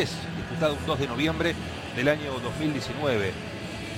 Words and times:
10, 0.00 0.10
disputado 0.38 0.74
un 0.80 0.86
2 0.86 0.98
de 0.98 1.08
noviembre 1.08 1.54
del 1.94 2.08
año 2.08 2.32
2019. 2.42 3.32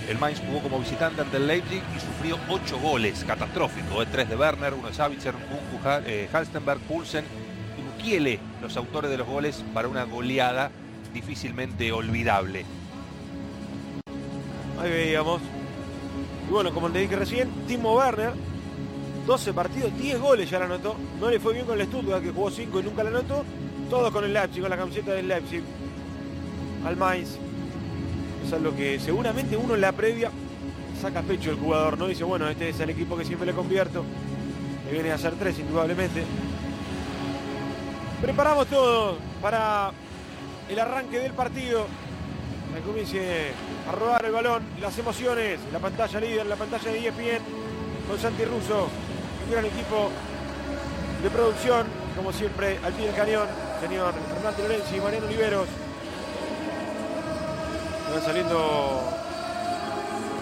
El 0.08 0.18
Mainz 0.18 0.40
jugó 0.44 0.60
como 0.60 0.80
visitante 0.80 1.20
ante 1.20 1.36
el 1.36 1.46
Leipzig 1.46 1.80
y 1.96 2.00
sufrió 2.00 2.38
8 2.48 2.80
goles, 2.80 3.22
catastrófico, 3.24 4.04
3 4.04 4.28
de 4.28 4.34
Werner, 4.34 4.74
1 4.74 4.88
de 4.88 4.94
Savitzer, 4.94 5.32
Kunku, 5.32 5.88
eh, 6.04 6.28
Halstenberg, 6.32 6.80
Pulsen 6.80 7.24
y 7.78 7.82
Mukiele, 7.82 8.40
los 8.60 8.76
autores 8.76 9.12
de 9.12 9.16
los 9.16 9.28
goles 9.28 9.64
para 9.72 9.86
una 9.86 10.02
goleada 10.02 10.72
difícilmente 11.14 11.92
olvidable. 11.92 12.64
Ahí 14.80 14.90
veíamos. 14.90 15.40
Y 16.48 16.50
bueno, 16.50 16.74
como 16.74 16.90
te 16.90 16.98
dije 16.98 17.14
recién, 17.14 17.48
Timo 17.68 17.94
Werner, 17.94 18.32
12 19.24 19.52
partidos, 19.52 19.96
10 19.96 20.18
goles 20.18 20.50
ya 20.50 20.58
la 20.58 20.64
anotó. 20.64 20.96
No 21.20 21.30
le 21.30 21.38
fue 21.38 21.54
bien 21.54 21.64
con 21.64 21.80
el 21.80 21.86
Stuttgart, 21.86 22.24
que 22.24 22.32
jugó 22.32 22.50
5 22.50 22.80
y 22.80 22.82
nunca 22.82 23.04
la 23.04 23.10
anotó. 23.10 23.44
Todo 23.88 24.10
con 24.10 24.24
el 24.24 24.32
Leipzig, 24.32 24.62
con 24.62 24.70
la 24.70 24.76
camiseta 24.76 25.12
del 25.12 25.28
Leipzig. 25.28 25.62
Al 26.84 26.96
Mainz. 26.96 27.38
Eso 28.46 28.56
es 28.56 28.62
lo 28.62 28.74
que 28.74 28.98
seguramente 28.98 29.56
uno 29.56 29.74
en 29.74 29.80
la 29.80 29.92
previa 29.92 30.30
saca 31.00 31.22
pecho 31.22 31.50
el 31.50 31.56
jugador, 31.56 31.98
¿no? 31.98 32.06
Dice, 32.06 32.24
bueno, 32.24 32.48
este 32.48 32.68
es 32.68 32.80
el 32.80 32.90
equipo 32.90 33.16
que 33.16 33.24
siempre 33.24 33.46
le 33.46 33.52
convierto. 33.52 34.04
Le 34.86 34.92
viene 34.92 35.12
a 35.12 35.14
hacer 35.14 35.34
tres, 35.38 35.58
indudablemente. 35.58 36.24
Preparamos 38.20 38.66
todo 38.66 39.16
para 39.40 39.90
el 40.68 40.78
arranque 40.78 41.18
del 41.18 41.32
partido. 41.32 41.86
Que 42.74 42.80
comience 42.80 43.50
a 43.86 43.92
rodar 43.92 44.24
el 44.24 44.32
balón, 44.32 44.62
las 44.80 44.96
emociones, 44.96 45.60
la 45.70 45.78
pantalla 45.78 46.18
líder, 46.20 46.46
la 46.46 46.56
pantalla 46.56 46.90
de 46.90 47.06
ESPN 47.06 47.42
con 48.08 48.18
Santi 48.18 48.44
Russo, 48.46 48.88
un 49.44 49.52
gran 49.52 49.66
equipo 49.66 50.10
de 51.22 51.28
producción, 51.28 51.86
como 52.16 52.32
siempre, 52.32 52.78
al 52.82 52.94
pie 52.94 53.06
del 53.06 53.14
cañón, 53.14 53.46
señor 53.78 54.14
Fernando 54.34 54.62
Lorenzi 54.62 55.00
Mariano 55.00 55.26
Oliveros. 55.26 55.68
Van 58.12 58.22
saliendo 58.22 59.00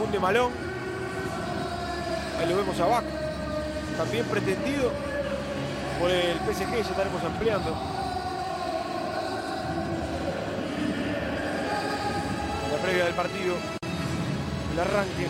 un 0.05 0.11
de 0.11 0.19
Malón. 0.19 0.51
Ahí 2.37 2.49
lo 2.49 2.57
vemos 2.57 2.81
abajo. 2.81 3.07
También 3.97 4.25
pretendido 4.27 4.91
por 6.01 6.11
el 6.11 6.37
PSG, 6.39 6.73
ya 6.73 6.81
estaremos 6.81 7.23
ampliando. 7.23 7.71
La 12.73 12.83
previa 12.83 13.05
del 13.05 13.15
partido, 13.15 13.55
el 14.73 14.81
arranque, 14.81 15.29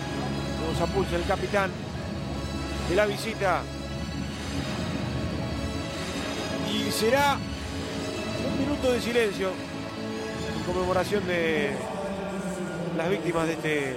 vamos 0.62 0.80
a 0.80 0.86
pulso 0.86 1.16
el 1.16 1.26
capitán 1.26 1.70
de 2.88 2.96
la 2.96 3.04
visita. 3.04 3.60
Y 6.72 6.90
será 6.90 7.36
un 8.50 8.58
minuto 8.58 8.92
de 8.92 9.00
silencio 9.02 9.50
en 10.56 10.64
conmemoración 10.64 11.26
de 11.26 11.99
las 13.00 13.08
víctimas 13.08 13.46
de 13.46 13.52
este, 13.54 13.96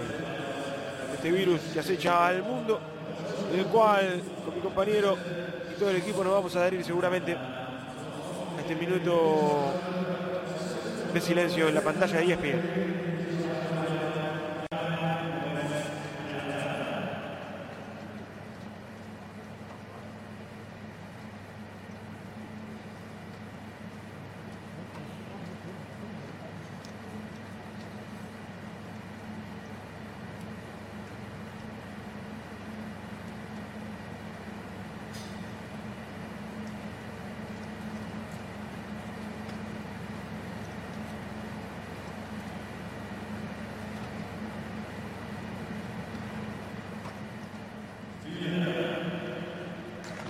este 1.13 1.29
virus 1.29 1.59
que 1.73 1.79
acecha 1.81 2.25
al 2.25 2.41
mundo, 2.41 2.79
del 3.51 3.65
cual 3.65 4.21
con 4.45 4.55
mi 4.55 4.61
compañero 4.61 5.17
y 5.69 5.77
todo 5.77 5.89
el 5.89 5.97
equipo 5.97 6.23
nos 6.23 6.31
vamos 6.31 6.55
a 6.55 6.61
adherir 6.61 6.85
seguramente 6.85 7.33
a 7.33 8.61
este 8.61 8.75
minuto 8.75 9.73
de 11.13 11.19
silencio 11.19 11.67
en 11.67 11.75
la 11.75 11.81
pantalla 11.81 12.17
de 12.17 12.31
ESPN. 12.31 13.12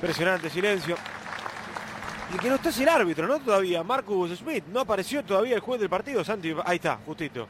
Impresionante 0.04 0.50
silencio. 0.50 0.98
Y 2.36 2.38
que 2.38 2.50
no 2.50 2.56
está 2.56 2.68
es 2.68 2.78
el 2.78 2.90
árbitro, 2.90 3.26
¿no? 3.26 3.40
Todavía. 3.40 3.84
Marcus 3.84 4.38
Smith. 4.38 4.66
No 4.68 4.82
apareció 4.82 5.24
todavía 5.24 5.56
el 5.56 5.62
juez 5.62 5.80
del 5.80 5.90
partido, 5.90 6.26
Santi. 6.26 6.54
Ahí 6.66 6.76
está, 6.76 7.00
justito. 7.06 7.48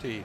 Sí, 0.00 0.22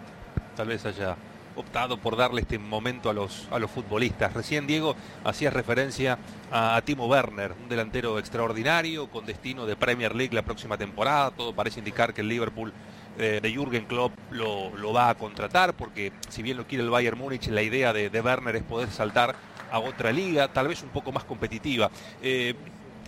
tal 0.55 0.67
vez 0.67 0.85
haya 0.85 1.17
optado 1.55 1.97
por 1.97 2.15
darle 2.15 2.41
este 2.41 2.59
momento 2.59 3.09
a 3.09 3.13
los, 3.13 3.47
a 3.49 3.57
los 3.57 3.71
futbolistas. 3.71 4.33
Recién 4.33 4.67
Diego 4.67 4.95
hacía 5.23 5.49
referencia 5.49 6.19
a, 6.51 6.79
Timo 6.85 7.07
Werner, 7.07 7.53
un 7.59 7.69
delantero 7.69 8.19
extraordinario 8.19 9.09
con 9.09 9.25
destino 9.25 9.65
de 9.65 9.75
Premier 9.75 10.15
League 10.15 10.35
la 10.35 10.43
próxima 10.43 10.77
temporada. 10.77 11.31
Todo 11.31 11.55
parece 11.55 11.79
indicar 11.79 12.13
que 12.13 12.21
el 12.21 12.27
Liverpool 12.27 12.71
eh, 13.19 13.39
de 13.41 13.51
Jürgen 13.51 13.83
Klopp 13.83 14.13
lo, 14.31 14.93
va 14.93 15.09
a 15.09 15.15
contratar 15.15 15.73
porque 15.73 16.13
si 16.29 16.41
bien 16.41 16.55
lo 16.55 16.65
quiere 16.65 16.85
el 16.85 16.89
Bayern 16.89 17.17
Múnich, 17.17 17.47
la 17.49 17.61
idea 17.61 17.91
de, 17.91 18.09
Werner 18.21 18.55
es 18.55 18.63
poder 18.63 18.89
saltar 18.89 19.35
a 19.69 19.79
otra 19.79 20.13
liga, 20.13 20.47
tal 20.47 20.69
vez 20.69 20.81
un 20.83 20.89
poco 20.89 21.11
más 21.11 21.25
competitiva. 21.25 21.91
Eh, 22.21 22.55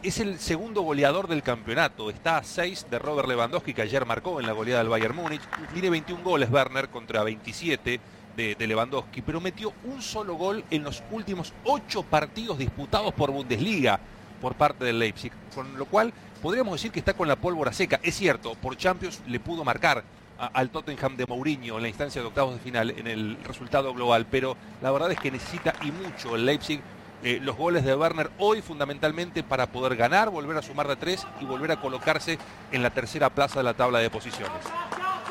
es 0.04 0.20
el 0.20 0.38
segundo 0.40 0.82
goleador 0.82 1.30
del 1.30 1.44
campeonato. 1.44 2.10
Está 2.10 2.38
a 2.38 2.44
6 2.44 2.88
de 2.92 3.00
Robert 3.00 3.28
Lewandowski, 3.30 3.74
que 3.74 3.84
ayer 3.84 4.06
marcó 4.06 4.42
en 4.42 4.48
la 4.48 4.52
goleada 4.52 4.82
del 4.82 4.90
Bayern 4.90 5.16
Múnich. 5.16 5.42
Tiene 5.74 5.90
21 5.90 6.24
goles 6.24 6.52
Werner 6.52 6.90
contra 6.90 7.24
27 7.24 8.00
de, 8.36 8.56
de, 8.56 8.68
Lewandowski, 8.68 9.22
pero 9.22 9.40
metió 9.40 9.72
un 9.86 10.02
solo 10.02 10.36
gol 10.36 10.64
en 10.72 10.84
los 10.84 11.04
últimos 11.12 11.54
8 11.64 12.04
partidos 12.04 12.58
disputados 12.58 13.14
por 13.14 13.32
Bundesliga 13.32 14.00
por 14.42 14.56
parte 14.56 14.84
del 14.84 15.00
Leipzig. 15.00 15.32
Con 15.56 15.78
lo 15.78 15.86
cual 15.86 16.12
podríamos 16.42 16.74
decir 16.74 16.92
que 16.92 17.00
está 17.00 17.14
con 17.14 17.28
la 17.28 17.36
pólvora 17.36 17.72
seca. 17.72 18.00
Es 18.04 18.16
cierto, 18.16 18.56
por 18.56 18.76
Champions 18.76 19.22
le 19.28 19.40
pudo 19.40 19.64
marcar 19.64 20.04
al 20.38 20.72
Tottenham 20.72 21.16
de 21.16 21.28
Mourinho 21.28 21.78
en 21.78 21.84
la 21.84 21.88
instancia 21.88 22.20
de 22.20 22.28
octavos 22.28 22.56
de 22.56 22.60
final 22.60 22.90
en 22.90 23.06
el 23.06 23.38
resultado 23.44 23.94
global, 23.94 24.26
pero 24.30 24.58
la 24.82 24.90
verdad 24.92 25.12
es 25.12 25.20
que 25.20 25.30
necesita 25.30 25.74
y 25.84 25.92
mucho 25.92 26.36
el 26.36 26.46
Leipzig 26.46 26.82
eh, 27.24 27.40
los 27.40 27.56
goles 27.56 27.86
de 27.86 27.96
Werner 27.96 28.32
hoy 28.40 28.64
fundamentalmente 28.64 29.44
para 29.44 29.68
poder 29.68 29.96
ganar, 29.96 30.32
volver 30.32 30.58
a 30.58 30.64
sumar 30.64 30.88
de 30.88 30.96
tres 30.96 31.28
y 31.40 31.46
volver 31.46 31.72
a 31.72 31.80
colocarse 31.80 32.40
en 32.72 32.82
la 32.82 32.90
tercera 32.90 33.30
plaza 33.30 33.60
de 33.60 33.64
la 33.64 33.76
tabla 33.76 34.00
de 34.00 34.10
posiciones. 34.10 34.64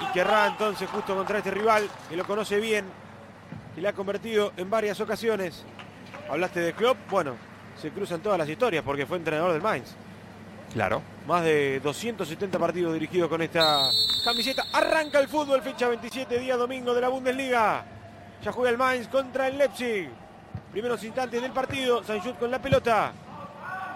Y 0.00 0.12
querrá 0.12 0.46
entonces 0.46 0.88
justo 0.88 1.16
contra 1.16 1.38
este 1.38 1.50
rival 1.50 1.88
que 2.08 2.16
lo 2.16 2.24
conoce 2.24 2.60
bien, 2.60 2.84
que 3.74 3.80
le 3.80 3.88
ha 3.88 3.92
convertido 3.92 4.52
en 4.56 4.70
varias 4.70 5.00
ocasiones. 5.00 5.64
Hablaste 6.30 6.60
de 6.60 6.72
Klopp, 6.74 6.96
bueno, 7.10 7.34
se 7.80 7.90
cruzan 7.90 8.20
todas 8.20 8.38
las 8.38 8.48
historias 8.48 8.84
porque 8.84 9.06
fue 9.06 9.16
entrenador 9.16 9.52
del 9.52 9.62
Mainz. 9.62 9.94
Claro. 10.72 11.02
Más 11.26 11.42
de 11.42 11.80
270 11.80 12.58
partidos 12.58 12.94
dirigidos 12.94 13.28
con 13.28 13.42
esta 13.42 13.88
camiseta. 14.24 14.64
Arranca 14.72 15.18
el 15.18 15.28
fútbol, 15.28 15.62
fecha 15.62 15.88
27, 15.88 16.38
día 16.38 16.56
domingo 16.56 16.94
de 16.94 17.00
la 17.00 17.08
Bundesliga. 17.08 17.84
Ya 18.42 18.52
juega 18.52 18.70
el 18.70 18.78
Mainz 18.78 19.08
contra 19.08 19.48
el 19.48 19.58
Leipzig. 19.58 20.08
Primeros 20.70 21.02
instantes 21.02 21.42
del 21.42 21.52
partido. 21.52 22.04
Sanjut 22.04 22.38
con 22.38 22.50
la 22.50 22.60
pelota. 22.60 23.12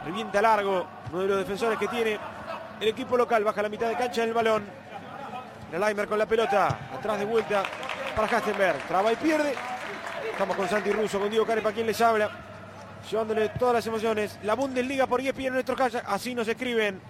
Revienta 0.04 0.42
largo. 0.42 0.86
Uno 1.12 1.22
de 1.22 1.28
los 1.28 1.38
defensores 1.38 1.78
que 1.78 1.86
tiene 1.86 2.18
el 2.80 2.88
equipo 2.88 3.16
local. 3.16 3.44
Baja 3.44 3.62
la 3.62 3.68
mitad 3.68 3.88
de 3.88 3.96
cancha 3.96 4.24
el 4.24 4.32
balón. 4.32 4.64
Leimer 5.72 6.08
con 6.08 6.18
la 6.18 6.26
pelota. 6.26 6.88
Atrás 6.92 7.18
de 7.18 7.24
vuelta 7.24 7.62
para 8.16 8.36
Hastenberg. 8.36 8.78
Traba 8.88 9.12
y 9.12 9.16
pierde. 9.16 9.54
Estamos 10.30 10.56
con 10.56 10.68
Santi 10.68 10.90
Russo, 10.90 11.20
con 11.20 11.30
Diego 11.30 11.46
Carepa, 11.46 11.70
quien 11.70 11.86
les 11.86 12.00
habla 12.00 12.53
llevándole 13.10 13.48
todas 13.50 13.74
las 13.74 13.86
emociones. 13.86 14.38
La 14.42 14.54
Bundesliga 14.54 15.06
por 15.06 15.20
ESPN 15.20 15.46
en 15.46 15.52
nuestro 15.54 15.76
casa, 15.76 16.02
así 16.06 16.34
nos 16.34 16.48
escriben. 16.48 17.00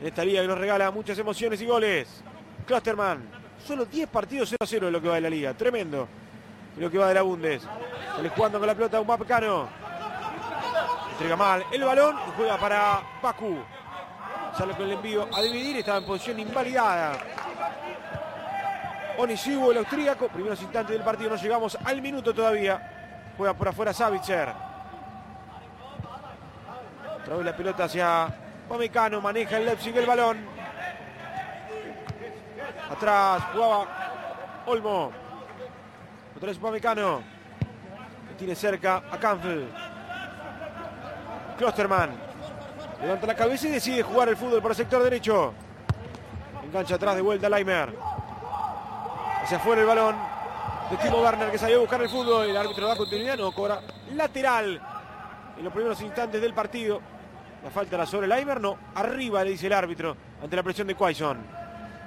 En 0.00 0.06
esta 0.06 0.24
liga 0.24 0.42
que 0.42 0.48
nos 0.48 0.58
regala 0.58 0.90
muchas 0.90 1.18
emociones 1.18 1.60
y 1.60 1.66
goles. 1.66 2.22
Klosterman, 2.66 3.22
solo 3.66 3.84
10 3.84 4.08
partidos 4.08 4.52
0-0 4.52 4.80
de 4.80 4.90
lo 4.90 5.00
que 5.00 5.08
va 5.08 5.16
de 5.16 5.20
la 5.20 5.30
liga, 5.30 5.54
tremendo. 5.54 6.08
Lo 6.78 6.90
que 6.90 6.98
va 6.98 7.08
de 7.08 7.14
la 7.14 7.22
Bundes. 7.22 7.62
Sale 8.16 8.28
jugando 8.30 8.58
con 8.58 8.66
la 8.66 8.74
pelota 8.74 9.00
un 9.00 9.06
Mapcano. 9.06 9.68
Entrega 11.12 11.36
mal 11.36 11.64
el 11.72 11.84
balón 11.84 12.16
y 12.28 12.30
juega 12.36 12.56
para 12.58 13.02
Baku. 13.22 13.58
Sale 14.56 14.74
con 14.74 14.86
el 14.86 14.92
envío 14.92 15.28
a 15.32 15.42
dividir, 15.42 15.76
estaba 15.76 15.98
en 15.98 16.04
posición 16.04 16.40
invalidada. 16.40 17.18
Onisivo, 19.18 19.70
el 19.70 19.78
austríaco. 19.78 20.28
Primeros 20.28 20.62
instantes 20.62 20.96
del 20.96 21.04
partido, 21.04 21.30
no 21.30 21.36
llegamos 21.36 21.76
al 21.84 22.00
minuto 22.00 22.32
todavía. 22.32 23.32
Juega 23.36 23.52
por 23.54 23.68
afuera 23.68 23.92
Savitzer. 23.92 24.69
La 27.30 27.56
pelota 27.56 27.84
hacia 27.84 28.26
Pamecano, 28.68 29.20
maneja 29.20 29.56
el 29.56 29.64
Leipzig 29.64 29.96
el 29.96 30.04
balón. 30.04 30.36
Atrás 32.90 33.44
jugaba 33.54 33.86
Olmo. 34.66 35.12
Otra 36.36 36.48
vez 36.48 36.58
Pamecano. 36.58 37.22
Que 38.28 38.34
tiene 38.34 38.56
cerca 38.56 39.04
a 39.10 39.16
Canfield. 39.16 39.72
Klosterman. 41.56 42.10
Levanta 43.00 43.26
la 43.28 43.36
cabeza 43.36 43.68
y 43.68 43.70
decide 43.70 44.02
jugar 44.02 44.28
el 44.28 44.36
fútbol 44.36 44.60
para 44.60 44.72
el 44.72 44.76
sector 44.76 45.00
derecho. 45.02 45.54
Engancha 46.64 46.96
atrás 46.96 47.14
de 47.14 47.22
vuelta 47.22 47.48
Laimer. 47.48 47.94
Hacia 49.44 49.56
afuera 49.56 49.82
el 49.82 49.86
balón 49.86 50.16
de 50.90 50.96
Timo 50.96 51.22
Werner 51.22 51.52
que 51.52 51.58
salió 51.58 51.76
a 51.76 51.80
buscar 51.80 52.02
el 52.02 52.08
fútbol. 52.08 52.50
El 52.50 52.56
árbitro 52.56 52.88
da 52.88 52.96
continuidad, 52.96 53.38
no 53.38 53.52
cobra 53.52 53.80
lateral 54.14 54.82
en 55.56 55.64
los 55.64 55.72
primeros 55.72 56.00
instantes 56.02 56.42
del 56.42 56.52
partido. 56.52 57.00
La 57.62 57.70
falta 57.70 57.96
la 57.98 58.06
sobre 58.06 58.26
Laimer, 58.26 58.60
no. 58.60 58.78
Arriba 58.94 59.44
le 59.44 59.50
dice 59.50 59.66
el 59.66 59.74
árbitro 59.74 60.16
ante 60.42 60.56
la 60.56 60.62
presión 60.62 60.86
de 60.86 60.94
Quaison. 60.94 61.60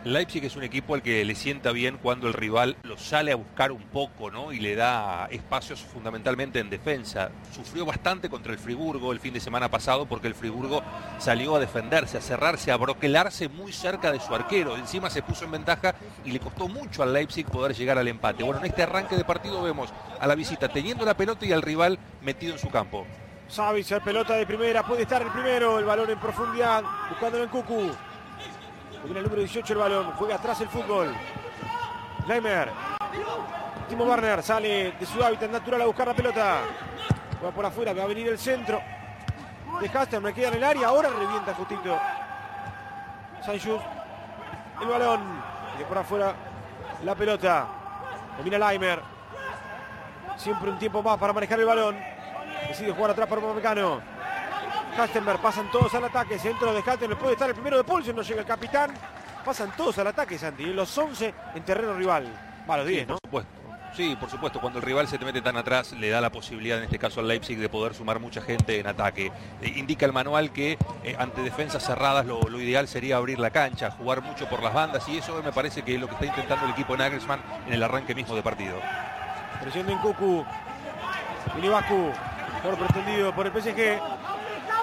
Leipzig 0.05 0.43
es 0.43 0.57
un 0.57 0.63
equipo 0.63 0.95
al 0.95 1.01
que 1.01 1.23
le 1.23 1.33
sienta 1.33 1.71
bien 1.71 1.97
cuando 1.97 2.27
el 2.27 2.33
rival 2.33 2.75
lo 2.83 2.97
sale 2.97 3.31
a 3.31 3.37
buscar 3.37 3.71
un 3.71 3.83
poco, 3.83 4.29
¿no? 4.29 4.51
Y 4.51 4.59
le 4.59 4.75
da 4.75 5.27
espacios 5.31 5.79
fundamentalmente 5.81 6.59
en 6.59 6.69
defensa. 6.69 7.29
Sufrió 7.53 7.85
bastante 7.85 8.29
contra 8.29 8.51
el 8.51 8.59
Friburgo 8.59 9.13
el 9.13 9.21
fin 9.21 9.33
de 9.33 9.39
semana 9.39 9.71
pasado 9.71 10.05
porque 10.05 10.27
el 10.27 10.35
Friburgo 10.35 10.83
salió 11.19 11.55
a 11.55 11.59
defenderse, 11.59 12.17
a 12.17 12.21
cerrarse, 12.21 12.71
a 12.71 12.77
broquelarse 12.77 13.47
muy 13.47 13.71
cerca 13.71 14.11
de 14.11 14.19
su 14.19 14.35
arquero. 14.35 14.75
Encima 14.75 15.09
se 15.09 15.21
puso 15.21 15.45
en 15.45 15.51
ventaja 15.51 15.95
y 16.25 16.31
le 16.31 16.39
costó 16.41 16.67
mucho 16.67 17.01
al 17.01 17.13
Leipzig 17.13 17.45
poder 17.45 17.73
llegar 17.73 17.97
al 17.97 18.09
empate. 18.09 18.43
Bueno, 18.43 18.59
en 18.59 18.65
este 18.65 18.83
arranque 18.83 19.15
de 19.15 19.23
partido 19.23 19.63
vemos 19.63 19.93
a 20.19 20.27
la 20.27 20.35
visita 20.35 20.67
teniendo 20.67 21.05
la 21.05 21.15
pelota 21.15 21.45
y 21.45 21.53
al 21.53 21.61
rival 21.61 21.97
metido 22.21 22.51
en 22.51 22.59
su 22.59 22.69
campo. 22.69 23.07
Savic, 23.53 24.01
pelota 24.01 24.33
de 24.33 24.47
primera, 24.47 24.81
puede 24.81 25.03
estar 25.03 25.21
el 25.21 25.27
primero, 25.27 25.77
el 25.77 25.85
balón 25.85 26.09
en 26.09 26.17
profundidad, 26.17 26.83
buscándolo 27.07 27.43
en 27.43 27.49
Cucu. 27.51 27.91
Viene 29.03 29.19
el 29.19 29.23
número 29.25 29.41
18 29.41 29.73
el 29.73 29.79
balón. 29.79 30.11
Juega 30.13 30.35
atrás 30.35 30.59
el 30.61 30.69
fútbol. 30.69 31.13
Leimer. 32.25 32.71
Timo 33.87 34.05
Warner 34.05 34.41
sale 34.41 34.93
de 34.93 35.05
su 35.05 35.23
hábitat 35.23 35.51
natural 35.51 35.83
a 35.83 35.85
buscar 35.85 36.07
la 36.07 36.15
pelota. 36.15 36.61
Juega 37.39 37.53
por 37.53 37.63
afuera, 37.63 37.93
va 37.93 38.01
a 38.01 38.07
venir 38.07 38.27
el 38.27 38.39
centro. 38.39 38.81
De 39.79 39.87
Caster, 39.87 40.19
me 40.19 40.33
queda 40.33 40.47
en 40.47 40.53
el 40.55 40.63
área. 40.63 40.87
Ahora 40.87 41.09
revienta 41.09 41.53
justito. 41.53 41.95
Sanchus. 43.45 43.81
El 44.81 44.87
balón. 44.87 45.21
De 45.77 45.85
por 45.85 45.99
afuera 45.99 46.33
la 47.03 47.13
pelota. 47.13 47.67
Domina 48.35 48.57
Leimer. 48.57 48.99
Siempre 50.37 50.71
un 50.71 50.79
tiempo 50.79 51.03
más 51.03 51.19
para 51.19 51.33
manejar 51.33 51.59
el 51.59 51.65
balón. 51.67 52.12
Decide 52.67 52.91
jugar 52.91 53.11
atrás 53.11 53.27
para 53.27 53.53
Mecano. 53.53 54.01
Halstenberg, 54.97 55.41
pasan 55.41 55.71
todos 55.71 55.93
al 55.95 56.05
ataque, 56.05 56.37
centro 56.37 56.73
de 56.73 56.81
Halstenberg, 56.81 57.19
puede 57.19 57.33
estar 57.33 57.49
el 57.49 57.55
primero 57.55 57.77
de 57.77 57.83
Paulsen, 57.83 58.15
no 58.15 58.21
llega 58.21 58.41
el 58.41 58.47
capitán. 58.47 58.93
Pasan 59.43 59.71
todos 59.75 59.97
al 59.97 60.07
ataque, 60.07 60.37
Santi, 60.37 60.65
los 60.67 60.97
11 60.97 61.33
en 61.55 61.63
terreno 61.63 61.93
rival. 61.93 62.27
Va, 62.69 62.77
los 62.77 62.87
10, 62.87 63.07
¿no? 63.07 63.17
Por 63.17 63.27
supuesto. 63.27 63.63
Sí, 63.95 64.17
por 64.19 64.27
supuesto, 64.27 64.59
cuando 64.59 64.79
el 64.79 64.85
rival 64.85 65.07
se 65.07 65.19
te 65.19 65.25
mete 65.25 65.41
tan 65.41 65.55
atrás, 65.55 65.91
le 65.91 66.09
da 66.09 66.19
la 66.19 66.31
posibilidad, 66.31 66.79
en 66.79 66.85
este 66.85 66.97
caso 66.97 67.19
al 67.19 67.27
Leipzig, 67.27 67.59
de 67.59 67.69
poder 67.69 67.93
sumar 67.93 68.19
mucha 68.19 68.41
gente 68.41 68.79
en 68.79 68.87
ataque. 68.87 69.31
Eh, 69.61 69.73
indica 69.75 70.07
el 70.07 70.13
manual 70.13 70.51
que 70.51 70.79
eh, 71.03 71.15
ante 71.19 71.41
defensas 71.43 71.85
cerradas 71.85 72.25
lo, 72.25 72.41
ideal 72.59 72.87
sería 72.87 73.17
abrir 73.17 73.37
la 73.37 73.51
cancha, 73.51 73.91
jugar 73.91 74.23
mucho 74.23 74.49
por 74.49 74.63
las 74.63 74.73
bandas, 74.73 75.07
y 75.09 75.17
eso 75.17 75.43
me 75.43 75.51
parece 75.51 75.83
que 75.83 75.93
es 75.93 76.01
lo 76.01 76.07
que 76.07 76.13
está 76.13 76.25
intentando 76.25 76.65
el 76.65 76.71
equipo 76.71 76.97
Nagelsmann 76.97 77.41
en 77.67 77.73
el 77.73 77.83
arranque 77.83 78.15
mismo 78.15 78.35
de 78.35 78.41
partido. 78.41 78.79
Presión 79.61 79.87
en 79.87 79.99
Kuku, 79.99 80.43
Minibaku, 81.55 82.11
por 82.63 82.77
pretendido 82.77 83.35
por 83.35 83.45
el 83.45 83.51
PSG. 83.51 83.99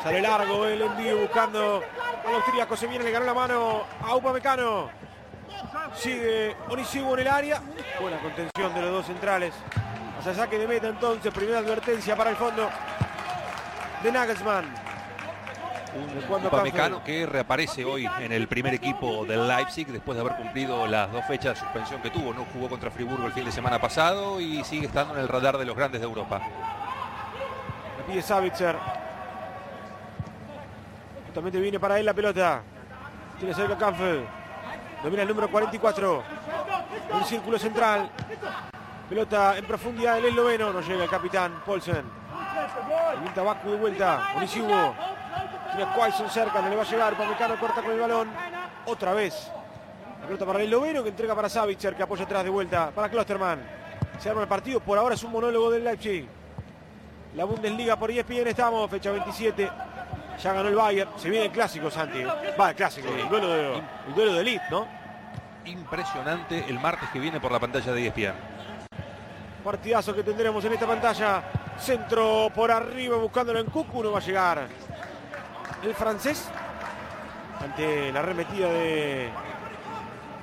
Sale 0.03 0.21
largo 0.21 0.67
el 0.67 0.83
envío 0.83 1.19
buscando 1.19 1.83
al 2.27 2.35
austríaco. 2.35 2.77
Se 2.77 2.87
viene, 2.87 3.05
le 3.05 3.11
ganó 3.11 3.25
la 3.25 3.35
mano 3.35 3.85
a 4.03 4.15
Upamecano. 4.15 4.91
Sigue 5.95 6.55
Onisibu 6.69 7.15
en 7.15 7.21
el 7.21 7.29
área. 7.29 7.63
Buena 8.01 8.19
contención 8.19 8.75
de 8.75 8.83
los 8.83 8.91
dos 8.91 9.07
centrales. 9.07 9.55
Hacia 10.19 10.35
saque 10.35 10.59
de 10.59 10.69
meta 10.69 10.89
entonces. 10.89 11.33
Primera 11.33 11.59
advertencia 11.59 12.15
para 12.15 12.31
el 12.31 12.37
fondo 12.37 12.69
de 14.03 14.13
Nagelsmann. 14.13 14.75
Un 15.93 16.47
Upamecano 16.47 17.03
que 17.03 17.27
reaparece 17.27 17.85
hoy 17.85 18.09
en 18.21 18.31
el 18.31 18.47
primer 18.47 18.75
equipo 18.75 19.25
del 19.25 19.49
Leipzig 19.49 19.89
después 19.89 20.17
de 20.17 20.21
haber 20.21 20.37
cumplido 20.37 20.87
las 20.87 21.11
dos 21.11 21.25
fechas 21.25 21.55
de 21.55 21.61
suspensión 21.61 22.01
que 22.01 22.11
tuvo. 22.11 22.33
No 22.33 22.45
jugó 22.53 22.69
contra 22.69 22.91
Friburgo 22.91 23.27
el 23.27 23.33
fin 23.33 23.45
de 23.45 23.53
semana 23.53 23.81
pasado 23.81 24.41
y 24.41 24.63
sigue 24.65 24.87
estando 24.87 25.15
en 25.15 25.21
el 25.21 25.29
radar 25.29 25.59
de 25.59 25.65
los 25.65 25.77
grandes 25.77 26.01
de 26.01 26.07
Europa. 26.07 26.41
Pide 28.11 28.23
Savitzer. 28.23 28.77
Justamente 31.27 31.61
viene 31.61 31.79
para 31.79 31.99
él 31.99 32.07
la 32.07 32.15
pelota. 32.15 32.63
Tiene 33.39 33.55
cerca 33.55 33.77
Kampf. 33.77 34.01
Domina 35.03 35.23
el 35.23 35.29
número 35.29 35.49
44. 35.51 36.23
Un 37.13 37.25
círculo 37.25 37.59
central. 37.59 38.11
Pelota 39.09 39.57
en 39.57 39.65
profundidad 39.65 40.17
del 40.17 40.27
esloveno. 40.27 40.73
No 40.73 40.81
llega 40.81 41.05
el 41.05 41.11
capitán 41.11 41.63
Paulsen. 41.65 42.05
El 43.15 43.45
Baku 43.45 43.71
de 43.71 43.77
vuelta. 43.77 44.33
Onisivo. 44.37 44.95
Tiene 45.77 45.85
a 45.85 46.29
cerca. 46.29 46.63
No 46.63 46.69
le 46.69 46.77
va 46.77 46.83
a 46.83 46.87
llegar. 46.87 47.17
Pamecano 47.17 47.59
corta 47.61 47.83
con 47.83 47.93
el 47.93 48.01
balón. 48.01 48.29
Otra 48.87 49.15
vez. 49.15 49.51
La 50.21 50.27
pelota 50.27 50.47
para 50.47 50.59
el 50.59 50.65
esloveno 50.67 51.03
que 51.03 51.11
entrega 51.11 51.35
para 51.35 51.49
Savitzer 51.49 51.95
que 51.95 52.03
apoya 52.03 52.25
atrás 52.25 52.43
de 52.43 52.51
vuelta. 52.51 52.91
Para 52.91 53.09
Klosterman. 53.09 53.61
Se 54.19 54.29
arma 54.29 54.43
el 54.43 54.49
partido. 54.49 54.81
Por 54.81 54.99
ahora 54.99 55.15
es 55.15 55.23
un 55.23 55.31
monólogo 55.31 55.71
del 55.71 55.85
Leipzig. 55.85 56.40
La 57.35 57.45
Bundesliga 57.45 57.97
por 57.97 58.11
ESPN 58.11 58.49
estamos. 58.49 58.91
Fecha 58.91 59.13
27. 59.13 59.71
Ya 60.43 60.53
ganó 60.53 60.69
el 60.69 60.75
Bayern. 60.75 61.11
Se 61.17 61.31
viene 61.31 61.47
el 61.47 61.53
clásico, 61.53 61.91
Santi. 61.91 62.25
Va, 62.59 62.71
el 62.71 62.77
clásico. 62.77 63.09
El, 63.09 63.29
duelo 63.29 63.49
de, 63.49 63.75
el 64.09 64.15
duelo 64.15 64.35
de 64.35 64.41
elite, 64.41 64.65
¿no? 64.71 64.87
Impresionante 65.65 66.65
el 66.69 66.81
martes 66.81 67.09
que 67.11 67.21
viene 67.21 67.41
por 67.41 67.53
la 67.53 67.61
pantalla 67.61 67.93
de 67.93 68.07
ESPN. 68.07 68.35
Partidazo 69.63 70.15
que 70.15 70.25
tendremos 70.25 70.65
en 70.65 70.73
esta 70.73 70.87
pantalla. 70.87 71.43
Centro 71.79 72.51
por 72.55 72.71
arriba 72.71 73.17
buscándolo 73.17 73.61
en 73.61 73.67
Cucu. 73.67 74.03
No 74.03 74.13
va 74.13 74.19
a 74.19 74.23
llegar 74.23 74.67
el 75.85 75.95
francés. 75.95 76.49
Ante 77.61 78.11
la 78.11 78.21
arremetida 78.21 78.73
de 78.73 79.29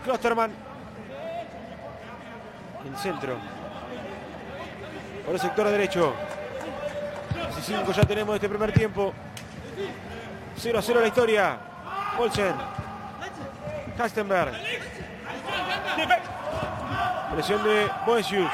Klosterman. 0.06 0.52
El 2.88 2.98
centro. 2.98 3.36
Por 5.26 5.34
el 5.34 5.42
sector 5.42 5.68
derecho. 5.68 6.14
15 7.66 7.94
ya 7.94 8.06
tenemos 8.06 8.36
este 8.36 8.48
primer 8.48 8.72
tiempo. 8.72 9.14
0 10.58 10.80
a 10.80 10.82
0 10.82 11.02
la 11.02 11.08
historia. 11.08 11.60
Olsen. 12.20 12.54
Kastenberg. 13.98 14.54
Presión 17.34 17.64
de 17.64 17.90
Boesius. 18.06 18.52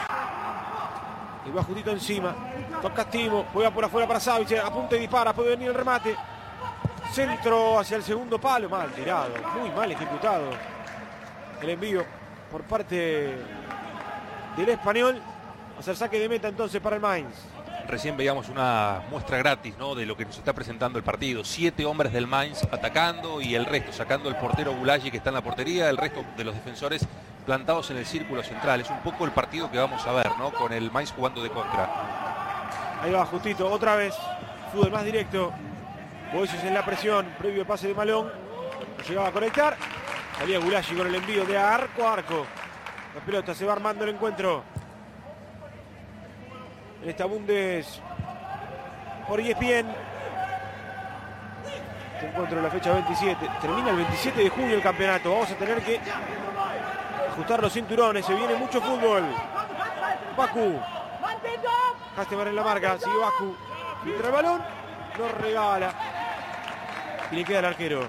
Y 1.46 1.52
va 1.52 1.64
justito 1.64 1.92
encima. 1.92 2.34
Toca 2.82 3.04
Timo. 3.06 3.46
Juega 3.52 3.72
por 3.72 3.84
afuera 3.84 4.08
para 4.08 4.20
Savic. 4.22 4.54
Apunta 4.54 4.96
y 4.96 5.00
dispara. 5.00 5.34
Puede 5.34 5.50
venir 5.50 5.68
el 5.70 5.76
remate. 5.76 6.16
Centro 7.12 7.80
hacia 7.80 7.98
el 7.98 8.04
segundo 8.04 8.40
palo. 8.40 8.70
Mal 8.70 8.92
tirado. 8.92 9.34
Muy 9.60 9.70
mal 9.72 9.92
ejecutado. 9.92 10.50
El 11.62 11.70
envío 11.70 12.06
por 12.50 12.64
parte 12.64 13.38
del 14.56 14.70
español. 14.70 15.22
Hacer 15.78 15.98
saque 15.98 16.20
de 16.20 16.30
meta 16.30 16.48
entonces 16.48 16.82
para 16.82 16.96
el 16.96 17.02
Mainz. 17.02 17.53
Recién 17.88 18.16
veíamos 18.16 18.50
una 18.50 19.02
muestra 19.10 19.38
gratis 19.38 19.76
¿no? 19.78 19.94
de 19.94 20.06
lo 20.06 20.16
que 20.16 20.26
nos 20.26 20.38
está 20.38 20.54
presentando 20.54 20.98
el 20.98 21.04
partido. 21.04 21.44
Siete 21.44 21.86
hombres 21.86 22.14
del 22.14 22.28
Mainz 22.28 22.64
atacando 22.72 23.42
y 23.42 23.56
el 23.56 23.66
resto, 23.66 23.92
sacando 23.92 24.30
el 24.30 24.36
portero 24.36 24.74
Gulagi 24.74 25.12
que 25.12 25.18
está 25.18 25.30
en 25.30 25.36
la 25.36 25.44
portería, 25.44 25.90
el 25.90 25.98
resto 25.98 26.24
de 26.38 26.44
los 26.44 26.56
defensores 26.56 27.06
plantados 27.46 27.92
en 27.92 27.98
el 27.98 28.06
círculo 28.06 28.42
central. 28.42 28.82
Es 28.82 28.90
un 28.90 29.02
poco 29.02 29.26
el 29.26 29.32
partido 29.32 29.70
que 29.70 29.78
vamos 29.78 30.06
a 30.08 30.14
ver, 30.14 30.30
¿no? 30.40 30.52
Con 30.52 30.72
el 30.72 30.92
Mainz 30.92 31.12
jugando 31.12 31.44
de 31.44 31.50
contra. 31.50 33.02
Ahí 33.02 33.12
va 33.12 33.26
justito, 33.26 33.70
otra 33.70 33.96
vez. 33.96 34.16
Fútbol 34.72 34.92
más 34.92 35.04
directo. 35.04 35.52
Boises 36.34 36.64
en 36.64 36.74
la 36.74 36.86
presión, 36.86 37.28
previo 37.38 37.68
pase 37.68 37.90
de 37.90 37.94
Malón. 37.94 38.32
llegaba 39.08 39.28
a 39.28 39.32
conectar. 39.32 39.78
Salía 40.40 40.58
Gulagi 40.58 40.96
con 40.96 41.08
el 41.08 41.16
envío 41.16 41.46
de 41.46 41.58
arco 41.58 42.08
a 42.08 42.14
arco. 42.14 42.46
La 43.14 43.22
pelota 43.22 43.54
se 43.54 43.66
va 43.66 43.74
armando 43.74 44.06
el 44.06 44.12
encuentro 44.12 44.64
en 47.04 47.10
esta 47.10 47.26
Bundes 47.26 48.02
por 49.28 49.40
ESPN. 49.40 49.94
Este 52.14 52.28
encuentro 52.28 52.58
en 52.58 52.64
la 52.64 52.70
fecha 52.70 52.94
27. 52.94 53.50
Termina 53.62 53.90
el 53.90 53.98
27 53.98 54.44
de 54.44 54.50
junio 54.50 54.76
el 54.76 54.82
campeonato. 54.82 55.32
Vamos 55.32 55.52
a 55.52 55.56
tener 55.56 55.82
que 55.82 56.00
ajustar 57.30 57.62
los 57.62 57.74
cinturones. 57.74 58.26
Se 58.26 58.34
viene 58.34 58.56
mucho 58.56 58.82
fútbol. 58.82 59.24
Baku. 60.38 60.80
Hastemar 62.16 62.48
en 62.48 62.56
la 62.56 62.64
marca. 62.64 62.98
Sigue 62.98 63.18
Baku. 63.18 63.56
Entra 64.06 64.28
el 64.28 64.34
balón. 64.34 64.62
Lo 65.18 65.28
regala. 65.30 65.94
Y 67.32 67.36
le 67.36 67.44
queda 67.44 67.60
el 67.60 67.66
arquero. 67.66 68.08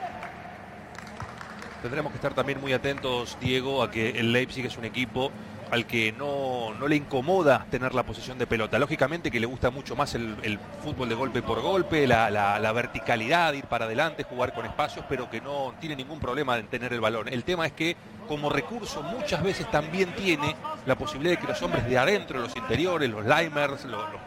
Tendremos 1.83 2.13
que 2.13 2.17
estar 2.17 2.33
también 2.33 2.61
muy 2.61 2.73
atentos, 2.73 3.37
Diego, 3.41 3.83
a 3.83 3.91
que 3.91 4.11
el 4.11 4.33
Leipzig 4.33 4.65
es 4.65 4.79
un 4.79 4.87
equipo 4.87 5.31
al 5.75 5.87
que 5.87 6.13
no, 6.13 6.73
le 6.87 6.95
incomoda 6.95 7.67
tener 7.69 7.95
la 7.95 8.05
posición 8.05 8.39
de 8.39 8.47
pelota. 8.47 8.79
Lógicamente 8.79 9.31
que 9.31 9.41
le 9.41 9.47
gusta 9.47 9.71
mucho 9.71 9.97
más 9.97 10.15
el, 10.15 10.59
fútbol 10.83 11.09
de 11.09 11.17
golpe 11.17 11.43
por 11.43 11.61
golpe, 11.61 12.07
la, 12.07 12.73
verticalidad, 12.73 13.53
ir 13.55 13.65
para 13.65 13.87
adelante, 13.87 14.23
jugar 14.23 14.55
con 14.55 14.65
espacios, 14.65 15.05
pero 15.09 15.29
que 15.29 15.41
no 15.41 15.75
tiene 15.81 15.97
ningún 15.97 16.21
problema 16.21 16.57
en 16.59 16.69
tener 16.69 16.93
el 16.93 17.01
balón. 17.01 17.27
El 17.29 17.43
tema 17.43 17.67
es 17.67 17.73
que 17.73 17.97
como 18.29 18.49
recurso 18.51 19.03
muchas 19.03 19.43
veces 19.43 19.69
también 19.71 20.15
tiene 20.15 20.55
la 20.87 20.95
posibilidad 20.95 21.35
de 21.35 21.41
que 21.41 21.49
los 21.49 21.61
hombres 21.63 21.85
de 21.89 21.99
adentro, 21.99 22.39
los 22.39 22.55
interiores, 22.55 23.11
los 23.11 23.25
limers, 23.25 23.85
los, 23.85 24.13
los 24.13 24.21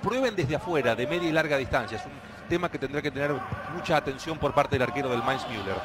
prueben 0.00 0.36
desde 0.36 0.54
afuera, 0.54 0.94
de 0.94 1.06
media 1.08 1.28
y 1.28 1.32
larga 1.32 1.56
distancia. 1.56 1.98
Es 1.98 2.06
un 2.06 2.48
tema 2.48 2.70
que 2.70 2.78
tendrá 2.78 3.02
que 3.02 3.10
tener 3.10 3.32
mucha 3.74 3.96
atención 3.96 4.38
por 4.38 4.54
parte 4.54 4.76
del 4.76 4.82
arquero 4.82 5.10
del 5.10 5.22
Mainz 5.24 5.46
Müller. 5.48 5.76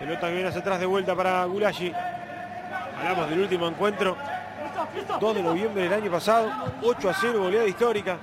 Pelota 0.00 0.26
que 0.26 0.34
viene 0.34 0.48
hacia 0.48 0.60
atrás 0.60 0.80
de 0.80 0.86
vuelta 0.86 1.14
para 1.14 1.44
Gulashi. 1.44 1.92
Hablamos 2.98 3.30
del 3.30 3.40
último 3.40 3.68
encuentro. 3.68 4.16
2 5.20 5.34
de 5.34 5.42
noviembre 5.42 5.82
del 5.84 5.92
año 5.92 6.10
pasado. 6.10 6.50
8 6.82 7.10
a 7.10 7.14
0, 7.14 7.38
goleada 7.40 7.66
histórica. 7.66 8.18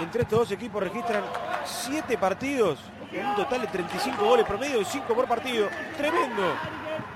Entre 0.00 0.22
estos 0.22 0.38
dos 0.38 0.50
equipos 0.52 0.82
registran 0.82 1.22
7 1.64 2.16
partidos. 2.16 2.78
En 3.12 3.26
un 3.26 3.36
total 3.36 3.62
de 3.62 3.66
35 3.68 4.24
goles 4.24 4.46
promedio 4.46 4.80
y 4.80 4.84
5 4.84 5.14
por 5.14 5.26
partido. 5.26 5.68
Tremendo. 5.96 6.54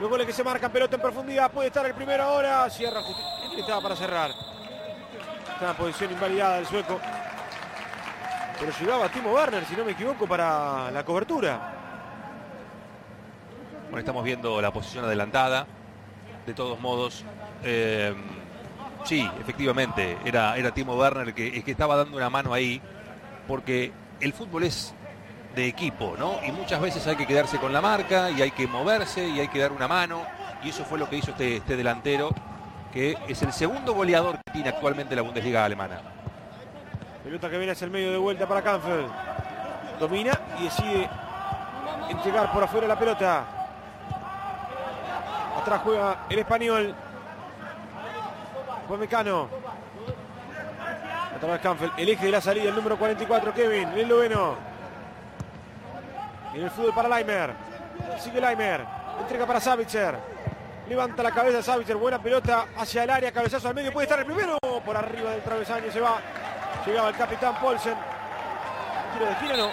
Los 0.00 0.10
goles 0.10 0.26
que 0.26 0.32
se 0.32 0.44
marcan, 0.44 0.70
pelota 0.70 0.96
en 0.96 1.02
profundidad. 1.02 1.50
Puede 1.50 1.68
estar 1.68 1.86
el 1.86 1.94
primero 1.94 2.24
ahora. 2.24 2.68
Cierra 2.68 3.00
justicia. 3.02 3.60
Estaba 3.60 3.80
para 3.80 3.96
cerrar. 3.96 4.30
Está 5.54 5.70
en 5.70 5.76
posición 5.76 6.12
invalidada 6.12 6.58
el 6.58 6.66
sueco. 6.66 7.00
Pero 8.58 8.72
llegaba 8.78 9.08
Timo 9.08 9.32
Werner, 9.32 9.64
si 9.64 9.74
no 9.74 9.84
me 9.84 9.92
equivoco, 9.92 10.26
para 10.26 10.90
la 10.90 11.04
cobertura. 11.04 11.72
Bueno, 13.84 13.98
estamos 13.98 14.24
viendo 14.24 14.60
la 14.60 14.70
posición 14.70 15.04
adelantada. 15.04 15.66
De 16.46 16.54
todos 16.54 16.80
modos, 16.80 17.24
eh, 17.62 18.14
sí, 19.04 19.28
efectivamente, 19.40 20.18
era, 20.24 20.56
era 20.56 20.72
Timo 20.72 20.96
Werner 20.96 21.28
el 21.28 21.34
que, 21.34 21.62
que 21.62 21.70
estaba 21.70 21.96
dando 21.96 22.16
una 22.16 22.30
mano 22.30 22.52
ahí, 22.52 22.80
porque 23.46 23.92
el 24.20 24.32
fútbol 24.32 24.64
es 24.64 24.94
de 25.54 25.66
equipo, 25.66 26.14
¿no? 26.18 26.36
Y 26.46 26.50
muchas 26.50 26.80
veces 26.80 27.06
hay 27.06 27.16
que 27.16 27.26
quedarse 27.26 27.58
con 27.58 27.72
la 27.72 27.80
marca 27.80 28.30
y 28.30 28.42
hay 28.42 28.50
que 28.50 28.66
moverse 28.66 29.28
y 29.28 29.40
hay 29.40 29.48
que 29.48 29.58
dar 29.58 29.72
una 29.72 29.86
mano. 29.86 30.22
Y 30.64 30.70
eso 30.70 30.84
fue 30.84 30.98
lo 30.98 31.08
que 31.08 31.16
hizo 31.16 31.32
este, 31.32 31.56
este 31.56 31.76
delantero, 31.76 32.30
que 32.92 33.16
es 33.28 33.42
el 33.42 33.52
segundo 33.52 33.94
goleador 33.94 34.38
que 34.44 34.52
tiene 34.52 34.68
actualmente 34.70 35.14
la 35.14 35.22
Bundesliga 35.22 35.64
alemana. 35.64 36.00
Pelota 37.22 37.50
que 37.50 37.56
viene 37.56 37.72
hacia 37.72 37.84
el 37.84 37.90
medio 37.90 38.10
de 38.10 38.18
vuelta 38.18 38.46
para 38.46 38.62
Canfeld. 38.62 39.10
Domina 40.00 40.38
y 40.58 40.64
decide 40.64 41.08
entregar 42.08 42.52
por 42.52 42.64
afuera 42.64 42.86
la 42.86 42.98
pelota. 42.98 43.61
Atrás 45.62 45.80
juega 45.84 46.26
el 46.28 46.38
español. 46.40 46.94
Mecano. 48.98 49.48
Otra 51.36 51.52
vez 51.52 51.60
Canfeld. 51.60 51.92
El 51.96 52.08
eje 52.08 52.26
de 52.26 52.32
la 52.32 52.40
salida, 52.40 52.68
el 52.68 52.74
número 52.74 52.98
44, 52.98 53.54
Kevin, 53.54 53.88
el 53.90 54.08
noveno. 54.08 54.56
En 56.52 56.64
el 56.64 56.70
fútbol 56.70 56.92
para 56.92 57.08
Leimer. 57.08 57.52
Sigue 58.18 58.40
Leimer. 58.40 58.84
Entrega 59.20 59.46
para 59.46 59.60
Savitzer. 59.60 60.18
Levanta 60.88 61.22
la 61.22 61.30
cabeza 61.30 61.62
Savitzer. 61.62 61.96
Buena 61.96 62.20
pelota 62.20 62.66
hacia 62.76 63.04
el 63.04 63.10
área. 63.10 63.32
Cabezazo 63.32 63.68
al 63.68 63.74
medio. 63.74 63.92
Puede 63.92 64.06
estar 64.06 64.18
el 64.18 64.26
primero. 64.26 64.58
Por 64.84 64.96
arriba 64.96 65.30
del 65.30 65.42
travesaño 65.42 65.90
se 65.92 66.00
va. 66.00 66.18
Llegaba 66.84 67.08
el 67.08 67.16
capitán 67.16 67.54
Paulsen. 67.60 67.94
Tiro 69.12 69.26
de 69.26 69.32
esquina 69.32 69.56
no. 69.56 69.70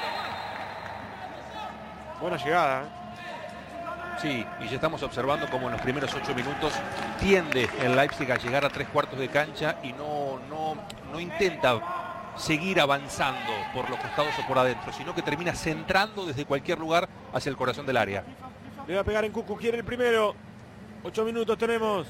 Buena 2.22 2.38
llegada. 2.38 2.84
¿eh? 2.84 2.99
Sí, 4.22 4.46
y 4.60 4.68
ya 4.68 4.76
estamos 4.76 5.02
observando 5.02 5.50
como 5.50 5.68
en 5.68 5.74
los 5.74 5.82
primeros 5.82 6.14
ocho 6.14 6.36
minutos 6.36 6.74
tiende 7.22 7.70
el 7.82 7.96
Leipzig 7.96 8.30
a 8.30 8.38
llegar 8.38 8.66
a 8.66 8.70
tres 8.70 8.90
cuartos 8.90 9.18
de 9.18 9.30
cancha 9.30 9.78
y 9.82 9.94
no, 9.94 10.40
no, 10.50 10.76
no 11.10 11.20
intenta 11.22 11.80
seguir 12.36 12.82
avanzando 12.82 13.52
por 13.74 13.90
los 13.90 13.98
costados 13.98 14.34
o 14.44 14.46
por 14.46 14.60
adentro, 14.60 14.92
sino 14.92 15.16
que 15.16 15.22
termina 15.22 15.54
centrando 15.54 16.26
desde 16.26 16.44
cualquier 16.44 16.80
lugar 16.80 17.08
hacia 17.34 17.50
el 17.50 17.56
corazón 17.56 17.86
del 17.86 17.96
área. 17.96 18.26
Le 18.88 18.96
va 18.96 19.02
a 19.02 19.04
pegar 19.06 19.24
en 19.24 19.32
Cucu, 19.32 19.56
quiere 19.56 19.78
el 19.78 19.86
primero. 19.86 20.36
Ocho 21.02 21.24
minutos 21.24 21.58
tenemos 21.58 22.06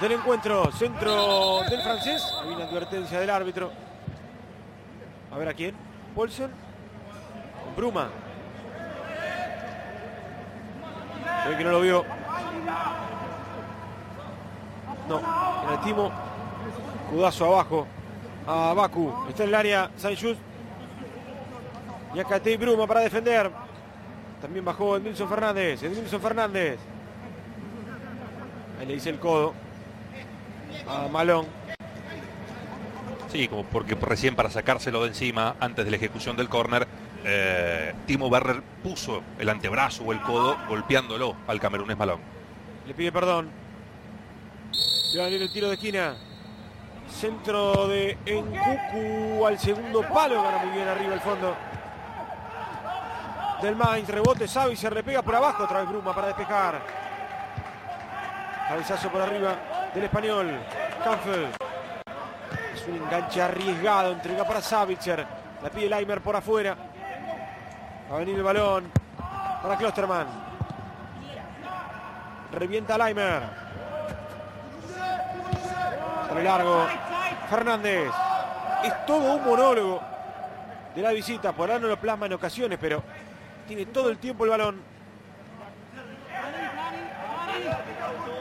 del 0.00 0.12
encuentro. 0.12 0.70
Centro 0.70 1.62
del 1.68 1.82
francés. 1.82 2.22
Hay 2.40 2.54
una 2.54 2.64
advertencia 2.64 3.18
del 3.18 3.30
árbitro. 3.30 3.72
A 5.32 5.38
ver 5.38 5.48
a 5.48 5.54
quién. 5.54 5.74
Paulsen. 6.14 6.50
Bruma. 7.76 8.10
Que 11.44 11.64
no 11.64 11.70
lo 11.70 11.80
vio. 11.80 12.04
No, 15.08 15.20
el 15.72 15.80
timo. 15.80 16.12
Cudazo 17.10 17.46
abajo. 17.46 17.86
A 18.46 18.74
Baku. 18.74 19.12
Está 19.28 19.44
en 19.44 19.48
el 19.48 19.54
área 19.54 19.90
Sanchus. 19.96 20.36
Y 22.14 22.20
acá 22.20 22.40
y 22.44 22.56
Bruma 22.56 22.86
para 22.86 23.00
defender. 23.00 23.50
También 24.40 24.64
bajó 24.64 24.96
Edmilson 24.96 25.28
Fernández. 25.28 25.82
Edmilson 25.82 26.20
Fernández. 26.20 26.78
Ahí 28.78 28.86
le 28.86 28.94
dice 28.94 29.10
el 29.10 29.18
codo 29.18 29.54
a 30.86 31.08
Malón. 31.08 31.46
Sí, 33.30 33.48
como 33.48 33.64
porque 33.64 33.94
recién 33.94 34.36
para 34.36 34.50
sacárselo 34.50 35.02
de 35.02 35.08
encima, 35.08 35.56
antes 35.60 35.84
de 35.84 35.90
la 35.90 35.96
ejecución 35.96 36.36
del 36.36 36.48
córner, 36.48 36.86
eh, 37.30 37.94
Timo 38.06 38.28
Werner 38.28 38.62
puso 38.82 39.22
el 39.38 39.48
antebrazo 39.50 40.02
o 40.04 40.12
el 40.12 40.20
codo 40.22 40.56
golpeándolo 40.66 41.36
al 41.46 41.60
camerunés 41.60 41.96
Malón. 41.98 42.20
Le 42.86 42.94
pide 42.94 43.12
perdón. 43.12 43.50
Le 45.12 45.18
va 45.18 45.24
a 45.24 45.28
venir 45.28 45.42
el 45.42 45.52
tiro 45.52 45.68
de 45.68 45.74
esquina. 45.74 46.16
Centro 47.10 47.86
de 47.88 48.16
Encucu 48.24 49.46
al 49.46 49.58
segundo 49.58 50.02
palo. 50.08 50.42
Gana 50.42 50.58
muy 50.64 50.74
bien 50.74 50.88
arriba 50.88 51.14
el 51.14 51.20
fondo. 51.20 51.54
Del 53.60 53.76
Mainz, 53.76 54.08
rebote, 54.08 54.48
Savi 54.48 54.76
se 54.76 54.88
repega 54.88 55.20
por 55.20 55.34
abajo. 55.34 55.64
Otra 55.64 55.80
vez 55.80 55.88
Bruma 55.88 56.14
para 56.14 56.28
despejar. 56.28 56.80
Cabezazo 58.68 59.10
por 59.10 59.20
arriba 59.20 59.90
del 59.94 60.04
español. 60.04 60.58
Es 62.74 62.86
un 62.86 62.96
enganche 62.96 63.42
arriesgado. 63.42 64.12
Entrega 64.12 64.46
para 64.46 64.62
Savitzer. 64.62 65.26
La 65.62 65.70
pide 65.70 65.88
Leimer 65.88 66.20
por 66.20 66.36
afuera. 66.36 66.87
Va 68.10 68.16
a 68.16 68.18
venir 68.20 68.36
el 68.36 68.42
balón 68.42 68.90
para 69.62 69.76
Klosterman. 69.76 70.26
Revienta 72.52 72.96
Leimer. 72.96 73.42
Sale 76.28 76.42
largo. 76.42 76.86
Fernández. 77.50 78.10
Es 78.84 79.06
todo 79.06 79.34
un 79.34 79.44
monólogo 79.44 80.00
de 80.94 81.02
la 81.02 81.10
visita. 81.10 81.52
Por 81.52 81.70
ahora 81.70 81.82
no 81.82 81.88
lo 81.88 82.00
plasma 82.00 82.26
en 82.26 82.32
ocasiones, 82.32 82.78
pero 82.80 83.02
tiene 83.66 83.86
todo 83.86 84.08
el 84.08 84.18
tiempo 84.18 84.44
el 84.44 84.50
balón. 84.50 84.80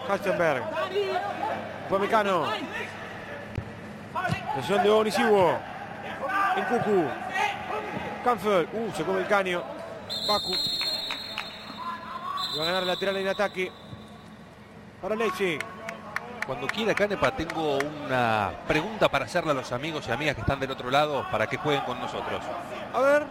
Halstenberg. 0.08 0.64
Fue 1.90 2.00
Mecano. 2.00 2.46
Lesión 4.56 4.84
de 4.84 4.90
Onisivo. 4.90 5.58
En 6.56 6.64
Cucu. 6.64 7.27
Canfeld. 8.24 8.70
Uh, 8.74 8.92
se 8.96 9.04
come 9.04 9.20
el 9.20 9.28
caño. 9.28 9.64
Baku. 10.28 10.54
Va 12.58 12.64
a 12.64 12.66
ganar 12.66 12.84
lateral 12.84 13.18
en 13.18 13.28
ataque. 13.28 13.72
Para 15.02 15.16
Leipzig. 15.16 15.60
Cuando 16.48 16.66
quiera 16.66 16.96
Canepa 16.96 17.36
tengo 17.36 17.78
una 17.78 18.52
pregunta 18.66 19.10
para 19.10 19.26
hacerle 19.26 19.52
a 19.52 19.54
los 19.54 19.72
amigos 19.74 20.08
y 20.08 20.12
amigas 20.12 20.34
que 20.34 20.42
están 20.42 20.62
del 20.62 20.72
otro 20.72 20.90
lado 20.90 21.26
para 21.30 21.46
que 21.48 21.58
jueguen 21.58 21.84
con 21.84 22.00
nosotros. 22.00 22.42
A 22.94 23.02
ver. 23.02 23.26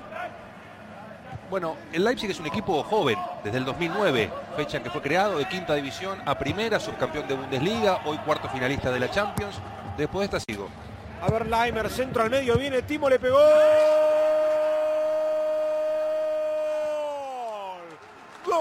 Bueno, 1.48 1.76
el 1.92 2.04
Leipzig 2.04 2.30
es 2.30 2.40
un 2.40 2.46
equipo 2.46 2.82
joven, 2.82 3.16
desde 3.44 3.58
el 3.58 3.64
2009, 3.64 4.30
fecha 4.56 4.78
en 4.78 4.82
que 4.82 4.90
fue 4.90 5.00
creado 5.00 5.38
de 5.38 5.46
quinta 5.46 5.74
división 5.74 6.20
a 6.26 6.36
primera, 6.36 6.80
subcampeón 6.80 7.28
de 7.28 7.34
Bundesliga, 7.36 8.00
hoy 8.04 8.18
cuarto 8.18 8.48
finalista 8.48 8.90
de 8.90 9.00
la 9.00 9.10
Champions. 9.10 9.60
Después 9.96 10.28
de 10.28 10.36
esta 10.36 10.52
sigo. 10.52 10.68
A 11.22 11.30
ver, 11.30 11.46
Leimer, 11.46 11.88
centro 11.88 12.22
al 12.22 12.30
medio, 12.30 12.58
viene 12.58 12.82
Timo, 12.82 13.08
le 13.08 13.18
pegó. 13.18 13.38
Gol 18.46 18.56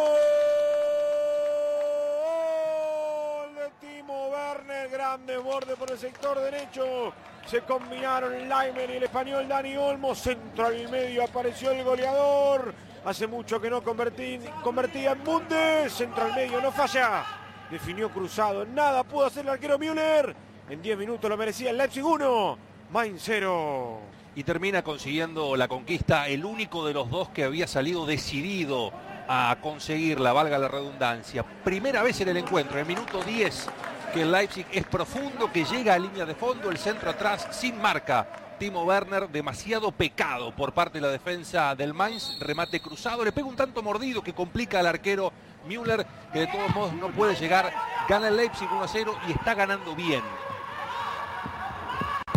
de 3.55 3.69
Timo 3.79 4.29
Werner, 4.29 4.89
grande 4.89 5.37
borde 5.37 5.75
por 5.75 5.91
el 5.91 5.99
sector 5.99 6.39
derecho. 6.39 7.13
Se 7.45 7.61
combinaron 7.61 8.49
Leimer 8.49 8.89
y 8.89 8.93
el 8.93 9.03
español 9.03 9.47
Dani 9.47 9.77
Olmo. 9.77 10.15
Centro 10.15 10.65
al 10.65 10.89
medio 10.89 11.23
apareció 11.23 11.69
el 11.69 11.83
goleador. 11.83 12.73
Hace 13.05 13.27
mucho 13.27 13.61
que 13.61 13.69
no 13.69 13.83
convertí, 13.83 14.39
convertía 14.63 15.11
en 15.11 15.23
Bundes. 15.23 15.93
Centro 15.93 16.25
al 16.25 16.33
medio, 16.33 16.59
no 16.59 16.71
falla. 16.71 17.23
Definió 17.69 18.09
cruzado. 18.09 18.65
Nada 18.65 19.03
pudo 19.03 19.27
hacer 19.27 19.43
el 19.43 19.51
arquero 19.51 19.77
Müller. 19.77 20.35
En 20.67 20.81
10 20.81 20.97
minutos 20.97 21.29
lo 21.29 21.37
merecía 21.37 21.69
el 21.69 21.77
Leipzig 21.77 22.03
1. 22.03 22.57
Mainz 22.91 23.21
0. 23.23 23.99
Y 24.35 24.43
termina 24.43 24.81
consiguiendo 24.83 25.55
la 25.55 25.67
conquista, 25.67 26.27
el 26.27 26.43
único 26.43 26.85
de 26.87 26.95
los 26.95 27.11
dos 27.11 27.29
que 27.29 27.43
había 27.43 27.67
salido 27.67 28.07
decidido 28.07 28.91
a 29.27 29.57
conseguirla, 29.61 30.33
valga 30.33 30.57
la 30.57 30.67
redundancia. 30.67 31.43
Primera 31.43 32.03
vez 32.03 32.19
en 32.21 32.29
el 32.29 32.37
encuentro, 32.37 32.75
en 32.75 32.81
el 32.81 32.87
minuto 32.87 33.23
10, 33.23 33.67
que 34.13 34.21
el 34.21 34.31
Leipzig 34.31 34.65
es 34.71 34.85
profundo, 34.85 35.51
que 35.51 35.65
llega 35.65 35.93
a 35.93 35.99
línea 35.99 36.25
de 36.25 36.35
fondo, 36.35 36.69
el 36.69 36.77
centro 36.77 37.09
atrás 37.09 37.47
sin 37.51 37.81
marca. 37.81 38.27
Timo 38.57 38.83
Werner, 38.83 39.27
demasiado 39.27 39.91
pecado 39.91 40.55
por 40.55 40.73
parte 40.73 40.99
de 40.99 41.01
la 41.01 41.11
defensa 41.11 41.75
del 41.75 41.93
Mainz, 41.93 42.39
remate 42.39 42.79
cruzado, 42.79 43.25
le 43.25 43.33
pega 43.33 43.47
un 43.47 43.55
tanto 43.55 43.83
mordido 43.83 44.21
que 44.21 44.33
complica 44.33 44.79
al 44.79 44.87
arquero 44.87 45.33
Müller, 45.67 46.05
que 46.31 46.39
de 46.39 46.47
todos 46.47 46.73
modos 46.73 46.93
no 46.93 47.09
puede 47.09 47.35
llegar. 47.35 47.73
Gana 48.07 48.29
el 48.29 48.37
Leipzig 48.37 48.69
1 48.71 48.83
a 48.83 48.87
0 48.87 49.17
y 49.27 49.31
está 49.33 49.55
ganando 49.55 49.95
bien. 49.95 50.21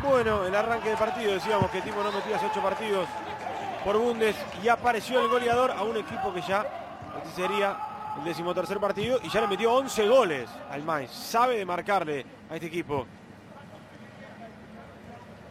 bueno 0.03 0.45
el 0.47 0.55
arranque 0.55 0.89
de 0.91 0.97
partido. 0.97 1.35
Decíamos 1.35 1.71
que 1.71 1.83
Timo 1.83 2.03
no 2.03 2.11
metía 2.11 2.37
hace 2.37 2.47
ocho 2.47 2.63
partidos 2.63 3.07
por 3.85 3.99
Bundes 3.99 4.37
y 4.63 4.69
apareció 4.69 5.21
el 5.21 5.29
goleador 5.29 5.71
a 5.71 5.83
un 5.83 5.97
equipo 5.97 6.33
que 6.33 6.41
ya 6.43 6.67
este 7.19 7.43
sería 7.43 7.77
el 8.19 8.25
decimotercer 8.25 8.79
partido 8.79 9.19
y 9.23 9.29
ya 9.29 9.41
le 9.41 9.49
metió 9.49 9.73
11 9.73 10.09
goles 10.09 10.51
al 10.71 10.83
Mainz. 10.83 11.11
Sabe 11.11 11.57
de 11.57 11.65
marcarle 11.65 12.25
a 12.51 12.55
este 12.55 12.67
equipo. 12.67 13.07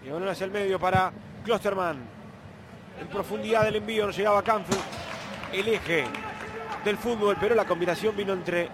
Y 0.05 0.09
bueno 0.09 0.29
hacia 0.29 0.45
el 0.45 0.51
medio 0.51 0.79
para 0.79 1.11
Klosterman. 1.43 1.97
En 2.99 3.07
profundidad 3.07 3.63
del 3.63 3.77
envío 3.77 4.05
no 4.05 4.11
llegaba 4.11 4.41
Canfield. 4.41 4.81
El 5.51 5.67
eje 5.67 6.05
del 6.83 6.97
fútbol, 6.97 7.37
pero 7.39 7.55
la 7.55 7.65
combinación 7.65 8.15
vino 8.15 8.33
entre 8.33 8.69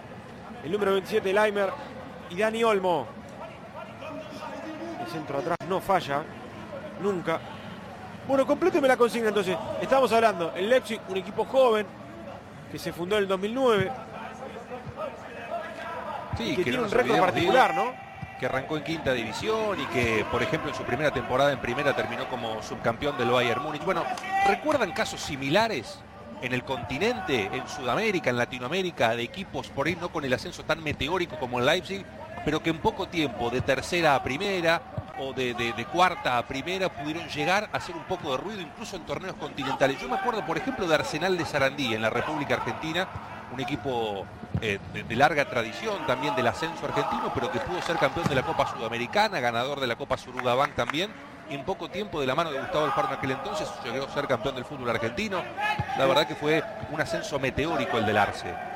el 0.64 0.72
número 0.72 0.94
27 0.94 1.34
Leimer 1.34 1.70
y 2.30 2.38
Dani 2.38 2.64
Olmo. 2.64 3.08
El 5.02 5.08
centro 5.12 5.40
atrás 5.40 5.58
no 5.68 5.82
falla, 5.82 6.24
nunca. 7.02 7.40
Bueno, 8.28 8.48
compléteme 8.48 8.88
la 8.88 8.98
consigna 8.98 9.30
entonces. 9.30 9.58
Estamos 9.82 10.12
hablando, 10.12 10.54
el 10.56 10.70
Leipzig, 10.70 11.00
un 11.10 11.18
equipo 11.18 11.46
joven 11.46 11.86
que 12.72 12.80
se 12.80 12.94
fundó 12.94 13.18
en 13.18 13.24
el 13.24 13.28
2009. 13.28 13.92
Sí, 16.38 16.50
que, 16.52 16.56
que 16.56 16.64
tiene 16.64 16.78
no 16.78 16.86
un 16.86 16.92
récord 16.92 17.20
particular, 17.20 17.76
¿no? 17.76 18.04
que 18.40 18.48
arrancó 18.48 18.76
en 18.76 18.84
quinta 18.84 19.14
división 19.14 19.80
y 19.80 19.86
que, 19.86 20.26
por 20.30 20.42
ejemplo, 20.44 20.70
en 20.70 20.76
su 20.76 20.84
primera 20.84 21.12
temporada 21.12 21.52
en 21.52 21.60
primera 21.60 21.96
terminó 21.96 22.28
como 22.28 22.62
subcampeón 22.62 23.18
del 23.18 23.30
Bayern 23.30 23.62
Múnich. 23.62 23.86
Bueno, 23.86 24.04
¿recuerdan 24.48 24.92
casos 24.92 25.22
similares 25.22 26.00
en 26.42 26.52
el 26.52 26.64
continente, 26.66 27.50
en 27.54 27.66
Sudamérica, 27.68 28.30
en 28.30 28.38
Latinoamérica, 28.38 29.16
de 29.16 29.24
equipos 29.24 29.70
por 29.70 29.88
ahí 29.88 29.96
no 29.96 30.10
con 30.10 30.26
el 30.26 30.34
ascenso 30.34 30.64
tan 30.64 30.84
meteórico 30.84 31.38
como 31.40 31.60
el 31.60 31.66
Leipzig, 31.66 32.06
pero 32.46 32.62
que 32.62 32.70
en 32.70 32.80
poco 32.80 33.08
tiempo, 33.08 33.50
de 33.50 33.62
tercera 33.62 34.16
a 34.16 34.24
primera 34.24 34.82
o 35.20 35.32
de, 35.34 35.54
de- 35.54 35.86
cuarta 35.86 36.38
a 36.38 36.48
primera, 36.48 36.90
pudieron 36.90 37.28
llegar 37.28 37.70
a 37.72 37.78
hacer 37.78 37.96
un 37.96 38.04
poco 38.04 38.32
de 38.32 38.38
ruido, 38.38 38.62
incluso 38.62 38.96
en 38.96 39.06
torneos 39.06 39.36
continentales? 39.36 40.00
Yo 40.00 40.10
me 40.10 40.16
acuerdo, 40.16 40.44
por 40.46 40.58
ejemplo, 40.58 40.88
de 40.88 40.96
Arsenal 40.96 41.38
de 41.38 41.46
Sarandí, 41.46 41.94
en 41.94 42.02
la 42.02 42.10
República 42.10 42.56
Argentina, 42.56 43.08
un 43.52 43.60
equipo 43.60 44.26
eh, 44.62 44.80
de, 44.92 45.04
de 45.04 45.16
larga 45.16 45.46
tradición 45.48 46.08
también 46.08 46.36
del 46.36 46.48
ascenso 46.48 46.86
argentino, 46.86 47.32
pero 47.34 47.52
que 47.52 47.60
pudo 47.60 47.80
ser 47.84 47.98
campeón 47.98 48.28
de 48.28 48.34
la 48.36 48.42
Copa 48.42 48.66
Sudamericana, 48.68 49.40
ganador 49.40 49.80
de 49.80 49.86
la 49.86 49.96
Copa 49.96 50.18
Surugabank 50.18 50.74
también, 50.74 51.12
y 51.50 51.54
en 51.56 51.64
poco 51.64 51.90
tiempo 51.90 52.20
de 52.20 52.26
la 52.26 52.34
mano 52.34 52.52
de 52.52 52.60
Gustavo 52.60 52.86
Alfaro 52.86 53.10
en 53.10 53.14
aquel 53.16 53.32
entonces 53.32 53.70
llegó 53.84 54.06
a 54.06 54.10
ser 54.10 54.28
campeón 54.28 54.56
del 54.56 54.66
fútbol 54.66 54.90
argentino. 54.90 55.44
La 55.98 56.06
verdad 56.06 56.26
que 56.26 56.36
fue 56.36 56.64
un 56.90 57.00
ascenso 57.00 57.38
meteórico 57.38 57.98
el 58.00 58.06
del 58.06 58.18
Arce. 58.18 58.73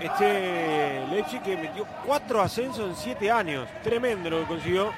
Este 0.00 1.06
Leipzig 1.10 1.42
que 1.42 1.56
metió 1.58 1.86
cuatro 2.06 2.40
ascensos 2.40 2.88
en 2.88 2.96
siete 2.96 3.30
años. 3.30 3.68
Tremendo 3.82 4.30
lo 4.30 4.40
que 4.40 4.46
consiguió. 4.46 4.92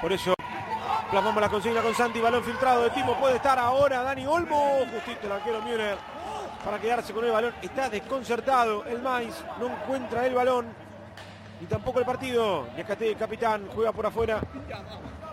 Por 0.00 0.12
eso 0.12 0.34
plasmamos 1.10 1.40
la 1.40 1.48
consigna 1.48 1.82
con 1.82 1.94
Santi. 1.94 2.20
Balón 2.20 2.44
filtrado 2.44 2.84
de 2.84 2.90
Timo. 2.90 3.18
Puede 3.18 3.36
estar 3.36 3.58
ahora 3.58 4.02
Dani 4.02 4.24
Olmo. 4.24 4.78
Justito 4.92 5.26
el 5.26 5.32
arquero 5.32 5.60
Müller 5.62 5.96
para 6.64 6.78
quedarse 6.78 7.12
con 7.12 7.24
el 7.24 7.32
balón. 7.32 7.52
Está 7.60 7.88
desconcertado 7.88 8.84
el 8.84 9.02
Mainz. 9.02 9.34
No 9.58 9.66
encuentra 9.66 10.24
el 10.24 10.34
balón. 10.34 10.66
Y 11.60 11.66
tampoco 11.66 11.98
el 11.98 12.04
partido. 12.04 12.68
Yacate, 12.76 13.16
capitán, 13.16 13.68
juega 13.74 13.92
por 13.92 14.06
afuera. 14.06 14.40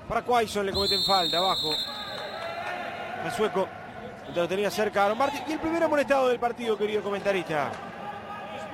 Para 0.08 0.24
Quaison 0.24 0.66
le 0.66 0.72
cometen 0.72 1.04
falta 1.04 1.38
abajo. 1.38 1.72
El 3.24 3.32
sueco. 3.32 3.68
Lo 4.36 4.48
tenía 4.48 4.72
cerca 4.72 5.06
Aaron 5.06 5.18
Martin. 5.18 5.42
Y 5.48 5.54
el 5.54 5.60
primer 5.60 5.84
amonestado 5.84 6.28
del 6.28 6.40
partido, 6.40 6.76
querido 6.78 7.04
comentarista. 7.04 7.72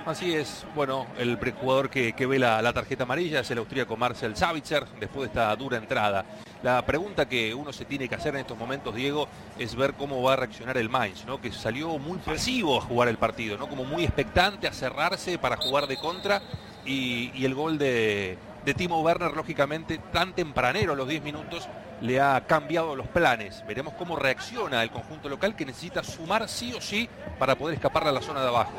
Así 0.05 0.35
es, 0.35 0.63
bueno, 0.75 1.07
el 1.17 1.35
jugador 1.59 1.89
que, 1.89 2.13
ve 2.27 2.37
la, 2.37 2.71
tarjeta 2.73 3.05
amarilla 3.05 3.39
es 3.39 3.49
el 3.49 3.57
austríaco 3.57 3.97
Marcel 3.97 4.35
Savitzer 4.35 4.85
después 4.99 5.21
de 5.21 5.25
esta 5.27 5.55
dura 5.55 5.77
entrada. 5.77 6.23
La 6.61 6.85
pregunta 6.85 7.27
que 7.27 7.55
uno 7.55 7.73
se 7.73 7.85
tiene 7.85 8.07
que 8.07 8.13
hacer 8.13 8.35
en 8.35 8.41
estos 8.41 8.55
momentos, 8.55 8.93
Diego, 8.93 9.27
es 9.57 9.75
ver 9.75 9.95
cómo 9.95 10.21
va 10.21 10.33
a 10.33 10.35
reaccionar 10.35 10.77
el 10.77 10.89
Mainz, 10.89 11.25
¿no? 11.25 11.41
que 11.41 11.51
salió 11.51 11.97
muy 11.97 12.19
pasivo 12.19 12.77
a 12.77 12.81
jugar 12.81 13.07
el 13.07 13.17
partido, 13.17 13.57
¿no? 13.57 13.67
como 13.67 13.83
muy 13.83 14.03
expectante 14.03 14.67
a 14.67 14.73
cerrarse 14.73 15.39
para 15.39 15.57
jugar 15.57 15.87
de 15.87 15.97
contra 15.97 16.39
y, 16.85 17.43
el 17.43 17.55
gol 17.55 17.79
de, 17.79 18.37
de 18.63 18.73
Timo 18.75 19.01
Werner, 19.01 19.31
lógicamente, 19.31 19.97
tan 20.13 20.33
tempranero 20.33 20.93
a 20.93 20.95
los 20.95 21.07
10 21.07 21.23
minutos, 21.23 21.67
le 22.01 22.21
ha 22.21 22.45
cambiado 22.45 22.95
los 22.95 23.07
planes. 23.07 23.63
Veremos 23.67 23.95
cómo 23.95 24.15
reacciona 24.15 24.83
el 24.83 24.91
conjunto 24.91 25.29
local 25.29 25.55
que 25.55 25.65
necesita 25.65 26.03
sumar 26.03 26.47
sí 26.47 26.75
o 26.75 26.81
sí 26.81 27.09
para 27.39 27.55
poder 27.55 27.73
escapar 27.73 28.07
a 28.07 28.11
la 28.11 28.21
zona 28.21 28.41
de 28.41 28.49
abajo. 28.49 28.73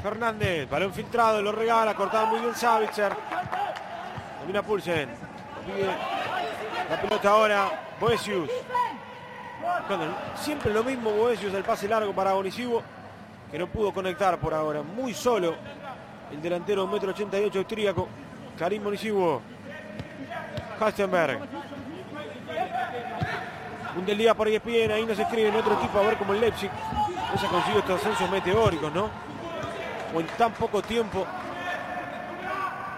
Fernández, 0.00 0.68
balón 0.68 0.92
filtrado, 0.92 1.42
lo 1.42 1.52
regala, 1.52 1.94
cortado 1.94 2.28
muy 2.28 2.40
bien 2.40 2.54
Savitzer. 2.54 3.12
Domina 4.40 4.62
Pulsen. 4.62 5.08
La 6.90 7.00
pelota 7.00 7.30
ahora, 7.30 7.94
Boesius. 8.00 8.50
Siempre 10.36 10.72
lo 10.72 10.82
mismo 10.84 11.10
Boesius, 11.10 11.54
el 11.54 11.62
pase 11.62 11.88
largo 11.88 12.12
para 12.12 12.34
Onisivo, 12.34 12.82
que 13.50 13.58
no 13.58 13.66
pudo 13.66 13.92
conectar 13.92 14.38
por 14.38 14.54
ahora. 14.54 14.82
Muy 14.82 15.14
solo 15.14 15.54
el 16.30 16.40
delantero 16.40 16.88
1,88 16.88 17.36
m 17.36 17.58
austríaco, 17.58 18.08
Karim 18.58 18.86
Onisivo. 18.86 19.42
Hastenberg. 20.80 21.40
Un 23.96 24.06
del 24.06 24.18
día 24.18 24.34
por 24.34 24.48
ESPN, 24.48 24.90
ahí 24.90 25.04
nos 25.06 25.18
escriben 25.18 25.54
otro 25.54 25.74
equipo 25.74 25.98
a 25.98 26.02
ver 26.02 26.16
como 26.16 26.32
el 26.32 26.40
Leipzig. 26.40 26.70
No 27.32 27.38
se 27.38 27.46
ha 27.46 27.50
conseguido 27.50 27.80
estos 27.80 28.00
ascensos 28.00 28.30
meteóricos, 28.30 28.92
¿no? 28.92 29.31
O 30.14 30.20
en 30.20 30.26
tan 30.38 30.52
poco 30.52 30.82
tiempo 30.82 31.26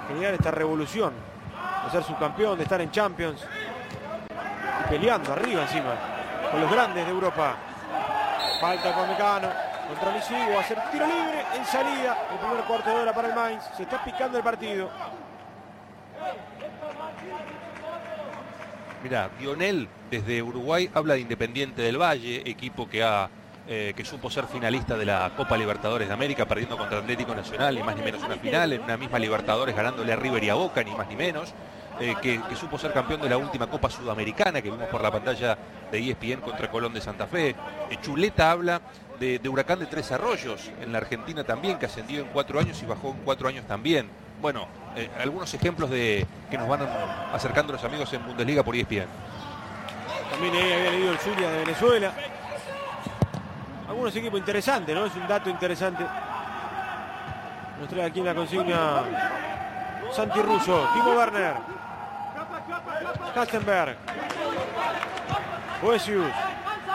generar 0.09 0.35
esta 0.35 0.51
revolución 0.51 1.13
de 1.85 1.91
ser 1.91 2.03
subcampeón, 2.03 2.57
de 2.57 2.65
estar 2.65 2.81
en 2.81 2.91
Champions 2.91 3.41
y 4.85 4.89
peleando 4.89 5.33
arriba 5.33 5.63
encima 5.63 5.95
con 6.51 6.61
los 6.61 6.71
grandes 6.71 7.05
de 7.05 7.11
Europa. 7.11 7.57
Falta 8.61 8.95
con 8.95 9.09
Mecano 9.09 9.49
contra 9.89 10.15
Lisigo, 10.15 10.59
hacer 10.59 10.79
tiro 10.91 11.07
libre 11.07 11.45
en 11.57 11.65
salida, 11.67 12.17
el 12.33 12.39
primer 12.39 12.65
cuarto 12.65 12.91
de 12.91 12.97
hora 12.97 13.13
para 13.13 13.29
el 13.29 13.35
Mainz, 13.35 13.65
se 13.77 13.83
está 13.83 14.03
picando 14.03 14.39
el 14.39 14.45
partido. 14.45 14.91
Mira, 19.03 19.29
Dionel 19.39 19.89
desde 20.11 20.43
Uruguay 20.43 20.91
habla 20.95 21.15
de 21.15 21.21
Independiente 21.21 21.83
del 21.83 22.01
Valle, 22.01 22.43
equipo 22.47 22.89
que 22.89 23.05
ha 23.05 23.29
eh, 23.67 23.95
que 23.97 24.05
supo 24.05 24.29
ser 24.29 24.45
finalista 24.45 24.95
de 24.95 25.07
la 25.07 25.33
Copa 25.35 25.57
Libertadores 25.57 26.07
de 26.07 26.13
América, 26.13 26.45
perdiendo 26.45 26.77
contra 26.77 26.99
Atlético 26.99 27.35
Nacional, 27.35 27.75
ni 27.75 27.83
más 27.83 27.97
ni 27.97 28.03
menos 28.03 28.23
una 28.23 28.37
final, 28.37 28.75
en 28.75 28.83
una 28.83 28.99
misma 28.99 29.19
Libertadores 29.19 29.75
ganándole 29.75 30.13
a 30.13 30.17
River 30.17 30.45
y 30.45 30.51
a 30.51 30.55
Boca, 30.55 30.83
ni 30.83 30.91
más 30.91 31.09
ni 31.09 31.17
menos, 31.17 31.55
eh, 31.99 32.15
que, 32.21 32.43
supo 32.57 32.79
ser 32.79 32.93
campeón 32.93 33.23
de 33.23 33.31
la 33.31 33.39
última 33.39 33.67
Copa 33.67 33.89
Sudamericana 33.89 34.61
que 34.61 34.71
vimos 34.71 34.87
por 34.89 35.01
la 35.01 35.11
pantalla 35.11 35.57
de 35.91 35.99
ESPN 35.99 36.43
contra 36.43 36.71
Colón 36.71 36.93
de 36.93 37.01
Santa 37.01 37.27
Fe. 37.27 37.57
Eh, 37.89 37.97
Chuleta 38.03 38.51
habla 38.51 38.83
de, 39.19 39.39
de 39.39 39.49
Huracán 39.49 39.79
de 39.79 39.87
Tres 39.87 40.13
Arroyos, 40.13 40.71
en 40.83 40.93
la 40.93 40.99
Argentina 40.99 41.43
también, 41.43 41.79
que 41.79 41.87
ascendió 41.87 42.21
en 42.21 42.27
cuatro 42.27 42.61
años 42.61 42.83
y 42.83 42.85
bajó 42.85 43.13
en 43.13 43.25
cuatro 43.25 43.49
años 43.49 43.67
también. 43.67 44.11
Bueno, 44.43 44.69
algunos 45.19 45.55
ejemplos 45.55 45.89
de 45.89 46.27
que 46.51 46.59
nos 46.59 46.69
van 46.69 46.83
acercando 47.33 47.73
los 47.73 47.83
amigos 47.83 48.13
en 48.13 48.27
Bundesliga 48.27 48.63
por 48.63 48.77
ESPN. 48.77 49.07
También 50.31 50.55
ahí 50.55 50.73
había 50.73 50.91
leído 50.91 51.13
el 51.13 51.19
Zulia 51.19 51.51
de 51.51 51.59
Venezuela. 51.61 52.13
Algunos 53.89 54.17
equipos 54.17 54.39
interesantes, 54.39 54.95
¿no? 54.95 55.05
Es 55.07 55.15
un 55.15 55.29
dato 55.29 55.51
interesante. 55.51 56.05
Nos 57.79 57.89
trae 57.89 58.05
aquí 58.05 58.21
en 58.21 58.27
la 58.27 58.35
consigna 58.35 59.03
Santi 60.13 60.41
Russo, 60.41 60.89
Timo 60.95 61.13
Werner, 61.13 61.55
Kastenberg, 63.35 63.97
Boesius, 65.83 66.33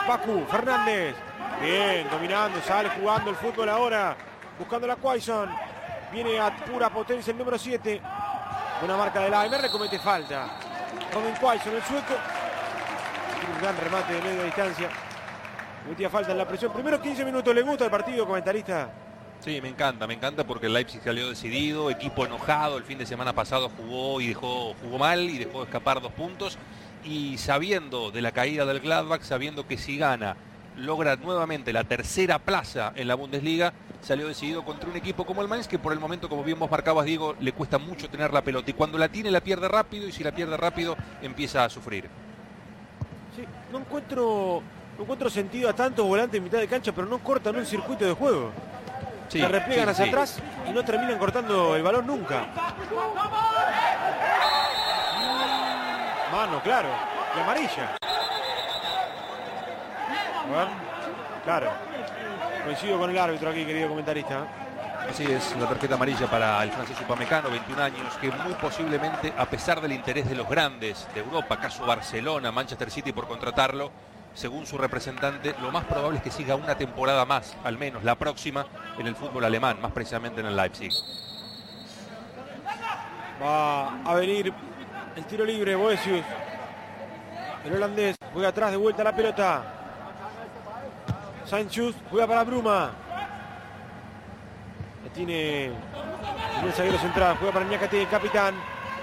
Pacu, 0.06 0.44
Fernández. 0.50 1.14
Bien, 1.60 2.08
dominando, 2.10 2.60
sale 2.62 2.88
jugando 2.88 3.30
el 3.30 3.36
fútbol 3.36 3.68
ahora, 3.68 4.16
buscando 4.58 4.86
la 4.86 4.96
Quaison. 4.96 5.50
Viene 6.10 6.40
a 6.40 6.50
pura 6.56 6.88
potencia 6.88 7.30
el 7.30 7.38
número 7.38 7.58
7. 7.58 8.00
Una 8.82 8.96
marca 8.96 9.20
del 9.20 9.34
AMR, 9.34 9.70
comete 9.70 9.98
falta. 9.98 10.46
Robin 11.12 11.34
Quaison, 11.34 11.74
el 11.74 11.82
sueco. 11.82 12.14
Un 13.52 13.60
gran 13.60 13.76
remate 13.76 14.14
de 14.14 14.22
media 14.22 14.44
distancia. 14.44 14.88
Metía 15.88 16.10
falta 16.10 16.32
en 16.32 16.38
la 16.38 16.46
presión. 16.46 16.72
Primero 16.72 17.00
15 17.00 17.24
minutos, 17.24 17.54
¿le 17.54 17.62
gusta 17.62 17.84
el 17.84 17.90
partido, 17.90 18.26
comentarista? 18.26 18.90
Sí, 19.40 19.58
me 19.62 19.68
encanta, 19.68 20.06
me 20.06 20.14
encanta 20.14 20.44
porque 20.44 20.66
el 20.66 20.74
Leipzig 20.74 21.00
salió 21.02 21.28
decidido, 21.28 21.90
equipo 21.90 22.26
enojado, 22.26 22.76
el 22.76 22.84
fin 22.84 22.98
de 22.98 23.06
semana 23.06 23.32
pasado 23.32 23.70
jugó 23.70 24.20
y 24.20 24.28
dejó, 24.28 24.74
jugó 24.82 24.98
mal 24.98 25.20
y 25.22 25.38
dejó 25.38 25.62
escapar 25.62 26.02
dos 26.02 26.12
puntos. 26.12 26.58
Y 27.04 27.38
sabiendo 27.38 28.10
de 28.10 28.20
la 28.20 28.32
caída 28.32 28.66
del 28.66 28.80
Gladbach, 28.80 29.22
sabiendo 29.22 29.66
que 29.66 29.78
si 29.78 29.96
gana, 29.96 30.36
logra 30.76 31.16
nuevamente 31.16 31.72
la 31.72 31.84
tercera 31.84 32.38
plaza 32.38 32.92
en 32.94 33.08
la 33.08 33.14
Bundesliga, 33.14 33.72
salió 34.02 34.28
decidido 34.28 34.62
contra 34.62 34.90
un 34.90 34.96
equipo 34.96 35.24
como 35.24 35.40
el 35.40 35.48
Mainz, 35.48 35.68
que 35.68 35.78
por 35.78 35.94
el 35.94 36.00
momento, 36.00 36.28
como 36.28 36.44
bien 36.44 36.58
vos 36.58 36.70
marcabas, 36.70 37.06
Diego, 37.06 37.34
le 37.40 37.52
cuesta 37.52 37.78
mucho 37.78 38.10
tener 38.10 38.34
la 38.34 38.42
pelota. 38.42 38.70
Y 38.70 38.74
cuando 38.74 38.98
la 38.98 39.08
tiene, 39.08 39.30
la 39.30 39.40
pierde 39.40 39.68
rápido, 39.68 40.06
y 40.06 40.12
si 40.12 40.22
la 40.22 40.32
pierde 40.32 40.58
rápido, 40.58 40.96
empieza 41.22 41.64
a 41.64 41.70
sufrir. 41.70 42.08
Sí, 43.34 43.44
no 43.72 43.78
encuentro, 43.78 44.62
no 45.00 45.04
encuentro 45.04 45.30
sentido 45.30 45.70
a 45.70 45.72
tantos 45.72 46.06
volantes 46.06 46.36
en 46.36 46.44
mitad 46.44 46.58
de 46.58 46.68
cancha, 46.68 46.92
pero 46.92 47.06
no 47.06 47.20
cortan 47.20 47.56
un 47.56 47.64
circuito 47.64 48.04
de 48.04 48.12
juego. 48.12 48.50
Sí, 49.28 49.40
Se 49.40 49.48
repliegan 49.48 49.86
sí, 49.86 49.90
hacia 49.92 50.04
sí. 50.04 50.10
atrás 50.10 50.38
y 50.68 50.72
no 50.72 50.84
terminan 50.84 51.18
cortando 51.18 51.74
el 51.74 51.82
balón 51.82 52.06
nunca. 52.06 52.46
Mano, 56.30 56.62
claro. 56.62 56.88
Y 57.34 57.40
amarilla. 57.40 57.96
Claro. 61.46 61.70
Coincido 62.62 62.98
con 62.98 63.08
el 63.08 63.18
árbitro 63.18 63.48
aquí, 63.48 63.64
querido 63.64 63.88
comentarista. 63.88 64.46
Así 65.08 65.24
es, 65.24 65.56
la 65.56 65.66
tarjeta 65.66 65.94
amarilla 65.94 66.26
para 66.26 66.62
el 66.62 66.70
francés 66.72 67.00
Upamecano, 67.00 67.48
21 67.48 67.82
años, 67.82 68.14
que 68.20 68.30
muy 68.30 68.52
posiblemente, 68.52 69.32
a 69.38 69.46
pesar 69.46 69.80
del 69.80 69.92
interés 69.92 70.28
de 70.28 70.34
los 70.34 70.46
grandes 70.46 71.08
de 71.14 71.20
Europa, 71.20 71.58
caso 71.58 71.86
Barcelona, 71.86 72.52
Manchester 72.52 72.90
City 72.90 73.12
por 73.12 73.26
contratarlo, 73.26 73.90
según 74.34 74.66
su 74.66 74.78
representante, 74.78 75.54
lo 75.60 75.70
más 75.70 75.84
probable 75.84 76.18
es 76.18 76.22
que 76.22 76.30
siga 76.30 76.54
una 76.54 76.76
temporada 76.76 77.24
más, 77.24 77.56
al 77.64 77.78
menos 77.78 78.04
la 78.04 78.14
próxima, 78.14 78.66
en 78.98 79.06
el 79.06 79.16
fútbol 79.16 79.44
alemán, 79.44 79.78
más 79.80 79.92
precisamente 79.92 80.40
en 80.40 80.46
el 80.46 80.56
Leipzig. 80.56 80.92
Va 83.42 84.02
a 84.02 84.14
venir 84.14 84.52
el 85.16 85.24
tiro 85.24 85.44
libre, 85.44 85.74
Boesius. 85.74 86.24
El 87.64 87.74
holandés 87.74 88.16
juega 88.32 88.48
atrás 88.48 88.70
de 88.70 88.76
vuelta 88.76 89.04
la 89.04 89.14
pelota. 89.14 89.62
Sánchez 91.44 91.94
juega 92.10 92.26
para 92.26 92.44
Bruma. 92.44 92.92
tiene 95.14 95.66
el 96.62 96.72
zaguero 96.72 96.98
central, 96.98 97.36
juega 97.38 97.52
para 97.52 97.66
Ñacate, 97.66 98.02
el 98.02 98.08
capitán. 98.08 98.54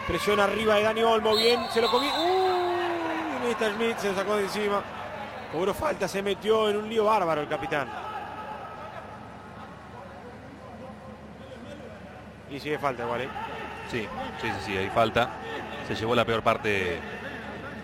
Presiona 0.08 0.46
arriba 0.46 0.76
de 0.76 0.84
Dani 0.84 1.04
Olmo, 1.04 1.36
bien, 1.36 1.60
se 1.72 1.82
lo 1.82 1.92
comió. 1.92 2.10
¡Uh! 2.10 2.48
Smith 3.76 3.98
se 3.98 4.14
sacó 4.14 4.36
de 4.36 4.44
encima. 4.44 4.84
Cobró 5.52 5.74
falta, 5.74 6.08
se 6.08 6.22
metió 6.22 6.70
en 6.70 6.78
un 6.78 6.90
lío 6.90 7.06
bárbaro 7.06 7.42
el 7.42 7.48
capitán. 7.48 7.88
Y 12.50 12.60
sigue 12.60 12.78
falta 12.78 13.04
igual, 13.04 13.22
¿eh? 13.22 13.30
Sí, 13.92 14.02
sí, 14.42 14.48
sí, 14.48 14.66
sí, 14.66 14.78
hay 14.78 14.90
falta. 14.90 15.30
Se 15.88 15.96
llevó 15.96 16.16
la 16.16 16.26
peor 16.26 16.42
parte 16.42 17.00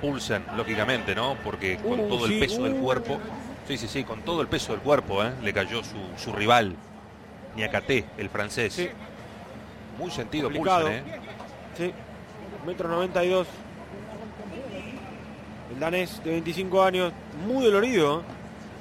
Pulsen, 0.02 0.44
lógicamente, 0.58 1.16
¿no? 1.16 1.38
Porque 1.44 1.78
con 1.78 2.00
uh, 2.00 2.10
todo 2.10 2.26
el 2.26 2.40
peso 2.40 2.64
del 2.64 2.74
uh. 2.74 2.82
cuerpo, 2.82 3.20
sí, 3.68 3.78
sí, 3.78 3.88
sí, 3.88 4.04
con 4.04 4.22
todo 4.22 4.42
el 4.42 4.48
peso 4.48 4.74
del 4.74 4.82
cuerpo, 4.82 5.24
¿eh? 5.24 5.32
le 5.42 5.54
cayó 5.54 5.82
su, 6.18 6.34
rival, 6.34 6.76
Niakate, 7.56 8.06
el 8.18 8.30
francés. 8.30 8.74
Sí. 8.74 8.90
Muy 9.98 10.12
sentido 10.12 10.50
Pulsen, 10.50 10.88
¿eh? 10.88 11.04
Sí, 11.78 11.94
metro 12.66 12.90
92. 12.90 13.48
Danés 15.80 16.24
de 16.24 16.32
25 16.32 16.84
años, 16.84 17.14
muy 17.48 17.66
dolorido. 17.66 18.24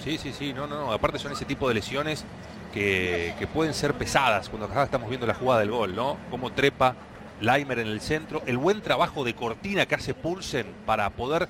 Sí, 0.03 0.19
sí, 0.19 0.33
sí, 0.33 0.53
no, 0.53 0.67
no, 0.67 0.87
no. 0.87 0.93
Aparte 0.93 1.19
son 1.19 1.33
ese 1.33 1.45
tipo 1.45 1.69
de 1.69 1.75
lesiones 1.75 2.25
que, 2.73 3.49
pueden 3.53 3.75
ser 3.75 3.95
pesadas 3.95 4.49
cuando 4.49 4.69
estamos 4.83 5.09
viendo 5.09 5.27
la 5.27 5.35
jugada 5.35 5.61
del 5.61 5.71
gol, 5.71 5.95
¿no? 5.95 6.17
Como 6.31 6.53
trepa 6.53 6.95
Laimer 7.41 7.79
en 7.79 7.89
el 7.89 8.01
centro, 8.01 8.43
el 8.47 8.57
buen 8.57 8.81
trabajo 8.81 9.25
de 9.25 9.35
cortina 9.35 9.87
que 9.87 9.95
hace 9.95 10.15
Pulsen 10.15 10.67
para 10.87 11.11
poder 11.11 11.49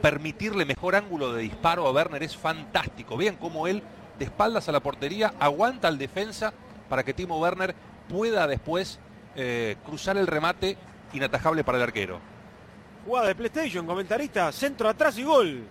permitirle 0.00 0.64
mejor 0.64 0.94
ángulo 0.94 1.32
de 1.32 1.42
disparo 1.42 1.86
a 1.86 1.92
Werner 1.92 2.22
es 2.22 2.36
fantástico. 2.36 3.16
Vean 3.16 3.36
cómo 3.36 3.66
él, 3.66 3.82
de 4.18 4.24
espaldas 4.24 4.68
a 4.68 4.72
la 4.72 4.80
portería, 4.80 5.34
aguanta 5.38 5.88
al 5.88 5.98
defensa 5.98 6.52
para 6.88 7.02
que 7.04 7.14
Timo 7.14 7.38
Werner 7.38 7.74
pueda 8.08 8.46
después 8.46 8.98
eh, 9.36 9.76
cruzar 9.84 10.16
el 10.16 10.26
remate 10.26 10.76
inatajable 11.12 11.64
para 11.64 11.78
el 11.78 11.84
arquero. 11.84 12.31
Jugada 13.04 13.28
de 13.28 13.34
PlayStation, 13.34 13.86
comentarista, 13.86 14.52
centro 14.52 14.88
atrás 14.88 15.18
y 15.18 15.24
gol. 15.24 15.64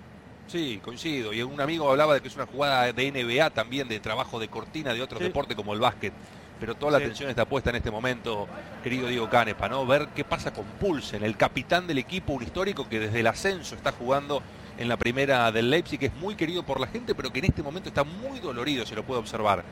Sí, 0.47 0.81
coincido. 0.83 1.31
Y 1.31 1.41
un 1.41 1.61
amigo 1.61 1.89
hablaba 1.89 2.13
de 2.13 2.21
que 2.21 2.27
es 2.27 2.35
una 2.35 2.45
jugada 2.45 2.91
de 2.91 3.11
NBA 3.11 3.49
también, 3.51 3.87
de 3.87 3.99
trabajo 3.99 4.39
de 4.39 4.49
cortina 4.49 4.93
de 4.93 5.01
otro 5.01 5.19
deporte 5.19 5.55
como 5.55 5.73
el 5.73 5.79
básquet 5.79 6.13
pero 6.61 6.75
toda 6.75 6.91
la 6.91 6.97
atención 6.99 7.27
está 7.27 7.45
puesta 7.45 7.71
en 7.71 7.77
este 7.77 7.89
momento, 7.89 8.47
querido 8.83 9.07
Diego 9.07 9.27
Canepa, 9.27 9.67
¿no? 9.67 9.83
Ver 9.83 10.09
qué 10.15 10.23
pasa 10.23 10.53
con 10.53 10.63
Pulsen, 10.79 11.23
el 11.23 11.35
capitán 11.35 11.87
del 11.87 11.97
equipo, 11.97 12.33
un 12.33 12.43
histórico 12.43 12.87
que 12.87 12.99
desde 12.99 13.21
el 13.21 13.25
ascenso 13.25 13.73
está 13.73 13.91
jugando 13.91 14.43
en 14.77 14.87
la 14.87 14.95
primera 14.95 15.51
del 15.51 15.71
Leipzig, 15.71 15.99
que 15.99 16.05
es 16.05 16.13
muy 16.13 16.35
querido 16.35 16.61
por 16.61 16.79
la 16.79 16.85
gente, 16.85 17.15
pero 17.15 17.33
que 17.33 17.39
en 17.39 17.45
este 17.45 17.63
momento 17.63 17.89
está 17.89 18.03
muy 18.03 18.39
dolorido, 18.39 18.85
se 18.85 18.93
lo 18.93 19.01
puede 19.01 19.19
observar. 19.19 19.63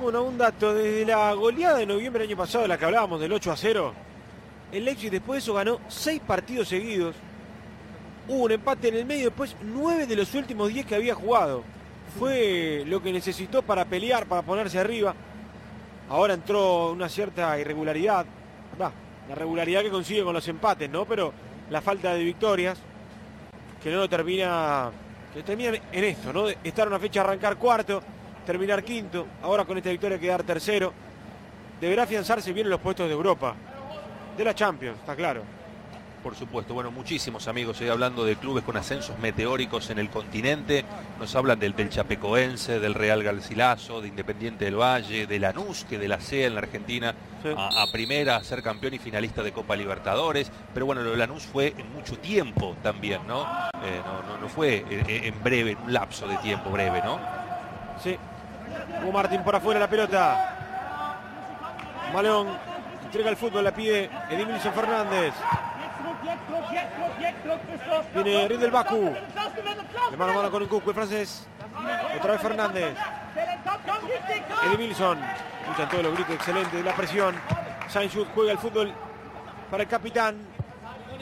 Bueno, 0.00 0.22
un 0.22 0.38
dato, 0.38 0.72
desde 0.72 1.04
la 1.04 1.32
goleada 1.32 1.78
de 1.78 1.86
noviembre 1.86 2.22
del 2.22 2.30
año 2.30 2.38
pasado, 2.38 2.68
la 2.68 2.78
que 2.78 2.84
hablábamos 2.84 3.20
del 3.20 3.32
8 3.32 3.50
a 3.50 3.56
0, 3.56 3.94
el 4.72 4.84
Leipzig 4.84 5.10
después 5.10 5.36
de 5.36 5.44
eso 5.44 5.54
ganó 5.54 5.80
6 5.88 6.20
partidos 6.26 6.68
seguidos, 6.68 7.14
hubo 8.28 8.44
un 8.44 8.52
empate 8.52 8.88
en 8.88 8.96
el 8.96 9.04
medio, 9.04 9.26
después 9.26 9.56
9 9.62 10.06
de 10.06 10.16
los 10.16 10.34
últimos 10.34 10.68
10 10.72 10.86
que 10.86 10.94
había 10.94 11.14
jugado 11.14 11.62
fue 12.18 12.84
lo 12.86 13.02
que 13.02 13.12
necesitó 13.12 13.62
para 13.62 13.84
pelear, 13.84 14.26
para 14.26 14.42
ponerse 14.42 14.78
arriba. 14.78 15.14
Ahora 16.08 16.34
entró 16.34 16.92
una 16.92 17.08
cierta 17.08 17.58
irregularidad, 17.58 18.26
la 18.78 19.34
regularidad 19.34 19.82
que 19.82 19.90
consigue 19.90 20.22
con 20.22 20.34
los 20.34 20.46
empates, 20.46 20.88
¿no? 20.90 21.06
Pero 21.06 21.32
la 21.70 21.80
falta 21.80 22.14
de 22.14 22.22
victorias, 22.22 22.78
que 23.82 23.90
no 23.90 24.08
termina, 24.08 24.90
que 25.32 25.42
termina 25.42 25.72
en 25.92 26.04
esto, 26.04 26.32
¿no? 26.32 26.48
Estar 26.48 26.86
una 26.86 26.98
fecha 26.98 27.22
arrancar 27.22 27.56
cuarto, 27.56 28.02
terminar 28.46 28.84
quinto, 28.84 29.26
ahora 29.42 29.64
con 29.64 29.78
esta 29.78 29.90
victoria 29.90 30.18
quedar 30.18 30.42
tercero. 30.42 30.92
Deberá 31.80 32.04
afianzarse 32.04 32.52
bien 32.52 32.66
en 32.66 32.70
los 32.70 32.80
puestos 32.80 33.08
de 33.08 33.14
Europa, 33.14 33.54
de 34.36 34.44
la 34.44 34.54
Champions, 34.54 34.98
está 34.98 35.14
claro 35.14 35.42
por 36.24 36.34
supuesto. 36.34 36.72
Bueno, 36.72 36.90
muchísimos 36.90 37.48
amigos, 37.48 37.76
estoy 37.76 37.90
hablando 37.90 38.24
de 38.24 38.36
clubes 38.36 38.64
con 38.64 38.78
ascensos 38.78 39.18
meteóricos 39.18 39.90
en 39.90 39.98
el 39.98 40.08
continente. 40.08 40.82
Nos 41.20 41.36
hablan 41.36 41.60
del, 41.60 41.76
del 41.76 41.90
Chapecoense, 41.90 42.80
del 42.80 42.94
Real 42.94 43.22
Garcilaso, 43.22 44.00
de 44.00 44.08
Independiente 44.08 44.64
del 44.64 44.80
Valle, 44.80 45.26
de 45.26 45.38
Lanús, 45.38 45.84
que 45.84 45.98
de 45.98 46.08
la 46.08 46.18
CEA 46.18 46.46
en 46.46 46.54
la 46.54 46.62
Argentina 46.62 47.14
a, 47.54 47.84
primera, 47.92 48.36
a 48.36 48.42
ser 48.42 48.62
campeón 48.62 48.94
y 48.94 48.98
finalista 48.98 49.42
de 49.42 49.52
Copa 49.52 49.76
Libertadores. 49.76 50.50
Pero 50.72 50.86
bueno, 50.86 51.02
lo 51.02 51.10
de 51.10 51.18
Lanús 51.18 51.42
fue 51.42 51.74
en 51.76 51.92
mucho 51.92 52.18
tiempo 52.18 52.74
también, 52.82 53.20
¿no? 53.28 53.42
Eh, 53.42 54.00
no, 54.26 54.38
no, 54.38 54.48
fue 54.48 54.82
en, 54.88 55.44
breve, 55.44 55.72
en 55.72 55.78
un 55.78 55.92
lapso 55.92 56.26
de 56.26 56.38
tiempo 56.38 56.70
breve, 56.70 57.02
¿no? 57.04 57.20
Sí. 58.02 58.16
Hugo 59.02 59.12
Martín 59.12 59.42
por 59.42 59.54
afuera 59.54 59.78
la 59.78 59.90
pelota. 59.90 61.20
Malón 62.14 62.73
entrega 63.14 63.30
el 63.30 63.36
fútbol, 63.36 63.62
la 63.62 63.72
pide 63.72 64.10
Edimilson 64.28 64.72
Fernández. 64.72 65.34
Viene 68.12 68.48
Rindel 68.48 68.72
Baku. 68.72 69.14
De 70.10 70.16
mano 70.16 70.32
a 70.32 70.34
mano 70.34 70.50
con 70.50 70.62
un 70.62 70.68
cuco 70.68 70.90
el 70.90 70.96
francés. 70.96 71.46
Otra 72.18 72.32
vez 72.32 72.40
Fernández. 72.40 72.96
Eddie 74.66 74.76
Wilson. 74.76 75.20
Luchan 75.68 75.88
todos 75.88 76.02
los 76.02 76.14
gritos, 76.14 76.34
excelente 76.34 76.76
de 76.76 76.82
la 76.82 76.92
presión. 76.96 77.36
Sainz 77.88 78.16
juega 78.34 78.50
el 78.50 78.58
fútbol 78.58 78.92
para 79.70 79.84
el 79.84 79.88
capitán. 79.88 80.36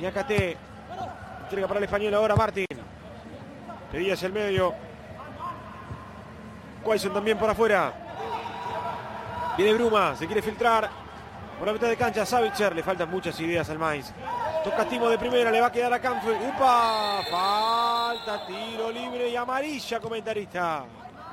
Yacate. 0.00 0.57
Entrega 1.42 1.68
para 1.68 1.78
el 1.78 1.85
español 1.85 2.14
ahora 2.14 2.35
Martín. 2.35 2.66
Pedías 3.90 4.22
el 4.22 4.33
medio. 4.33 4.74
Quaison 6.83 7.12
también 7.12 7.37
por 7.37 7.50
afuera. 7.50 7.92
Viene 9.59 9.74
Bruma, 9.74 10.16
se 10.16 10.24
quiere 10.24 10.40
filtrar. 10.40 11.01
Por 11.58 11.66
la 11.66 11.72
mitad 11.72 11.88
de 11.88 11.96
cancha, 11.96 12.26
Savitzer. 12.26 12.74
Le 12.74 12.82
faltan 12.82 13.10
muchas 13.10 13.38
ideas 13.40 13.68
al 13.70 13.78
Mainz. 13.78 14.12
Toca 14.64 14.84
Timo 14.88 15.08
de 15.08 15.18
primera, 15.18 15.50
le 15.50 15.60
va 15.60 15.68
a 15.68 15.72
quedar 15.72 15.92
a 15.92 16.00
Canfield. 16.00 16.40
¡Upa! 16.54 17.22
Falta, 17.30 18.46
tiro 18.46 18.90
libre 18.90 19.28
y 19.28 19.36
amarilla, 19.36 20.00
comentarista. 20.00 20.84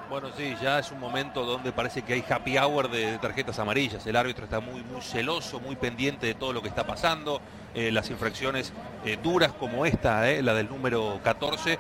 Bueno, 0.10 0.30
sí, 0.36 0.56
ya 0.60 0.80
es 0.80 0.92
un 0.92 1.00
momento 1.00 1.46
donde 1.46 1.72
parece 1.72 2.02
que 2.02 2.14
hay 2.14 2.26
happy 2.28 2.58
hour 2.58 2.90
de, 2.90 3.20
tarjetas 3.20 3.60
amarillas. 3.60 4.08
El 4.08 4.16
árbitro 4.16 4.46
está 4.46 4.60
muy, 4.60 4.82
muy 4.82 5.02
celoso, 5.02 5.60
muy 5.60 5.76
pendiente 5.76 6.26
de 6.26 6.34
todo 6.34 6.52
lo 6.52 6.64
que 6.64 6.68
está 6.68 6.88
pasando. 6.88 7.40
Eh, 7.76 7.92
las 7.92 8.10
infracciones 8.10 8.74
eh, 9.06 9.20
duras 9.22 9.54
como 9.54 9.86
esta, 9.86 10.28
eh, 10.32 10.42
la 10.42 10.56
del 10.56 10.68
número 10.68 11.20
14, 11.24 11.78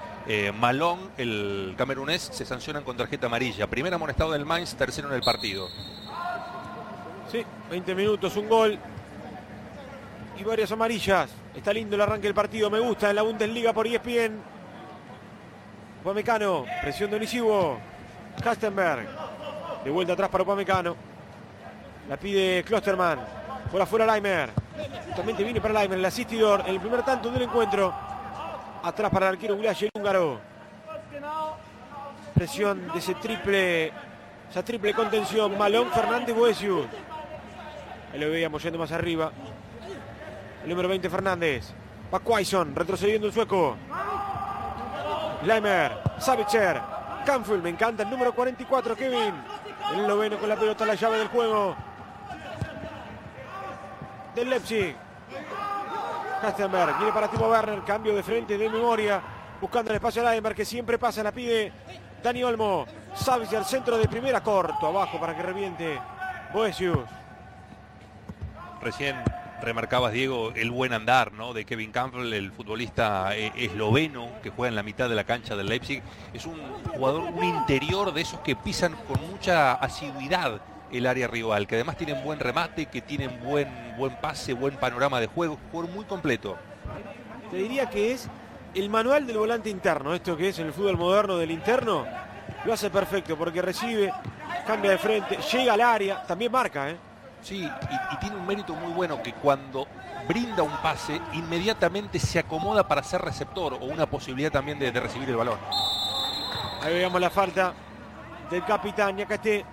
Malón, 0.53 1.09
el 1.17 1.73
camerunés, 1.75 2.29
se 2.31 2.45
sancionan 2.45 2.83
con 2.83 2.95
tarjeta 2.95 3.25
amarilla. 3.25 3.65
Primer 3.65 3.91
amonestado 3.95 4.31
del 4.31 4.45
Mainz, 4.45 4.75
tercero 4.75 5.07
en 5.07 5.15
el 5.15 5.21
partido. 5.21 5.67
Sí, 7.31 7.45
20 7.69 7.93
minutos, 7.93 8.35
un 8.37 8.49
gol 8.49 8.79
y 10.39 10.43
varias 10.43 10.71
amarillas. 10.71 11.29
Está 11.55 11.71
lindo 11.71 11.95
el 11.95 12.01
arranque 12.01 12.27
del 12.27 12.33
partido, 12.33 12.71
me 12.71 12.79
gusta 12.79 13.09
en 13.09 13.15
la 13.17 13.21
Bundesliga 13.21 13.71
por 13.71 13.85
ESPN. 13.85 14.41
Upamecano, 16.01 16.65
presión 16.81 17.11
de 17.11 17.17
Onisivo. 17.17 17.77
Kastenberg, 18.43 19.07
de 19.83 19.91
vuelta 19.91 20.13
atrás 20.13 20.29
para 20.29 20.43
Upamecano. 20.43 20.95
La 22.07 22.17
pide 22.17 22.63
Klosterman. 22.63 23.19
Por 23.71 23.79
afuera 23.79 24.07
Leimer. 24.07 24.49
Justamente 25.07 25.43
viene 25.43 25.61
para 25.61 25.81
Leimer, 25.81 25.99
el 25.99 26.05
asistidor, 26.05 26.63
el 26.65 26.79
primer 26.79 27.03
tanto 27.03 27.29
del 27.29 27.43
encuentro. 27.43 27.93
Atrás 28.81 29.11
para 29.11 29.27
el 29.27 29.35
arquero 29.35 29.55
Gulaye 29.55 29.89
húngaro. 29.93 30.39
Presión 32.33 32.87
de 32.91 32.97
ese 32.97 33.13
triple, 33.15 33.91
esa 34.49 34.63
triple 34.63 34.93
contención. 34.93 35.55
Malón, 35.57 35.91
Fernández, 35.91 36.35
Boesius. 36.35 36.87
Ahí 38.11 38.19
lo 38.19 38.29
veíamos 38.29 38.61
yendo 38.63 38.79
más 38.79 38.91
arriba. 38.91 39.31
El 40.63 40.69
número 40.69 40.89
20 40.89 41.09
Fernández. 41.09 41.73
Va 42.13 42.19
Quaison, 42.19 42.75
retrocediendo 42.75 43.27
el 43.27 43.33
sueco. 43.33 43.77
Leimer, 45.43 45.99
Savitzer, 46.17 46.81
Canfield, 47.25 47.63
me 47.63 47.69
encanta 47.69 48.03
el 48.03 48.09
número 48.09 48.33
44, 48.33 48.95
Kevin. 48.95 49.33
El 49.93 50.07
noveno 50.07 50.37
con 50.37 50.49
la 50.49 50.55
pelota, 50.55 50.85
la 50.85 50.95
llave 50.95 51.19
del 51.19 51.27
juego. 51.27 51.75
Del 54.35 54.49
Leipzig. 54.49 54.95
Hastenberg 56.41 56.97
viene 56.97 57.11
para 57.11 57.27
Timo 57.27 57.49
Werner, 57.49 57.83
cambio 57.83 58.15
de 58.15 58.23
frente 58.23 58.57
de 58.57 58.69
memoria, 58.69 59.21
buscando 59.59 59.91
el 59.91 59.95
espacio 59.95 60.25
a 60.25 60.31
Leimer 60.31 60.55
que 60.55 60.65
siempre 60.65 60.97
pasa, 60.97 61.21
la 61.21 61.31
pide 61.31 61.71
Dani 62.23 62.43
Olmo. 62.43 62.85
Savic 63.13 63.53
al 63.53 63.65
centro 63.65 63.97
de 63.97 64.07
primera, 64.07 64.41
corto, 64.41 64.87
abajo 64.87 65.19
para 65.19 65.35
que 65.35 65.43
reviente 65.43 65.99
Boesius. 66.53 67.18
Recién 68.81 69.17
remarcabas, 69.61 70.13
Diego, 70.13 70.53
el 70.55 70.71
buen 70.71 70.93
andar 70.93 71.33
¿no? 71.33 71.53
de 71.53 71.65
Kevin 71.65 71.91
Campbell, 71.91 72.31
el 72.33 72.51
futbolista 72.51 73.35
eh, 73.35 73.51
esloveno 73.57 74.29
que 74.41 74.49
juega 74.49 74.69
en 74.69 74.75
la 74.75 74.83
mitad 74.83 75.09
de 75.09 75.15
la 75.15 75.25
cancha 75.25 75.55
del 75.55 75.67
Leipzig. 75.67 76.01
Es 76.33 76.45
un 76.45 76.57
jugador, 76.93 77.23
un 77.23 77.43
interior 77.43 78.13
de 78.13 78.21
esos 78.21 78.39
que 78.39 78.55
pisan 78.55 78.93
con 79.07 79.19
mucha 79.29 79.73
asiduidad 79.73 80.61
el 80.91 81.05
área 81.05 81.27
rival, 81.27 81.67
que 81.67 81.75
además 81.75 81.97
tienen 81.97 82.23
buen 82.23 82.39
remate, 82.39 82.87
que 82.87 83.01
tienen 83.01 83.43
buen, 83.43 83.67
buen 83.97 84.15
pase, 84.15 84.53
buen 84.53 84.75
panorama 84.77 85.19
de 85.19 85.27
juego, 85.27 85.57
jugador 85.71 85.93
muy 85.93 86.05
completo. 86.05 86.57
Te 87.51 87.57
diría 87.57 87.89
que 87.89 88.13
es 88.13 88.27
el 88.73 88.89
manual 88.89 89.27
del 89.27 89.37
volante 89.37 89.69
interno, 89.69 90.13
esto 90.13 90.37
que 90.37 90.49
es 90.49 90.59
en 90.59 90.67
el 90.67 90.73
fútbol 90.73 90.97
moderno 90.97 91.37
del 91.37 91.51
interno, 91.51 92.05
lo 92.65 92.73
hace 92.73 92.89
perfecto 92.89 93.37
porque 93.37 93.61
recibe, 93.61 94.11
cambia 94.65 94.91
de 94.91 94.97
frente, 94.97 95.37
llega 95.51 95.73
al 95.73 95.81
área, 95.81 96.23
también 96.23 96.51
marca, 96.51 96.89
¿eh? 96.89 96.97
Sí, 97.41 97.63
y, 97.63 98.17
tiene 98.17 98.35
un 98.35 98.45
mérito 98.45 98.73
muy 98.73 98.91
bueno 98.93 99.21
que 99.23 99.33
cuando 99.33 99.87
brinda 100.27 100.63
un 100.63 100.75
pase, 100.77 101.19
inmediatamente 101.33 102.19
se 102.19 102.39
acomoda 102.39 102.87
para 102.87 103.01
ser 103.01 103.21
receptor 103.21 103.73
o 103.73 103.85
una 103.85 104.05
posibilidad 104.05 104.51
también 104.51 104.77
de, 104.77 104.91
recibir 104.91 105.29
el 105.29 105.35
balón. 105.35 105.57
Ahí 106.81 106.93
veamos 106.93 107.19
la 107.19 107.29
falta 107.29 107.73
del 108.49 108.63
capitán 108.65 109.19
esté 109.19 109.65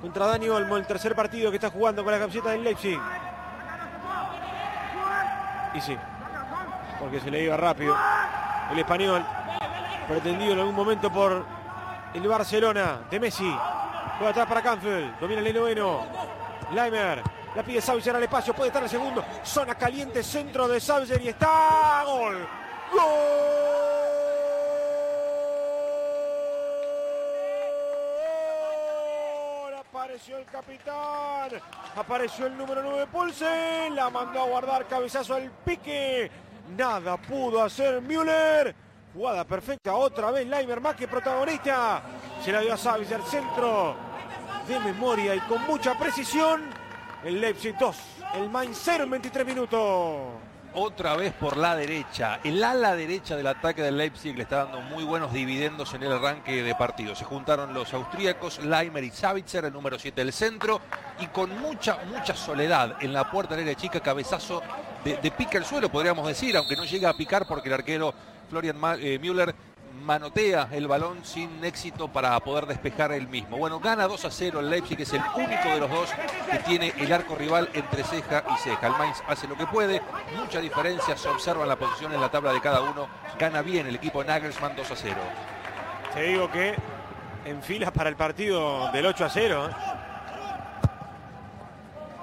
contra 0.00 0.26
Dani 0.26 0.48
Olmo, 0.48 0.76
el 0.76 0.86
tercer 0.86 1.14
partido 1.14 1.50
que 1.50 1.56
está 1.56 1.70
jugando 1.70 2.04
con 2.04 2.12
la 2.12 2.18
camiseta 2.18 2.50
del 2.50 2.62
Leipzig. 2.62 2.98
Y 5.74 5.80
sí, 5.80 5.96
porque 6.98 7.20
se 7.20 7.30
le 7.30 7.42
iba 7.42 7.56
rápido 7.56 7.96
el 8.70 8.78
español, 8.78 9.24
pretendido 10.06 10.52
en 10.52 10.58
algún 10.60 10.74
momento 10.74 11.10
por 11.12 11.44
el 12.14 12.28
Barcelona 12.28 13.00
de 13.10 13.20
Messi. 13.20 13.56
Juega 14.18 14.30
atrás 14.30 14.46
para 14.46 14.62
Canfield, 14.62 15.18
domina 15.20 15.40
el 15.40 15.54
noveno. 15.54 16.38
Leimer, 16.72 17.22
la 17.54 17.62
pide 17.62 17.80
Sauser 17.80 18.14
al 18.14 18.22
espacio, 18.22 18.54
puede 18.54 18.68
estar 18.68 18.82
el 18.82 18.90
segundo. 18.90 19.24
Zona 19.42 19.74
caliente, 19.74 20.22
centro 20.22 20.68
de 20.68 20.78
Sauser 20.80 21.20
y 21.22 21.28
está. 21.28 22.02
¡Gol! 22.04 22.46
¡Gol! 22.92 23.02
Apareció 29.78 30.38
el 30.38 30.44
capitán. 30.44 31.50
Apareció 31.96 32.46
el 32.46 32.56
número 32.56 32.82
9 32.82 33.06
Pulse. 33.10 33.88
La 33.90 34.10
mandó 34.10 34.42
a 34.42 34.46
guardar 34.46 34.86
cabezazo 34.86 35.34
al 35.34 35.50
pique. 35.64 36.30
Nada 36.76 37.16
pudo 37.16 37.62
hacer 37.62 38.02
Müller. 38.02 38.74
Jugada 39.14 39.44
perfecta. 39.44 39.94
Otra 39.94 40.30
vez 40.30 40.46
Leimer 40.46 40.80
más 40.80 40.94
que 40.96 41.08
protagonista. 41.08 42.02
Se 42.44 42.52
la 42.52 42.60
dio 42.60 42.74
a 42.74 42.76
Savic 42.76 43.10
al 43.12 43.24
centro 43.24 44.07
de 44.68 44.78
memoria 44.80 45.34
y 45.34 45.40
con 45.40 45.66
mucha 45.66 45.98
precisión. 45.98 46.62
El 47.24 47.40
Leipzig 47.40 47.76
2, 47.78 47.96
el 48.34 48.50
Mainz 48.50 48.78
0 48.84 49.04
en 49.04 49.10
23 49.10 49.46
minutos. 49.46 50.18
Otra 50.74 51.16
vez 51.16 51.32
por 51.32 51.56
la 51.56 51.74
derecha. 51.74 52.38
El 52.44 52.62
ala 52.62 52.94
derecha 52.94 53.34
del 53.34 53.46
ataque 53.46 53.82
del 53.82 53.96
Leipzig 53.96 54.36
le 54.36 54.42
está 54.42 54.64
dando 54.64 54.82
muy 54.82 55.02
buenos 55.02 55.32
dividendos 55.32 55.94
en 55.94 56.02
el 56.02 56.12
arranque 56.12 56.62
de 56.62 56.74
partido. 56.74 57.16
Se 57.16 57.24
juntaron 57.24 57.72
los 57.72 57.92
austríacos, 57.94 58.62
Leimer 58.62 59.02
y 59.02 59.10
Savitzer, 59.10 59.64
el 59.64 59.72
número 59.72 59.98
7 59.98 60.22
del 60.22 60.32
centro. 60.32 60.80
Y 61.18 61.26
con 61.28 61.58
mucha, 61.60 61.98
mucha 62.04 62.36
soledad 62.36 62.96
en 63.00 63.12
la 63.14 63.30
puerta 63.30 63.56
del 63.56 63.64
área 63.64 63.74
chica, 63.74 64.00
cabezazo 64.00 64.62
de, 65.02 65.16
de 65.16 65.30
pica 65.30 65.58
el 65.58 65.64
suelo, 65.64 65.88
podríamos 65.88 66.26
decir, 66.28 66.56
aunque 66.56 66.76
no 66.76 66.84
llega 66.84 67.08
a 67.08 67.14
picar 67.14 67.46
porque 67.48 67.68
el 67.68 67.74
arquero 67.74 68.14
Florian 68.48 68.76
eh, 69.00 69.18
Müller 69.18 69.54
manotea 70.08 70.68
el 70.72 70.88
balón 70.88 71.22
sin 71.22 71.62
éxito 71.62 72.08
para 72.08 72.40
poder 72.40 72.64
despejar 72.64 73.12
el 73.12 73.28
mismo. 73.28 73.58
Bueno, 73.58 73.78
gana 73.78 74.08
2 74.08 74.24
a 74.24 74.30
0 74.30 74.60
el 74.60 74.70
Leipzig, 74.70 74.96
que 74.96 75.02
es 75.02 75.12
el 75.12 75.20
único 75.36 75.68
de 75.68 75.80
los 75.80 75.90
dos 75.90 76.08
que 76.50 76.58
tiene 76.60 76.94
el 76.96 77.12
arco 77.12 77.34
rival 77.34 77.68
entre 77.74 78.02
ceja 78.04 78.42
y 78.50 78.56
ceja. 78.56 78.86
El 78.86 78.94
Mainz 78.94 79.22
hace 79.28 79.46
lo 79.46 79.54
que 79.54 79.66
puede, 79.66 80.00
mucha 80.34 80.62
diferencia, 80.62 81.14
se 81.14 81.28
observan 81.28 81.68
la 81.68 81.76
posición 81.76 82.14
en 82.14 82.22
la 82.22 82.30
tabla 82.30 82.54
de 82.54 82.60
cada 82.62 82.80
uno. 82.80 83.06
Gana 83.38 83.60
bien 83.60 83.86
el 83.86 83.96
equipo 83.96 84.24
Nagelsmann 84.24 84.74
2 84.76 84.90
a 84.90 84.96
0. 84.96 85.14
Te 86.14 86.22
digo 86.22 86.50
que 86.50 86.74
en 87.44 87.62
filas 87.62 87.90
para 87.90 88.08
el 88.08 88.16
partido 88.16 88.90
del 88.90 89.04
8 89.04 89.26
a 89.26 89.28
0. 89.28 89.68
¿eh? 89.68 89.74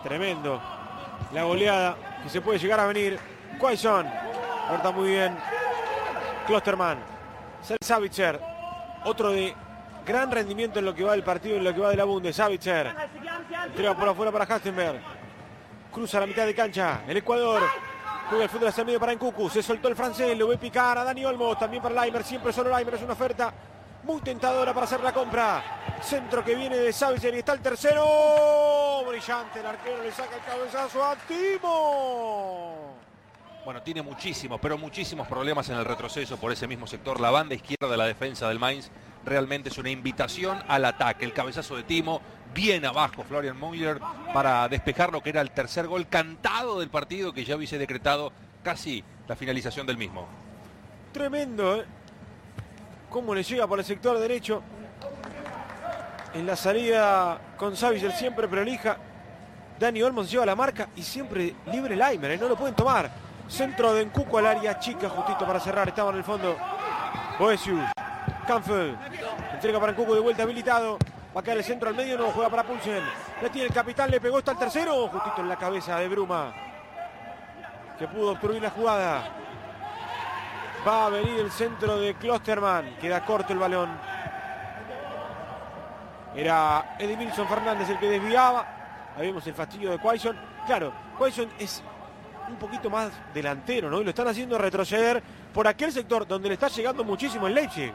Tremendo. 0.02 0.60
La 1.32 1.43
goleada 1.43 1.95
que 2.24 2.30
se 2.30 2.41
puede 2.41 2.58
llegar 2.58 2.80
a 2.80 2.88
venir. 2.88 3.19
Quaison. 3.60 4.08
Corta 4.69 4.89
muy 4.89 5.10
bien. 5.10 5.38
Klosterman. 6.48 7.14
Savitzer, 7.82 8.39
otro 9.06 9.32
de 9.32 9.56
gran 10.06 10.32
rendimiento 10.32 10.80
en 10.80 10.86
lo 10.86 10.93
que 10.93 11.04
va 11.04 11.13
del 11.13 11.23
partido, 11.23 11.58
en 11.58 11.63
lo 11.63 11.73
que 11.73 11.82
va 11.82 11.89
de 11.89 11.97
la 11.97 12.04
Bundes. 12.04 12.36
Savitzer, 12.36 12.93
entrega 13.65 13.95
por 13.95 14.10
afuera 14.10 14.32
para 14.32 14.45
Hastenberg. 14.45 15.01
Cruza 15.91 16.19
la 16.19 16.28
mitad 16.28 16.45
de 16.45 16.54
cancha, 16.54 17.01
el 17.08 17.17
Ecuador. 17.17 17.62
Juega 18.30 18.43
el 18.43 18.49
fútbol 18.49 18.67
hacia 18.69 18.82
el 18.82 18.88
medio 18.88 18.99
para 18.99 19.12
Encucu. 19.12 19.49
Se 19.49 19.62
soltó 19.62 19.88
el 19.88 19.95
francés, 19.95 20.38
lo 20.38 20.47
ve 20.47 20.58
picar 20.58 20.97
a 20.97 21.04
Dani 21.04 21.23
Olmo. 21.25 21.56
También 21.58 21.82
para 21.82 22.01
Leimer, 22.01 22.23
siempre 22.23 22.51
solo 22.51 22.75
Leimer. 22.75 22.95
Es 22.95 23.04
una 23.04 23.13
oferta 23.13 23.54
muy 24.04 24.21
tentadora 24.21 24.73
para 24.73 24.86
hacer 24.86 25.01
la 25.01 25.13
compra. 25.13 25.63
Centro 26.01 26.43
que 26.43 26.56
viene 26.56 26.78
de 26.78 26.91
Savitzer 26.91 27.34
y 27.36 27.39
está 27.39 27.54
el 27.54 27.62
tercero. 27.62 29.04
Brillante, 29.08 29.60
el 29.60 29.65
arquero 29.65 30.01
le 30.01 30.12
saca 30.12 30.36
el 30.36 30.41
cabezazo 30.43 31.04
a 31.04 31.15
Timo. 31.15 33.04
Bueno, 33.65 33.82
tiene 33.82 34.04
muchísimos, 34.04 34.60
pero 34.62 34.78
muchísimos 34.78 35.28
problemas 35.28 35.67
en 35.69 35.78
el 35.78 35.86
retroceso 35.86 36.38
por 36.38 36.51
ese 36.51 36.67
mismo 36.67 36.86
sector. 36.86 37.19
La 37.19 37.32
banda 37.32 37.56
izquierda 37.56 37.89
de 37.89 37.97
la 37.97 38.06
defensa 38.06 38.47
del 38.47 38.60
Mainz 38.60 38.91
realmente 39.25 39.69
es 39.69 39.80
una 39.80 39.89
invitación 39.89 40.60
al 40.67 40.86
ataque. 40.86 41.25
El 41.25 41.34
cabezazo 41.34 41.75
de 41.75 41.82
Timo, 41.82 42.21
bien 42.54 42.86
abajo 42.86 43.23
Florian 43.23 43.60
Müller 43.60 43.99
para 44.36 44.69
despejar 44.69 45.12
lo 45.12 45.23
que 45.23 45.32
era 45.32 45.41
el 45.41 45.49
tercer 45.49 45.88
gol 45.88 46.06
cantado 46.06 46.80
del 46.80 46.89
partido 46.89 47.34
que 47.34 47.43
ya 47.43 47.56
hubiese 47.56 47.80
decretado 47.80 48.32
casi 48.63 49.04
la 49.28 49.36
finalización 49.36 49.88
del 49.88 49.97
mismo. 49.97 50.28
Tremendo, 51.12 51.78
¿eh? 51.78 51.86
Cómo 53.10 53.34
le 53.34 53.41
llega 53.41 53.65
por 53.65 53.80
el 53.80 53.86
sector 53.86 54.19
derecho. 54.19 54.62
En 56.36 56.45
la 56.45 56.56
salida 56.56 57.56
con 57.58 57.73
el 57.73 58.13
siempre 58.13 58.47
prolija. 58.47 58.97
Dani 59.80 60.04
Olmos 60.04 60.30
lleva 60.30 60.45
la 60.45 60.56
marca 60.56 60.89
y 60.95 61.01
siempre 61.01 61.56
libre 61.71 61.95
Laimer, 61.95 62.30
¿eh? 62.30 62.38
no 62.38 62.47
lo 62.47 62.56
pueden 62.56 62.75
tomar. 62.75 63.24
Centro 63.47 63.93
de 63.93 64.01
Encuco 64.01 64.38
al 64.38 64.47
área 64.47 64.79
chica, 64.79 65.10
justito 65.10 65.45
para 65.45 65.60
cerrar. 65.60 65.88
Estaba 65.88 66.12
en 66.12 66.17
el 66.17 66.23
fondo. 66.23 66.55
Boesius. 67.39 67.84
Canfield. 68.47 68.97
Entrega 69.53 69.79
para 69.79 69.91
Encuco 69.91 70.15
de 70.15 70.21
vuelta 70.21 70.43
habilitado. 70.43 70.97
Va 71.36 71.41
a 71.41 71.43
caer 71.43 71.58
el 71.58 71.63
centro 71.63 71.89
al 71.89 71.95
medio, 71.95 72.17
no 72.17 72.31
juega 72.31 72.49
para 72.49 72.63
Pulsen. 72.63 73.03
Ya 73.41 73.49
tiene 73.49 73.67
el 73.67 73.73
capitán, 73.73 74.10
le 74.10 74.21
pegó 74.21 74.38
hasta 74.38 74.51
el 74.51 74.58
tercero. 74.58 75.08
Justito 75.10 75.41
en 75.41 75.49
la 75.49 75.58
cabeza 75.58 75.99
de 75.99 76.08
Bruma. 76.08 76.53
Que 77.99 78.08
pudo 78.08 78.31
obstruir 78.31 78.62
la 78.62 78.69
jugada. 78.69 79.29
Va 80.88 81.08
a 81.08 81.10
venir 81.10 81.39
el 81.39 81.51
centro 81.51 81.97
de 81.97 82.13
Klosterman. 82.15 82.95
Queda 83.01 83.25
corto 83.25 83.51
el 83.51 83.60
balón. 83.60 83.89
Era 86.36 86.95
Edmilson 86.99 87.47
Fernández 87.47 87.89
el 87.89 87.99
que 87.99 88.10
desviaba. 88.10 88.65
Ahí 89.17 89.27
vemos 89.27 89.45
el 89.47 89.53
fastidio 89.53 89.91
de 89.91 89.99
Quaison. 89.99 90.38
Claro, 90.65 90.93
Quaison 91.17 91.49
es 91.60 91.84
un 92.49 92.55
poquito 92.58 92.89
más 92.89 93.12
delantero, 93.34 93.89
¿no? 93.89 94.01
Y 94.01 94.03
lo 94.03 94.10
están 94.10 94.27
haciendo 94.27 94.58
retroceder 94.58 95.21
por 95.53 95.67
aquel 95.67 95.91
sector 95.91 96.27
donde 96.27 96.49
le 96.49 96.53
está 96.55 96.67
llegando 96.67 97.03
muchísimo 97.03 97.47
el 97.47 97.55
Leipzig. 97.55 97.91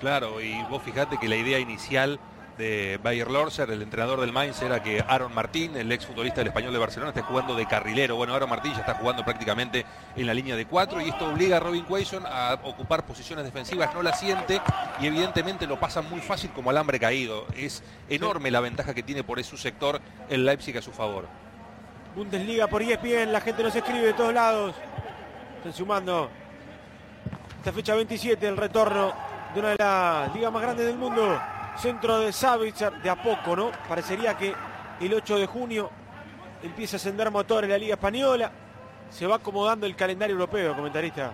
Claro, 0.00 0.40
y 0.40 0.62
vos 0.70 0.82
fijate 0.82 1.18
que 1.18 1.28
la 1.28 1.36
idea 1.36 1.58
inicial 1.58 2.18
de 2.56 3.00
Bayer 3.02 3.30
Lorser, 3.30 3.70
el 3.70 3.80
entrenador 3.80 4.20
del 4.20 4.32
Mainz, 4.32 4.60
era 4.60 4.82
que 4.82 5.02
Aaron 5.06 5.34
Martín, 5.34 5.76
el 5.76 5.90
ex 5.92 6.04
futbolista 6.04 6.42
del 6.42 6.48
Español 6.48 6.74
de 6.74 6.78
Barcelona, 6.78 7.10
esté 7.10 7.22
jugando 7.22 7.54
de 7.54 7.66
carrilero. 7.66 8.16
Bueno, 8.16 8.34
Aaron 8.34 8.50
Martín 8.50 8.72
ya 8.72 8.80
está 8.80 8.94
jugando 8.94 9.24
prácticamente 9.24 9.86
en 10.14 10.26
la 10.26 10.34
línea 10.34 10.56
de 10.56 10.66
cuatro 10.66 11.00
y 11.00 11.08
esto 11.08 11.26
obliga 11.26 11.56
a 11.56 11.60
Robin 11.60 11.84
Quaison 11.84 12.24
a 12.26 12.58
ocupar 12.64 13.06
posiciones 13.06 13.46
defensivas. 13.46 13.94
No 13.94 14.02
la 14.02 14.12
siente 14.12 14.60
y 15.00 15.06
evidentemente 15.06 15.66
lo 15.66 15.80
pasa 15.80 16.02
muy 16.02 16.20
fácil 16.20 16.50
como 16.50 16.68
alambre 16.68 17.00
caído. 17.00 17.46
Es 17.56 17.82
enorme 18.10 18.50
la 18.50 18.60
ventaja 18.60 18.92
que 18.92 19.02
tiene 19.02 19.24
por 19.24 19.38
ese 19.38 19.56
sector 19.56 20.00
el 20.28 20.44
Leipzig 20.44 20.76
a 20.76 20.82
su 20.82 20.92
favor. 20.92 21.28
Bundesliga 22.14 22.66
por 22.66 22.82
ESPN, 22.82 23.32
la 23.32 23.40
gente 23.40 23.62
nos 23.62 23.74
escribe 23.74 24.06
de 24.06 24.12
todos 24.14 24.34
lados. 24.34 24.74
Están 25.58 25.72
sumando 25.72 26.28
esta 27.58 27.72
fecha 27.72 27.94
27, 27.94 28.48
el 28.48 28.56
retorno 28.56 29.12
de 29.54 29.60
una 29.60 29.68
de 29.70 29.76
las 29.78 30.34
ligas 30.34 30.52
más 30.52 30.62
grandes 30.62 30.86
del 30.86 30.96
mundo. 30.96 31.40
Centro 31.76 32.18
de 32.18 32.32
Savitzer, 32.32 32.92
de 33.00 33.10
a 33.10 33.22
poco, 33.22 33.54
¿no? 33.54 33.70
Parecería 33.88 34.36
que 34.36 34.52
el 35.00 35.14
8 35.14 35.38
de 35.38 35.46
junio 35.46 35.90
empieza 36.62 36.96
a 36.96 36.98
ascender 36.98 37.30
motor 37.30 37.64
en 37.64 37.70
la 37.70 37.78
Liga 37.78 37.94
Española. 37.94 38.50
Se 39.08 39.26
va 39.26 39.36
acomodando 39.36 39.86
el 39.86 39.94
calendario 39.94 40.34
europeo, 40.34 40.74
comentarista. 40.74 41.32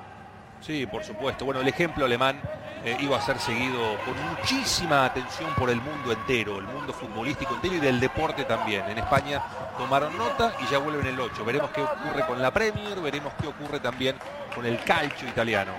Sí, 0.60 0.86
por 0.86 1.02
supuesto. 1.02 1.44
Bueno, 1.44 1.62
el 1.62 1.68
ejemplo 1.68 2.04
alemán 2.04 2.40
eh, 2.84 2.96
iba 3.00 3.16
a 3.16 3.20
ser 3.20 3.38
seguido 3.38 3.80
con 4.04 4.14
muchísima 4.30 5.04
atención 5.04 5.54
por 5.54 5.70
el 5.70 5.80
mundo 5.80 6.12
entero, 6.12 6.58
el 6.58 6.66
mundo 6.66 6.92
futbolístico 6.92 7.54
entero 7.54 7.74
y 7.74 7.80
del 7.80 7.98
deporte 7.98 8.44
también. 8.44 8.88
En 8.88 8.98
España 8.98 9.42
tomaron 9.76 10.16
nota 10.16 10.54
y 10.60 10.70
ya 10.70 10.78
vuelven 10.78 11.06
el 11.06 11.18
8. 11.18 11.44
Veremos 11.44 11.70
qué 11.70 11.82
ocurre 11.82 12.26
con 12.26 12.40
la 12.40 12.50
Premier, 12.50 13.00
veremos 13.00 13.32
qué 13.40 13.48
ocurre 13.48 13.80
también 13.80 14.16
con 14.54 14.64
el 14.64 14.78
calcio 14.84 15.28
italiano. 15.28 15.72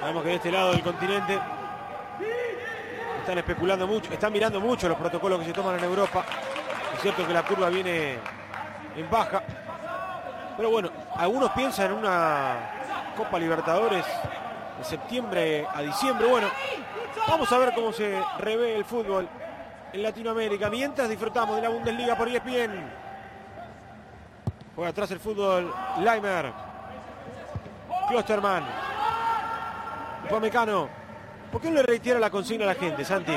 Sabemos 0.00 0.22
que 0.22 0.28
de 0.30 0.34
este 0.36 0.52
lado 0.52 0.72
del 0.72 0.82
continente 0.82 1.38
están 3.18 3.38
especulando 3.38 3.86
mucho, 3.86 4.12
están 4.12 4.32
mirando 4.32 4.60
mucho 4.60 4.88
los 4.88 4.96
protocolos 4.96 5.40
que 5.40 5.46
se 5.46 5.52
toman 5.52 5.76
en 5.78 5.84
Europa. 5.84 6.24
Es 6.94 7.00
cierto 7.00 7.26
que 7.26 7.34
la 7.34 7.42
curva 7.42 7.68
viene 7.68 8.18
en 8.96 9.10
baja. 9.10 9.42
Pero 10.56 10.70
bueno, 10.70 10.90
algunos 11.16 11.50
piensan 11.50 11.86
en 11.86 11.92
una 11.92 12.56
Copa 13.16 13.38
Libertadores 13.38 14.04
de 14.78 14.84
septiembre 14.84 15.66
a 15.72 15.82
diciembre. 15.82 16.28
Bueno, 16.28 16.48
vamos 17.28 17.50
a 17.50 17.58
ver 17.58 17.74
cómo 17.74 17.92
se 17.92 18.20
revé 18.38 18.76
el 18.76 18.84
fútbol 18.84 19.28
en 19.92 20.02
Latinoamérica. 20.02 20.70
Mientras 20.70 21.08
disfrutamos 21.08 21.56
de 21.56 21.62
la 21.62 21.68
Bundesliga 21.68 22.16
por 22.16 22.28
ESPN. 22.28 23.06
Juega 24.74 24.90
atrás 24.90 25.10
el 25.10 25.20
fútbol 25.20 25.72
Leimer. 26.00 26.52
Klosterman. 28.08 28.64
Upamecano. 30.26 30.88
¿Por 31.50 31.60
qué 31.60 31.68
no 31.70 31.76
le 31.76 31.82
reitera 31.82 32.18
la 32.18 32.28
consigna 32.28 32.64
a 32.64 32.68
la 32.68 32.74
gente, 32.74 33.04
Santi? 33.04 33.32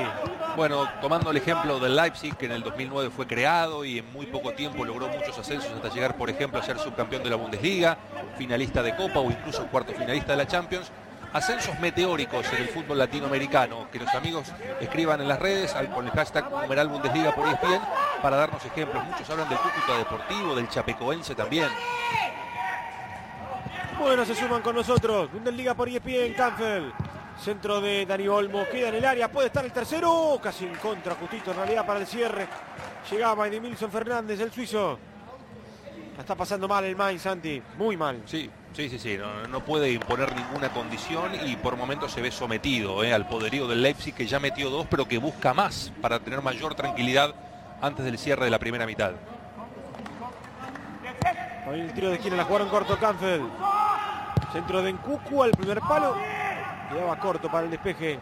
Bueno, 0.56 0.90
tomando 1.00 1.32
el 1.32 1.38
ejemplo 1.38 1.80
del 1.80 1.96
Leipzig, 1.96 2.36
que 2.36 2.48
en 2.48 2.52
el 2.54 2.64
2009 2.64 3.12
fue 3.12 3.28
creado 3.28 3.86
y 3.86 4.00
en 4.00 4.12
muy 4.12 4.26
poco 4.26 4.52
tiempo 4.52 4.84
logró 4.84 5.08
muchos 5.08 5.38
ascensos 5.38 5.72
hasta 5.72 5.90
llegar, 5.90 6.18
por 6.18 6.30
ejemplo, 6.30 6.60
a 6.60 6.64
ser 6.64 6.78
subcampeón 6.80 7.24
de 7.24 7.30
la 7.30 7.36
Bundesliga, 7.36 7.98
finalista 8.38 8.84
de 8.84 8.96
Copa 8.96 9.20
o 9.20 9.32
incluso 9.32 9.66
cuarto 9.68 9.94
finalista 9.94 10.34
de 10.34 10.38
la 10.38 10.48
Champions. 10.48 10.92
Ascensos 11.32 11.80
meteóricos 11.80 12.52
en 12.54 12.64
el 12.64 12.70
fútbol 12.70 12.98
latinoamericano, 12.98 13.88
que 13.92 14.00
los 14.00 14.14
amigos 14.16 14.52
escriban 14.80 15.22
en 15.22 15.28
las 15.28 15.40
redes 15.40 15.76
con 15.94 16.06
el 16.06 16.12
hashtag 16.12 16.50
numeral 16.50 16.88
Bundesliga 16.88 17.36
por 17.36 17.48
ESPN 17.48 17.82
para 18.22 18.38
darnos 18.38 18.66
ejemplos. 18.66 19.04
Muchos 19.06 19.30
hablan 19.30 19.48
del 19.48 19.60
Cúcuta 19.60 19.98
Deportivo, 19.98 20.56
del 20.56 20.68
Chapecoense 20.70 21.36
también. 21.36 21.68
Bueno, 24.00 24.26
se 24.26 24.34
suman 24.34 24.64
con 24.64 24.76
nosotros. 24.76 25.32
Bundesliga 25.32 25.76
por 25.76 25.88
ESPN, 25.88 26.34
Canfel. 26.36 26.92
Centro 27.40 27.80
de 27.80 28.06
Dani 28.06 28.28
Olmo, 28.28 28.66
queda 28.70 28.90
en 28.90 28.96
el 28.96 29.06
área, 29.06 29.32
puede 29.32 29.48
estar 29.48 29.64
el 29.64 29.72
tercero, 29.72 30.38
casi 30.44 30.66
en 30.66 30.76
contra, 30.76 31.16
justito 31.16 31.52
en 31.52 31.58
realidad 31.58 31.86
para 31.86 32.00
el 32.00 32.08
cierre. 32.08 32.48
Llegaba 33.10 33.48
Edmilson 33.48 33.90
Fernández, 33.90 34.42
el 34.42 34.52
suizo. 34.52 35.00
La 36.16 36.22
está 36.22 36.36
pasando 36.36 36.68
mal 36.68 36.84
el 36.84 36.98
Mainz, 36.98 37.22
Santi, 37.22 37.62
muy 37.78 37.96
mal. 37.96 38.24
Sí, 38.26 38.50
sí, 38.74 38.90
sí, 38.90 39.00
sí, 39.00 39.18
no, 39.50 39.60
puede 39.62 39.92
imponer 39.92 40.36
ninguna 40.36 40.70
condición 40.70 41.32
y 41.46 41.56
por 41.56 41.76
momentos 41.76 42.12
se 42.12 42.22
ve 42.22 42.32
sometido 42.32 43.04
eh, 43.04 43.14
al 43.14 43.28
poderío 43.28 43.68
del 43.68 43.82
Leipzig 43.82 44.14
que 44.14 44.28
ya 44.28 44.40
metió 44.40 44.70
dos, 44.70 44.88
pero 44.90 45.08
que 45.08 45.18
busca 45.18 45.54
más 45.54 45.92
para 46.02 46.20
tener 46.20 46.42
mayor 46.42 46.76
tranquilidad 46.76 47.34
antes 47.82 48.06
del 48.06 48.18
cierre 48.18 48.46
de 48.46 48.52
la 48.52 48.60
primera 48.60 48.86
mitad. 48.86 49.12
Ahí 51.68 51.82
el 51.82 51.94
tiro 51.94 52.10
de 52.10 52.16
esquina 52.16 52.36
la 52.36 52.46
jugaron 52.46 52.70
corto 52.70 52.98
Canfeld. 52.98 53.48
Centro 54.52 54.82
de 54.82 54.90
Encucu 54.90 55.44
al 55.44 55.52
primer 55.52 55.80
palo. 55.82 56.16
Quedaba 56.90 57.20
corto 57.20 57.50
para 57.50 57.66
el 57.66 57.72
despeje. 57.72 58.20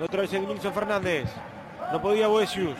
Otra 0.00 0.20
vez 0.20 0.32
Edmilson 0.32 0.72
Fernández. 0.72 1.28
No 1.90 2.00
podía 2.00 2.28
Boesius. 2.28 2.76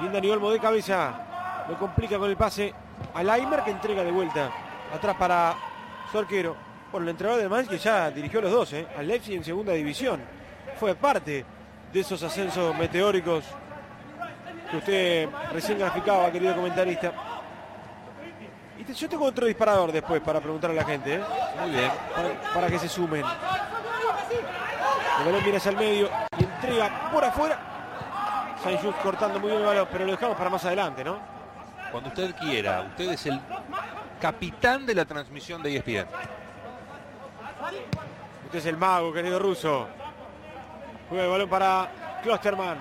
Bien 0.00 0.12
Dani 0.12 0.30
Olmo 0.30 0.50
de 0.50 0.58
cabeza. 0.58 1.66
Lo 1.68 1.78
complica 1.78 2.18
con 2.18 2.30
el 2.30 2.36
pase 2.36 2.72
a 3.12 3.22
Laimer 3.22 3.62
que 3.62 3.70
entrega 3.70 4.02
de 4.02 4.10
vuelta. 4.10 4.50
Atrás 4.94 5.16
para 5.18 5.54
su 6.10 6.18
arquero. 6.18 6.56
Por 6.90 7.02
el 7.02 7.08
entrenador 7.08 7.42
de 7.42 7.48
Mainz 7.48 7.68
que 7.68 7.78
ya 7.78 8.10
dirigió 8.10 8.40
los 8.40 8.50
dos. 8.50 8.72
¿eh? 8.72 8.86
Al 8.96 9.06
Leipzig 9.06 9.34
en 9.36 9.44
segunda 9.44 9.72
división. 9.72 10.20
Fue 10.78 10.94
parte 10.94 11.44
de 11.92 12.00
esos 12.00 12.22
ascensos 12.22 12.76
meteóricos 12.76 13.44
que 14.70 14.76
usted 14.76 15.28
recién 15.52 15.78
graficaba, 15.78 16.30
querido 16.30 16.54
comentarista. 16.54 17.12
Y 18.78 18.92
yo 18.92 19.08
tengo 19.08 19.24
otro 19.24 19.46
disparador 19.46 19.90
después 19.90 20.20
para 20.20 20.40
preguntar 20.40 20.70
a 20.70 20.74
la 20.74 20.84
gente. 20.84 21.14
¿eh? 21.14 21.20
Muy 21.60 21.70
bien. 21.70 21.90
para 22.54 22.68
que 22.68 22.78
se 22.78 22.88
sumen. 22.88 23.24
El 25.18 25.24
balón 25.24 25.42
viene 25.42 25.56
hacia 25.56 25.70
el 25.70 25.76
medio 25.76 26.10
y 26.38 26.44
entrega 26.44 27.10
por 27.10 27.24
afuera. 27.24 27.58
Saint 28.62 28.80
cortando 29.02 29.40
muy 29.40 29.50
bien 29.50 29.62
el 29.62 29.66
balón, 29.66 29.88
pero 29.90 30.04
lo 30.04 30.12
dejamos 30.12 30.36
para 30.36 30.50
más 30.50 30.64
adelante, 30.64 31.02
¿no? 31.04 31.18
Cuando 31.90 32.08
usted 32.10 32.34
quiera, 32.36 32.82
usted 32.82 33.12
es 33.12 33.26
el 33.26 33.40
capitán 34.20 34.86
de 34.86 34.94
la 34.94 35.04
transmisión 35.04 35.62
de 35.62 35.76
ESPN. 35.76 36.06
Usted 38.46 38.58
es 38.58 38.66
el 38.66 38.76
mago, 38.76 39.12
querido 39.12 39.38
ruso. 39.38 39.86
Juega 41.08 41.24
el 41.24 41.30
balón 41.30 41.48
para 41.48 42.20
Klosterman. 42.22 42.78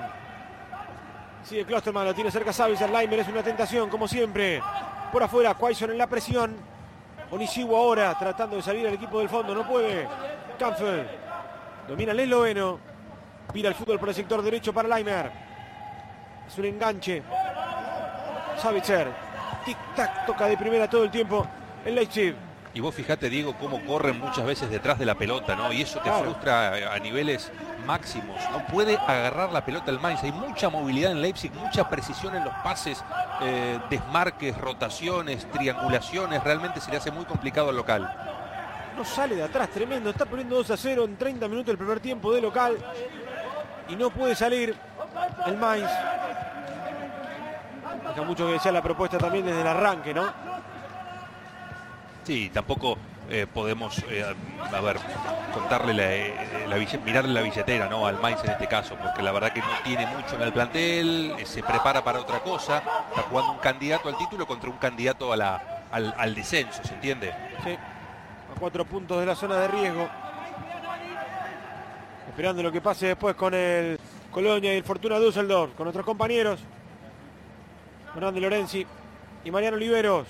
Sigue 1.43 1.65
Klosterman, 1.65 2.06
lo 2.06 2.13
tiene 2.13 2.32
cerca 2.32 2.52
Savitzer. 2.52 2.89
Leimer 2.89 3.19
es 3.19 3.28
una 3.28 3.43
tentación, 3.43 3.89
como 3.89 4.08
siempre. 4.08 4.62
Por 5.12 5.24
afuera, 5.24 5.54
Quaison 5.54 5.91
en 5.91 5.98
la 5.98 6.08
presión. 6.08 6.56
Onisiwo 7.32 7.76
ahora 7.76 8.15
tratando 8.17 8.56
de 8.56 8.62
salir 8.62 8.88
al 8.88 8.93
equipo 8.93 9.19
del 9.19 9.30
fondo, 9.30 9.54
no 9.54 9.67
puede. 9.67 10.08
Canfield 10.58 11.08
Domina 11.88 12.12
el 12.12 12.19
esloveno. 12.19 12.80
Pira 13.54 13.69
el 13.69 13.76
fútbol 13.76 14.00
por 14.00 14.10
el 14.10 14.15
sector 14.15 14.41
derecho 14.41 14.74
para 14.74 14.88
Leimer. 14.88 15.32
Es 16.48 16.58
un 16.58 16.65
enganche. 16.65 17.21
Savitzer. 18.58 19.24
Tic-tac, 19.65 20.25
toca 20.25 20.45
de 20.45 20.58
primera 20.58 20.89
todo 20.89 21.04
el 21.04 21.12
tiempo 21.12 21.45
el 21.86 21.95
Leipzig. 21.95 22.36
Y 22.73 22.82
vos 22.82 22.93
fijate, 22.93 23.30
Diego, 23.30 23.56
cómo 23.58 23.86
corren 23.86 24.19
muchas 24.19 24.45
veces 24.45 24.69
detrás 24.69 24.99
de 24.99 25.06
la 25.06 25.15
pelota, 25.15 25.56
¿no? 25.56 25.71
Y 25.71 25.82
eso 25.82 25.99
te 26.01 26.12
frustra 26.12 26.93
a 26.93 26.99
niveles 26.99 27.49
máximos. 27.86 28.38
No 28.51 28.65
puede 28.67 28.97
agarrar 28.97 29.54
la 29.54 29.63
pelota 29.63 29.91
el 29.91 29.99
Mainz. 29.99 30.23
Hay 30.23 30.34
mucha 30.34 30.69
movilidad 30.69 31.12
en 31.12 31.21
Leipzig, 31.21 31.54
mucha 31.54 31.89
precisión 31.89 32.36
en 32.36 32.43
los 32.43 32.54
pases, 32.56 33.01
eh, 33.41 33.80
desmarques, 33.89 34.58
rotaciones, 34.58 35.49
triangulaciones. 35.51 36.43
Realmente 36.43 36.82
se 36.82 36.91
le 36.91 36.97
hace 36.97 37.12
muy 37.12 37.23
complicado 37.23 37.69
al 37.69 37.78
local. 37.78 38.13
No 38.97 39.06
sale 39.06 39.36
de 39.36 39.43
atrás, 39.43 39.69
tremendo. 39.69 40.10
Está 40.10 40.25
poniendo 40.25 40.56
2 40.56 40.71
a 40.71 40.78
0 40.78 41.06
en 41.06 41.17
30 41.17 41.47
minutos 41.47 41.71
el 41.71 41.78
primer 41.78 42.01
tiempo 42.01 42.34
de 42.34 42.41
local. 42.41 42.78
Y 43.88 43.95
no 43.95 44.10
puede 44.10 44.36
salir 44.36 44.75
el 45.45 45.58
Mainz. 45.58 45.89
Deja 48.15 48.25
mucho 48.25 48.47
que 48.47 48.54
decir 48.54 48.71
la 48.71 48.82
propuesta 48.82 49.17
también 49.17 49.45
desde 49.45 49.60
el 49.60 49.67
arranque, 49.67 50.13
¿no? 50.13 50.32
Sí, 52.23 52.49
tampoco 52.54 52.97
eh, 53.30 53.45
podemos, 53.51 53.99
eh, 54.10 54.23
a 54.23 54.80
ver, 54.80 54.97
contarle 55.54 55.93
la, 55.93 56.13
eh, 56.13 56.99
mirarle 57.04 57.34
la 57.34 57.41
billetera 57.41 57.89
¿no? 57.89 58.08
al 58.08 58.19
Mainz 58.21 58.41
en 58.45 58.51
este 58.51 58.67
caso, 58.67 58.95
porque 58.95 59.21
la 59.21 59.34
verdad 59.34 59.51
que 59.51 59.60
no 59.60 59.67
tiene 59.84 60.08
mucho 60.08 60.36
en 60.36 60.43
el 60.43 60.54
plantel, 60.54 61.36
se 61.43 61.62
prepara 61.62 62.04
para 62.04 62.21
otra 62.21 62.39
cosa, 62.39 62.78
está 63.10 63.23
jugando 63.23 63.51
un 63.51 63.60
candidato 63.60 64.08
al 64.08 64.17
título 64.17 64.47
contra 64.47 64.69
un 64.69 64.78
candidato 64.78 65.34
a 65.34 65.36
la, 65.38 65.86
al, 65.91 66.15
al 66.17 66.34
descenso, 66.34 66.82
¿se 66.84 66.93
entiende? 66.93 67.34
Sí 67.63 67.78
cuatro 68.60 68.86
puntos 68.86 69.19
de 69.19 69.25
la 69.25 69.36
zona 69.36 69.58
de 69.58 69.67
riesgo. 69.67 70.08
Esperando 72.30 72.63
lo 72.63 72.71
que 72.71 72.82
pase 72.82 73.08
después 73.08 73.36
con 73.36 73.54
el 73.54 73.99
Colonia 74.32 74.73
y 74.73 74.78
el 74.78 74.84
Fortuna 74.84 75.19
Düsseldorf, 75.19 75.73
con 75.75 75.86
nuestros 75.86 76.06
compañeros. 76.06 76.60
Fernando 78.15 78.39
Lorenzi 78.39 78.88
y 79.43 79.51
Mariano 79.51 79.75
Oliveros. 79.75 80.25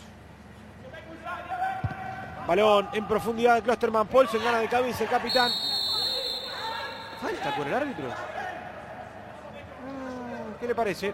Balón 2.48 2.90
en 2.94 3.08
profundidad 3.08 3.56
de 3.56 3.62
Klosterman. 3.62 4.08
se 4.30 4.40
gana 4.40 4.58
de 4.58 4.68
cabeza 4.68 5.04
el 5.04 5.10
capitán. 5.10 5.52
Falta 7.22 7.56
con 7.56 7.68
el 7.68 7.74
árbitro. 7.76 8.06
Mm, 9.86 10.60
¿Qué 10.60 10.68
le 10.68 10.74
parece? 10.74 11.14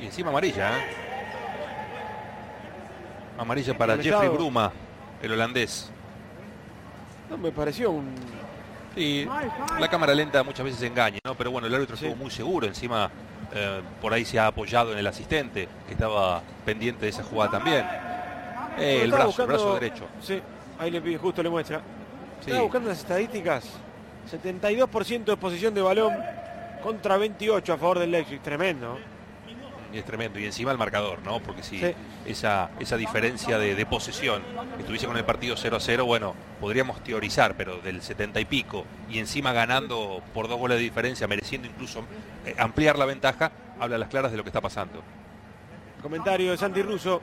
Y 0.00 0.06
encima 0.06 0.30
amarilla, 0.30 0.78
¿eh? 0.78 0.82
Amarilla 3.36 3.76
para 3.76 3.98
Jeffrey 3.98 4.28
Bruma 4.30 4.72
el 5.22 5.32
holandés. 5.32 5.90
No, 7.28 7.36
me 7.36 7.52
pareció 7.52 7.90
un... 7.90 8.14
Sí, 8.94 9.28
la 9.78 9.88
cámara 9.88 10.14
lenta 10.14 10.42
muchas 10.42 10.64
veces 10.64 10.82
engaña, 10.82 11.18
¿no? 11.24 11.34
Pero 11.34 11.50
bueno, 11.50 11.66
el 11.66 11.74
árbitro 11.74 11.94
estuvo 11.94 12.16
muy 12.16 12.30
seguro, 12.30 12.66
encima 12.66 13.10
eh, 13.52 13.80
por 14.00 14.12
ahí 14.12 14.24
se 14.24 14.38
ha 14.38 14.46
apoyado 14.46 14.92
en 14.92 14.98
el 14.98 15.06
asistente, 15.06 15.68
que 15.86 15.92
estaba 15.92 16.42
pendiente 16.64 17.02
de 17.02 17.10
esa 17.10 17.22
jugada 17.22 17.52
también. 17.52 17.84
Eh, 18.78 19.02
el 19.02 19.10
brazo, 19.10 19.42
el 19.42 19.48
brazo 19.48 19.74
derecho. 19.74 20.06
Sí, 20.20 20.40
ahí 20.78 20.90
le 20.90 21.00
pide, 21.00 21.18
justo 21.18 21.42
le 21.42 21.50
muestra. 21.50 21.80
Estaba 22.40 22.62
buscando 22.62 22.88
las 22.88 22.98
estadísticas. 22.98 23.64
72% 24.30 25.24
de 25.24 25.36
posición 25.36 25.74
de 25.74 25.82
balón 25.82 26.14
contra 26.82 27.16
28 27.16 27.72
a 27.72 27.76
favor 27.76 27.98
del 27.98 28.10
Leipzig. 28.10 28.40
Tremendo 28.40 28.98
es 29.98 30.04
tremendo. 30.04 30.38
Y 30.38 30.44
encima 30.44 30.72
el 30.72 30.78
marcador, 30.78 31.20
¿no? 31.24 31.40
Porque 31.40 31.62
si 31.62 31.80
esa, 32.26 32.70
esa 32.78 32.96
diferencia 32.96 33.58
de, 33.58 33.86
posesión 33.86 34.42
estuviese 34.78 35.06
con 35.06 35.16
el 35.16 35.24
partido 35.24 35.56
0 35.56 35.76
a 35.76 35.80
0, 35.80 36.04
bueno, 36.04 36.34
podríamos 36.60 37.02
teorizar, 37.02 37.56
pero 37.56 37.78
del 37.78 38.02
70 38.02 38.40
y 38.40 38.44
pico 38.44 38.84
y 39.10 39.18
encima 39.18 39.52
ganando 39.52 40.22
por 40.32 40.48
dos 40.48 40.58
goles 40.58 40.78
de 40.78 40.84
diferencia, 40.84 41.26
mereciendo 41.26 41.66
incluso 41.66 42.04
eh, 42.44 42.54
ampliar 42.58 42.98
la 42.98 43.04
ventaja, 43.04 43.50
habla 43.80 43.96
a 43.96 43.98
las 43.98 44.08
claras 44.08 44.30
de 44.30 44.36
lo 44.36 44.44
que 44.44 44.50
está 44.50 44.60
pasando. 44.60 45.02
Comentario 46.02 46.52
de 46.52 46.56
Santi 46.56 46.82
Russo. 46.82 47.20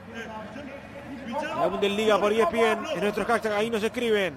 La 1.28 1.66
Bundesliga 1.66 2.18
por 2.18 2.32
ESPN, 2.32 2.86
en 2.94 3.00
nuestros 3.00 3.26
hashtags 3.26 3.54
ahí 3.54 3.70
nos 3.70 3.82
escriben. 3.82 4.34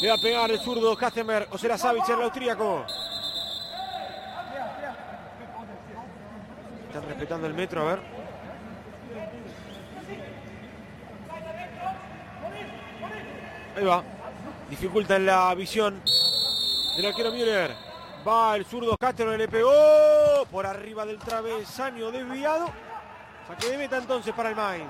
Le 0.00 0.08
va 0.08 0.14
a 0.14 0.18
pegar 0.18 0.50
el 0.50 0.58
zurdo 0.60 0.96
Kastenberg 0.96 1.48
o 1.50 1.58
será 1.58 1.78
Savitzer 1.78 2.16
el 2.16 2.24
austríaco. 2.24 2.84
Están 6.96 7.10
respetando 7.10 7.46
el 7.46 7.52
metro, 7.52 7.82
a 7.82 7.84
ver. 7.84 8.00
Ahí 13.76 13.84
va. 13.84 14.02
Dificulta 14.70 15.16
en 15.16 15.26
la 15.26 15.54
visión 15.54 16.00
del 16.96 17.04
arquero 17.04 17.32
Müller. 17.32 17.76
Va 18.26 18.56
el 18.56 18.64
zurdo 18.64 18.96
Castro, 18.96 19.36
le 19.36 19.46
pegó 19.46 19.70
por 20.50 20.64
arriba 20.64 21.04
del 21.04 21.18
travesaño 21.18 22.10
desviado. 22.10 22.70
Saque 23.46 23.68
de 23.68 23.76
meta 23.76 23.98
entonces 23.98 24.32
para 24.32 24.48
el 24.48 24.56
Mainz. 24.56 24.88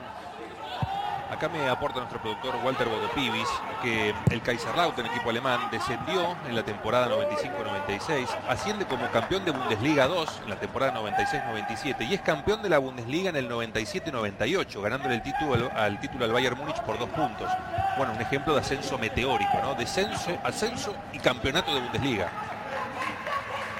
Acá 1.30 1.48
me 1.48 1.68
aporta 1.68 1.98
nuestro 1.98 2.20
productor 2.20 2.54
Walter 2.62 2.88
Bodopivis 2.88 3.48
que 3.82 4.14
el 4.30 4.42
Kaiserslautern, 4.42 5.08
equipo 5.08 5.30
alemán, 5.30 5.58
descendió 5.72 6.36
en 6.46 6.54
la 6.54 6.62
temporada 6.62 7.08
95-96, 7.08 8.28
asciende 8.48 8.86
como 8.86 9.10
campeón 9.10 9.44
de 9.44 9.50
Bundesliga 9.50 10.06
2 10.06 10.42
en 10.44 10.50
la 10.50 10.56
temporada 10.56 10.94
96-97 10.94 12.08
y 12.08 12.14
es 12.14 12.20
campeón 12.20 12.62
de 12.62 12.68
la 12.68 12.78
Bundesliga 12.78 13.30
en 13.30 13.36
el 13.36 13.50
97-98, 13.50 14.80
ganándole 14.80 15.16
el 15.16 15.22
título 15.22 15.68
al 15.74 15.98
título 15.98 16.26
al 16.26 16.32
Bayern 16.32 16.56
Múnich 16.58 16.80
por 16.82 16.96
dos 16.96 17.08
puntos. 17.10 17.50
Bueno, 17.96 18.12
un 18.12 18.20
ejemplo 18.20 18.54
de 18.54 18.60
ascenso 18.60 18.96
meteórico, 18.96 19.58
¿no? 19.60 19.74
Descenso, 19.74 20.30
ascenso 20.44 20.94
y 21.12 21.18
campeonato 21.18 21.74
de 21.74 21.80
Bundesliga. 21.80 22.28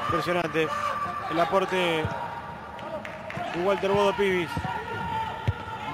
Impresionante 0.07 0.67
el 1.31 1.41
aporte 1.41 1.77
de 1.77 2.05
Walter 3.65 3.91
Bodopivis. 3.91 4.51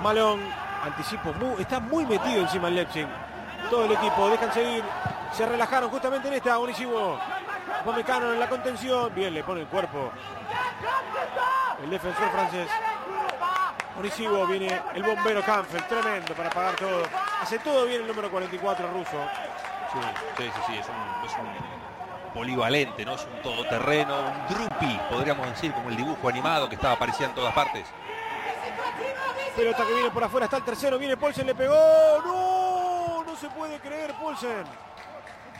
Malón 0.03 0.62
Anticipo, 0.83 1.33
está 1.59 1.79
muy 1.79 2.05
metido 2.05 2.41
encima 2.41 2.69
el 2.69 2.75
Leipzig. 2.75 3.07
Todo 3.71 3.85
el 3.85 3.93
equipo, 3.93 4.29
dejan 4.29 4.53
seguir. 4.53 4.83
Se 5.33 5.47
relajaron 5.47 5.89
justamente 5.91 6.27
en 6.29 6.35
esta, 6.35 6.59
Onisivo. 6.59 7.19
Pomecano 7.85 8.33
en 8.33 8.41
la 8.41 8.49
contención. 8.49 9.15
Bien, 9.15 9.33
le 9.33 9.45
pone 9.45 9.61
el 9.61 9.69
cuerpo. 9.69 10.11
El 11.83 11.91
defensor 11.91 12.31
francés. 12.31 12.69
Onisivo 13.97 14.47
viene 14.47 14.81
el 14.95 15.03
bombero 15.03 15.43
Kampfel, 15.43 15.87
tremendo 15.87 16.35
para 16.35 16.51
pagar 16.51 16.75
todo. 16.75 17.03
Hace 17.41 17.59
todo 17.61 17.87
bien 17.87 18.03
el 18.03 18.09
número 18.09 18.31
44 18.31 18.91
ruso. 18.91 19.11
Sí, 19.93 20.45
sí, 20.45 20.61
sí, 20.67 20.73
un, 20.73 21.27
es 21.27 21.33
un 21.35 22.33
polivalente, 22.33 23.05
¿no? 23.05 23.15
Es 23.15 23.25
un 23.25 23.43
todoterreno, 23.43 24.17
un 24.19 24.55
drupi, 24.55 24.99
podríamos 25.11 25.47
decir, 25.49 25.73
como 25.73 25.91
el 25.91 25.97
dibujo 25.97 26.29
animado 26.29 26.69
que 26.69 26.75
estaba 26.75 26.95
apareciendo 26.95 27.31
en 27.31 27.35
todas 27.37 27.55
partes. 27.55 27.85
Pelota 29.57 29.87
que 29.87 29.93
viene 29.93 30.11
por 30.11 30.25
afuera, 30.25 30.47
está 30.47 30.57
el 30.57 30.65
tercero, 30.65 30.99
viene 30.99 31.17
Polsen, 31.17 31.47
le 31.47 31.55
pegó. 31.55 31.75
¡No! 32.25 33.23
No 33.25 33.37
se 33.37 33.49
puede 33.51 33.79
creer, 33.81 34.15
Polsen. 34.15 34.65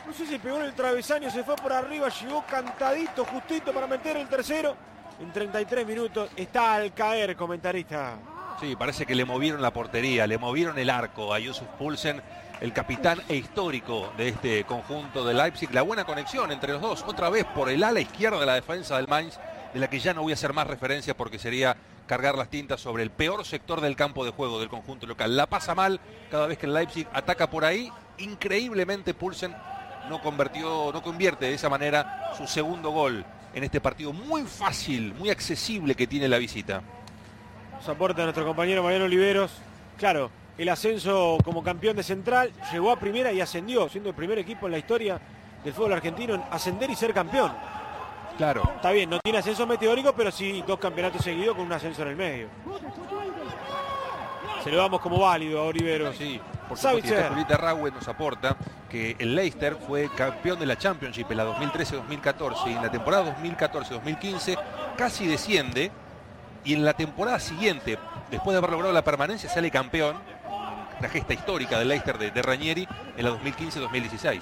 No 0.07 0.13
sé 0.13 0.27
si 0.27 0.39
pegó 0.39 0.57
en 0.57 0.65
el 0.65 0.75
travesaño, 0.75 1.31
se 1.31 1.45
fue 1.45 1.55
por 1.57 1.73
arriba, 1.73 2.09
llegó 2.09 2.45
cantadito, 2.47 3.25
justito 3.25 3.73
para 3.73 3.87
meter 3.87 4.17
el 4.17 4.29
tercero. 4.29 4.75
En 5.21 5.31
33 5.31 5.87
minutos 5.87 6.31
está 6.35 6.75
al 6.75 6.93
caer, 6.95 7.37
comentarista. 7.37 8.15
Sí, 8.61 8.75
parece 8.77 9.07
que 9.07 9.15
le 9.15 9.25
movieron 9.25 9.61
la 9.61 9.73
portería, 9.73 10.27
le 10.27 10.39
movieron 10.39 10.79
el 10.79 10.91
arco 10.91 11.33
a 11.33 11.39
Yusuf 11.39 11.69
Pulsen, 11.79 12.23
el 12.61 12.73
capitán 12.73 13.21
e 13.29 13.37
histórico 13.37 14.13
de 14.17 14.29
este 14.29 14.65
conjunto 14.65 15.25
de 15.25 15.35
Leipzig. 15.35 15.73
La 15.73 15.83
buena 15.83 16.05
conexión 16.05 16.51
entre 16.51 16.73
los 16.73 16.81
dos, 16.81 17.05
otra 17.07 17.29
vez 17.29 17.45
por 17.45 17.69
el 17.69 17.85
ala 17.85 18.01
izquierda 18.01 18.41
de 18.41 18.47
la 18.47 18.55
defensa 18.55 18.97
del 18.97 19.09
Mainz, 19.09 19.39
de 19.73 19.81
la 19.81 19.89
que 19.89 20.01
ya 20.01 20.15
no 20.15 20.23
voy 20.23 20.33
a 20.33 20.35
hacer 20.35 20.53
más 20.53 20.67
referencia 20.67 21.17
porque 21.17 21.39
sería 21.39 21.77
cargar 22.07 22.37
las 22.37 22.49
tintas 22.49 22.81
sobre 22.81 23.03
el 23.03 23.11
peor 23.11 23.45
sector 23.45 23.81
del 23.81 23.97
campo 23.97 24.25
de 24.25 24.31
juego 24.31 24.61
del 24.61 24.69
conjunto 24.69 25.07
local. 25.07 25.37
La 25.37 25.47
pasa 25.47 25.75
mal 25.75 26.01
cada 26.31 26.47
vez 26.47 26.59
que 26.59 26.67
el 26.67 26.75
Leipzig 26.75 27.07
ataca 27.13 27.51
por 27.51 27.65
ahí. 27.65 27.91
Increíblemente 28.19 29.15
Pulsen 29.15 29.55
no 30.09 30.21
convirtió, 30.21 30.93
no 30.93 31.03
convierte 31.03 31.47
de 31.47 31.55
esa 31.55 31.69
manera 31.69 32.33
su 32.37 32.47
segundo 32.47 32.91
gol 32.91 33.25
en 33.55 33.65
este 33.65 33.81
partido 33.81 34.13
muy 34.13 34.43
fácil, 34.43 35.15
muy 35.15 35.31
accesible 35.31 35.95
que 35.95 36.07
tiene 36.07 36.29
la 36.29 36.39
visita. 36.39 36.83
Nos 37.75 37.89
aporta 37.89 38.23
nuestro 38.23 38.45
compañero 38.45 38.83
Mariano 38.83 39.07
Oliveros. 39.07 39.53
Claro, 39.99 40.31
el 40.59 40.69
ascenso 40.69 41.39
como 41.45 41.63
campeón 41.63 41.97
de 41.97 42.03
Central 42.03 42.53
llegó 42.73 42.91
a 42.91 42.99
primera 42.99 43.33
y 43.33 43.41
ascendió, 43.41 43.89
siendo 43.89 44.11
el 44.11 44.15
primer 44.15 44.39
equipo 44.39 44.67
en 44.67 44.73
la 44.73 44.79
historia 44.79 45.21
del 45.65 45.73
fútbol 45.73 45.95
argentino 45.95 46.35
en 46.35 46.43
ascender 46.51 46.91
y 46.91 46.97
ser 46.97 47.13
campeón. 47.13 47.53
Claro. 48.43 48.73
Está 48.75 48.91
bien, 48.91 49.09
no 49.09 49.21
tiene 49.21 49.39
ascenso 49.39 49.65
meteórico, 49.69 50.13
pero 50.15 50.33
sí 50.33 50.65
dos 50.67 50.77
campeonatos 50.81 51.23
seguidos 51.23 51.55
con 51.55 51.65
un 51.65 51.73
ascenso 51.75 52.03
en 52.03 52.09
el 52.09 52.17
medio. 52.17 52.49
Se 54.65 54.71
lo 54.73 54.79
damos 54.79 55.01
como 55.01 55.21
válido 55.21 55.61
a 55.61 55.63
Olivero. 55.63 56.13
Sí, 56.13 56.41
por 56.69 56.77
supuesto. 56.77 57.15
Julieta 57.29 57.57
Raúl 57.57 57.95
nos 57.95 58.09
aporta 58.09 58.57
que 58.91 59.15
el 59.21 59.37
Leicester 59.37 59.77
fue 59.77 60.11
campeón 60.17 60.59
de 60.59 60.67
la 60.67 60.77
Championship 60.77 61.31
en 61.31 61.37
la 61.37 61.57
2013-2014 61.57 62.67
y 62.67 62.73
en 62.73 62.83
la 62.83 62.91
temporada 62.91 63.37
2014-2015 63.41 64.59
casi 64.97 65.29
desciende 65.29 65.93
y 66.65 66.75
en 66.75 66.85
la 66.85 66.95
temporada 66.95 67.39
siguiente, 67.39 67.97
después 68.29 68.55
de 68.55 68.59
haber 68.59 68.71
logrado 68.71 68.93
la 68.93 69.05
permanencia, 69.05 69.49
sale 69.49 69.71
campeón. 69.71 70.17
La 71.01 71.09
gesta 71.09 71.33
histórica 71.33 71.79
del 71.79 71.87
Leicester 71.87 72.19
de, 72.19 72.33
de 72.33 72.43
Ranieri 72.43 72.89
en 73.17 73.25
la 73.25 73.31
2015-2016. 73.31 74.41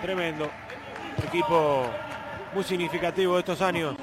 Tremendo. 0.00 0.50
Equipo 1.22 1.90
muy 2.54 2.64
significativo 2.64 3.34
de 3.34 3.40
estos 3.40 3.60
años. 3.60 3.96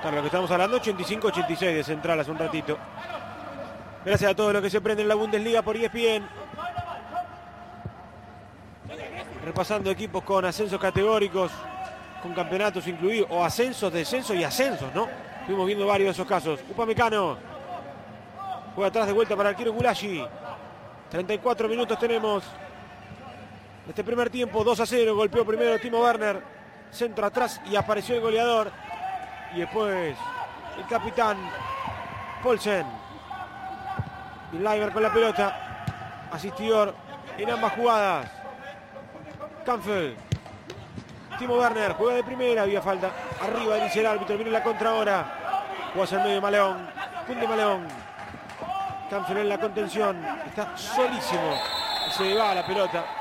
Claro, 0.00 0.16
lo 0.16 0.22
que 0.22 0.28
estamos 0.28 0.50
hablando, 0.50 0.80
85-86 0.80 1.58
de 1.58 1.84
Central 1.84 2.18
hace 2.18 2.30
un 2.30 2.38
ratito. 2.38 2.78
Gracias 4.04 4.30
a 4.30 4.34
todos 4.34 4.54
los 4.54 4.62
que 4.62 4.70
se 4.70 4.80
prenden 4.80 5.06
la 5.06 5.14
Bundesliga 5.14 5.60
por 5.60 5.76
ESPN. 5.76 6.26
Repasando 9.44 9.90
equipos 9.90 10.24
con 10.24 10.46
ascensos 10.46 10.80
categóricos, 10.80 11.52
con 12.22 12.32
campeonatos 12.32 12.86
incluidos, 12.86 13.28
o 13.30 13.44
ascensos, 13.44 13.92
descensos 13.92 14.34
y 14.34 14.42
ascensos, 14.42 14.94
¿no? 14.94 15.06
Estuvimos 15.40 15.66
viendo 15.66 15.86
varios 15.86 16.06
de 16.06 16.12
esos 16.12 16.26
casos. 16.26 16.60
Upamecano. 16.70 17.36
Juega 18.74 18.88
atrás 18.88 19.06
de 19.06 19.12
vuelta 19.12 19.36
para 19.36 19.50
el 19.50 19.54
arquero 19.54 19.74
Gulashi. 19.74 20.24
34 21.10 21.68
minutos 21.68 21.98
tenemos. 21.98 22.44
Este 23.86 24.02
primer 24.02 24.30
tiempo, 24.30 24.64
2 24.64 24.80
a 24.80 24.86
0. 24.86 25.14
Golpeó 25.14 25.44
primero 25.44 25.78
Timo 25.78 26.00
Werner 26.00 26.59
centro 26.90 27.26
atrás 27.26 27.60
y 27.70 27.76
apareció 27.76 28.14
el 28.14 28.20
goleador. 28.20 28.70
Y 29.54 29.60
después 29.60 30.16
el 30.78 30.86
capitán 30.86 31.36
Polsen. 32.42 32.86
Y 34.52 34.58
Leiber 34.58 34.92
con 34.92 35.02
la 35.02 35.12
pelota. 35.12 35.84
Asistidor 36.32 36.94
en 37.36 37.50
ambas 37.50 37.72
jugadas. 37.72 38.30
Canfeld. 39.64 40.16
Timo 41.38 41.56
Werner 41.56 41.92
juega 41.94 42.16
de 42.16 42.24
primera, 42.24 42.62
había 42.62 42.82
falta. 42.82 43.10
Arriba 43.42 43.76
dice 43.76 44.00
el 44.00 44.06
árbitro, 44.06 44.36
viene 44.36 44.50
la 44.50 44.62
contra 44.62 44.90
ahora. 44.90 45.24
Juega 45.94 46.16
en 46.16 46.22
medio 46.22 46.42
Maleón. 46.42 46.88
Funde 47.26 47.48
Maleón. 47.48 47.88
Canfeld 49.08 49.38
en 49.38 49.48
la 49.48 49.58
contención. 49.58 50.24
Está 50.46 50.76
solísimo. 50.76 51.58
Se 52.16 52.34
va 52.34 52.54
la 52.54 52.66
pelota. 52.66 53.19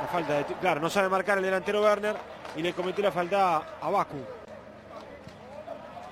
La 0.00 0.08
falta 0.08 0.32
de... 0.34 0.44
Claro, 0.44 0.80
no 0.80 0.90
sabe 0.90 1.08
marcar 1.08 1.38
el 1.38 1.44
delantero 1.44 1.82
Werner 1.82 2.16
y 2.56 2.62
le 2.62 2.72
cometió 2.72 3.02
la 3.04 3.12
falta 3.12 3.62
a 3.80 3.90
Baku. 3.90 4.18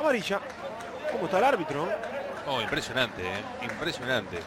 Amarilla. 0.01 0.41
¿Cómo 1.12 1.24
está 1.26 1.39
el 1.39 1.45
árbitro? 1.45 1.89
Oh, 2.47 2.61
impresionante, 2.61 3.22
¿eh? 3.22 3.43
impresionante. 3.62 4.39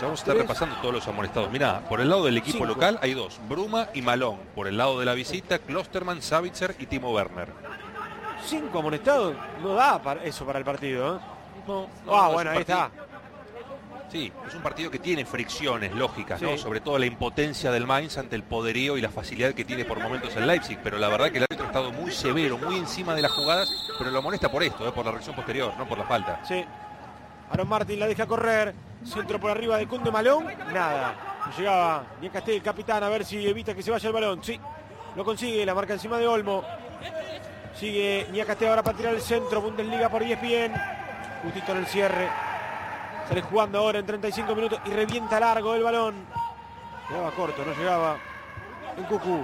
Vamos 0.00 0.20
a 0.20 0.22
estar 0.22 0.36
repasando 0.36 0.76
todos 0.76 0.94
los 0.94 1.08
amonestados. 1.08 1.50
Mirá, 1.50 1.80
por 1.88 2.00
el 2.00 2.10
lado 2.10 2.24
del 2.24 2.36
equipo 2.36 2.66
local 2.66 2.98
hay 3.00 3.14
dos, 3.14 3.40
Bruma 3.48 3.88
y 3.94 4.02
Malón. 4.02 4.38
Por 4.54 4.66
el 4.66 4.76
lado 4.76 4.98
de 4.98 5.06
la 5.06 5.14
visita, 5.14 5.58
Klosterman, 5.58 6.20
Savitzer 6.20 6.74
y 6.78 6.86
Timo 6.86 7.12
Werner. 7.12 7.48
Cinco 8.44 8.80
amonestados, 8.80 9.34
no 9.62 9.74
da 9.74 10.02
para 10.02 10.22
eso 10.24 10.44
para 10.44 10.58
el 10.58 10.64
partido. 10.64 11.16
¿eh? 11.16 11.86
ah, 12.10 12.30
bueno, 12.32 12.50
ahí 12.50 12.58
está. 12.58 12.90
Sí, 14.10 14.32
es 14.46 14.54
un 14.54 14.62
partido 14.62 14.90
que 14.90 14.98
tiene 14.98 15.24
fricciones 15.24 15.92
lógicas, 15.92 16.40
¿no? 16.40 16.56
Sobre 16.56 16.80
todo 16.80 16.98
la 16.98 17.06
impotencia 17.06 17.72
del 17.72 17.86
Mainz 17.86 18.16
ante 18.18 18.36
el 18.36 18.42
poderío 18.44 18.96
y 18.96 19.00
la 19.00 19.10
facilidad 19.10 19.54
que 19.54 19.64
tiene 19.64 19.84
por 19.84 20.00
momentos 20.00 20.36
el 20.36 20.46
Leipzig. 20.46 20.78
Pero 20.82 20.98
la 20.98 21.08
verdad 21.08 21.30
que 21.30 21.38
el 21.38 21.44
árbitro 21.44 21.64
ha 21.64 21.68
estado 21.68 21.92
muy 21.92 22.12
severo, 22.12 22.58
muy 22.58 22.76
encima 22.76 23.14
de 23.14 23.22
las 23.22 23.32
jugadas, 23.32 23.68
pero 23.98 24.10
lo 24.10 24.22
molesta 24.22 24.50
por 24.50 24.62
esto, 24.62 24.86
¿eh? 24.86 24.92
por 24.92 25.04
la 25.04 25.10
reacción 25.12 25.34
posterior, 25.34 25.72
no 25.76 25.88
por 25.88 25.98
la 25.98 26.04
falta. 26.04 26.44
Sí. 26.44 26.64
Aaron 27.50 27.68
Martín 27.68 28.00
la 28.00 28.06
deja 28.06 28.26
correr. 28.26 28.74
Centro 29.04 29.38
por 29.38 29.50
arriba 29.50 29.76
de 29.76 29.86
Cunde 29.86 30.10
Malón. 30.10 30.46
Nada. 30.72 31.14
No 31.46 31.56
llegaba 31.56 32.06
Castel, 32.32 32.54
el 32.54 32.62
capitán, 32.62 33.02
a 33.02 33.08
ver 33.08 33.24
si 33.24 33.46
evita 33.46 33.74
que 33.74 33.82
se 33.82 33.90
vaya 33.90 34.06
el 34.08 34.14
balón. 34.14 34.42
Sí, 34.42 34.58
lo 35.14 35.24
consigue. 35.24 35.66
La 35.66 35.74
marca 35.74 35.92
encima 35.92 36.18
de 36.18 36.26
Olmo. 36.26 36.64
Sigue 37.74 38.28
Niacastel 38.32 38.68
ahora 38.68 38.82
para 38.82 38.96
tirar 38.96 39.14
el 39.14 39.20
centro. 39.20 39.60
Bundesliga 39.60 40.08
por 40.08 40.22
ESPN. 40.22 40.72
Justito 41.42 41.72
en 41.72 41.78
el 41.78 41.86
cierre. 41.86 42.53
Sale 43.28 43.42
jugando 43.42 43.78
ahora 43.78 43.98
en 43.98 44.06
35 44.06 44.54
minutos 44.54 44.80
y 44.84 44.90
revienta 44.90 45.40
largo 45.40 45.74
el 45.74 45.82
balón. 45.82 46.14
Llegaba 47.08 47.30
corto, 47.32 47.64
no 47.64 47.72
llegaba 47.72 48.16
en 48.96 49.04
Cucú. 49.04 49.42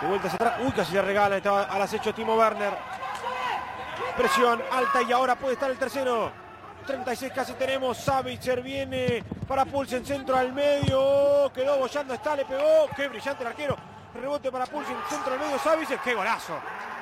De 0.00 0.08
vuelta 0.08 0.28
hacia 0.28 0.36
atrás. 0.36 0.54
Uy, 0.64 0.72
casi 0.72 0.94
le 0.94 1.02
regala. 1.02 1.36
Estaba 1.36 1.64
al 1.64 1.82
acecho 1.82 2.14
Timo 2.14 2.34
Werner. 2.34 2.72
Presión 4.16 4.62
alta 4.72 5.02
y 5.02 5.12
ahora 5.12 5.36
puede 5.36 5.54
estar 5.54 5.70
el 5.70 5.78
tercero. 5.78 6.32
36 6.86 7.32
casi 7.34 7.52
tenemos. 7.52 7.98
Savitzer 7.98 8.62
viene 8.62 9.22
para 9.46 9.66
Pulsen, 9.66 10.04
centro 10.04 10.36
al 10.36 10.52
medio. 10.52 11.50
Quedó 11.54 11.78
bollando, 11.78 12.14
está, 12.14 12.34
le 12.34 12.46
pegó. 12.46 12.88
Qué 12.96 13.08
brillante 13.08 13.42
el 13.42 13.48
arquero. 13.48 13.76
Rebote 14.14 14.50
para 14.50 14.66
Pulsen, 14.66 14.96
centro 15.08 15.34
al 15.34 15.38
medio, 15.38 15.58
Savice. 15.58 15.98
Qué 16.02 16.14
golazo. 16.14 16.54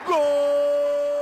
Gol 0.06 1.17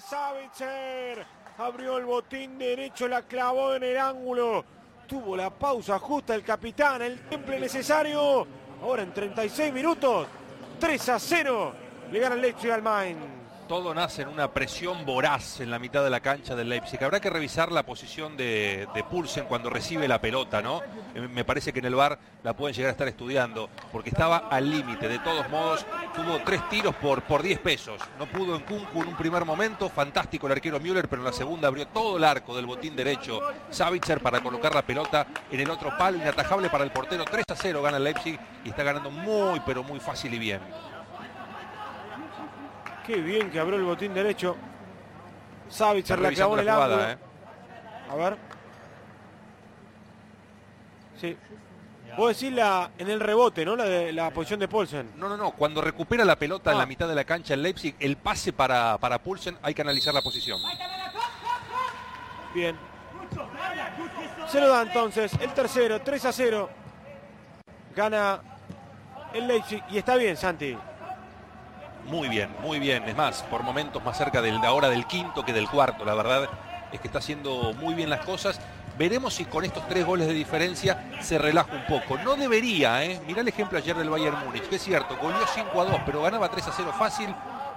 Savitzer. 0.00 1.24
Abrió 1.58 1.98
el 1.98 2.04
botín 2.04 2.58
derecho, 2.58 3.08
la 3.08 3.22
clavó 3.22 3.74
en 3.74 3.82
el 3.82 3.98
ángulo. 3.98 4.64
Tuvo 5.06 5.36
la 5.36 5.50
pausa 5.50 5.98
justa 5.98 6.34
el 6.34 6.42
capitán, 6.42 7.02
el 7.02 7.20
temple 7.28 7.60
necesario. 7.60 8.46
Ahora 8.82 9.02
en 9.02 9.12
36 9.12 9.72
minutos, 9.72 10.26
3 10.78 11.08
a 11.08 11.18
0. 11.18 11.72
Le 12.12 12.20
gana 12.20 12.34
el 12.34 12.42
Leipzig 12.42 12.70
al 12.70 12.82
Mainz 12.82 13.37
todo 13.68 13.94
nace 13.94 14.22
en 14.22 14.28
una 14.28 14.50
presión 14.52 15.04
voraz 15.04 15.60
en 15.60 15.70
la 15.70 15.78
mitad 15.78 16.02
de 16.02 16.08
la 16.08 16.20
cancha 16.20 16.56
del 16.56 16.70
Leipzig. 16.70 17.04
Habrá 17.04 17.20
que 17.20 17.28
revisar 17.28 17.70
la 17.70 17.84
posición 17.84 18.36
de, 18.36 18.88
Pulsen 19.10 19.44
cuando 19.44 19.70
recibe 19.70 20.08
la 20.08 20.20
pelota, 20.20 20.62
¿no? 20.62 20.82
Eh, 21.14 21.28
me 21.28 21.44
parece 21.44 21.72
que 21.72 21.78
en 21.78 21.84
el 21.84 21.94
bar 21.94 22.18
la 22.42 22.56
pueden 22.56 22.74
llegar 22.74 22.88
a 22.88 22.92
estar 22.92 23.08
estudiando, 23.08 23.68
porque 23.92 24.10
estaba 24.10 24.38
al 24.50 24.70
límite. 24.70 25.08
De 25.08 25.18
todos 25.18 25.48
modos, 25.50 25.84
tuvo 26.14 26.40
tres 26.44 26.66
tiros 26.68 26.94
por, 26.96 27.22
por 27.22 27.42
10 27.42 27.58
pesos. 27.60 28.00
No 28.18 28.26
pudo 28.26 28.56
en 28.56 28.62
Kunku 28.62 29.02
en 29.02 29.08
un 29.08 29.16
primer 29.16 29.44
momento, 29.44 29.88
fantástico 29.90 30.46
el 30.46 30.54
arquero 30.54 30.80
Müller, 30.80 31.08
pero 31.08 31.20
en 31.20 31.26
la 31.26 31.32
segunda 31.32 31.68
abrió 31.68 31.86
todo 31.88 32.16
el 32.16 32.24
arco 32.24 32.56
del 32.56 32.66
botín 32.66 32.96
derecho. 32.96 33.40
Savitzer 33.70 34.20
para 34.20 34.40
colocar 34.40 34.74
la 34.74 34.82
pelota 34.82 35.26
en 35.50 35.60
el 35.60 35.70
otro 35.70 35.96
palo, 35.96 36.16
inatajable 36.16 36.70
para 36.70 36.84
el 36.84 36.90
portero. 36.90 37.24
3 37.24 37.44
a 37.50 37.54
0 37.54 37.82
gana 37.82 37.98
el 37.98 38.04
Leipzig 38.04 38.38
y 38.64 38.70
está 38.70 38.82
ganando 38.82 39.10
muy, 39.10 39.60
pero 39.60 39.82
muy 39.82 40.00
fácil 40.00 40.32
y 40.32 40.38
bien. 40.38 40.60
Qué 43.08 43.16
bien 43.22 43.50
que 43.50 43.58
abrió 43.58 43.78
el 43.78 43.84
botín 43.84 44.12
derecho. 44.12 44.54
Savitzer 45.70 46.18
la 46.18 46.30
clavó 46.30 46.54
en 46.56 46.60
el 46.60 46.68
ángulo. 46.68 47.08
Eh. 47.08 47.18
A 48.10 48.14
ver. 48.14 48.36
Sí. 51.18 51.34
Decir 52.18 52.52
la, 52.52 52.90
en 52.98 53.08
el 53.08 53.18
rebote, 53.18 53.64
¿no? 53.64 53.76
La, 53.76 53.84
de, 53.84 54.12
la 54.12 54.30
posición 54.30 54.60
de 54.60 54.68
Paulsen. 54.68 55.12
No, 55.16 55.26
no, 55.26 55.38
no. 55.38 55.52
Cuando 55.52 55.80
recupera 55.80 56.22
la 56.22 56.36
pelota 56.36 56.70
en 56.70 56.76
la 56.76 56.84
ah. 56.84 56.86
mitad 56.86 57.08
de 57.08 57.14
la 57.14 57.24
cancha 57.24 57.54
en 57.54 57.62
Leipzig, 57.62 57.94
el 57.98 58.18
pase 58.18 58.52
para, 58.52 58.98
para 58.98 59.22
Paulsen, 59.22 59.56
hay 59.62 59.72
que 59.72 59.80
analizar 59.80 60.12
la 60.12 60.20
posición. 60.20 60.60
Bien. 62.54 62.76
Se 64.48 64.60
lo 64.60 64.68
da 64.68 64.82
entonces 64.82 65.32
el 65.40 65.54
tercero, 65.54 66.02
3 66.02 66.24
a 66.26 66.32
0. 66.32 66.70
Gana 67.96 68.42
el 69.32 69.48
Leipzig 69.48 69.82
y 69.88 69.96
está 69.96 70.16
bien, 70.16 70.36
Santi. 70.36 70.76
Muy 72.08 72.28
bien, 72.28 72.48
muy 72.62 72.78
bien. 72.78 73.06
Es 73.06 73.14
más, 73.14 73.42
por 73.42 73.62
momentos 73.62 74.02
más 74.02 74.16
cerca 74.16 74.40
del, 74.40 74.60
de 74.62 74.66
ahora 74.66 74.88
del 74.88 75.06
quinto 75.06 75.44
que 75.44 75.52
del 75.52 75.68
cuarto. 75.68 76.06
La 76.06 76.14
verdad 76.14 76.48
es 76.90 77.00
que 77.00 77.06
está 77.06 77.18
haciendo 77.18 77.74
muy 77.74 77.92
bien 77.92 78.08
las 78.08 78.24
cosas. 78.24 78.58
Veremos 78.96 79.34
si 79.34 79.44
con 79.44 79.64
estos 79.64 79.86
tres 79.88 80.06
goles 80.06 80.26
de 80.26 80.32
diferencia 80.32 81.06
se 81.20 81.36
relaja 81.36 81.70
un 81.70 81.84
poco. 81.86 82.16
No 82.24 82.34
debería, 82.34 83.04
¿eh? 83.04 83.20
Mirá 83.26 83.42
el 83.42 83.48
ejemplo 83.48 83.76
ayer 83.76 83.94
del 83.94 84.08
Bayern 84.08 84.38
Múnich, 84.42 84.64
es 84.72 84.82
cierto, 84.82 85.16
goleó 85.18 85.46
5 85.54 85.80
a 85.80 85.84
2, 85.84 86.00
pero 86.06 86.22
ganaba 86.22 86.48
3 86.48 86.66
a 86.66 86.72
0 86.72 86.94
fácil. 86.98 87.28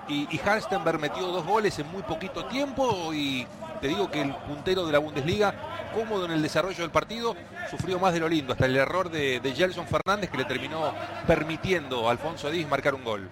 Y, 0.08 0.28
y 0.34 0.40
Harstenberg 0.40 1.00
metió 1.00 1.28
dos 1.28 1.46
goles 1.46 1.78
en 1.78 1.92
muy 1.92 2.02
poquito 2.02 2.46
tiempo. 2.46 3.14
Y 3.14 3.46
te 3.82 3.90
digo 3.90 4.10
que 4.10 4.22
el 4.22 4.34
puntero 4.34 4.86
de 4.86 4.94
la 4.94 5.00
Bundesliga, 5.00 5.54
cómodo 5.94 6.24
en 6.26 6.32
el 6.32 6.42
desarrollo 6.42 6.80
del 6.80 6.90
partido, 6.90 7.36
sufrió 7.70 8.00
más 8.00 8.14
de 8.14 8.22
lo 8.22 8.30
lindo. 8.30 8.54
Hasta 8.54 8.66
el 8.66 8.78
error 8.78 9.12
de, 9.12 9.42
de 9.42 9.54
Gelson 9.54 9.86
Fernández 9.88 10.30
que 10.32 10.38
le 10.38 10.46
terminó 10.46 10.94
permitiendo 11.28 12.08
a 12.08 12.12
Alfonso 12.12 12.50
Díaz 12.50 12.70
marcar 12.70 12.96
un 12.96 13.04
gol 13.04 13.30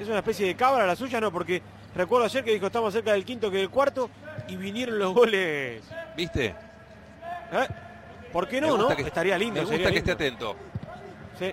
es 0.00 0.08
una 0.08 0.18
especie 0.18 0.46
de 0.46 0.54
cabra 0.54 0.86
la 0.86 0.96
suya, 0.96 1.20
no, 1.20 1.32
porque 1.32 1.62
recuerdo 1.94 2.26
ayer 2.26 2.44
que 2.44 2.52
dijo 2.52 2.66
estamos 2.66 2.92
cerca 2.92 3.12
del 3.12 3.24
quinto 3.24 3.50
que 3.50 3.58
del 3.58 3.70
cuarto 3.70 4.10
y 4.48 4.56
vinieron 4.56 4.98
los 4.98 5.14
goles. 5.14 5.82
¿Viste? 6.16 6.46
¿Eh? 6.46 7.68
¿Por 8.32 8.48
qué 8.48 8.60
no, 8.60 8.76
no? 8.76 8.90
Estaría 8.90 9.38
lindo. 9.38 9.62
Me 9.62 9.76
gusta 9.76 9.90
que 9.90 9.98
esté 9.98 10.12
atento. 10.12 10.56
Sí, 11.38 11.52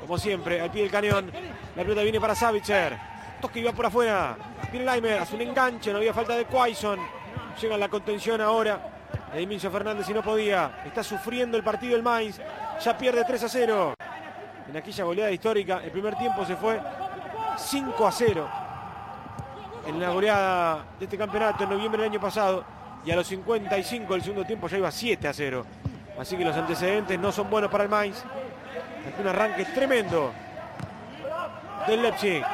como 0.00 0.18
siempre, 0.18 0.60
al 0.60 0.70
pie 0.70 0.82
del 0.82 0.90
cañón. 0.90 1.30
La 1.76 1.82
pelota 1.82 2.02
viene 2.02 2.20
para 2.20 2.34
Savitzer. 2.34 2.96
Toque 3.40 3.60
iba 3.60 3.72
por 3.72 3.86
afuera. 3.86 4.36
Viene 4.72 4.84
Leimer, 4.84 5.20
hace 5.20 5.36
un 5.36 5.42
enganche, 5.42 5.92
no 5.92 5.98
había 5.98 6.12
falta 6.12 6.34
de 6.34 6.44
Quaison. 6.44 6.98
Llega 7.60 7.76
la 7.76 7.88
contención 7.88 8.40
ahora. 8.40 8.94
Edmincio 9.32 9.70
Fernández 9.70 10.08
y 10.08 10.14
no 10.14 10.22
podía. 10.22 10.82
Está 10.84 11.02
sufriendo 11.02 11.56
el 11.56 11.62
partido 11.62 11.96
el 11.96 12.02
Mainz. 12.02 12.40
Ya 12.84 12.98
pierde 12.98 13.24
3 13.24 13.44
a 13.44 13.48
0. 13.48 13.94
En 14.68 14.76
aquella 14.76 15.04
goleada 15.04 15.30
histórica, 15.30 15.80
el 15.84 15.90
primer 15.90 16.16
tiempo 16.16 16.44
se 16.44 16.56
fue 16.56 16.80
5 17.58 18.06
a 18.06 18.12
0 18.12 18.48
en 19.86 20.00
la 20.00 20.10
goleada 20.10 20.84
de 20.98 21.04
este 21.04 21.18
campeonato 21.18 21.64
en 21.64 21.70
noviembre 21.70 22.02
del 22.02 22.12
año 22.12 22.20
pasado 22.20 22.64
y 23.04 23.10
a 23.10 23.16
los 23.16 23.26
55 23.26 24.12
del 24.12 24.22
segundo 24.22 24.44
tiempo 24.44 24.68
ya 24.68 24.78
iba 24.78 24.90
7 24.90 25.28
a 25.28 25.32
0. 25.32 25.66
Así 26.18 26.36
que 26.36 26.44
los 26.44 26.56
antecedentes 26.56 27.18
no 27.18 27.32
son 27.32 27.48
buenos 27.50 27.70
para 27.70 27.84
el 27.84 27.90
Mainz. 27.90 28.22
Un 29.18 29.26
arranque 29.26 29.64
tremendo 29.66 30.32
del 31.86 32.02
Leipzig 32.02 32.44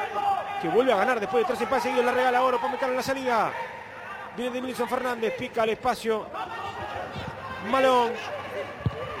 que 0.61 0.69
vuelve 0.69 0.93
a 0.93 0.97
ganar 0.97 1.19
después 1.19 1.43
de 1.43 1.47
tres 1.47 1.61
empates 1.61 1.83
seguidos. 1.83 2.05
La 2.05 2.11
regala 2.11 2.37
ahora 2.39 2.57
meter 2.67 2.89
en 2.89 2.95
la 2.95 3.03
salida. 3.03 3.51
Viene 4.35 4.51
de 4.51 4.61
Milson 4.61 4.87
Fernández, 4.87 5.33
pica 5.37 5.63
al 5.63 5.69
espacio. 5.69 6.25
Malón. 7.69 8.11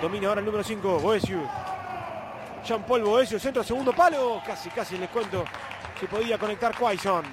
Domina 0.01 0.29
ahora 0.29 0.39
el 0.39 0.45
número 0.45 0.63
5, 0.63 0.99
Boesius. 0.99 1.49
Jean-Paul 2.65 3.03
Boesio, 3.03 3.39
centro, 3.39 3.63
segundo 3.63 3.93
palo. 3.93 4.41
Casi, 4.45 4.69
casi 4.69 4.97
les 4.97 5.09
cuento 5.09 5.45
que 5.99 6.07
podía 6.07 6.37
conectar 6.37 6.75
Quaison. 6.77 7.23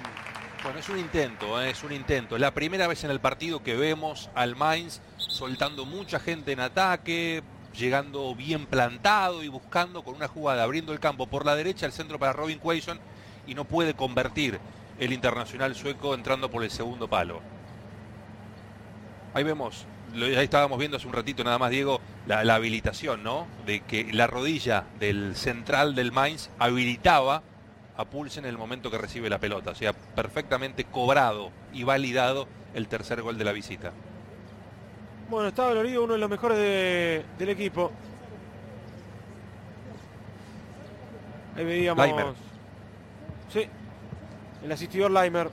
Bueno, 0.63 0.79
es 0.79 0.87
un 0.87 0.97
intento, 0.97 1.61
¿eh? 1.61 1.71
es 1.71 1.83
un 1.83 1.91
intento. 1.91 2.35
Es 2.35 2.41
la 2.41 2.53
primera 2.53 2.87
vez 2.87 3.03
en 3.03 3.11
el 3.11 3.19
partido 3.19 3.61
que 3.61 3.75
vemos 3.75 4.29
al 4.33 4.55
Mainz 4.55 5.01
soltando 5.17 5.85
mucha 5.85 6.19
gente 6.19 6.53
en 6.53 6.61
ataque, 6.61 7.43
llegando 7.77 8.33
bien 8.35 8.65
plantado 8.65 9.43
y 9.43 9.49
buscando 9.49 10.03
con 10.03 10.15
una 10.15 10.29
jugada, 10.29 10.63
abriendo 10.63 10.93
el 10.93 11.01
campo 11.01 11.27
por 11.27 11.45
la 11.45 11.55
derecha, 11.55 11.85
el 11.85 11.91
centro 11.91 12.17
para 12.17 12.31
Robin 12.31 12.59
Quaison 12.59 12.99
y 13.45 13.55
no 13.55 13.65
puede 13.65 13.93
convertir 13.93 14.59
el 14.99 15.11
internacional 15.11 15.75
sueco 15.75 16.13
entrando 16.13 16.49
por 16.49 16.63
el 16.63 16.71
segundo 16.71 17.09
palo. 17.09 17.41
Ahí 19.33 19.43
vemos, 19.43 19.85
ahí 20.13 20.45
estábamos 20.45 20.77
viendo 20.79 20.95
hace 20.95 21.07
un 21.07 21.13
ratito 21.13 21.43
nada 21.43 21.57
más, 21.57 21.71
Diego, 21.71 21.99
la, 22.25 22.45
la 22.45 22.55
habilitación, 22.55 23.23
¿no? 23.23 23.47
De 23.65 23.81
que 23.81 24.13
la 24.13 24.27
rodilla 24.27 24.85
del 24.99 25.35
central 25.35 25.95
del 25.95 26.13
Mainz 26.13 26.49
habilitaba 26.59 27.43
a 27.95 28.05
Pulsen 28.05 28.45
en 28.45 28.49
el 28.49 28.57
momento 28.57 28.89
que 28.89 28.97
recibe 28.97 29.29
la 29.29 29.39
pelota. 29.39 29.71
O 29.71 29.75
sea, 29.75 29.93
perfectamente 29.93 30.85
cobrado 30.85 31.51
y 31.73 31.83
validado 31.83 32.47
el 32.73 32.87
tercer 32.87 33.21
gol 33.21 33.37
de 33.37 33.43
la 33.43 33.51
visita. 33.51 33.91
Bueno, 35.29 35.49
estaba 35.49 35.69
dolorido, 35.69 36.03
uno 36.03 36.13
de 36.13 36.19
los 36.19 36.29
mejores 36.29 36.57
del 36.57 37.49
equipo. 37.49 37.91
Ahí 41.55 41.65
veíamos. 41.65 42.35
Sí, 43.51 43.67
el 44.63 44.71
asistidor 44.71 45.11
Leimer. 45.11 45.49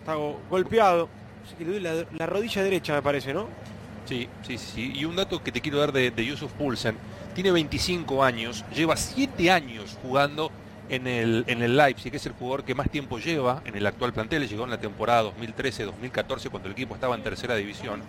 Está 0.00 0.16
golpeado. 0.50 1.08
Así 1.44 1.54
que 1.54 1.64
le 1.64 1.90
doy 1.90 2.06
la 2.12 2.26
rodilla 2.26 2.62
derecha, 2.62 2.94
me 2.94 3.02
parece, 3.02 3.32
¿no? 3.32 3.63
Sí, 4.04 4.28
sí, 4.46 4.58
sí. 4.58 4.92
Y 4.94 5.04
un 5.04 5.16
dato 5.16 5.42
que 5.42 5.50
te 5.50 5.60
quiero 5.60 5.78
dar 5.78 5.92
de, 5.92 6.12
Yusuf 6.24 6.52
Poulsen. 6.52 6.96
Tiene 7.34 7.50
25 7.50 8.22
años, 8.22 8.64
lleva 8.74 8.96
7 8.96 9.50
años 9.50 9.98
jugando 10.02 10.52
en 10.88 11.06
el, 11.06 11.44
en 11.48 11.62
el 11.62 11.76
Leipzig, 11.76 12.10
que 12.10 12.18
es 12.18 12.26
el 12.26 12.32
jugador 12.32 12.64
que 12.64 12.74
más 12.74 12.90
tiempo 12.90 13.18
lleva 13.18 13.62
en 13.64 13.76
el 13.76 13.86
actual 13.86 14.12
plantel. 14.12 14.46
Llegó 14.46 14.64
en 14.64 14.70
la 14.70 14.78
temporada 14.78 15.30
2013-2014 15.30 16.50
cuando 16.50 16.68
el 16.68 16.72
equipo 16.72 16.94
estaba 16.94 17.14
en 17.14 17.22
tercera 17.22 17.56
división. 17.56 18.02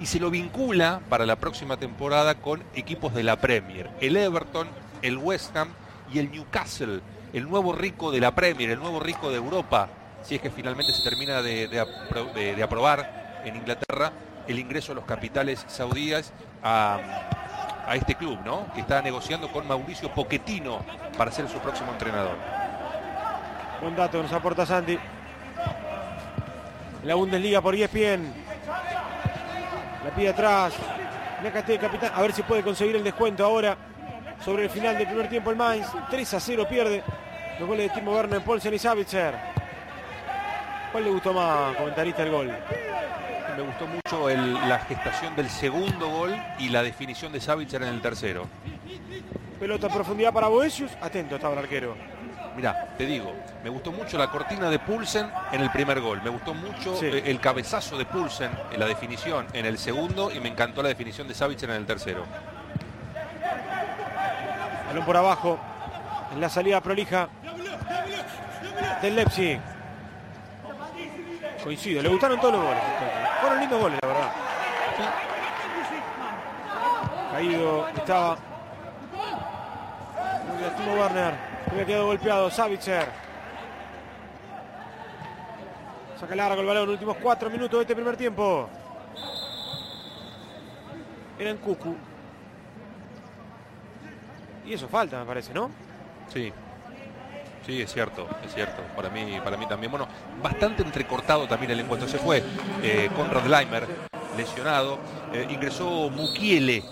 Y 0.00 0.06
se 0.06 0.18
lo 0.18 0.30
vincula 0.30 1.00
para 1.08 1.26
la 1.26 1.36
próxima 1.36 1.76
temporada 1.76 2.36
con 2.36 2.62
equipos 2.74 3.14
de 3.14 3.22
la 3.22 3.36
Premier. 3.36 3.90
El 4.00 4.16
Everton, 4.16 4.66
el 5.02 5.18
West 5.18 5.54
Ham 5.56 5.68
y 6.12 6.18
el 6.18 6.30
Newcastle. 6.30 7.00
El 7.32 7.48
nuevo 7.48 7.72
rico 7.72 8.10
de 8.10 8.20
la 8.20 8.34
Premier, 8.34 8.70
el 8.70 8.78
nuevo 8.78 9.00
rico 9.00 9.30
de 9.30 9.36
Europa. 9.36 9.90
Si 10.22 10.34
es 10.34 10.40
que 10.40 10.50
finalmente 10.50 10.92
se 10.92 11.02
termina 11.02 11.42
de 11.42 12.62
aprobar 12.62 13.42
en 13.44 13.56
Inglaterra 13.56 14.12
el 14.48 14.58
ingreso 14.58 14.92
de 14.92 14.96
los 14.96 15.04
capitales 15.04 15.64
saudíes 15.68 16.32
a, 16.62 16.98
este 17.94 18.14
club, 18.14 18.38
¿no? 18.44 18.72
Que 18.72 18.80
está 18.80 19.02
negociando 19.02 19.50
con 19.50 19.66
Mauricio 19.66 20.12
Pochettino 20.12 20.80
para 21.18 21.30
ser 21.30 21.48
su 21.48 21.58
próximo 21.58 21.92
entrenador. 21.92 22.36
Buen 23.80 23.96
dato 23.96 24.22
nos 24.22 24.32
aporta 24.32 24.64
Santi. 24.64 24.98
La 27.04 27.14
Bundesliga 27.16 27.60
por 27.60 27.74
ESPN. 27.74 28.32
La 30.04 30.10
pide 30.14 30.28
atrás. 30.28 30.74
capitán. 31.80 32.12
A 32.14 32.22
ver 32.22 32.32
si 32.32 32.42
puede 32.42 32.62
conseguir 32.62 32.96
el 32.96 33.04
descuento 33.04 33.44
ahora. 33.44 33.76
Sobre 34.44 34.64
el 34.64 34.70
final 34.70 34.96
del 34.96 35.06
primer 35.06 35.28
tiempo 35.28 35.50
el 35.50 35.56
Mainz. 35.56 35.88
3 36.08 36.34
a 36.34 36.40
0 36.40 36.66
pierde. 36.68 37.02
Los 37.58 37.68
goles 37.68 37.88
de 37.88 38.00
Timo 38.00 38.14
Werner, 38.14 38.42
Paulsen 38.42 38.74
y 38.74 38.78
Savitzer. 38.78 39.34
¿Cuál 40.90 41.04
le 41.04 41.10
gustó 41.10 41.32
más, 41.32 41.76
comentarista, 41.76 42.22
el 42.22 42.30
gol? 42.30 42.52
Me 43.56 43.62
gustó 43.62 43.86
mucho 43.86 44.28
la 44.28 44.78
gestación 44.80 45.36
del 45.36 45.48
segundo 45.48 46.08
gol 46.08 46.34
y 46.58 46.68
la 46.68 46.82
definición 46.82 47.32
de 47.32 47.40
Savitzer 47.40 47.82
en 47.82 47.88
el 47.88 48.00
tercero. 48.00 48.46
Pelota 49.58 49.86
en 49.86 49.92
profundidad 49.92 50.32
para 50.32 50.48
Boesius. 50.48 50.92
Atento 51.00 51.36
estaba 51.36 51.54
el 51.54 51.60
arquero. 51.60 51.96
Mirá, 52.56 52.94
te 52.98 53.06
digo, 53.06 53.32
me 53.64 53.70
gustó 53.70 53.92
mucho 53.92 54.18
la 54.18 54.30
cortina 54.30 54.68
de 54.68 54.78
Pulsen 54.78 55.30
en 55.52 55.60
el 55.62 55.70
primer 55.70 56.00
gol. 56.00 56.20
Me 56.22 56.30
gustó 56.30 56.52
mucho 56.52 57.02
eh, 57.02 57.22
el 57.26 57.40
cabezazo 57.40 57.96
de 57.96 58.04
Pulsen 58.04 58.50
en 58.70 58.80
la 58.80 58.86
definición 58.86 59.46
en 59.54 59.64
el 59.64 59.78
segundo 59.78 60.30
y 60.30 60.38
me 60.40 60.48
encantó 60.48 60.82
la 60.82 60.88
definición 60.88 61.28
de 61.28 61.34
Savitzer 61.34 61.70
en 61.70 61.76
el 61.76 61.86
tercero. 61.86 62.24
Balón 64.88 65.04
por 65.04 65.16
abajo. 65.16 65.58
En 66.34 66.40
la 66.40 66.48
salida 66.48 66.80
prolija 66.80 67.28
del 69.02 69.16
Leipzig. 69.16 69.60
Coincido, 71.62 72.02
le 72.02 72.08
gustaron 72.08 72.40
todos 72.40 72.54
los 72.54 72.64
goles. 72.64 72.82
Fueron 73.42 73.58
lindos 73.58 73.80
goles, 73.80 73.98
la 74.00 74.08
verdad. 74.08 74.32
Caído 77.32 77.88
estaba. 77.88 78.36
Timo 80.76 80.94
Werner. 80.94 81.34
Había 81.72 81.84
quedado 81.84 82.06
golpeado. 82.06 82.50
Savitzer. 82.52 83.08
Saca 86.20 86.36
largo 86.36 86.60
el 86.60 86.66
balón. 86.68 86.88
Últimos 86.90 87.16
cuatro 87.16 87.50
minutos 87.50 87.78
de 87.78 87.82
este 87.82 87.96
primer 87.96 88.16
tiempo. 88.16 88.70
Era 91.36 91.50
en 91.50 91.56
Cucu. 91.56 91.96
Y 94.64 94.74
eso 94.74 94.86
falta, 94.86 95.18
me 95.18 95.26
parece, 95.26 95.52
¿no? 95.52 95.68
Sí. 96.32 96.52
Sí, 97.66 97.80
es 97.80 97.92
cierto, 97.92 98.28
es 98.44 98.52
cierto. 98.54 98.82
Para 98.96 99.08
mí, 99.08 99.38
para 99.42 99.56
mí 99.56 99.66
también. 99.66 99.90
Bueno, 99.90 100.08
bastante 100.42 100.82
entrecortado 100.82 101.46
también 101.46 101.70
el 101.72 101.80
encuentro. 101.80 102.08
Se 102.08 102.18
fue 102.18 102.42
eh, 102.82 103.08
Conrad 103.14 103.46
Leimer, 103.46 103.86
lesionado. 104.36 104.98
Eh, 105.32 105.46
ingresó 105.48 106.10
Mukiele, 106.10 106.82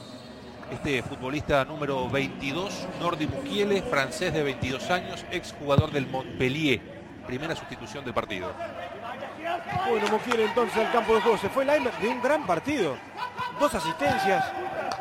este 0.70 1.02
futbolista 1.02 1.64
número 1.64 2.08
22, 2.08 2.86
Nordi 3.00 3.26
Mukiele, 3.26 3.82
francés 3.82 4.32
de 4.32 4.44
22 4.44 4.90
años, 4.90 5.24
exjugador 5.32 5.90
del 5.90 6.06
Montpellier. 6.06 6.80
Primera 7.26 7.56
sustitución 7.56 8.04
del 8.04 8.14
partido. 8.14 8.52
Bueno, 9.88 10.06
Mukiele 10.08 10.44
entonces 10.44 10.76
al 10.76 10.92
campo 10.92 11.14
de 11.14 11.20
juego. 11.20 11.38
Se 11.38 11.48
fue 11.48 11.64
Leimer 11.64 11.92
de 11.98 12.08
un 12.08 12.22
gran 12.22 12.46
partido. 12.46 12.96
Dos 13.58 13.74
asistencias, 13.74 14.52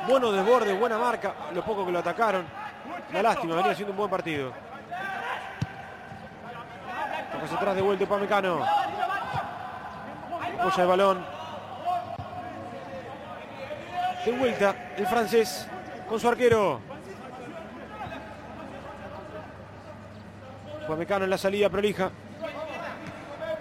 bueno 0.08 0.32
desborde, 0.32 0.74
buena 0.74 0.98
marca. 0.98 1.36
Lo 1.54 1.64
poco 1.64 1.86
que 1.86 1.92
lo 1.92 2.00
atacaron. 2.00 2.46
Una 3.12 3.22
lástima, 3.22 3.56
venía 3.56 3.72
haciendo 3.72 3.92
un 3.92 3.98
buen 3.98 4.10
partido. 4.10 4.69
Toca 7.32 7.56
atrás 7.56 7.76
de 7.76 7.82
vuelta 7.82 8.06
Pamecano. 8.06 8.66
Apoya 10.60 10.84
el 10.84 10.88
balón. 10.88 11.26
De 14.26 14.32
vuelta 14.32 14.76
el 14.98 15.08
francés 15.08 15.68
con 16.08 16.20
su 16.20 16.28
arquero. 16.28 16.82
Pamecano 20.88 21.24
en 21.26 21.30
la 21.30 21.38
salida 21.38 21.70
prolija. 21.70 22.12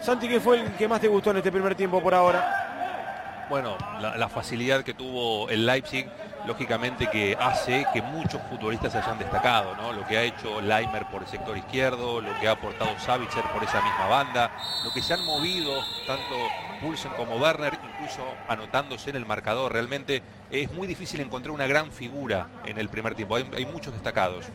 Santi, 0.00 0.28
¿qué 0.28 0.40
fue 0.40 0.60
el 0.60 0.72
que 0.76 0.88
más 0.88 1.00
te 1.00 1.08
gustó 1.08 1.30
en 1.30 1.38
este 1.38 1.52
primer 1.52 1.74
tiempo 1.74 2.02
por 2.02 2.14
ahora? 2.14 3.46
Bueno, 3.50 3.76
la 4.00 4.28
facilidad 4.28 4.82
que 4.82 4.94
tuvo 4.94 5.48
el 5.48 5.64
Leipzig 5.66 6.08
lógicamente 6.48 7.08
que 7.08 7.36
hace 7.38 7.86
que 7.92 8.00
muchos 8.00 8.40
futbolistas 8.48 8.90
se 8.90 8.98
hayan 8.98 9.18
destacado, 9.18 9.76
¿no? 9.76 9.92
Lo 9.92 10.06
que 10.06 10.16
ha 10.16 10.22
hecho 10.22 10.62
Leimer 10.62 11.04
por 11.10 11.20
el 11.20 11.28
sector 11.28 11.56
izquierdo, 11.58 12.22
lo 12.22 12.40
que 12.40 12.48
ha 12.48 12.52
aportado 12.52 12.98
Savitzer 12.98 13.44
por 13.52 13.62
esa 13.62 13.82
misma 13.82 14.06
banda, 14.06 14.50
lo 14.82 14.90
que 14.90 15.02
se 15.02 15.12
han 15.12 15.22
movido 15.26 15.74
tanto 16.06 16.34
Pulsen 16.80 17.12
como 17.18 17.36
Werner, 17.36 17.74
incluso 17.74 18.22
anotándose 18.48 19.10
en 19.10 19.16
el 19.16 19.26
marcador. 19.26 19.74
Realmente 19.74 20.22
es 20.50 20.72
muy 20.72 20.86
difícil 20.86 21.20
encontrar 21.20 21.54
una 21.54 21.66
gran 21.66 21.92
figura 21.92 22.48
en 22.64 22.78
el 22.78 22.88
primer 22.88 23.14
tiempo. 23.14 23.36
Hay, 23.36 23.66
muchos 23.66 23.92
destacados. 23.92 24.46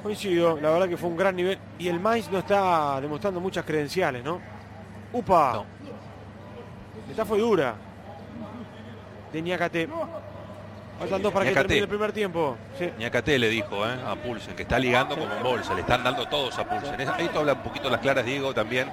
Coincido, 0.00 0.60
la 0.60 0.70
verdad 0.70 0.88
que 0.88 0.96
fue 0.96 1.08
un 1.08 1.16
gran 1.16 1.34
nivel. 1.34 1.58
Y 1.76 1.88
el 1.88 1.98
Mainz 1.98 2.30
no 2.30 2.38
está 2.38 3.00
demostrando 3.00 3.40
muchas 3.40 3.64
credenciales, 3.64 4.22
¿no? 4.22 4.40
¡Upa! 5.12 5.54
No. 5.54 5.64
Esta 7.10 7.24
fue 7.24 7.40
dura 7.40 7.74
de 9.34 9.42
Ñacate. 9.42 9.88
Faltan 10.98 11.22
dos 11.22 11.32
para 11.32 11.44
que 11.44 11.52
termine 11.52 11.80
el 11.80 11.88
primer 11.88 12.12
tiempo. 12.12 12.56
Sí. 12.78 12.88
le 13.38 13.48
dijo 13.48 13.86
eh, 13.86 13.96
a 14.06 14.14
Pulsen, 14.14 14.54
que 14.54 14.62
está 14.62 14.78
ligando 14.78 15.16
como 15.18 15.34
bolsa, 15.42 15.74
le 15.74 15.80
están 15.80 16.04
dando 16.04 16.26
todos 16.28 16.56
a 16.58 16.64
Pulsen. 16.64 17.00
Esto 17.00 17.40
habla 17.40 17.54
un 17.54 17.62
poquito 17.62 17.90
las 17.90 18.00
claras, 18.00 18.24
Diego, 18.24 18.54
también 18.54 18.88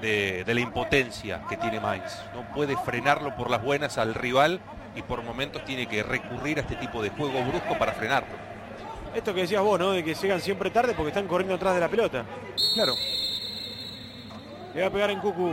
de, 0.00 0.44
la 0.46 0.60
impotencia 0.60 1.42
que 1.48 1.56
tiene 1.56 1.80
Mainz. 1.80 2.18
No 2.34 2.42
puede 2.54 2.76
frenarlo 2.76 3.34
por 3.34 3.50
las 3.50 3.62
buenas 3.62 3.98
al 3.98 4.14
rival 4.14 4.60
y 4.94 5.02
por 5.02 5.22
momentos 5.22 5.64
tiene 5.64 5.86
que 5.86 6.04
recurrir 6.04 6.58
a 6.58 6.60
este 6.60 6.76
tipo 6.76 7.02
de 7.02 7.10
juego 7.10 7.42
brusco 7.42 7.76
para 7.76 7.92
frenarlo. 7.92 8.50
Esto 9.12 9.34
que 9.34 9.40
decías 9.40 9.62
vos, 9.62 9.78
¿no? 9.78 9.90
De 9.90 10.04
que 10.04 10.14
llegan 10.14 10.40
siempre 10.40 10.70
tarde 10.70 10.94
porque 10.96 11.08
están 11.08 11.26
corriendo 11.26 11.56
atrás 11.56 11.74
de 11.74 11.80
la 11.80 11.88
pelota. 11.88 12.24
Claro. 12.74 12.94
Le 14.72 14.82
va 14.82 14.86
a 14.86 14.90
pegar 14.90 15.10
en 15.10 15.18
Cucu. 15.18 15.52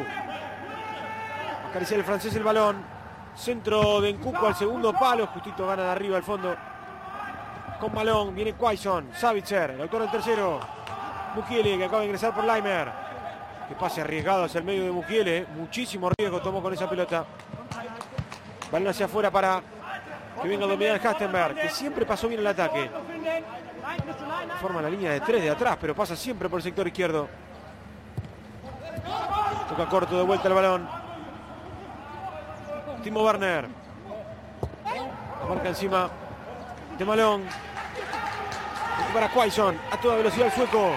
Acaricia 1.72 1.98
el 1.98 2.04
francés 2.04 2.36
el 2.36 2.44
balón. 2.44 2.97
Centro 3.38 4.02
de 4.02 4.10
Encuco 4.10 4.48
al 4.48 4.56
segundo 4.56 4.92
palo. 4.94 5.28
Justito 5.28 5.68
gana 5.68 5.84
de 5.84 5.90
arriba 5.90 6.18
al 6.18 6.24
fondo. 6.24 6.56
Con 7.80 7.94
balón. 7.94 8.34
Viene 8.34 8.54
Quaison. 8.54 9.10
Savitzer. 9.14 9.72
El 9.72 9.82
autor 9.82 10.02
del 10.02 10.12
tercero. 10.12 10.60
Mukiele 11.36 11.78
que 11.78 11.86
acaba 11.86 12.00
de 12.00 12.08
ingresar 12.08 12.34
por 12.34 12.44
Leimer. 12.44 12.92
Que 13.70 13.76
pase 13.76 14.02
arriesgado 14.02 14.46
hacia 14.46 14.58
el 14.60 14.66
medio 14.66 14.84
de 14.86 14.92
Mukiele. 14.92 15.46
Muchísimo 15.56 16.10
riesgo 16.18 16.42
tomó 16.42 16.62
con 16.62 16.74
esa 16.74 16.90
pelota. 16.90 17.26
Balón 18.72 18.90
hacia 18.90 19.06
afuera 19.06 19.30
para 19.30 19.62
que 20.42 20.48
venga 20.48 20.66
a 20.66 20.70
dominar 20.70 21.06
Hastenberg. 21.06 21.56
Que 21.56 21.70
siempre 21.70 22.06
pasó 22.06 22.28
bien 22.28 22.40
el 22.40 22.48
ataque. 22.48 22.90
Forma 24.60 24.82
la 24.82 24.90
línea 24.90 25.12
de 25.12 25.22
tres 25.22 25.44
de 25.44 25.52
atrás. 25.52 25.78
Pero 25.80 25.94
pasa 25.96 26.16
siempre 26.16 26.50
por 26.50 26.60
el 26.60 26.64
sector 26.64 26.88
izquierdo. 26.88 27.28
Toca 29.70 29.86
corto 29.88 30.18
de 30.18 30.24
vuelta 30.24 30.48
el 30.48 30.54
balón. 30.56 30.97
Timo 33.08 33.24
Werner. 33.24 33.70
La 35.40 35.48
marca 35.48 35.70
encima 35.70 36.10
de 36.98 37.06
Malón. 37.06 37.46
Para 39.14 39.30
Quaison. 39.30 39.80
A 39.90 39.96
toda 39.96 40.18
velocidad 40.18 40.48
el 40.48 40.52
sueco. 40.52 40.92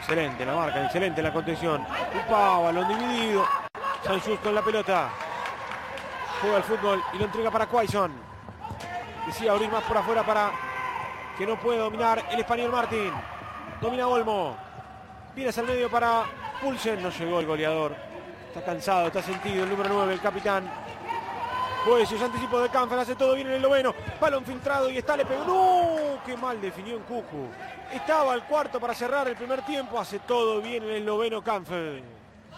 Excelente 0.00 0.44
la 0.44 0.54
marca, 0.54 0.84
excelente 0.84 1.22
la 1.22 1.32
contención. 1.32 1.86
Upa, 2.26 2.58
balón 2.58 2.88
dividido. 2.88 3.46
San 4.02 4.20
Justo 4.20 4.50
en 4.50 4.54
la 4.54 4.60
pelota. 4.60 5.08
Juega 6.42 6.58
el 6.58 6.62
fútbol 6.64 7.02
y 7.14 7.16
lo 7.16 7.24
entrega 7.24 7.50
para 7.50 7.64
Quaison. 7.64 8.12
Decía 9.26 9.52
abrir 9.52 9.72
más 9.72 9.82
por 9.84 9.96
afuera 9.96 10.26
para 10.26 10.50
que 11.38 11.46
no 11.46 11.58
puede 11.58 11.78
dominar 11.78 12.22
el 12.30 12.40
español 12.40 12.70
Martín. 12.70 13.14
Domina 13.80 14.06
Olmo. 14.08 14.58
Viene 15.34 15.48
hacia 15.48 15.62
el 15.62 15.68
medio 15.68 15.88
para 15.88 16.24
Pulsen. 16.60 17.02
No 17.02 17.08
llegó 17.08 17.40
el 17.40 17.46
goleador. 17.46 18.13
Está 18.54 18.66
cansado, 18.66 19.08
está 19.08 19.20
sentido 19.20 19.64
el 19.64 19.68
número 19.68 19.90
9, 19.92 20.14
el 20.14 20.20
capitán. 20.20 20.70
Pues 21.84 22.08
su 22.08 22.24
anticipo 22.24 22.60
de 22.60 22.68
Canfer, 22.68 23.00
hace 23.00 23.16
todo 23.16 23.34
bien 23.34 23.48
en 23.48 23.54
el 23.54 23.62
noveno. 23.62 23.92
Balón 24.20 24.44
filtrado 24.44 24.88
y 24.88 24.98
está, 24.98 25.16
le 25.16 25.26
pegó. 25.26 25.44
¡No! 25.44 26.22
¡Qué 26.24 26.36
mal 26.36 26.60
definió 26.60 26.94
en 26.94 27.02
Cucu! 27.02 27.48
Estaba 27.92 28.32
al 28.32 28.46
cuarto 28.46 28.78
para 28.78 28.94
cerrar 28.94 29.26
el 29.26 29.34
primer 29.34 29.62
tiempo. 29.62 29.98
Hace 29.98 30.20
todo 30.20 30.62
bien 30.62 30.84
en 30.84 30.90
el 30.90 31.04
noveno 31.04 31.42
Canfer. 31.42 32.00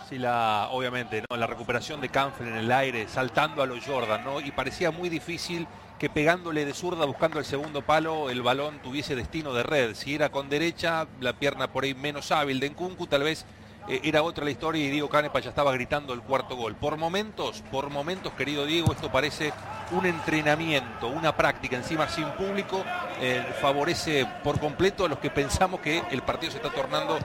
Sí, 0.06 0.18
la, 0.18 0.68
obviamente, 0.70 1.22
¿no? 1.30 1.36
La 1.38 1.46
recuperación 1.46 2.02
de 2.02 2.10
Canfer 2.10 2.46
en 2.46 2.56
el 2.56 2.70
aire, 2.70 3.08
saltando 3.08 3.62
a 3.62 3.66
los 3.66 3.82
Jordan, 3.82 4.22
¿no? 4.22 4.40
Y 4.40 4.50
parecía 4.50 4.90
muy 4.90 5.08
difícil 5.08 5.66
que 5.98 6.10
pegándole 6.10 6.66
de 6.66 6.74
zurda, 6.74 7.06
buscando 7.06 7.38
el 7.38 7.46
segundo 7.46 7.80
palo, 7.80 8.28
el 8.28 8.42
balón 8.42 8.80
tuviese 8.82 9.16
destino 9.16 9.54
de 9.54 9.62
red. 9.62 9.94
Si 9.94 10.14
era 10.14 10.28
con 10.28 10.50
derecha, 10.50 11.06
la 11.20 11.32
pierna 11.32 11.72
por 11.72 11.84
ahí 11.84 11.94
menos 11.94 12.30
hábil 12.32 12.60
de 12.60 12.68
Nkunku, 12.68 13.06
tal 13.06 13.22
vez 13.22 13.46
eh, 13.88 14.00
era 14.04 14.22
otra 14.22 14.44
la 14.44 14.50
historia 14.50 14.84
y 14.84 14.90
Diego 14.90 15.08
Canepa 15.08 15.38
ya 15.40 15.50
estaba 15.50 15.72
gritando 15.72 16.12
el 16.12 16.22
cuarto 16.22 16.56
gol. 16.56 16.74
Por 16.74 16.96
momentos, 16.96 17.62
por 17.70 17.90
momentos, 17.90 18.32
querido 18.32 18.66
Diego, 18.66 18.92
esto 18.92 19.10
parece 19.10 19.52
un 19.92 20.06
entrenamiento, 20.06 21.08
una 21.08 21.36
práctica 21.36 21.76
encima 21.76 22.08
sin 22.08 22.28
público, 22.30 22.84
eh, 23.20 23.44
favorece 23.60 24.26
por 24.42 24.58
completo 24.58 25.04
a 25.04 25.08
los 25.08 25.18
que 25.18 25.30
pensamos 25.30 25.80
que 25.80 26.02
el 26.10 26.22
partido 26.22 26.52
se 26.52 26.58
está 26.58 26.70
tornando 26.70 27.18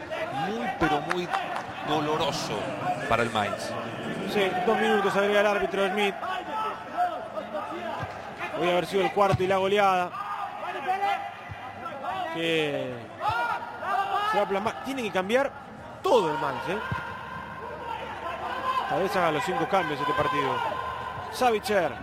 muy, 0.47 0.67
pero 0.79 1.01
muy 1.01 1.27
doloroso 1.87 2.59
para 3.09 3.23
el 3.23 3.31
Mainz. 3.31 3.71
Sí, 4.31 4.41
dos 4.65 4.79
minutos 4.79 5.15
agrega 5.15 5.41
el 5.41 5.47
árbitro 5.47 5.87
Smith. 5.89 6.15
Voy 8.57 8.67
a 8.67 8.71
haber 8.71 8.85
sido 8.85 9.03
el 9.03 9.11
cuarto 9.11 9.43
y 9.43 9.47
la 9.47 9.57
goleada. 9.57 10.11
Que 12.35 12.93
se 14.31 14.37
va 14.37 14.71
a. 14.71 14.83
Tiene 14.85 15.03
que 15.03 15.11
cambiar 15.11 15.51
todo 16.01 16.31
el 16.31 16.37
Mainz. 16.39 16.69
¿eh? 16.69 16.77
Tal 18.89 19.01
vez 19.03 19.15
haga 19.15 19.31
los 19.31 19.43
cinco 19.43 19.67
cambios 19.67 19.99
este 19.99 20.13
partido. 20.13 20.55
Savitzer. 21.31 21.93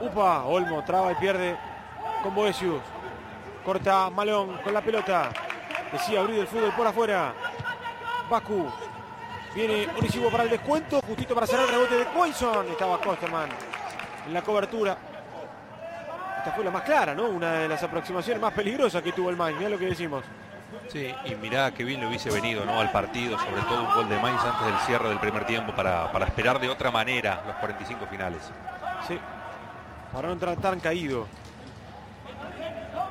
Upa, 0.00 0.44
Olmo 0.44 0.84
traba 0.84 1.12
y 1.12 1.14
pierde 1.14 1.56
con 2.22 2.34
Boesius. 2.34 2.82
Corta 3.64 4.10
Malón 4.10 4.58
con 4.58 4.74
la 4.74 4.80
pelota. 4.82 5.30
Decía 5.90 6.20
abrir 6.20 6.40
el 6.40 6.46
fútbol 6.46 6.72
por 6.72 6.86
afuera. 6.86 7.32
Baku. 8.28 8.70
Viene 9.54 9.88
Onisivo 9.96 10.30
para 10.30 10.42
el 10.42 10.50
descuento, 10.50 11.00
justito 11.00 11.34
para 11.34 11.46
cerrar 11.46 11.64
el 11.64 11.70
rebote 11.70 11.94
de 11.96 12.04
Quaison. 12.04 12.68
Estaba 12.68 13.00
Kosterman 13.00 13.48
en 14.26 14.34
la 14.34 14.42
cobertura. 14.42 14.98
Esta 16.38 16.52
fue 16.52 16.64
la 16.64 16.70
más 16.70 16.82
clara, 16.82 17.14
¿no? 17.14 17.28
Una 17.28 17.52
de 17.54 17.68
las 17.68 17.82
aproximaciones 17.82 18.40
más 18.40 18.52
peligrosas 18.52 19.02
que 19.02 19.12
tuvo 19.12 19.30
el 19.30 19.36
Mainz. 19.36 19.56
Mira 19.56 19.70
lo 19.70 19.78
que 19.78 19.86
decimos. 19.86 20.22
Sí, 20.88 21.14
y 21.24 21.34
mirá 21.36 21.72
que 21.72 21.84
bien 21.84 22.00
le 22.00 22.06
hubiese 22.06 22.30
venido 22.30 22.64
¿no? 22.64 22.80
al 22.80 22.90
partido, 22.92 23.38
sobre 23.38 23.62
todo 23.62 23.82
un 23.82 23.94
gol 23.94 24.08
de 24.08 24.18
Mainz 24.18 24.42
antes 24.42 24.66
del 24.66 24.78
cierre 24.80 25.08
del 25.08 25.18
primer 25.18 25.44
tiempo 25.46 25.74
para, 25.74 26.10
para 26.12 26.26
esperar 26.26 26.60
de 26.60 26.68
otra 26.68 26.90
manera 26.90 27.42
los 27.46 27.56
45 27.56 28.06
finales. 28.06 28.42
Sí, 29.06 29.18
para 30.12 30.28
no 30.28 30.34
entrar 30.34 30.56
tan 30.56 30.80
caído. 30.80 31.26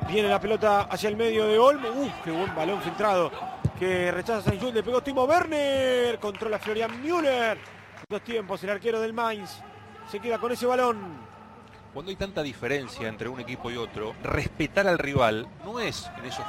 Viene 0.08 0.28
la 0.28 0.40
pelota 0.40 0.82
hacia 0.82 1.08
el 1.08 1.16
medio 1.16 1.46
de 1.46 1.58
Olmo. 1.58 1.88
Uf, 1.88 2.12
qué 2.24 2.30
buen 2.30 2.54
balón 2.54 2.80
filtrado. 2.80 3.30
Que 3.78 4.10
rechaza 4.10 4.50
Saint 4.50 4.62
le 4.62 4.82
pegó 4.82 5.02
Timo 5.02 5.24
Werner. 5.24 6.18
Controla 6.18 6.58
Florian 6.58 7.00
Müller. 7.02 7.58
Dos 8.08 8.22
tiempos, 8.22 8.62
el 8.64 8.70
arquero 8.70 9.00
del 9.00 9.12
Mainz. 9.12 9.58
Se 10.10 10.20
queda 10.20 10.38
con 10.38 10.52
ese 10.52 10.66
balón. 10.66 11.26
Cuando 11.92 12.10
hay 12.10 12.16
tanta 12.16 12.42
diferencia 12.42 13.08
entre 13.08 13.28
un 13.28 13.40
equipo 13.40 13.70
y 13.70 13.76
otro, 13.76 14.14
respetar 14.22 14.86
al 14.86 14.98
rival 14.98 15.48
no 15.64 15.80
es 15.80 16.10
en 16.18 16.26
esos 16.26 16.44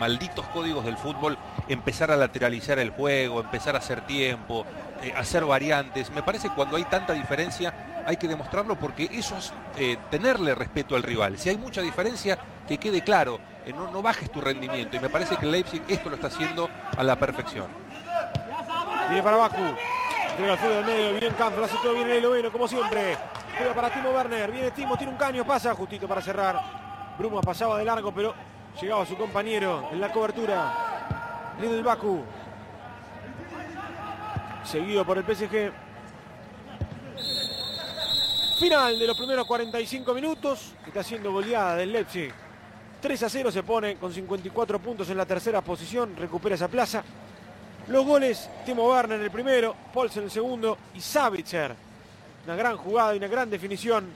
malditos 0.00 0.46
códigos 0.46 0.84
del 0.84 0.96
fútbol 0.96 1.36
empezar 1.68 2.10
a 2.10 2.16
lateralizar 2.16 2.78
el 2.78 2.90
juego, 2.90 3.40
empezar 3.40 3.76
a 3.76 3.78
hacer 3.78 4.00
tiempo, 4.06 4.64
eh, 5.02 5.12
hacer 5.16 5.44
variantes. 5.44 6.10
Me 6.10 6.22
parece 6.22 6.48
que 6.48 6.54
cuando 6.54 6.76
hay 6.76 6.84
tanta 6.84 7.12
diferencia 7.12 8.02
hay 8.06 8.16
que 8.16 8.26
demostrarlo 8.26 8.76
porque 8.76 9.10
eso 9.12 9.36
es 9.36 9.52
eh, 9.76 9.98
tenerle 10.10 10.54
respeto 10.54 10.96
al 10.96 11.02
rival. 11.02 11.38
Si 11.38 11.50
hay 11.50 11.58
mucha 11.58 11.82
diferencia, 11.82 12.38
que 12.66 12.78
quede 12.78 13.02
claro, 13.02 13.38
eh, 13.66 13.72
no, 13.74 13.90
no, 13.90 14.00
bajes 14.00 14.32
tu 14.32 14.40
rendimiento. 14.40 14.96
Y 14.96 15.00
me 15.00 15.10
parece 15.10 15.36
que 15.36 15.44
Leipzig 15.44 15.82
esto 15.86 16.08
lo 16.08 16.16
está 16.16 16.28
haciendo 16.28 16.70
a 16.96 17.04
la 17.04 17.16
perfección. 17.16 17.66
Viene 19.08 19.22
para 19.22 19.36
Baku. 19.36 19.62
Entrega 20.30 20.52
el 20.52 20.58
fútbol 20.58 20.74
del 20.76 20.84
medio, 20.86 21.20
bien 21.20 21.34
Campbell, 21.34 21.64
hace 21.64 21.76
todo 21.82 21.92
bien 21.92 22.08
el 22.08 22.22
noveno, 22.22 22.50
como 22.50 22.66
siempre. 22.66 23.18
Juega 23.58 23.74
para 23.74 23.90
Timo 23.90 24.10
Werner, 24.10 24.50
viene 24.50 24.70
Timo, 24.70 24.96
tiene 24.96 25.12
un 25.12 25.18
caño, 25.18 25.44
pasa 25.44 25.74
justito 25.74 26.08
para 26.08 26.22
cerrar. 26.22 26.58
Bruma 27.18 27.42
pasaba 27.42 27.76
de 27.76 27.84
largo, 27.84 28.12
pero 28.12 28.34
Llegaba 28.78 29.06
su 29.06 29.16
compañero 29.16 29.88
en 29.90 30.00
la 30.00 30.12
cobertura. 30.12 31.54
Lidl 31.60 31.82
Baku. 31.82 32.22
Seguido 34.64 35.04
por 35.04 35.18
el 35.18 35.24
PSG. 35.24 35.72
Final 38.58 38.98
de 38.98 39.06
los 39.06 39.16
primeros 39.16 39.46
45 39.46 40.14
minutos. 40.14 40.74
Está 40.86 41.02
siendo 41.02 41.32
goleada 41.32 41.76
del 41.76 41.92
Leipzig. 41.92 42.32
3 43.00 43.22
a 43.22 43.28
0 43.30 43.50
se 43.50 43.62
pone 43.62 43.96
con 43.96 44.12
54 44.12 44.78
puntos 44.78 45.08
en 45.08 45.16
la 45.16 45.24
tercera 45.26 45.62
posición. 45.62 46.14
Recupera 46.16 46.54
esa 46.54 46.68
plaza. 46.68 47.02
Los 47.88 48.06
goles, 48.06 48.48
Timo 48.64 48.88
Werner 48.88 49.18
en 49.18 49.24
el 49.24 49.30
primero, 49.30 49.74
Paulsen 49.92 50.20
en 50.20 50.24
el 50.26 50.30
segundo 50.30 50.78
y 50.94 51.00
Savitzer. 51.00 51.74
Una 52.44 52.54
gran 52.54 52.76
jugada 52.76 53.14
y 53.14 53.18
una 53.18 53.26
gran 53.26 53.50
definición 53.50 54.06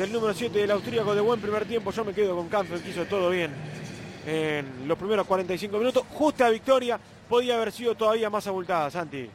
del 0.00 0.12
número 0.12 0.32
7 0.32 0.58
del 0.58 0.70
austríaco 0.70 1.14
de 1.14 1.20
buen 1.20 1.38
primer 1.42 1.66
tiempo. 1.66 1.90
Yo 1.90 2.06
me 2.06 2.14
quedo 2.14 2.34
con 2.34 2.48
Campbell, 2.48 2.80
que 2.80 2.88
hizo 2.88 3.04
todo 3.04 3.28
bien 3.28 3.50
en 4.26 4.88
los 4.88 4.96
primeros 4.96 5.26
45 5.26 5.76
minutos. 5.76 6.04
Justa 6.14 6.48
victoria, 6.48 6.98
podía 7.28 7.56
haber 7.56 7.70
sido 7.70 7.94
todavía 7.94 8.30
más 8.30 8.46
abultada, 8.46 8.90
Santi. 8.90 9.28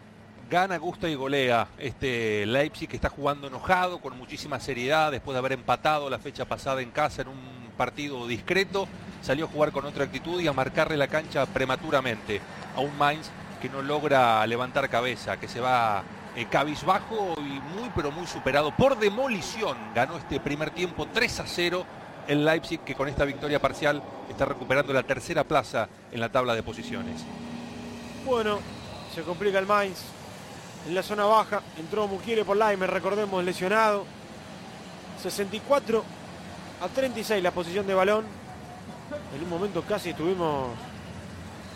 Gana, 0.50 0.78
gusta 0.78 1.08
y 1.08 1.14
golea 1.14 1.68
este 1.78 2.48
Leipzig 2.48 2.90
que 2.90 2.96
está 2.96 3.10
jugando 3.10 3.46
enojado, 3.46 4.00
con 4.00 4.18
muchísima 4.18 4.60
seriedad, 4.60 5.12
después 5.12 5.36
de 5.36 5.40
haber 5.40 5.52
empatado 5.52 6.10
la 6.10 6.18
fecha 6.18 6.46
pasada 6.46 6.82
en 6.82 6.90
casa 6.90 7.22
en 7.22 7.28
un 7.28 7.70
partido 7.78 8.26
discreto, 8.26 8.88
salió 9.22 9.46
a 9.46 9.48
jugar 9.48 9.72
con 9.72 9.86
otra 9.86 10.06
actitud 10.06 10.42
y 10.42 10.48
a 10.48 10.54
marcarle 10.54 10.98
la 10.98 11.08
cancha 11.08 11.46
prematuramente 11.46 12.42
a 12.76 12.80
un 12.80 12.98
Mainz 12.98 13.30
que 13.62 13.70
no 13.70 13.84
logra 13.84 14.48
levantar 14.48 14.90
cabeza, 14.90 15.40
que 15.40 15.48
se 15.48 15.60
va 15.60 16.04
eh, 16.36 16.48
cabizbajo 16.50 17.36
y 17.38 17.60
muy 17.78 17.90
pero 17.96 18.12
muy 18.12 18.28
superado 18.28 18.76
por 18.76 18.98
demolición. 18.98 19.78
Ganó 19.94 20.18
este 20.18 20.40
primer 20.40 20.72
tiempo 20.72 21.08
3 21.14 21.40
a 21.40 21.48
0 21.48 21.86
el 22.28 22.44
Leipzig 22.44 22.80
que 22.82 22.96
con 22.96 23.08
esta 23.08 23.24
victoria 23.24 23.60
parcial 23.60 24.02
está 24.30 24.46
recuperando 24.46 24.92
la 24.94 25.04
tercera 25.04 25.44
plaza 25.44 25.88
en 26.12 26.20
la 26.20 26.30
tabla 26.30 26.56
de 26.56 26.64
posiciones. 26.64 27.22
Bueno, 28.26 28.60
se 29.14 29.22
complica 29.22 29.60
el 29.60 29.66
Mainz. 29.66 30.00
En 30.88 30.94
la 30.94 31.04
zona 31.04 31.26
baja 31.26 31.62
entró 31.80 32.08
Mukiele 32.08 32.44
por 32.44 32.58
Leimer, 32.58 32.90
recordemos, 32.90 33.44
lesionado. 33.44 34.06
64 35.22 36.04
a 36.82 36.88
36 36.88 37.42
la 37.42 37.52
posición 37.52 37.88
de 37.88 37.94
balón. 37.94 38.26
En 39.36 39.44
un 39.44 39.50
momento 39.50 39.84
casi 39.84 40.14
tuvimos 40.14 40.70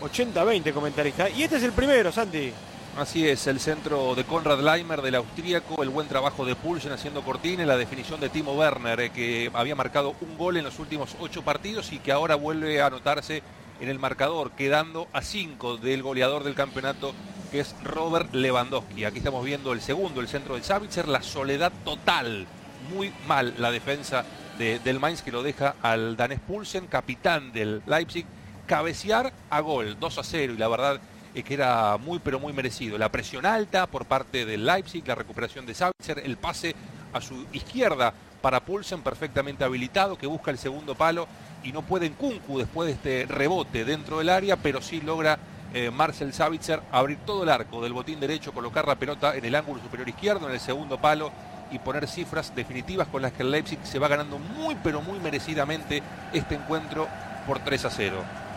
80-20 0.01 0.73
comentaristas. 0.73 1.31
Y 1.35 1.43
este 1.43 1.57
es 1.57 1.63
el 1.63 1.71
primero, 1.71 2.11
Santi. 2.11 2.51
Así 2.97 3.27
es, 3.27 3.47
el 3.47 3.59
centro 3.59 4.13
de 4.13 4.25
Konrad 4.25 4.59
Leimer 4.59 5.01
del 5.01 5.15
austríaco, 5.15 5.81
el 5.81 5.89
buen 5.89 6.07
trabajo 6.07 6.43
de 6.45 6.55
Pulsen 6.55 6.91
haciendo 6.91 7.21
cortina 7.21 7.65
la 7.65 7.77
definición 7.77 8.19
de 8.19 8.29
Timo 8.29 8.53
Werner, 8.53 8.99
eh, 8.99 9.09
que 9.11 9.49
había 9.53 9.75
marcado 9.75 10.15
un 10.19 10.37
gol 10.37 10.57
en 10.57 10.65
los 10.65 10.79
últimos 10.79 11.15
ocho 11.21 11.41
partidos 11.41 11.93
y 11.93 11.99
que 11.99 12.11
ahora 12.11 12.35
vuelve 12.35 12.81
a 12.81 12.87
anotarse 12.87 13.41
en 13.79 13.87
el 13.87 13.99
marcador, 13.99 14.51
quedando 14.51 15.07
a 15.13 15.21
cinco 15.21 15.77
del 15.77 16.03
goleador 16.03 16.43
del 16.43 16.55
campeonato, 16.55 17.13
que 17.51 17.61
es 17.61 17.73
Robert 17.83 18.33
Lewandowski. 18.33 19.05
Aquí 19.05 19.19
estamos 19.19 19.45
viendo 19.45 19.71
el 19.71 19.81
segundo, 19.81 20.19
el 20.19 20.27
centro 20.27 20.55
del 20.55 20.63
Savitzer, 20.63 21.07
la 21.07 21.21
soledad 21.21 21.71
total. 21.85 22.47
Muy 22.93 23.13
mal 23.27 23.53
la 23.59 23.71
defensa 23.71 24.25
del 24.57 24.99
Mainz 24.99 25.21
que 25.21 25.31
lo 25.31 25.41
deja 25.41 25.75
al 25.81 26.17
danés 26.17 26.41
Pulsen, 26.41 26.87
capitán 26.87 27.53
del 27.53 27.81
Leipzig, 27.85 28.25
cabecear 28.67 29.31
a 29.49 29.61
gol, 29.61 29.97
2 29.97 30.17
a 30.17 30.23
0 30.23 30.53
y 30.53 30.57
la 30.57 30.67
verdad 30.67 30.99
que 31.43 31.53
era 31.53 31.97
muy 31.97 32.19
pero 32.19 32.39
muy 32.39 32.53
merecido. 32.53 32.97
La 32.97 33.09
presión 33.09 33.45
alta 33.45 33.87
por 33.87 34.05
parte 34.05 34.45
del 34.45 34.65
Leipzig, 34.65 35.07
la 35.07 35.15
recuperación 35.15 35.65
de 35.65 35.73
Savitzer, 35.73 36.19
el 36.19 36.37
pase 36.37 36.75
a 37.13 37.21
su 37.21 37.45
izquierda 37.53 38.13
para 38.41 38.61
Pulsen 38.61 39.01
perfectamente 39.01 39.63
habilitado 39.63 40.17
que 40.17 40.27
busca 40.27 40.51
el 40.51 40.57
segundo 40.57 40.95
palo 40.95 41.27
y 41.63 41.71
no 41.71 41.81
puede 41.81 42.05
en 42.05 42.13
Kunku 42.13 42.59
después 42.59 42.87
de 42.87 42.93
este 42.93 43.33
rebote 43.33 43.83
dentro 43.83 44.19
del 44.19 44.29
área, 44.29 44.55
pero 44.55 44.81
sí 44.81 45.01
logra 45.01 45.37
eh, 45.73 45.91
Marcel 45.91 46.33
Savitzer 46.33 46.81
abrir 46.91 47.19
todo 47.25 47.43
el 47.43 47.49
arco 47.49 47.81
del 47.81 47.93
botín 47.93 48.19
derecho, 48.19 48.53
colocar 48.53 48.87
la 48.87 48.95
pelota 48.95 49.35
en 49.35 49.45
el 49.45 49.55
ángulo 49.55 49.81
superior 49.81 50.07
izquierdo, 50.07 50.47
en 50.47 50.53
el 50.53 50.59
segundo 50.59 50.99
palo 50.99 51.31
y 51.71 51.79
poner 51.79 52.07
cifras 52.07 52.55
definitivas 52.55 53.07
con 53.07 53.21
las 53.21 53.33
que 53.33 53.43
el 53.43 53.51
Leipzig 53.51 53.79
se 53.83 53.99
va 53.99 54.07
ganando 54.07 54.39
muy 54.39 54.75
pero 54.83 55.01
muy 55.01 55.19
merecidamente 55.19 56.01
este 56.33 56.55
encuentro 56.55 57.07
por 57.45 57.59
3 57.59 57.85
a 57.85 57.89
0. 57.89 58.48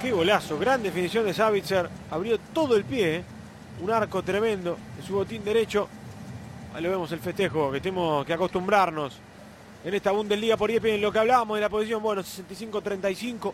Qué 0.00 0.12
golazo, 0.12 0.58
gran 0.58 0.82
definición 0.82 1.26
de 1.26 1.34
Savitzer. 1.34 1.86
Abrió 2.10 2.38
todo 2.54 2.74
el 2.74 2.84
pie, 2.86 3.16
¿eh? 3.16 3.24
un 3.82 3.90
arco 3.90 4.22
tremendo 4.22 4.78
en 4.98 5.06
su 5.06 5.12
botín 5.12 5.44
derecho. 5.44 5.88
Ahí 6.74 6.82
lo 6.82 6.88
vemos 6.88 7.12
el 7.12 7.20
festejo, 7.20 7.70
que 7.70 7.82
tenemos 7.82 8.24
que 8.24 8.32
acostumbrarnos 8.32 9.18
en 9.84 9.92
esta 9.92 10.10
Bundesliga 10.12 10.56
por 10.56 10.70
Iepe 10.70 10.94
en 10.94 11.02
lo 11.02 11.12
que 11.12 11.18
hablábamos 11.18 11.58
de 11.58 11.60
la 11.60 11.68
posición, 11.68 12.02
bueno, 12.02 12.22
65-35. 12.22 13.52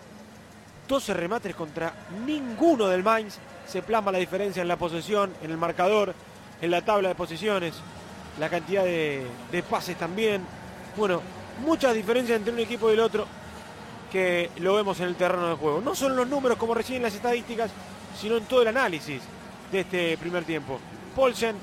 12 0.87 1.15
remates 1.15 1.53
contra 1.57 1.93
ninguno 2.25 2.87
del 2.87 3.03
Mainz. 3.03 3.39
Se 3.67 3.83
plasma 3.83 4.13
la 4.13 4.19
diferencia 4.19 4.63
en 4.63 4.69
la 4.69 4.77
posesión, 4.77 5.33
en 5.43 5.51
el 5.51 5.57
marcador, 5.57 6.15
en 6.63 6.71
la 6.71 6.81
tabla 6.83 7.09
de 7.09 7.17
posiciones, 7.17 7.75
la 8.39 8.49
cantidad 8.49 8.85
de 8.85 9.65
pases 9.69 9.99
también. 9.99 10.43
Bueno, 10.97 11.21
muchas 11.65 11.93
diferencias 11.93 12.39
entre 12.39 12.53
un 12.53 12.61
equipo 12.61 12.89
y 12.89 12.93
el 12.93 13.01
otro 13.01 13.27
que 14.11 14.51
lo 14.59 14.75
vemos 14.75 15.01
en 15.01 15.09
el 15.09 15.17
terreno 15.17 15.49
de 15.49 15.55
juego. 15.57 15.81
No 15.81 15.95
solo 15.95 16.15
en 16.15 16.21
los 16.21 16.29
números 16.29 16.59
como 16.59 16.75
recién 16.75 17.03
las 17.03 17.15
estadísticas, 17.15 17.71
sino 18.19 18.37
en 18.37 18.45
todo 18.45 18.63
el 18.63 18.69
análisis 18.69 19.23
de 19.71 19.81
este 19.81 20.19
primer 20.19 20.45
tiempo. 20.45 20.79
Polsen, 21.15 21.57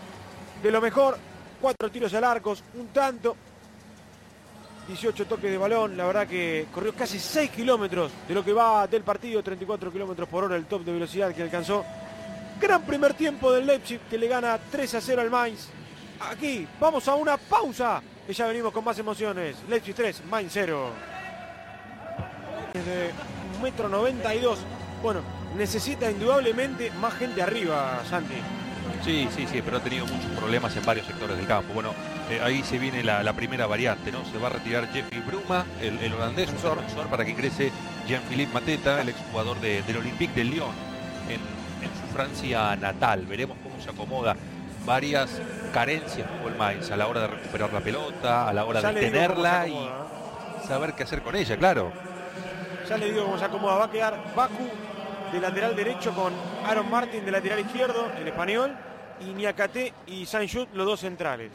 de 0.62 0.72
lo 0.72 0.82
mejor, 0.82 1.18
cuatro 1.62 1.90
tiros 1.90 2.14
al 2.14 2.24
arco, 2.24 2.56
un 2.76 2.88
tanto, 2.88 3.36
18 4.88 5.26
toques 5.26 5.50
de 5.50 5.58
balón, 5.58 5.96
la 5.96 6.06
verdad 6.06 6.28
que 6.28 6.68
corrió 6.74 6.94
casi 6.94 7.20
6 7.20 7.52
kilómetros 7.52 8.12
de 8.28 8.34
lo 8.34 8.44
que 8.44 8.52
va 8.52 8.86
del 8.88 9.04
partido, 9.04 9.42
34 9.42 9.92
kilómetros 9.92 10.28
por 10.28 10.44
hora 10.44 10.56
el 10.56 10.66
top 10.66 10.84
de 10.84 10.92
velocidad 10.92 11.34
que 11.34 11.42
alcanzó. 11.42 11.86
Gran 12.60 12.84
primer 12.84 13.14
tiempo 13.14 13.52
del 13.52 13.66
Leipzig 13.66 14.00
que 14.10 14.18
le 14.18 14.28
gana 14.28 14.60
3 14.72 14.96
a 14.96 15.02
0 15.02 15.22
al 15.22 15.30
Mainz. 15.30 15.70
Aquí 16.30 16.68
vamos 16.80 17.08
a 17.08 17.16
una 17.16 17.38
pausa 17.38 18.02
y 18.28 18.34
ya 18.34 18.48
venimos 18.48 18.72
con 18.72 18.84
más 18.84 18.98
emociones. 19.00 19.58
Leipzig 19.68 19.96
3, 19.96 20.26
Mainz 20.26 20.52
0 20.54 21.13
de 22.74 23.12
un 23.56 23.62
metro 23.62 23.88
92. 23.88 24.60
Bueno, 25.02 25.22
necesita 25.56 26.10
indudablemente 26.10 26.92
más 27.00 27.14
gente 27.14 27.42
arriba, 27.42 28.02
Santi. 28.10 28.36
Sí, 29.04 29.28
sí, 29.36 29.46
sí, 29.52 29.62
pero 29.64 29.78
ha 29.78 29.80
tenido 29.82 30.06
muchos 30.06 30.32
problemas 30.32 30.76
en 30.76 30.86
varios 30.86 31.06
sectores 31.06 31.38
del 31.38 31.46
campo. 31.46 31.74
Bueno, 31.74 31.94
eh, 32.30 32.40
ahí 32.42 32.64
se 32.64 32.80
viene 32.80 33.04
la, 33.04 33.34
primera 33.34 33.68
variante, 33.68 34.12
¿no? 34.12 34.24
Se 34.26 34.38
va 34.38 34.48
a 34.48 34.52
retirar 34.52 34.92
Jeffrey 34.92 35.22
Bruma, 35.22 35.66
el, 35.82 36.14
holandés, 36.14 36.50
un 36.50 36.60
sor, 36.60 36.80
para 37.10 37.26
que 37.26 37.32
ingrese 37.32 37.72
Jean-Philippe 38.08 38.54
Mateta, 38.54 39.02
el 39.02 39.10
exjugador 39.10 39.60
del 39.60 39.98
Olympique 39.98 40.34
de 40.34 40.46
Lyon, 40.46 40.72
en, 41.30 41.40
su 41.84 42.14
Francia 42.14 42.76
natal. 42.78 43.26
Veremos 43.26 43.58
cómo 43.62 43.82
se 43.82 43.90
acomoda 43.90 44.36
varias 44.86 45.42
carencias 45.74 46.28
tuvo 46.28 46.50
el 46.50 46.56
Mainz 46.56 46.92
a 46.92 46.98
la 46.98 47.08
hora 47.08 47.22
de 47.22 47.28
recuperar 47.28 47.72
la 47.72 47.80
pelota, 47.80 48.50
a 48.50 48.54
la 48.54 48.66
hora 48.66 48.82
de 48.82 49.00
tenerla 49.00 49.68
y 49.68 49.74
¿eh? 49.74 49.90
saber 50.68 50.94
qué 50.94 51.04
hacer 51.04 51.22
con 51.22 51.36
ella, 51.36 51.58
claro. 51.58 51.92
Ya 52.94 53.00
le 53.00 53.12
digo 53.12 53.26
cómo 53.26 53.40
se 53.40 53.46
acomoda. 53.46 53.76
Va 53.76 53.86
a 53.86 53.90
quedar 53.90 54.36
Baku 54.36 54.70
de 55.32 55.40
lateral 55.42 55.76
derecho 55.76 56.14
con 56.14 56.32
Aaron 56.64 56.92
Martin 56.92 57.26
de 57.26 57.32
lateral 57.32 57.62
izquierdo, 57.62 58.12
el 58.20 58.28
español, 58.28 58.78
y 59.20 59.34
Niakate 59.34 59.92
y 60.06 60.28
Sanchut, 60.28 60.72
los 60.76 60.86
dos 60.86 61.00
centrales. 61.00 61.50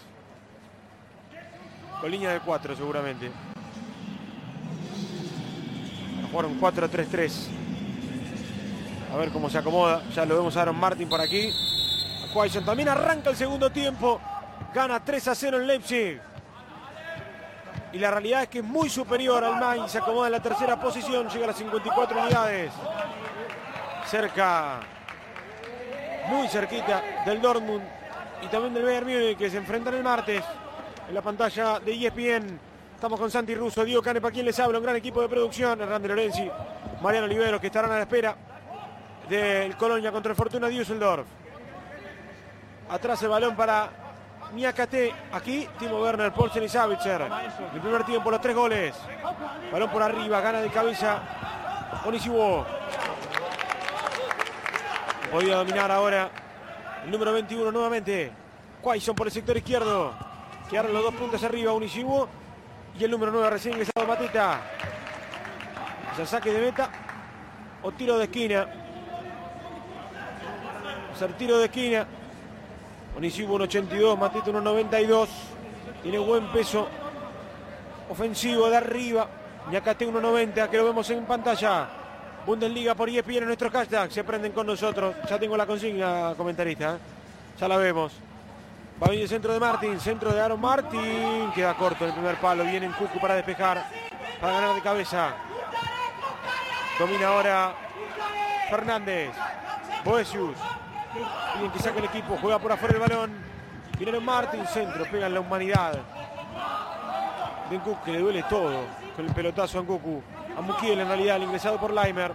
Con 2.01 2.11
línea 2.11 2.33
de 2.33 2.41
cuatro 2.41 2.75
seguramente. 2.75 3.31
Jugaron 6.33 6.61
4-3-3. 6.61 7.33
A 9.15 9.17
ver 9.17 9.31
cómo 9.31 9.49
se 9.49 9.59
acomoda. 9.59 10.03
Ya 10.13 10.25
lo 10.25 10.35
vemos 10.35 10.57
a 10.57 10.63
Aaron 10.63 10.77
Martin 10.77 11.09
por 11.09 11.21
aquí. 11.21 11.53
Quaison 12.35 12.65
también 12.65 12.89
arranca 12.89 13.31
el 13.31 13.37
segundo 13.37 13.71
tiempo. 13.71 14.21
Gana 14.75 15.05
3 15.05 15.29
a 15.29 15.35
0 15.37 15.61
en 15.61 15.67
Leipzig. 15.69 16.21
Y 17.93 17.99
la 17.99 18.11
realidad 18.11 18.43
es 18.43 18.49
que 18.49 18.59
es 18.59 18.65
muy 18.65 18.91
superior 18.91 19.43
al 19.43 19.59
Mainz. 19.59 19.93
Se 19.93 19.99
acomoda 19.99 20.27
en 20.27 20.33
la 20.33 20.43
tercera 20.43 20.79
posición. 20.79 21.29
Llega 21.29 21.45
a 21.45 21.49
las 21.49 21.57
54 21.57 22.21
unidades. 22.21 22.73
Cerca. 24.07 24.81
Muy 26.29 26.49
cerquita 26.49 27.03
del 27.25 27.41
Dortmund. 27.41 27.83
Y 28.43 28.47
también 28.49 28.75
del 28.75 28.85
Bayern 28.85 29.07
Múnich 29.07 29.39
que 29.39 29.51
se 29.51 29.57
enfrentan 29.57 29.95
el 29.95 30.03
martes. 30.03 30.45
En 31.09 31.15
la 31.15 31.23
pantalla 31.23 31.81
de 31.81 31.93
ESPN. 31.93 32.61
Estamos 32.95 33.21
con 33.21 33.31
Santi 33.31 33.55
Russo, 33.55 33.85
Diego 33.85 34.03
Canepa, 34.03 34.29
quien 34.33 34.45
les 34.45 34.59
habla, 34.59 34.79
un 34.79 34.85
gran 34.85 34.97
equipo 34.97 35.23
de 35.23 35.29
producción, 35.29 35.81
Hernández 35.81 36.09
Lorenzi, 36.09 36.51
Mariano 37.01 37.27
Olivero, 37.27 37.61
que 37.61 37.69
estarán 37.69 37.93
a 37.93 37.95
la 37.95 38.01
espera 38.01 38.35
del 39.29 39.77
Colonia 39.77 40.11
contra 40.11 40.33
el 40.33 40.37
Fortuna 40.37 40.67
Düsseldorf. 40.67 41.25
Atrás 42.89 43.23
el 43.23 43.29
balón 43.29 43.55
para 43.55 44.08
Miakate. 44.53 45.13
Aquí 45.33 45.69
Timo 45.79 46.01
Werner, 46.01 46.33
Paulsen 46.33 46.63
y 46.63 46.69
Savitzer. 46.69 47.23
El 47.75 47.81
primer 47.81 48.05
tiempo, 48.05 48.31
los 48.31 48.41
tres 48.41 48.55
goles. 48.55 48.95
Balón 49.73 49.91
por 49.91 50.03
arriba, 50.03 50.41
gana 50.41 50.61
de 50.61 50.69
cabeza 50.71 51.21
Onisiwo. 52.05 52.67
Podía 55.31 55.57
dominar 55.57 55.91
ahora 55.91 56.31
el 57.05 57.11
número 57.11 57.33
21 57.33 57.71
nuevamente. 57.71 58.33
Quaison 58.81 59.15
por 59.15 59.27
el 59.27 59.33
sector 59.33 59.57
izquierdo. 59.57 60.15
Quedaron 60.71 60.93
los 60.93 61.03
dos 61.03 61.15
puntos 61.15 61.43
arriba, 61.45 61.73
Onisiwo 61.73 62.29
y 62.99 63.05
el 63.05 63.11
número 63.11 63.33
9 63.33 63.51
recién 63.51 63.75
ingresado 63.75 64.07
Matita. 64.07 64.61
el 66.19 66.27
saque 66.27 66.53
de 66.53 66.61
meta 66.61 66.91
o 67.83 67.93
tiro 67.93 68.19
de 68.19 68.25
esquina. 68.25 68.67
O 71.13 71.17
sea, 71.17 71.29
tiro 71.29 71.59
de 71.59 71.67
esquina. 71.67 72.07
Onisivo 73.19 73.59
1.82, 73.59 74.17
Matita 74.17 74.53
1.92. 74.53 75.29
Tiene 76.05 76.21
buen 76.21 76.47
peso 76.53 76.87
ofensivo 78.09 78.71
de 78.71 78.77
arriba. 78.77 79.27
Ñacate 79.73 80.07
1.90 80.07 80.69
que 80.69 80.77
lo 80.77 80.85
vemos 80.85 81.11
en 81.11 81.25
pantalla. 81.25 81.89
Bundesliga 82.47 82.95
por 82.95 83.09
ESPN 83.09 83.39
en 83.39 83.47
nuestros 83.47 83.73
hashtags. 83.73 84.15
Se 84.15 84.23
prenden 84.23 84.53
con 84.53 84.69
nosotros. 84.69 85.17
Ya 85.29 85.37
tengo 85.37 85.57
la 85.57 85.67
consigna, 85.67 86.35
comentarista. 86.37 86.95
¿eh? 86.95 86.99
Ya 87.59 87.67
la 87.67 87.77
vemos. 87.77 88.13
Va 89.03 89.09
venir 89.09 89.25
el 89.25 89.29
centro 89.29 89.53
de 89.53 89.59
Martín, 89.59 89.99
centro 89.99 90.33
de 90.33 90.41
Aaron 90.41 90.61
Martín. 90.61 91.51
Queda 91.57 91.75
corto 91.75 92.05
en 92.05 92.11
el 92.11 92.15
primer 92.15 92.37
palo. 92.37 92.63
Viene 92.63 92.87
en 92.87 92.93
Cucu 92.93 93.19
para 93.19 93.35
despejar, 93.35 93.85
para 94.41 94.53
ganar 94.53 94.77
de 94.77 94.81
cabeza. 94.81 95.35
Domina 97.01 97.27
ahora 97.27 97.75
Fernández. 98.71 99.33
Boesius. 100.05 100.57
Piden 101.13 101.71
que 101.71 101.79
saque 101.79 101.99
el 101.99 102.05
equipo. 102.05 102.37
Juega 102.41 102.59
por 102.59 102.73
afuera 102.73 102.95
el 102.95 103.01
balón. 103.01 103.33
Viene 103.97 104.13
Aaron 104.13 104.25
Martín, 104.25 104.67
centro. 104.67 105.05
Pega 105.11 105.27
en 105.27 105.35
la 105.35 105.41
humanidad. 105.41 105.99
De 107.71 107.81
que 108.05 108.13
le 108.13 108.21
duele 108.21 108.43
todo 108.45 108.85
con 109.15 109.27
el 109.27 109.35
pelotazo 109.35 109.81
a 109.81 109.85
Cucu. 109.85 110.23
A 110.57 110.61
Mukiel 110.61 111.01
en 111.01 111.09
realidad, 111.09 111.37
el 111.37 111.43
ingresado 111.43 111.79
por 111.79 111.93
Leimer. 111.93 112.33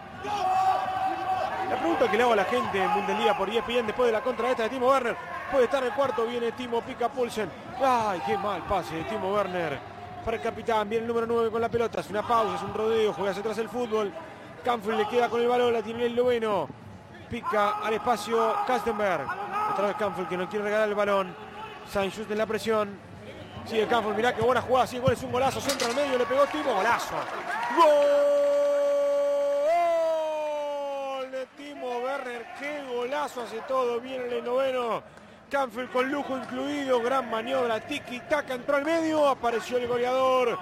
La 1.69 1.79
pregunta 1.79 2.11
que 2.11 2.17
le 2.17 2.23
hago 2.23 2.33
a 2.33 2.35
la 2.35 2.45
gente 2.45 2.83
en 2.83 2.93
Bundesliga 2.93 3.35
por 3.35 3.49
ESPN 3.49 3.87
después 3.87 4.05
de 4.05 4.11
la 4.11 4.21
contra 4.21 4.51
esta 4.51 4.63
de 4.63 4.69
Timo 4.69 4.89
Werner 4.89 5.17
Puede 5.51 5.65
estar 5.65 5.83
el 5.83 5.91
cuarto. 5.93 6.25
Viene 6.25 6.51
Timo 6.51 6.81
Pica 6.81 7.09
Pulsen. 7.09 7.49
Ay, 7.83 8.21
qué 8.25 8.37
mal 8.37 8.61
pase 8.63 8.95
de 8.95 9.03
Timo 9.05 9.33
Werner. 9.33 9.79
Para 10.23 10.37
el 10.37 10.43
capitán. 10.43 10.87
Viene 10.89 11.03
el 11.03 11.07
número 11.07 11.25
9 11.25 11.49
con 11.49 11.61
la 11.61 11.69
pelota. 11.69 12.01
Es 12.01 12.09
una 12.09 12.21
pausa, 12.21 12.55
es 12.55 12.61
un 12.61 12.73
rodeo. 12.73 13.13
Juega 13.13 13.31
hacia 13.31 13.41
atrás 13.41 13.57
el 13.57 13.69
fútbol. 13.69 14.11
Canfield 14.63 14.99
le 14.99 15.07
queda 15.07 15.29
con 15.29 15.41
el 15.41 15.47
balón. 15.47 15.73
La 15.73 15.81
tiene 15.81 16.05
el 16.05 16.15
noveno. 16.15 16.82
Pica 17.33 17.79
al 17.83 17.95
espacio 17.95 18.55
Kastenberg. 18.67 19.25
Otra 19.71 19.87
vez 19.87 19.95
Canfield 19.95 20.29
que 20.29 20.37
no 20.37 20.47
quiere 20.47 20.65
regalar 20.65 20.87
el 20.87 20.93
balón. 20.93 21.35
Sainz 21.91 22.19
en 22.19 22.37
la 22.37 22.45
presión. 22.45 22.95
Sigue 23.65 23.87
Canfield. 23.87 24.15
Mirá 24.15 24.35
qué 24.35 24.43
buena 24.43 24.61
jugada. 24.61 24.85
Sigue 24.85 25.01
gol. 25.01 25.13
Es 25.13 25.23
un 25.23 25.31
golazo. 25.31 25.59
Centro 25.59 25.87
al 25.87 25.95
medio. 25.95 26.19
Le 26.19 26.27
pegó 26.27 26.45
Timo. 26.45 26.75
Golazo. 26.75 27.15
¡Gol! 27.75 27.87
De 31.31 31.47
Timo 31.57 31.97
Werner. 32.03 32.45
Qué 32.59 32.83
golazo 32.87 33.41
hace 33.41 33.61
todo. 33.61 33.99
Viene 33.99 34.25
el 34.25 34.45
noveno. 34.45 35.01
Canfield 35.49 35.91
con 35.91 36.11
lujo 36.11 36.37
incluido, 36.37 37.01
gran 37.01 37.31
maniobra, 37.31 37.79
tiki 37.79 38.19
taca, 38.21 38.53
entró 38.55 38.75
al 38.75 38.85
medio, 38.85 39.27
apareció 39.27 39.77
el 39.77 39.87
goleador, 39.87 40.57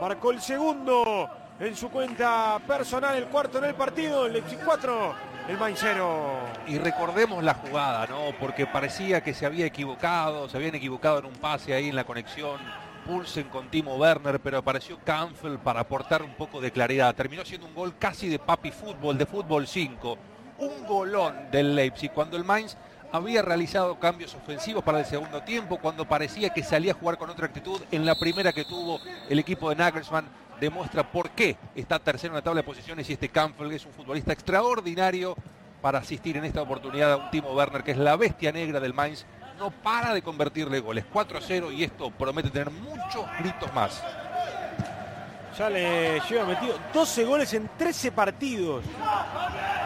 marcó 0.00 0.30
el 0.30 0.40
segundo 0.40 1.28
en 1.58 1.74
su 1.74 1.90
cuenta 1.90 2.60
personal, 2.64 3.16
el 3.16 3.26
cuarto 3.26 3.58
en 3.58 3.64
el 3.64 3.74
partido, 3.74 4.24
el 4.26 4.40
4, 4.64 5.14
el 5.48 5.58
Maincero. 5.58 6.38
Y 6.66 6.78
recordemos 6.78 7.42
la 7.42 7.54
jugada, 7.54 8.06
¿no? 8.06 8.32
Porque 8.40 8.66
parecía 8.66 9.22
que 9.22 9.34
se 9.34 9.46
había 9.46 9.66
equivocado, 9.66 10.48
se 10.48 10.56
habían 10.56 10.74
equivocado 10.74 11.20
en 11.20 11.26
un 11.26 11.34
pase 11.34 11.74
ahí 11.74 11.88
en 11.88 11.96
la 11.96 12.04
conexión. 12.04 12.60
Pulsen 13.06 13.48
con 13.48 13.68
Timo 13.70 13.94
Werner, 13.96 14.40
pero 14.40 14.58
apareció 14.58 14.98
Canfield 15.04 15.60
para 15.60 15.80
aportar 15.80 16.22
un 16.22 16.34
poco 16.34 16.60
de 16.60 16.72
claridad. 16.72 17.14
Terminó 17.14 17.44
siendo 17.44 17.68
un 17.68 17.74
gol 17.74 17.94
casi 17.98 18.28
de 18.28 18.40
papi 18.40 18.72
fútbol, 18.72 19.16
de 19.16 19.26
fútbol 19.26 19.68
5. 19.68 20.18
Un 20.58 20.86
golón 20.86 21.50
del 21.52 21.76
Leipzig, 21.76 22.10
cuando 22.10 22.36
el 22.36 22.42
Mainz 22.42 22.76
había 23.12 23.42
realizado 23.42 24.00
cambios 24.00 24.34
ofensivos 24.34 24.82
para 24.82 24.98
el 24.98 25.06
segundo 25.06 25.42
tiempo, 25.42 25.78
cuando 25.78 26.08
parecía 26.08 26.50
que 26.50 26.64
salía 26.64 26.92
a 26.92 26.96
jugar 26.96 27.16
con 27.16 27.30
otra 27.30 27.46
actitud. 27.46 27.80
En 27.92 28.04
la 28.04 28.16
primera 28.16 28.52
que 28.52 28.64
tuvo 28.64 28.98
el 29.28 29.38
equipo 29.38 29.70
de 29.70 29.76
Nagelsmann 29.76 30.26
demuestra 30.60 31.10
por 31.10 31.30
qué 31.30 31.56
está 31.74 31.98
tercero 31.98 32.32
en 32.32 32.36
la 32.36 32.42
tabla 32.42 32.60
de 32.60 32.66
posiciones 32.66 33.08
y 33.08 33.14
este 33.14 33.28
Campbell 33.28 33.72
es 33.72 33.86
un 33.86 33.92
futbolista 33.92 34.32
extraordinario 34.32 35.36
para 35.82 35.98
asistir 35.98 36.36
en 36.36 36.44
esta 36.44 36.62
oportunidad 36.62 37.12
a 37.12 37.16
un 37.16 37.30
Timo 37.30 37.52
Werner 37.52 37.82
que 37.82 37.92
es 37.92 37.98
la 37.98 38.16
bestia 38.16 38.52
negra 38.52 38.80
del 38.80 38.94
Mainz. 38.94 39.24
No 39.58 39.70
para 39.70 40.12
de 40.12 40.22
convertirle 40.22 40.80
goles. 40.80 41.04
4-0 41.12 41.74
y 41.74 41.84
esto 41.84 42.10
promete 42.10 42.50
tener 42.50 42.70
muchos 42.70 43.24
gritos 43.38 43.72
más. 43.74 44.02
Ya 45.58 45.70
le 45.70 46.20
lleva 46.28 46.44
metido 46.44 46.78
12 46.92 47.24
goles 47.24 47.54
en 47.54 47.70
13 47.78 48.12
partidos. 48.12 48.84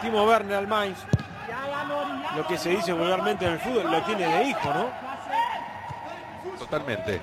Timo 0.01 0.25
Werner 0.25 0.57
al 0.57 0.67
Mainz 0.67 0.97
lo 2.35 2.47
que 2.47 2.57
se 2.57 2.69
dice 2.69 2.93
vulgarmente 2.93 3.45
en 3.45 3.53
el 3.53 3.59
fútbol, 3.59 3.91
lo 3.91 4.01
tiene 4.03 4.27
de 4.27 4.43
hijo, 4.43 4.73
¿no? 4.73 4.89
Totalmente. 6.57 7.21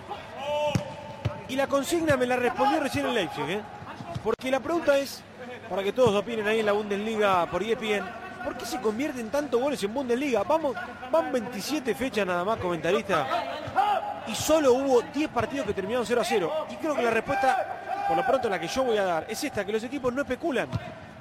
Y 1.48 1.56
la 1.56 1.66
consigna 1.66 2.16
me 2.16 2.26
la 2.26 2.36
respondió 2.36 2.80
recién 2.80 3.06
el 3.06 3.14
Leipzig, 3.14 3.48
¿eh? 3.48 3.60
Porque 4.22 4.50
la 4.50 4.60
pregunta 4.60 4.98
es, 4.98 5.22
para 5.68 5.82
que 5.82 5.92
todos 5.92 6.14
opinen 6.14 6.46
ahí 6.46 6.60
en 6.60 6.66
la 6.66 6.72
Bundesliga 6.72 7.46
por 7.46 7.62
ESPN, 7.62 8.04
¿por 8.44 8.56
qué 8.56 8.66
se 8.66 8.80
convierten 8.80 9.30
tantos 9.30 9.60
goles 9.60 9.82
en 9.82 9.94
Bundesliga? 9.94 10.42
Vamos, 10.42 10.76
van 11.10 11.32
27 11.32 11.94
fechas 11.94 12.26
nada 12.26 12.44
más, 12.44 12.58
comentarista, 12.58 13.26
y 14.26 14.34
solo 14.34 14.74
hubo 14.74 15.00
10 15.00 15.30
partidos 15.30 15.66
que 15.66 15.72
terminaron 15.72 16.04
0 16.04 16.20
a 16.20 16.24
0. 16.24 16.66
Y 16.70 16.76
creo 16.76 16.94
que 16.94 17.02
la 17.02 17.10
respuesta, 17.10 18.04
por 18.06 18.16
lo 18.16 18.26
pronto 18.26 18.48
la 18.48 18.60
que 18.60 18.68
yo 18.68 18.84
voy 18.84 18.98
a 18.98 19.04
dar, 19.04 19.26
es 19.28 19.42
esta, 19.42 19.64
que 19.64 19.72
los 19.72 19.82
equipos 19.84 20.12
no 20.12 20.22
especulan, 20.22 20.68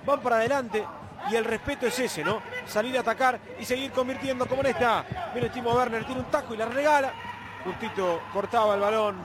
van 0.06 0.20
para 0.20 0.38
adelante, 0.38 0.84
y 1.30 1.36
el 1.36 1.46
respeto 1.46 1.88
es 1.88 1.98
ese, 2.00 2.24
¿no? 2.24 2.42
Salir 2.66 2.98
a 2.98 3.02
atacar 3.02 3.40
y 3.60 3.66
seguir 3.66 3.92
convirtiendo 3.92 4.46
como 4.46 4.62
en 4.62 4.68
esta. 4.68 5.04
Viene 5.34 5.50
Timo 5.50 5.74
Werner, 5.74 6.06
tiene 6.06 6.22
un 6.22 6.28
taco 6.28 6.54
y 6.54 6.58
la 6.58 6.66
regala. 6.66 7.12
Justito 7.66 8.22
cortaba 8.32 8.76
el 8.76 8.80
balón 8.80 9.18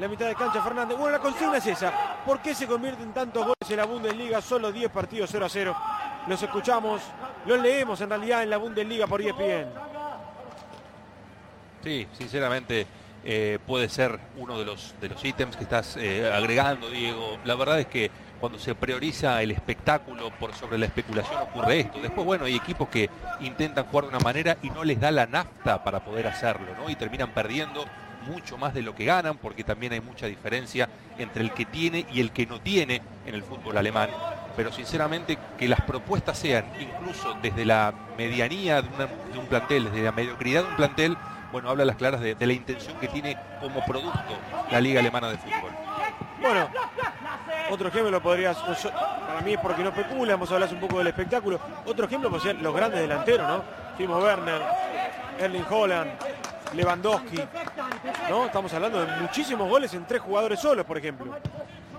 la 0.00 0.08
mitad 0.08 0.26
de 0.26 0.34
cancha 0.34 0.62
Fernández. 0.62 0.96
Bueno, 0.96 1.18
la 1.18 1.22
consigna 1.22 1.58
es 1.58 1.66
esa. 1.66 1.92
¿Por 2.24 2.40
qué 2.40 2.54
se 2.54 2.66
convierten 2.66 3.12
tantos 3.12 3.42
goles 3.42 3.70
en 3.70 3.76
la 3.76 3.84
Bundesliga? 3.84 4.40
Solo 4.40 4.72
10 4.72 4.90
partidos 4.90 5.28
0 5.30 5.44
a 5.44 5.48
0. 5.48 5.76
Los 6.26 6.42
escuchamos, 6.42 7.02
los 7.46 7.60
leemos 7.60 8.00
en 8.00 8.08
realidad 8.08 8.42
en 8.42 8.50
la 8.50 8.56
Bundesliga 8.56 9.06
por 9.06 9.20
ESPN. 9.20 9.68
Sí, 11.84 12.08
sinceramente 12.12 12.86
eh, 13.24 13.58
puede 13.66 13.88
ser 13.88 14.18
uno 14.36 14.58
de 14.58 14.64
los, 14.64 14.94
de 15.00 15.10
los 15.10 15.22
ítems 15.22 15.56
que 15.56 15.64
estás 15.64 15.96
eh, 15.98 16.30
agregando, 16.32 16.88
Diego. 16.88 17.38
La 17.44 17.54
verdad 17.54 17.80
es 17.80 17.86
que 17.86 18.10
cuando 18.40 18.58
se 18.58 18.74
prioriza 18.74 19.42
el 19.42 19.50
espectáculo 19.50 20.30
por 20.38 20.54
sobre 20.54 20.78
la 20.78 20.86
especulación 20.86 21.42
ocurre 21.42 21.80
esto. 21.80 22.00
Después, 22.00 22.26
bueno, 22.26 22.46
hay 22.46 22.56
equipos 22.56 22.88
que 22.88 23.10
intentan 23.40 23.84
jugar 23.84 24.04
de 24.04 24.16
una 24.16 24.20
manera 24.20 24.56
y 24.62 24.70
no 24.70 24.82
les 24.82 24.98
da 24.98 25.10
la 25.10 25.26
nafta 25.26 25.84
para 25.84 26.00
poder 26.00 26.26
hacerlo, 26.26 26.74
¿no? 26.78 26.88
Y 26.88 26.96
terminan 26.96 27.34
perdiendo 27.34 27.84
mucho 28.26 28.58
más 28.58 28.74
de 28.74 28.82
lo 28.82 28.94
que 28.94 29.04
ganan, 29.04 29.36
porque 29.38 29.64
también 29.64 29.92
hay 29.92 30.00
mucha 30.00 30.26
diferencia 30.26 30.88
entre 31.18 31.42
el 31.42 31.52
que 31.52 31.64
tiene 31.64 32.06
y 32.12 32.20
el 32.20 32.30
que 32.30 32.46
no 32.46 32.60
tiene 32.60 33.02
en 33.26 33.34
el 33.34 33.42
fútbol 33.42 33.76
alemán. 33.76 34.10
Pero 34.56 34.72
sinceramente 34.72 35.38
que 35.58 35.68
las 35.68 35.80
propuestas 35.82 36.38
sean 36.38 36.64
incluso 36.80 37.36
desde 37.42 37.64
la 37.64 37.94
medianía 38.16 38.82
de, 38.82 39.38
un 39.38 39.46
plantel, 39.46 39.84
desde 39.84 40.02
la 40.02 40.12
mediocridad 40.12 40.62
de 40.62 40.68
un 40.68 40.76
plantel, 40.76 41.16
bueno, 41.52 41.70
habla 41.70 41.84
las 41.84 41.96
claras 41.96 42.20
de, 42.20 42.36
la 42.38 42.52
intención 42.52 42.96
que 42.98 43.08
tiene 43.08 43.36
como 43.60 43.84
producto 43.84 44.20
la 44.70 44.80
Liga 44.80 45.00
Alemana 45.00 45.30
de 45.30 45.38
Fútbol. 45.38 45.70
Bueno, 46.40 46.68
otro 47.70 47.88
ejemplo 47.88 48.10
lo 48.10 48.22
podrías. 48.22 48.56
para 48.56 49.40
mí 49.42 49.52
es 49.52 49.60
porque 49.60 49.82
no 49.82 49.90
especula, 49.90 50.32
vamos 50.32 50.50
a 50.50 50.54
hablar 50.54 50.72
un 50.72 50.80
poco 50.80 50.98
del 50.98 51.08
espectáculo. 51.08 51.60
Otro 51.86 52.06
ejemplo 52.06 52.30
puede 52.30 52.42
ser 52.42 52.56
los 52.60 52.74
grandes 52.74 53.00
delanteros, 53.00 53.46
¿no? 53.46 53.62
Timo 53.96 54.18
Werner, 54.18 54.62
Erling 55.38 55.66
Holland, 55.68 56.10
Lewandowski, 56.74 57.40
¿no? 58.28 58.46
Estamos 58.46 58.72
hablando 58.72 59.04
de 59.04 59.20
muchísimos 59.20 59.68
goles 59.68 59.92
en 59.94 60.06
tres 60.06 60.22
jugadores 60.22 60.60
solos, 60.60 60.86
por 60.86 60.96
ejemplo. 60.98 61.36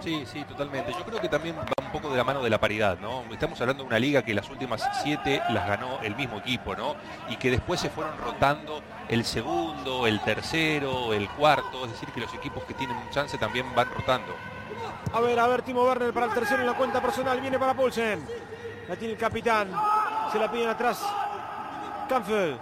Sí, 0.01 0.23
sí, 0.25 0.43
totalmente. 0.45 0.91
Yo 0.93 1.03
creo 1.05 1.21
que 1.21 1.29
también 1.29 1.55
va 1.55 1.65
un 1.85 1.91
poco 1.91 2.09
de 2.09 2.17
la 2.17 2.23
mano 2.23 2.41
de 2.41 2.49
la 2.49 2.59
paridad, 2.59 2.97
¿no? 2.99 3.23
Estamos 3.31 3.59
hablando 3.61 3.83
de 3.83 3.87
una 3.87 3.99
liga 3.99 4.23
que 4.23 4.33
las 4.33 4.49
últimas 4.49 4.83
siete 5.03 5.41
las 5.49 5.67
ganó 5.67 5.99
el 6.01 6.15
mismo 6.15 6.37
equipo, 6.37 6.75
¿no? 6.75 6.95
Y 7.29 7.35
que 7.35 7.51
después 7.51 7.79
se 7.79 7.89
fueron 7.89 8.17
rotando 8.17 8.81
el 9.09 9.23
segundo, 9.25 10.07
el 10.07 10.19
tercero, 10.21 11.13
el 11.13 11.29
cuarto, 11.29 11.85
es 11.85 11.91
decir, 11.91 12.09
que 12.09 12.21
los 12.21 12.33
equipos 12.33 12.63
que 12.63 12.73
tienen 12.73 12.97
un 12.97 13.09
chance 13.11 13.37
también 13.37 13.65
van 13.75 13.89
rotando. 13.93 14.33
A 15.13 15.19
ver, 15.19 15.39
a 15.39 15.47
ver, 15.47 15.61
Timo 15.61 15.83
Werner 15.83 16.13
para 16.13 16.27
el 16.27 16.33
tercero 16.33 16.61
en 16.61 16.67
la 16.67 16.73
cuenta 16.73 17.01
personal, 17.01 17.39
viene 17.39 17.59
para 17.59 17.73
Paulsen. 17.73 18.25
La 18.87 18.95
tiene 18.95 19.13
el 19.13 19.19
capitán, 19.19 19.69
se 20.31 20.39
la 20.39 20.49
piden 20.49 20.69
atrás. 20.69 21.05
Canfield 22.11 22.57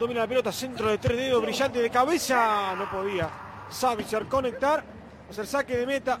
domina 0.00 0.20
la 0.20 0.26
pelota, 0.26 0.50
centro 0.50 0.88
de 0.88 0.96
tres 0.96 1.18
dedos, 1.18 1.42
brillante 1.42 1.78
de 1.78 1.90
cabeza, 1.90 2.74
no 2.74 2.90
podía. 2.90 3.28
Savitzer 3.68 4.24
conectar, 4.24 4.82
hacer 5.28 5.46
saque 5.46 5.76
de 5.76 5.86
meta, 5.86 6.18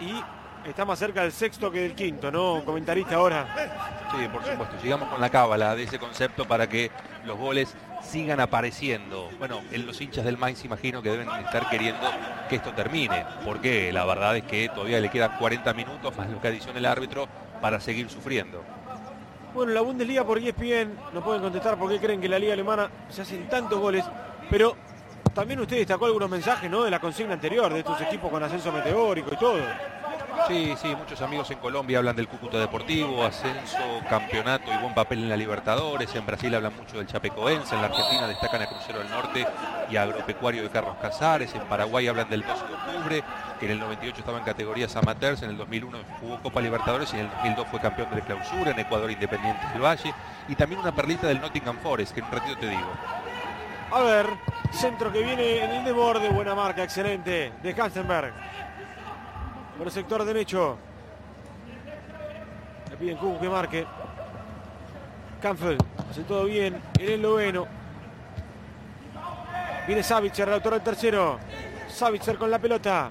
y 0.00 0.68
está 0.68 0.84
más 0.84 1.00
cerca 1.00 1.22
del 1.22 1.32
sexto 1.32 1.68
que 1.72 1.80
del 1.80 1.96
quinto, 1.96 2.30
¿no? 2.30 2.64
Comentarista 2.64 3.16
ahora. 3.16 3.44
Sí, 4.16 4.28
por 4.28 4.44
supuesto. 4.44 4.76
Llegamos 4.84 5.08
con 5.08 5.20
la 5.20 5.30
cábala 5.30 5.74
de 5.74 5.82
ese 5.82 5.98
concepto 5.98 6.46
para 6.46 6.68
que 6.68 6.92
los 7.24 7.36
goles 7.36 7.74
sigan 8.02 8.38
apareciendo. 8.38 9.30
Bueno, 9.40 9.62
en 9.72 9.84
los 9.84 10.00
hinchas 10.00 10.24
del 10.24 10.38
Mainz 10.38 10.64
imagino 10.64 11.02
que 11.02 11.10
deben 11.10 11.28
estar 11.28 11.68
queriendo 11.68 12.08
que 12.48 12.54
esto 12.54 12.72
termine, 12.72 13.24
porque 13.44 13.92
la 13.92 14.04
verdad 14.04 14.36
es 14.36 14.44
que 14.44 14.68
todavía 14.68 15.00
le 15.00 15.10
quedan 15.10 15.36
40 15.38 15.72
minutos 15.74 16.16
más 16.16 16.30
lo 16.30 16.40
que 16.40 16.46
adiciona 16.46 16.78
el 16.78 16.86
árbitro 16.86 17.26
para 17.60 17.80
seguir 17.80 18.08
sufriendo. 18.08 18.75
Bueno, 19.56 19.72
la 19.72 19.80
Bundesliga 19.80 20.22
por 20.22 20.36
ESPN 20.36 20.92
no 21.14 21.24
pueden 21.24 21.40
contestar 21.40 21.78
por 21.78 21.88
qué 21.90 21.98
creen 21.98 22.20
que 22.20 22.28
la 22.28 22.38
liga 22.38 22.52
alemana 22.52 22.90
se 23.08 23.22
hacen 23.22 23.48
tantos 23.48 23.80
goles, 23.80 24.04
pero 24.50 24.76
también 25.32 25.58
usted 25.60 25.78
destacó 25.78 26.04
algunos 26.04 26.28
mensajes 26.28 26.70
¿no? 26.70 26.84
de 26.84 26.90
la 26.90 27.00
consigna 27.00 27.32
anterior, 27.32 27.72
de 27.72 27.78
estos 27.78 27.98
equipos 28.02 28.30
con 28.30 28.42
ascenso 28.42 28.70
meteórico 28.70 29.30
y 29.32 29.36
todo. 29.38 29.56
Sí, 30.48 30.74
sí, 30.80 30.94
muchos 30.94 31.20
amigos 31.22 31.50
en 31.50 31.58
Colombia 31.58 31.98
hablan 31.98 32.14
del 32.14 32.28
Cúcuta 32.28 32.58
Deportivo, 32.58 33.24
ascenso, 33.24 33.78
campeonato 34.08 34.72
y 34.72 34.76
buen 34.78 34.94
papel 34.94 35.20
en 35.24 35.28
la 35.28 35.36
Libertadores. 35.36 36.14
En 36.14 36.24
Brasil 36.24 36.54
hablan 36.54 36.76
mucho 36.76 36.98
del 36.98 37.06
Chapecoense, 37.08 37.74
en 37.74 37.82
la 37.82 37.88
Argentina 37.88 38.28
destacan 38.28 38.62
a 38.62 38.66
Crucero 38.66 39.00
del 39.00 39.10
Norte 39.10 39.44
y 39.90 39.96
Agropecuario 39.96 40.62
de 40.62 40.70
Carlos 40.70 40.94
Casares. 41.02 41.52
En 41.54 41.62
Paraguay 41.62 42.06
hablan 42.06 42.30
del 42.30 42.42
12 42.42 42.64
de 42.66 42.74
octubre, 42.74 43.24
que 43.58 43.66
en 43.66 43.72
el 43.72 43.80
98 43.80 44.20
estaba 44.20 44.38
en 44.38 44.44
categorías 44.44 44.94
amateurs, 44.94 45.42
en 45.42 45.50
el 45.50 45.56
2001 45.56 45.98
jugó 46.20 46.40
Copa 46.40 46.60
Libertadores 46.60 47.12
y 47.12 47.16
en 47.16 47.22
el 47.22 47.30
2002 47.30 47.66
fue 47.68 47.80
campeón 47.80 48.10
de 48.10 48.16
la 48.16 48.24
clausura, 48.24 48.70
en 48.70 48.78
Ecuador 48.78 49.10
Independiente 49.10 49.66
del 49.72 49.82
Valle. 49.82 50.14
Y 50.48 50.54
también 50.54 50.80
una 50.80 50.94
perlita 50.94 51.26
del 51.26 51.40
Nottingham 51.40 51.78
Forest, 51.78 52.14
que 52.14 52.20
en 52.20 52.26
un 52.26 52.32
ratito 52.32 52.58
te 52.58 52.68
digo. 52.68 52.92
A 53.90 54.00
ver, 54.00 54.26
centro 54.70 55.12
que 55.12 55.22
viene 55.22 55.64
en 55.64 55.70
el 55.70 55.84
desborde, 55.84 56.28
buena 56.28 56.54
marca, 56.54 56.84
excelente, 56.84 57.52
de 57.62 57.74
Kastenberg. 57.74 58.32
Por 59.76 59.86
el 59.86 59.92
sector 59.92 60.24
derecho. 60.24 60.78
Le 62.90 62.96
piden 62.96 63.16
Cubo 63.16 63.38
que 63.38 63.48
marque. 63.48 63.86
Canfield 65.40 65.82
hace 66.10 66.22
todo 66.22 66.44
bien 66.44 66.80
en 66.98 67.10
el 67.10 67.22
noveno. 67.22 67.66
Viene 69.86 70.02
Savitzer, 70.02 70.48
el 70.48 70.54
autor 70.54 70.74
del 70.74 70.82
tercero. 70.82 71.38
Savitzer 71.88 72.36
con 72.38 72.50
la 72.50 72.58
pelota. 72.58 73.10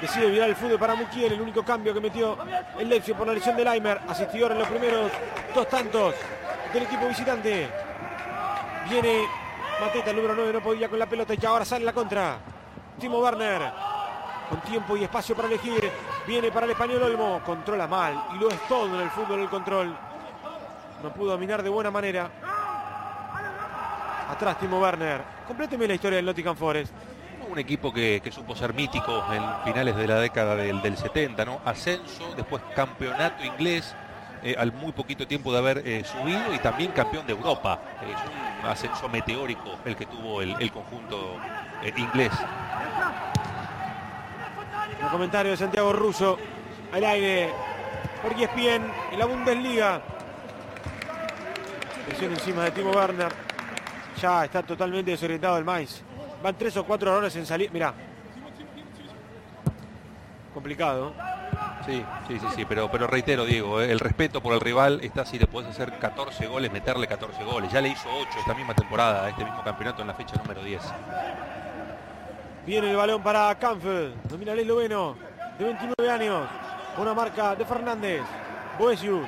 Decide 0.00 0.30
virar 0.30 0.48
el 0.48 0.56
fútbol 0.56 0.78
para 0.78 0.94
Mukiel, 0.94 1.32
el 1.32 1.40
único 1.40 1.64
cambio 1.64 1.92
que 1.92 2.00
metió 2.00 2.38
el 2.78 2.88
Leipzig 2.88 3.16
por 3.16 3.26
la 3.26 3.32
lesión 3.32 3.56
de 3.56 3.64
Leimer. 3.64 4.00
Asistidor 4.08 4.52
en 4.52 4.58
los 4.58 4.68
primeros 4.68 5.10
dos 5.54 5.68
tantos 5.68 6.14
del 6.72 6.82
equipo 6.84 7.08
visitante. 7.08 7.68
Viene 8.88 9.24
Mateta, 9.80 10.10
el 10.10 10.16
número 10.16 10.34
9, 10.34 10.52
no 10.52 10.60
podía 10.60 10.88
con 10.88 10.98
la 10.98 11.06
pelota 11.06 11.34
y 11.34 11.46
ahora 11.46 11.64
sale 11.64 11.84
la 11.84 11.92
contra. 11.92 12.38
Timo 12.98 13.20
Werner, 13.20 13.72
con 14.48 14.60
tiempo 14.60 14.96
y 14.96 15.04
espacio 15.04 15.34
para 15.34 15.48
elegir. 15.48 15.90
Viene 16.26 16.50
para 16.50 16.66
el 16.66 16.72
español 16.72 17.02
Olmo, 17.02 17.40
controla 17.44 17.86
mal 17.86 18.24
y 18.34 18.38
lo 18.38 18.50
es 18.50 18.60
todo 18.68 18.94
en 18.94 19.02
el 19.02 19.10
fútbol 19.10 19.40
el 19.40 19.48
control. 19.48 19.96
No 21.02 21.12
pudo 21.12 21.32
dominar 21.32 21.62
de 21.62 21.68
buena 21.68 21.90
manera. 21.90 22.30
Atrás 24.28 24.58
Timo 24.58 24.80
Werner. 24.80 25.22
Compléteme 25.46 25.86
la 25.86 25.94
historia 25.94 26.16
del 26.16 26.26
Nottingham 26.26 26.56
Forest. 26.56 26.92
Un 27.50 27.58
equipo 27.58 27.92
que, 27.92 28.22
supo 28.30 28.54
ser 28.54 28.74
mítico 28.74 29.24
en 29.32 29.42
finales 29.64 29.96
de 29.96 30.06
la 30.06 30.16
década 30.16 30.54
del, 30.54 30.82
del 30.82 30.98
70, 30.98 31.44
¿no? 31.46 31.60
Ascenso, 31.64 32.34
después 32.36 32.62
campeonato 32.74 33.42
inglés, 33.42 33.94
eh, 34.42 34.54
al 34.56 34.72
muy 34.72 34.92
poquito 34.92 35.26
tiempo 35.26 35.50
de 35.52 35.58
haber 35.58 35.82
eh, 35.84 36.04
subido 36.04 36.54
y 36.54 36.58
también 36.58 36.92
campeón 36.92 37.26
de 37.26 37.32
Europa. 37.32 37.80
Es 38.02 38.62
un 38.62 38.68
ascenso 38.68 39.08
meteórico 39.08 39.78
el 39.84 39.96
que 39.96 40.06
tuvo 40.06 40.42
el, 40.42 40.70
conjunto 40.70 41.36
eh, 41.82 41.92
inglés. 41.96 42.32
Un 45.00 45.08
comentario 45.08 45.52
de 45.52 45.56
Santiago 45.56 45.92
Russo 45.92 46.38
al 46.92 47.04
aire 47.04 47.50
por 48.22 48.32
ESPN 48.32 48.90
en 49.12 49.18
la 49.18 49.26
Bundesliga. 49.26 50.02
Presión 52.06 52.32
encima 52.32 52.64
de 52.64 52.70
Timo 52.72 52.90
Werner. 52.90 53.32
Ya 54.20 54.44
está 54.44 54.62
totalmente 54.62 55.12
desorientado 55.12 55.56
el 55.58 55.64
Mainz. 55.64 56.02
Van 56.42 56.56
tres 56.56 56.76
o 56.76 56.84
cuatro 56.84 57.10
errores 57.10 57.34
en 57.36 57.46
salir. 57.46 57.70
Mirá. 57.70 57.94
Complicado. 60.52 61.12
Sí, 61.86 62.04
sí, 62.26 62.38
sí, 62.38 62.46
sí, 62.54 62.64
pero, 62.64 62.90
pero 62.90 63.06
reitero, 63.06 63.44
Diego, 63.44 63.80
eh, 63.80 63.90
el 63.90 64.00
respeto 64.00 64.42
por 64.42 64.52
el 64.52 64.60
rival 64.60 65.00
está 65.02 65.24
si 65.24 65.38
le 65.38 65.46
puedes 65.46 65.70
hacer 65.70 65.98
14 65.98 66.46
goles, 66.46 66.72
meterle 66.72 67.06
14 67.06 67.44
goles. 67.44 67.72
Ya 67.72 67.80
le 67.80 67.88
hizo 67.88 68.08
8 68.10 68.30
esta 68.40 68.54
misma 68.54 68.74
temporada, 68.74 69.28
este 69.28 69.44
mismo 69.44 69.62
campeonato 69.62 70.02
en 70.02 70.08
la 70.08 70.14
fecha 70.14 70.36
número 70.36 70.62
10. 70.62 70.82
Viene 72.68 72.90
el 72.90 72.96
balón 72.98 73.22
para 73.22 73.58
Canfield, 73.58 74.28
domina 74.28 74.52
el 74.52 74.58
esloveno, 74.58 75.16
de 75.58 75.64
29 75.64 76.10
años, 76.10 76.46
una 76.98 77.14
marca 77.14 77.56
de 77.56 77.64
Fernández, 77.64 78.20
Boesius. 78.78 79.26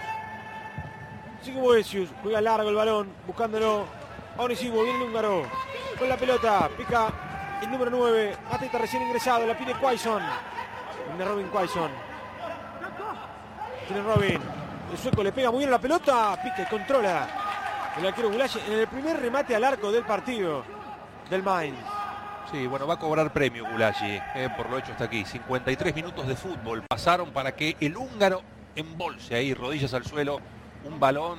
Sigue 1.41 1.59
Boesius, 1.59 2.11
juega 2.23 2.43
largo 2.43 2.69
el 2.69 2.75
balón, 2.75 3.11
buscándolo. 3.27 3.87
Onisivo, 4.37 4.83
viene 4.83 4.99
el 4.99 5.09
húngaro, 5.09 5.45
con 5.99 6.07
la 6.07 6.19
pelota, 6.19 6.69
pica 6.77 7.11
el 7.63 7.71
número 7.71 7.91
9, 7.91 8.37
Mateta 8.51 8.77
recién 8.77 9.05
ingresado, 9.05 9.47
la 9.47 9.57
pide 9.57 9.73
Quaison. 9.73 10.23
Viene 11.09 11.25
Robin 11.25 11.49
Quaison. 11.49 11.91
Tiene 13.87 14.03
Robin. 14.03 14.39
El 14.93 14.99
sueco 14.99 15.23
le 15.23 15.33
pega 15.33 15.51
muy 15.51 15.61
bien 15.61 15.71
la 15.71 15.79
pelota. 15.79 16.39
Pique, 16.43 16.69
controla. 16.69 17.27
El 17.97 18.07
arquero 18.07 18.31
Gulashi 18.31 18.61
en 18.67 18.81
el 18.81 18.87
primer 18.87 19.19
remate 19.19 19.57
al 19.57 19.65
arco 19.65 19.91
del 19.91 20.05
partido 20.05 20.63
del 21.31 21.43
Mainz. 21.43 22.00
Sí, 22.51 22.67
bueno, 22.67 22.85
va 22.85 22.95
a 22.95 22.99
cobrar 22.99 23.33
premio 23.33 23.65
Gulashi 23.65 24.21
eh, 24.35 24.49
por 24.57 24.69
lo 24.69 24.79
hecho 24.79 24.91
hasta 24.91 25.05
aquí. 25.05 25.25
53 25.25 25.95
minutos 25.95 26.27
de 26.27 26.35
fútbol 26.35 26.83
pasaron 26.83 27.31
para 27.31 27.53
que 27.53 27.77
el 27.81 27.97
húngaro 27.97 28.43
embolse 28.75 29.37
ahí, 29.37 29.55
rodillas 29.55 29.95
al 29.95 30.05
suelo, 30.05 30.41
un 30.85 30.99
balón 30.99 31.39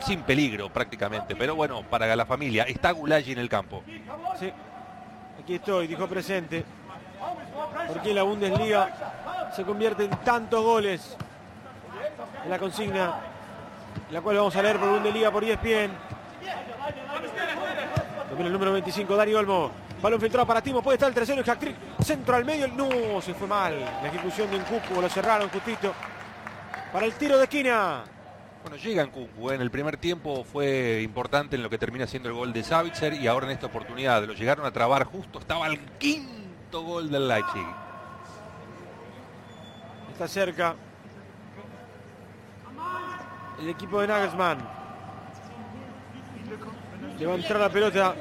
sin 0.00 0.22
peligro 0.22 0.70
prácticamente. 0.70 1.36
Pero 1.36 1.54
bueno, 1.54 1.82
para 1.82 2.16
la 2.16 2.24
familia, 2.24 2.62
está 2.62 2.92
Gulashi 2.92 3.32
en 3.32 3.38
el 3.40 3.50
campo. 3.50 3.82
Sí, 4.38 4.50
aquí 5.42 5.56
estoy, 5.56 5.86
dijo 5.86 6.06
presente. 6.06 6.64
Porque 7.86 8.14
la 8.14 8.22
Bundesliga 8.22 9.50
se 9.54 9.64
convierte 9.64 10.04
en 10.04 10.10
tantos 10.24 10.64
goles 10.64 11.14
en 12.42 12.50
la 12.50 12.58
consigna, 12.58 13.16
la 14.10 14.20
cual 14.22 14.36
vamos 14.36 14.56
a 14.56 14.62
leer 14.62 14.78
por 14.78 14.88
Bundesliga 14.88 15.30
por 15.30 15.44
ESPN. 15.44 15.92
También 18.28 18.46
el 18.46 18.52
número 18.52 18.72
25, 18.72 19.14
Dani 19.14 19.34
Olmo. 19.34 19.85
Balón 20.02 20.20
filtrado 20.20 20.46
para 20.46 20.62
Timo, 20.62 20.82
puede 20.82 20.96
estar 20.96 21.08
el 21.08 21.14
tercero, 21.14 21.42
centro 22.02 22.36
al 22.36 22.44
medio, 22.44 22.68
no, 22.68 23.20
se 23.22 23.34
fue 23.34 23.46
mal. 23.46 23.80
La 23.80 24.08
ejecución 24.08 24.50
de 24.50 24.58
Nkuku, 24.58 25.00
lo 25.00 25.08
cerraron 25.08 25.48
justito. 25.48 25.92
Para 26.92 27.06
el 27.06 27.14
tiro 27.14 27.38
de 27.38 27.44
esquina. 27.44 28.04
Bueno, 28.62 28.76
llega 28.76 29.04
Nkuku, 29.04 29.50
¿eh? 29.50 29.54
en 29.54 29.62
el 29.62 29.70
primer 29.70 29.96
tiempo 29.96 30.44
fue 30.44 31.00
importante 31.02 31.56
en 31.56 31.62
lo 31.62 31.70
que 31.70 31.78
termina 31.78 32.06
siendo 32.06 32.28
el 32.28 32.34
gol 32.34 32.52
de 32.52 32.62
Savitzer 32.62 33.14
y 33.14 33.26
ahora 33.26 33.46
en 33.46 33.52
esta 33.52 33.66
oportunidad 33.66 34.24
lo 34.24 34.34
llegaron 34.34 34.66
a 34.66 34.70
trabar 34.70 35.04
justo, 35.04 35.38
estaba 35.38 35.66
el 35.66 35.78
quinto 35.98 36.82
gol 36.82 37.10
del 37.10 37.28
Leipzig. 37.28 37.66
Está 40.12 40.28
cerca 40.28 40.74
el 43.60 43.68
equipo 43.68 44.00
de 44.00 44.08
Nagelsmann. 44.08 44.58
Le 47.18 47.26
va 47.26 47.32
a 47.32 47.36
entrar 47.36 47.60
la 47.60 47.70
pelota 47.70 48.14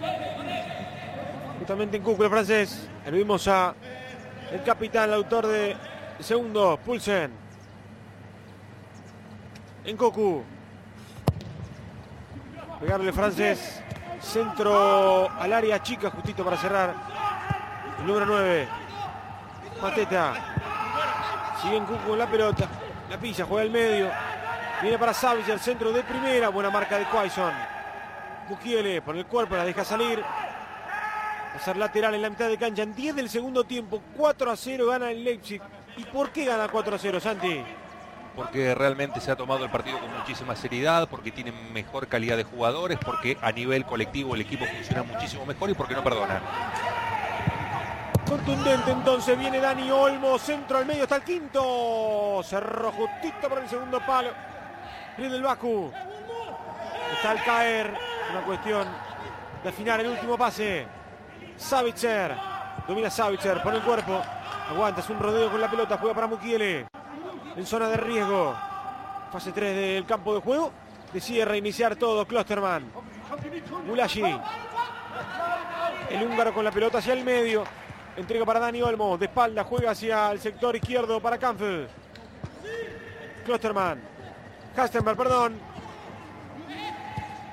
justamente 1.60 1.98
en 1.98 2.04
Cucu, 2.04 2.24
el 2.24 2.30
francés. 2.30 2.88
Le 3.06 3.12
vimos 3.12 3.48
a 3.48 3.74
el 4.52 4.64
capitán, 4.64 5.10
el 5.10 5.16
autor 5.16 5.48
de 5.48 5.76
segundo, 6.20 6.80
Pulsen. 6.84 7.32
En 9.84 9.98
Cocu. 9.98 10.44
Pegarle 12.80 13.14
francés. 13.14 13.82
Centro 14.22 15.30
al 15.30 15.54
área 15.54 15.82
chica, 15.82 16.10
justito 16.10 16.44
para 16.44 16.58
cerrar. 16.58 16.94
El 18.00 18.08
número 18.08 18.26
9. 18.26 18.68
Mateta. 19.82 20.34
Sigue 21.62 21.78
en 21.78 21.86
con 21.86 22.18
la 22.18 22.28
pelota. 22.28 22.68
La 23.10 23.18
pisa, 23.18 23.46
juega 23.46 23.64
al 23.64 23.72
medio. 23.72 24.10
Viene 24.82 24.98
para 24.98 25.14
Savage, 25.14 25.52
el 25.52 25.60
centro 25.60 25.92
de 25.92 26.02
primera. 26.04 26.50
Buena 26.50 26.70
marca 26.70 26.98
de 26.98 27.06
Quaison. 27.06 27.54
Mukiele 28.50 29.02
por 29.02 29.16
el 29.16 29.26
cuerpo, 29.26 29.56
la 29.56 29.66
deja 29.66 29.84
salir. 29.84 30.24
A 31.56 31.60
ser 31.60 31.78
lateral 31.78 32.14
en 32.16 32.22
la 32.22 32.30
mitad 32.30 32.50
de 32.50 32.58
cancha. 32.58 32.84
En 32.84 32.96
10 32.96 33.16
del 33.16 33.30
segundo 33.30 33.64
tiempo, 33.64 34.02
4 34.18 34.52
a 34.52 34.56
0 34.56 34.88
gana 34.88 35.12
el 35.12 35.24
Leipzig. 35.24 35.62
¿Y 35.98 36.04
por 36.06 36.30
qué 36.32 36.46
gana 36.46 36.68
4 36.68 36.96
a 36.96 37.00
0, 37.00 37.20
Santi? 37.20 37.64
Porque 38.36 38.76
realmente 38.76 39.22
se 39.22 39.32
ha 39.32 39.36
tomado 39.38 39.64
el 39.64 39.72
partido 39.72 40.00
con 40.00 40.12
muchísima 40.18 40.56
seriedad, 40.56 41.08
porque 41.10 41.32
tiene 41.32 41.54
mejor 41.72 42.08
calidad 42.08 42.36
de 42.36 42.44
jugadores, 42.44 43.00
porque 43.04 43.38
a 43.42 43.52
nivel 43.54 43.86
colectivo 43.86 44.36
el 44.36 44.42
equipo 44.42 44.66
funciona 44.66 45.04
muchísimo 45.04 45.46
mejor 45.46 45.70
y 45.70 45.74
porque 45.74 45.94
no 45.94 46.04
perdona. 46.04 46.42
Contundente 48.28 48.92
entonces 48.92 49.38
viene 49.38 49.60
Dani 49.60 49.90
Olmo, 49.92 50.38
centro 50.40 50.80
al 50.80 50.86
medio 50.86 51.04
está 51.04 51.18
el 51.18 51.24
quinto. 51.24 52.42
Cerró 52.44 52.92
justito 52.92 53.48
por 53.48 53.60
el 53.60 53.70
segundo 53.70 54.02
palo. 54.06 54.32
Viene 55.18 55.36
el 55.36 55.44
Baku. 55.44 55.92
Está 57.14 57.32
al 57.32 57.44
caer. 57.44 57.94
Una 58.32 58.42
cuestión 58.42 58.88
de 59.64 59.70
afinar 59.70 60.02
el 60.02 60.08
último 60.08 60.38
pase. 60.38 60.88
Savitzer. 61.58 62.36
Domina 62.88 63.10
Savitzer. 63.10 63.62
Pone 63.62 63.78
el 63.78 63.84
cuerpo. 63.84 64.22
Aguanta. 64.70 65.02
Es 65.02 65.10
un 65.10 65.20
rodeo 65.20 65.50
con 65.52 65.62
la 65.62 65.70
pelota. 65.70 65.98
Juega 65.98 66.16
para 66.16 66.28
Mukiele. 66.28 66.88
En 67.56 67.66
zona 67.66 67.88
de 67.90 67.98
riesgo. 67.98 68.56
Fase 69.32 69.52
3 69.52 69.76
del 69.76 70.06
campo 70.06 70.34
de 70.34 70.42
juego. 70.42 70.72
Decide 71.14 71.46
reiniciar 71.46 71.96
todo 71.96 72.26
Klosterman. 72.26 72.92
Mulashi. 73.86 74.24
El 76.10 76.24
húngaro 76.24 76.54
con 76.54 76.64
la 76.64 76.72
pelota 76.72 77.00
hacia 77.00 77.14
el 77.14 77.24
medio. 77.24 77.64
Entrega 78.18 78.46
para 78.46 78.60
Dani 78.60 78.82
Olmo. 78.82 79.18
De 79.18 79.26
espalda 79.26 79.64
juega 79.64 79.92
hacia 79.92 80.32
el 80.32 80.40
sector 80.40 80.76
izquierdo 80.76 81.20
para 81.20 81.38
Kampf. 81.38 81.62
Klosterman. 83.46 84.02
Hastenberg, 84.76 85.18
perdón. 85.18 85.60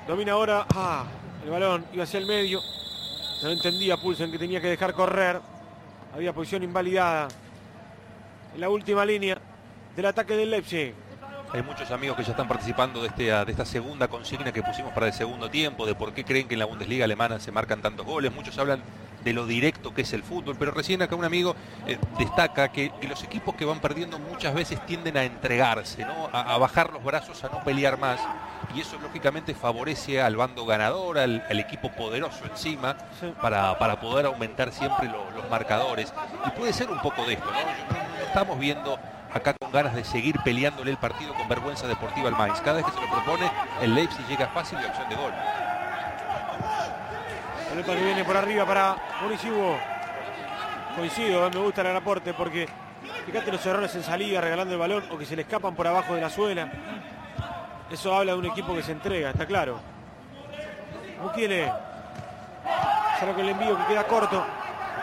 Domina 0.07 0.33
ahora. 0.33 0.65
Ah, 0.75 1.05
el 1.43 1.51
balón 1.51 1.85
iba 1.93 2.03
hacia 2.03 2.19
el 2.19 2.25
medio. 2.25 2.59
No 3.43 3.49
entendía 3.49 3.97
Pulsen 3.97 4.31
que 4.31 4.39
tenía 4.39 4.61
que 4.61 4.67
dejar 4.67 4.93
correr. 4.93 5.41
Había 6.15 6.31
posición 6.31 6.63
invalidada. 6.63 7.27
En 8.55 8.61
la 8.61 8.69
última 8.69 9.05
línea 9.05 9.37
del 9.95 10.05
ataque 10.05 10.37
del 10.37 10.49
Leipzig. 10.49 10.93
Hay 11.51 11.61
muchos 11.61 11.91
amigos 11.91 12.15
que 12.15 12.23
ya 12.23 12.31
están 12.31 12.47
participando 12.47 13.01
de, 13.01 13.09
este, 13.09 13.23
de 13.23 13.51
esta 13.51 13.65
segunda 13.65 14.07
consigna 14.07 14.53
que 14.53 14.63
pusimos 14.63 14.93
para 14.93 15.07
el 15.07 15.13
segundo 15.13 15.49
tiempo, 15.49 15.85
de 15.85 15.93
por 15.93 16.13
qué 16.13 16.23
creen 16.23 16.47
que 16.47 16.55
en 16.55 16.59
la 16.59 16.65
Bundesliga 16.65 17.03
alemana 17.03 17.39
se 17.39 17.51
marcan 17.51 17.81
tantos 17.81 18.05
goles. 18.05 18.33
Muchos 18.33 18.57
hablan 18.57 18.81
de 19.23 19.33
lo 19.33 19.45
directo 19.45 19.93
que 19.93 20.03
es 20.03 20.13
el 20.13 20.23
fútbol, 20.23 20.55
pero 20.57 20.71
recién 20.71 21.01
acá 21.01 21.15
un 21.15 21.25
amigo 21.25 21.55
eh, 21.85 21.97
destaca 22.17 22.71
que, 22.71 22.91
los 23.07 23.23
equipos 23.23 23.55
que 23.55 23.65
van 23.65 23.79
perdiendo 23.79 24.19
muchas 24.19 24.53
veces 24.53 24.83
tienden 24.85 25.17
a 25.17 25.23
entregarse, 25.23 26.03
a, 26.03 26.57
bajar 26.57 26.93
los 26.93 27.03
brazos, 27.03 27.43
a 27.43 27.49
no 27.49 27.63
pelear 27.63 27.99
más, 27.99 28.19
y 28.75 28.81
eso 28.81 28.97
lógicamente 28.99 29.53
favorece 29.53 30.21
al 30.21 30.35
bando 30.35 30.65
ganador, 30.65 31.19
al, 31.19 31.59
equipo 31.59 31.89
poderoso 31.91 32.45
encima, 32.45 32.95
para, 33.41 33.77
para, 33.77 33.99
poder 33.99 34.25
aumentar 34.25 34.71
siempre 34.71 35.07
los 35.07 35.49
marcadores. 35.49 36.13
Y 36.47 36.49
puede 36.51 36.73
ser 36.73 36.89
un 36.89 36.99
poco 36.99 37.23
de 37.25 37.33
esto, 37.33 37.49
¿no? 37.51 38.23
estamos 38.25 38.57
viendo 38.57 38.97
acá 39.31 39.53
con 39.53 39.71
ganas 39.71 39.95
de 39.95 40.03
seguir 40.03 40.39
peleándole 40.43 40.91
el 40.91 40.97
partido 40.97 41.33
con 41.35 41.47
vergüenza 41.47 41.87
deportiva 41.87 42.29
al 42.29 42.35
Mainz. 42.35 42.61
Cada 42.61 42.77
vez 42.77 42.85
que 42.85 42.91
se 42.91 43.01
lo 43.01 43.11
propone, 43.11 43.51
el 43.81 43.93
Leipzig 43.93 44.25
llega 44.27 44.47
fácil 44.47 44.79
y 44.81 44.85
opción 44.85 45.09
de 45.09 45.15
gol. 45.15 45.31
Pelota 47.69 47.95
que 47.95 48.03
viene 48.03 48.23
por 48.23 48.37
arriba 48.37 48.65
para 48.65 48.95
Municibo. 49.21 49.77
Coincido, 50.95 51.49
me 51.49 51.59
gusta 51.59 51.81
el 51.81 51.95
aporte 51.95 52.33
porque 52.33 52.67
fíjate 53.25 53.51
los 53.51 53.65
errores 53.65 53.93
en 53.95 54.03
salida, 54.03 54.41
regalando 54.41 54.73
el 54.73 54.79
balón 54.79 55.03
o 55.11 55.17
que 55.17 55.25
se 55.25 55.35
le 55.35 55.43
escapan 55.43 55.75
por 55.75 55.87
abajo 55.87 56.13
de 56.13 56.21
la 56.21 56.29
suela. 56.29 56.71
Eso 57.93 58.11
habla 58.11 58.31
de 58.31 58.39
un 58.39 58.45
equipo 58.45 58.73
que 58.73 58.81
se 58.81 58.91
entrega, 58.91 59.29
está 59.29 59.45
claro. 59.45 59.79
Mukiele. 61.21 61.71
Solo 63.19 63.35
que 63.35 63.41
el 63.41 63.49
envío 63.49 63.77
que 63.77 63.85
queda 63.85 64.03
corto. 64.05 64.43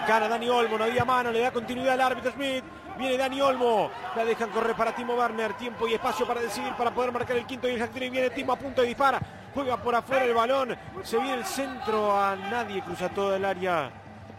Gana 0.09 0.27
Dani 0.27 0.49
Olmo, 0.49 0.77
no 0.77 0.83
había 0.83 1.05
mano, 1.05 1.31
le 1.31 1.39
da 1.39 1.53
continuidad 1.53 1.95
al 1.95 2.01
árbitro 2.01 2.33
Smith. 2.33 2.65
Viene 2.99 3.17
Dani 3.17 3.41
Olmo. 3.41 3.93
La 4.17 4.25
dejan 4.25 4.51
correr 4.51 4.75
para 4.75 4.93
Timo 4.93 5.15
Werner. 5.15 5.53
Tiempo 5.53 5.87
y 5.87 5.95
espacio 5.95 6.27
para 6.27 6.41
decidir, 6.41 6.73
para 6.73 6.91
poder 6.91 7.13
marcar 7.13 7.37
el 7.37 7.47
quinto 7.47 7.69
y 7.69 7.75
el 7.75 7.89
y 7.95 8.11
Viene 8.11 8.31
Timo 8.31 8.55
a 8.55 8.57
punto 8.57 8.81
de 8.81 8.89
dispara. 8.89 9.21
Juega 9.55 9.77
por 9.77 9.95
afuera 9.95 10.25
el 10.25 10.35
balón. 10.35 10.77
Se 11.05 11.17
viene 11.17 11.35
el 11.35 11.45
centro 11.45 12.21
a 12.21 12.35
nadie. 12.35 12.83
Cruza 12.83 13.09
toda 13.11 13.37
el 13.37 13.45
área. 13.45 13.89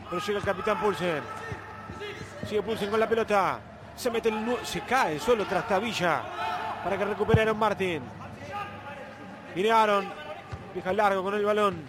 Pero 0.09 0.21
llega 0.21 0.39
el 0.39 0.45
capitán 0.45 0.77
Pulsen. 0.77 1.23
Sigue 2.49 2.61
Pulsen 2.61 2.89
con 2.89 2.99
la 2.99 3.07
pelota. 3.07 3.59
Se 3.95 4.11
mete 4.11 4.27
el 4.27 4.57
se 4.63 4.81
cae 4.81 5.19
solo 5.19 5.45
tras 5.45 5.65
Tabilla 5.69 6.21
para 6.83 6.97
que 6.97 7.05
recupere 7.05 7.43
Aaron 7.43 7.57
Martin. 7.57 8.20
Viene 9.55 9.71
Aaron. 9.71 10.05
Deja 10.73 10.93
largo 10.93 11.23
con 11.23 11.33
el 11.33 11.43
balón. 11.43 11.83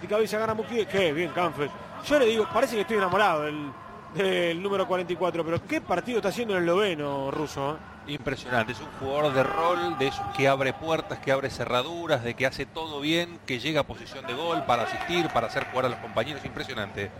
De 0.00 0.08
cabeza 0.08 0.38
gana 0.38 0.54
Mukiel. 0.54 0.86
Qué 0.86 1.12
bien, 1.12 1.30
Canfeld. 1.30 1.70
Yo 2.06 2.18
le 2.18 2.26
digo, 2.26 2.46
parece 2.52 2.74
que 2.74 2.82
estoy 2.82 2.98
enamorado. 2.98 3.46
El, 3.46 3.70
del 4.14 4.62
número 4.62 4.86
44. 4.86 5.44
Pero 5.44 5.66
qué 5.66 5.80
partido 5.80 6.18
está 6.18 6.28
haciendo 6.28 6.56
el 6.56 6.64
esloveno 6.64 7.30
ruso. 7.30 7.72
¿eh? 7.72 8.12
Impresionante, 8.12 8.72
es 8.72 8.80
un 8.80 8.88
jugador 9.00 9.32
de 9.32 9.42
rol, 9.42 9.98
de 9.98 10.08
esos 10.08 10.24
que 10.36 10.46
abre 10.46 10.74
puertas, 10.74 11.18
que 11.20 11.32
abre 11.32 11.48
cerraduras, 11.48 12.22
de 12.22 12.34
que 12.34 12.44
hace 12.44 12.66
todo 12.66 13.00
bien, 13.00 13.38
que 13.46 13.58
llega 13.58 13.80
a 13.80 13.84
posición 13.84 14.26
de 14.26 14.34
gol 14.34 14.62
para 14.64 14.82
asistir, 14.82 15.28
para 15.28 15.46
hacer 15.46 15.64
jugar 15.70 15.86
a 15.86 15.88
los 15.88 15.98
compañeros. 15.98 16.44
Impresionante. 16.44 17.10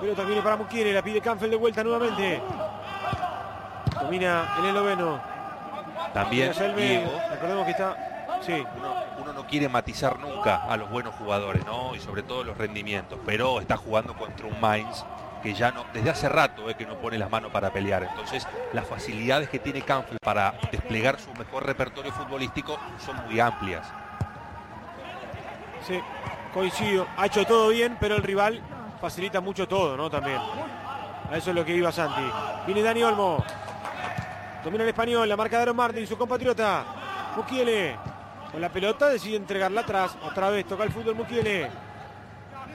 Pelota 0.00 0.22
viene 0.22 0.42
para 0.42 0.56
Mukiere, 0.56 0.92
la 0.92 1.02
pide 1.02 1.20
Canfeld 1.20 1.50
de 1.50 1.56
vuelta 1.56 1.82
nuevamente. 1.82 2.40
Domina 4.00 4.54
el 4.58 4.66
esloveno. 4.66 5.20
También 6.14 6.52
Diego. 6.76 7.20
Recordemos 7.30 7.64
que 7.64 7.70
está. 7.72 8.09
Sí. 8.40 8.64
Uno, 8.76 8.94
uno, 9.18 9.32
no 9.32 9.46
quiere 9.46 9.68
matizar 9.68 10.18
nunca 10.18 10.64
a 10.64 10.76
los 10.76 10.90
buenos 10.90 11.14
jugadores, 11.14 11.64
¿no? 11.66 11.94
Y 11.94 12.00
sobre 12.00 12.22
todo 12.22 12.42
los 12.44 12.56
rendimientos. 12.56 13.18
Pero 13.26 13.60
está 13.60 13.76
jugando 13.76 14.14
contra 14.14 14.46
un 14.46 14.60
Mainz 14.60 15.04
que 15.42 15.54
ya 15.54 15.70
no, 15.70 15.84
desde 15.92 16.10
hace 16.10 16.28
rato 16.28 16.68
es 16.68 16.76
que 16.76 16.86
no 16.86 16.96
pone 16.96 17.18
las 17.18 17.30
manos 17.30 17.50
para 17.50 17.72
pelear. 17.72 18.02
Entonces, 18.02 18.46
las 18.72 18.86
facilidades 18.86 19.48
que 19.48 19.58
tiene 19.58 19.82
Canfield 19.82 20.20
para 20.20 20.54
desplegar 20.70 21.18
su 21.18 21.32
mejor 21.34 21.66
repertorio 21.66 22.12
futbolístico 22.12 22.78
son 22.98 23.16
muy 23.26 23.40
amplias. 23.40 23.86
Sí, 25.86 26.00
coincido. 26.52 27.06
Ha 27.16 27.26
hecho 27.26 27.44
todo 27.46 27.68
bien, 27.68 27.96
pero 27.98 28.16
el 28.16 28.22
rival 28.22 28.60
facilita 29.00 29.40
mucho 29.40 29.66
todo, 29.66 29.96
¿no? 29.96 30.10
También. 30.10 30.38
A 31.30 31.36
eso 31.36 31.50
es 31.50 31.56
lo 31.56 31.64
que 31.64 31.74
iba 31.74 31.90
Santi. 31.90 32.22
Viene 32.66 32.82
Dani 32.82 33.02
Olmo. 33.02 33.42
Domina 34.64 34.82
el 34.82 34.90
español, 34.90 35.28
la 35.28 35.36
marca 35.36 35.56
de 35.56 35.62
Aaron 35.62 35.76
Martin, 35.76 36.06
su 36.06 36.18
compatriota. 36.18 36.84
Mukiele. 37.36 37.96
Con 38.52 38.60
la 38.60 38.68
pelota 38.68 39.08
decide 39.08 39.36
entregarla 39.36 39.82
atrás. 39.82 40.16
Otra 40.22 40.50
vez 40.50 40.66
toca 40.66 40.84
el 40.84 40.90
fútbol 40.90 41.14
Mukiele. 41.14 41.70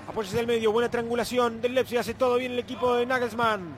Apoya 0.07 0.31
del 0.31 0.47
medio, 0.47 0.71
buena 0.71 0.89
triangulación 0.89 1.61
del 1.61 1.73
Leipzig, 1.73 1.97
hace 1.97 2.13
todo 2.13 2.37
bien 2.37 2.53
el 2.53 2.59
equipo 2.59 2.93
de 2.95 3.05
Nagelsmann. 3.05 3.75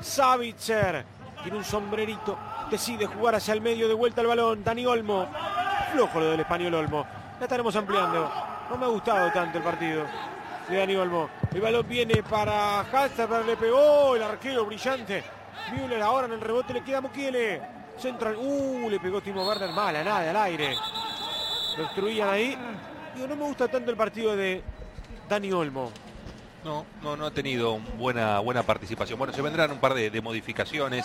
Savitzer 0.00 1.04
tiene 1.42 1.58
un 1.58 1.64
sombrerito, 1.64 2.36
decide 2.70 3.06
jugar 3.06 3.36
hacia 3.36 3.54
el 3.54 3.60
medio, 3.60 3.86
de 3.86 3.94
vuelta 3.94 4.20
al 4.20 4.26
balón. 4.26 4.64
Dani 4.64 4.84
Olmo, 4.84 5.28
flojo 5.92 6.20
lo 6.20 6.30
del 6.32 6.40
español 6.40 6.74
Olmo. 6.74 7.06
Ya 7.38 7.44
estaremos 7.44 7.74
ampliando. 7.76 8.30
No 8.68 8.76
me 8.76 8.84
ha 8.84 8.88
gustado 8.88 9.30
tanto 9.30 9.58
el 9.58 9.64
partido 9.64 10.04
de 10.68 10.76
Dani 10.76 10.96
Olmo. 10.96 11.30
El 11.52 11.60
balón 11.60 11.88
viene 11.88 12.22
para 12.22 12.80
Halsterberg, 12.80 13.46
le 13.46 13.56
pegó 13.56 14.16
el 14.16 14.22
arquero 14.22 14.66
brillante. 14.66 15.22
Müller 15.72 16.02
ahora 16.02 16.26
en 16.26 16.32
el 16.32 16.40
rebote 16.40 16.74
le 16.74 16.82
queda 16.82 17.00
Mukiele. 17.00 17.62
Central, 17.96 18.36
uh, 18.36 18.90
le 18.90 18.98
pegó 18.98 19.20
Timo 19.20 19.46
Werner 19.46 19.70
mal, 19.70 19.94
a 19.94 20.02
nada, 20.02 20.30
al 20.30 20.36
aire. 20.36 20.74
Lo 21.76 21.82
destruían 21.84 22.28
ahí. 22.28 22.56
Digo, 23.14 23.26
no 23.26 23.36
me 23.36 23.44
gusta 23.44 23.68
tanto 23.68 23.90
el 23.90 23.96
partido 23.96 24.36
de 24.36 24.62
Dani 25.28 25.52
Olmo. 25.52 25.90
No, 26.64 26.86
no, 27.02 27.16
no 27.16 27.26
ha 27.26 27.30
tenido 27.30 27.78
buena, 27.98 28.38
buena 28.38 28.62
participación. 28.62 29.18
Bueno, 29.18 29.34
se 29.34 29.42
vendrán 29.42 29.70
un 29.70 29.78
par 29.78 29.92
de, 29.92 30.20
modificaciones. 30.22 31.04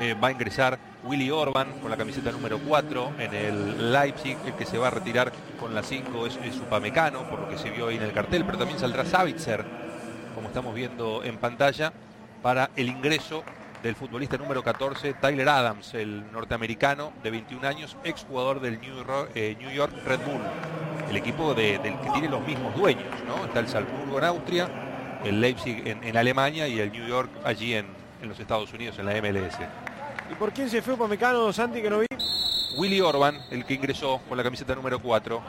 Eh, 0.00 0.14
va 0.14 0.28
a 0.28 0.32
ingresar 0.32 0.78
Willy 1.04 1.30
Orban 1.30 1.78
con 1.80 1.90
la 1.90 1.96
camiseta 1.96 2.32
número 2.32 2.58
4 2.58 3.12
en 3.18 3.34
el 3.34 3.92
Leipzig. 3.92 4.36
El 4.44 4.54
que 4.54 4.66
se 4.66 4.78
va 4.78 4.88
a 4.88 4.90
retirar 4.90 5.32
con 5.60 5.74
la 5.74 5.82
5 5.82 6.26
es, 6.26 6.36
es 6.44 6.56
Upamecano, 6.56 7.28
por 7.30 7.40
lo 7.40 7.48
que 7.48 7.56
se 7.56 7.70
vio 7.70 7.88
ahí 7.88 7.96
en 7.96 8.02
el 8.02 8.12
cartel. 8.12 8.44
Pero 8.44 8.58
también 8.58 8.80
saldrá 8.80 9.04
Savitzer, 9.04 9.64
como 10.34 10.48
estamos 10.48 10.74
viendo 10.74 11.22
en 11.22 11.38
pantalla, 11.38 11.92
para 12.42 12.70
el 12.74 12.88
ingreso 12.88 13.44
del 13.82 13.94
futbolista 13.94 14.36
número 14.36 14.62
14, 14.62 15.14
Tyler 15.14 15.48
Adams, 15.48 15.94
el 15.94 16.30
norteamericano 16.32 17.12
de 17.22 17.30
21 17.30 17.66
años, 17.66 17.96
exjugador 18.04 18.60
del 18.60 18.80
New 18.80 18.96
York, 18.96 19.30
eh, 19.34 19.56
New 19.58 19.70
York 19.70 19.92
Red 20.04 20.20
Bull 20.20 20.40
el 21.10 21.16
equipo 21.16 21.54
del 21.54 21.80
que 21.80 22.10
tiene 22.12 22.28
los 22.28 22.46
mismos 22.46 22.74
dueños, 22.74 23.06
¿no? 23.26 23.44
Está 23.44 23.60
el 23.60 23.68
Salzburgo 23.68 24.18
en 24.18 24.24
Austria, 24.24 24.68
el 25.24 25.40
Leipzig 25.40 25.82
en, 25.86 26.16
Alemania 26.16 26.66
y 26.68 26.80
el 26.80 26.90
New 26.92 27.06
York 27.06 27.30
allí 27.44 27.74
en, 27.74 27.86
los 28.22 28.38
Estados 28.40 28.72
Unidos, 28.72 28.98
en 28.98 29.06
la 29.06 29.12
MLS. 29.20 29.58
¿Y 30.30 30.34
por 30.34 30.52
quién 30.52 30.68
se 30.68 30.82
fue 30.82 30.96
Mecano, 31.08 31.52
Santi, 31.52 31.80
que 31.80 31.90
no 31.90 32.00
vi? 32.00 32.06
Willy 32.76 33.00
Orban, 33.00 33.38
el 33.50 33.64
que 33.64 33.74
ingresó 33.74 34.20
con 34.28 34.36
la 34.36 34.42
camiseta 34.42 34.74
número 34.74 34.98
4. 34.98 35.40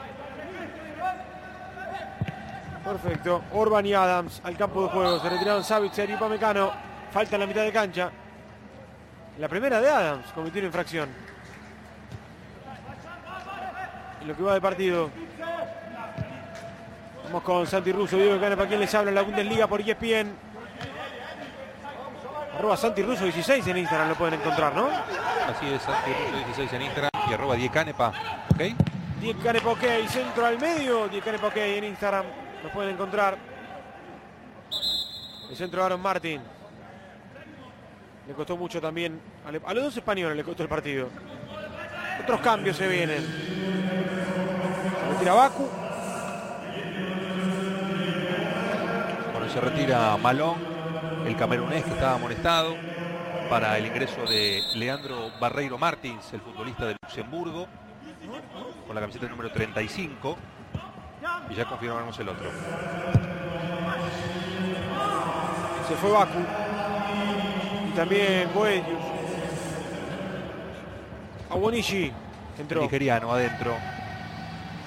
Perfecto. 2.84 3.42
Orban 3.52 3.84
y 3.84 3.94
Adams 3.94 4.40
al 4.44 4.56
campo 4.56 4.84
de 4.84 4.88
juego. 4.90 5.20
Se 5.20 5.28
retiraron 5.28 5.64
Savitzer 5.64 6.08
y 6.08 6.14
Upamecano. 6.14 6.87
Falta 7.12 7.36
en 7.36 7.40
la 7.40 7.46
mitad 7.46 7.62
de 7.62 7.72
cancha. 7.72 8.10
La 9.38 9.48
primera 9.48 9.80
de 9.80 9.88
Adams 9.88 10.26
cometió 10.34 10.60
una 10.60 10.66
infracción. 10.66 11.08
En 14.20 14.28
lo 14.28 14.36
que 14.36 14.42
va 14.42 14.54
de 14.54 14.60
partido. 14.60 15.10
Vamos 17.24 17.42
con 17.42 17.66
Santi 17.66 17.92
Russo, 17.92 18.16
Diego 18.16 18.40
Canepa, 18.40 18.66
quien 18.66 18.80
les 18.80 18.94
habla 18.94 19.10
en 19.10 19.14
la 19.14 19.22
Bundesliga 19.22 19.66
por 19.66 19.80
ESPN. 19.80 20.32
Arroba 22.56 22.76
Santi 22.76 23.02
Russo 23.02 23.24
16 23.24 23.66
en 23.68 23.76
Instagram 23.76 24.08
lo 24.08 24.14
pueden 24.16 24.40
encontrar, 24.40 24.74
¿no? 24.74 24.88
Así 24.88 25.66
es, 25.72 25.82
Santi 25.82 26.10
Russo 26.10 26.36
16 26.46 26.72
en 26.72 26.82
Instagram 26.82 27.10
y 27.30 27.32
arroba 27.32 27.54
Diecanepa, 27.54 28.12
¿ok? 28.50 28.62
Diego 29.20 29.40
Canepa, 29.40 29.70
ok, 29.70 29.84
centro 30.08 30.46
al 30.46 30.58
medio, 30.58 31.06
Diego 31.08 31.24
Canepa, 31.24 31.46
ok, 31.46 31.56
en 31.56 31.84
Instagram 31.84 32.24
lo 32.64 32.70
pueden 32.70 32.94
encontrar. 32.94 33.36
El 35.50 35.56
centro 35.56 35.80
de 35.80 35.86
Aaron 35.86 36.00
Martin. 36.00 36.57
Le 38.28 38.34
costó 38.34 38.58
mucho 38.58 38.78
también. 38.78 39.18
A, 39.46 39.72
los 39.72 39.84
dos 39.84 39.96
españoles 39.96 40.36
le 40.36 40.44
costó 40.44 40.62
el 40.62 40.68
partido. 40.68 41.08
Otros 42.22 42.40
cambios 42.40 42.76
se 42.76 42.86
vienen. 42.86 43.22
Se 43.22 45.08
retira 45.14 45.32
Baku. 45.32 45.66
Bueno, 49.32 49.48
se 49.48 49.60
retira 49.62 50.18
Malón, 50.18 50.56
el 51.26 51.36
camerunés 51.36 51.84
que 51.84 51.90
estaba 51.90 52.16
amonestado, 52.16 52.76
para 53.48 53.78
el 53.78 53.86
ingreso 53.86 54.22
de 54.26 54.60
Leandro 54.74 55.30
Barreiro 55.40 55.78
Martins, 55.78 56.30
el 56.34 56.42
futbolista 56.42 56.84
de 56.84 56.96
Luxemburgo, 57.02 57.66
con 58.86 58.94
la 58.94 59.00
camiseta 59.00 59.26
número 59.26 59.50
35. 59.50 60.36
Y 61.48 61.54
ya 61.54 61.64
confirmamos 61.64 62.18
el 62.18 62.28
otro. 62.28 62.50
Se 65.88 65.94
fue 65.94 66.10
Baku. 66.10 66.77
También 67.98 68.48
Boellos. 68.54 68.86
Abonishi 71.50 72.12
entró. 72.56 72.82
Nigeriano 72.82 73.32
adentro. 73.32 73.74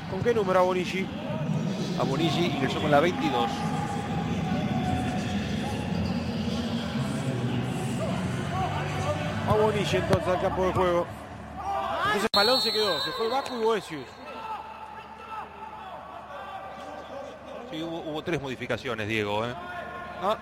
¿Con 0.10 0.24
qué 0.24 0.34
número 0.34 0.62
Abonishi? 0.62 1.06
Abonigi 2.00 2.46
ingresó 2.46 2.80
con 2.80 2.90
la 2.90 3.02
22. 3.02 3.50
Abonishi 9.50 9.98
entonces 9.98 10.28
al 10.30 10.42
campo 10.42 10.68
de 10.68 10.72
juego. 10.72 11.08
Entonces 12.06 12.30
Balón 12.34 12.62
se 12.62 12.72
quedó. 12.72 12.98
Se 13.02 13.12
fue 13.12 13.28
Baku 13.28 13.56
y 13.56 13.62
Boesius. 13.62 14.06
Sí, 17.72 17.84
hubo, 17.84 18.10
hubo 18.10 18.24
tres 18.24 18.42
modificaciones, 18.42 19.06
Diego. 19.06 19.46
¿eh? 19.46 19.54
Ah, 20.24 20.38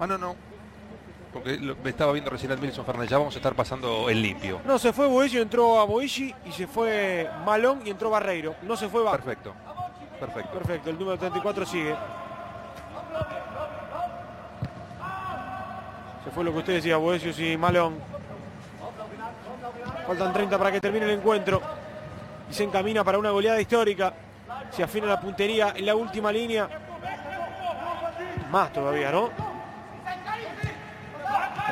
Ah, 0.00 0.06
no, 0.06 0.16
no. 0.16 0.47
Porque 1.32 1.58
me 1.58 1.90
estaba 1.90 2.12
viendo 2.12 2.30
recién 2.30 2.58
Milson 2.60 2.84
Fernández. 2.84 3.10
Ya 3.10 3.18
vamos 3.18 3.34
a 3.34 3.38
estar 3.38 3.54
pasando 3.54 4.08
el 4.08 4.22
limpio. 4.22 4.60
no, 4.64 4.78
se 4.78 4.92
fue 4.92 5.06
Boesius, 5.06 5.42
entró 5.42 5.78
a 5.78 5.84
Boishi 5.84 6.34
y 6.46 6.52
se 6.52 6.66
fue 6.66 7.28
Malón 7.44 7.82
y 7.84 7.90
entró 7.90 8.10
Barreiro. 8.10 8.54
No 8.62 8.76
se 8.76 8.88
fue 8.88 9.02
Baku. 9.02 9.16
Perfecto. 9.16 9.54
Perfecto. 10.18 10.58
Perfecto, 10.58 10.90
el 10.90 10.98
número 10.98 11.18
34 11.18 11.66
sigue. 11.66 11.94
Se 16.24 16.30
fue 16.30 16.44
lo 16.44 16.52
que 16.52 16.58
usted 16.58 16.72
decía, 16.74 16.96
Boesius 16.96 17.38
y 17.40 17.56
Malón. 17.56 17.96
Faltan 20.06 20.32
30 20.32 20.58
para 20.58 20.72
que 20.72 20.80
termine 20.80 21.04
el 21.04 21.12
encuentro. 21.12 21.60
Y 22.50 22.54
se 22.54 22.64
encamina 22.64 23.04
para 23.04 23.18
una 23.18 23.30
goleada 23.30 23.60
histórica. 23.60 24.14
Se 24.70 24.82
afina 24.82 25.06
la 25.06 25.20
puntería 25.20 25.74
en 25.76 25.84
la 25.84 25.94
última 25.94 26.32
línea. 26.32 26.68
Más 28.50 28.72
todavía, 28.72 29.12
¿no? 29.12 29.47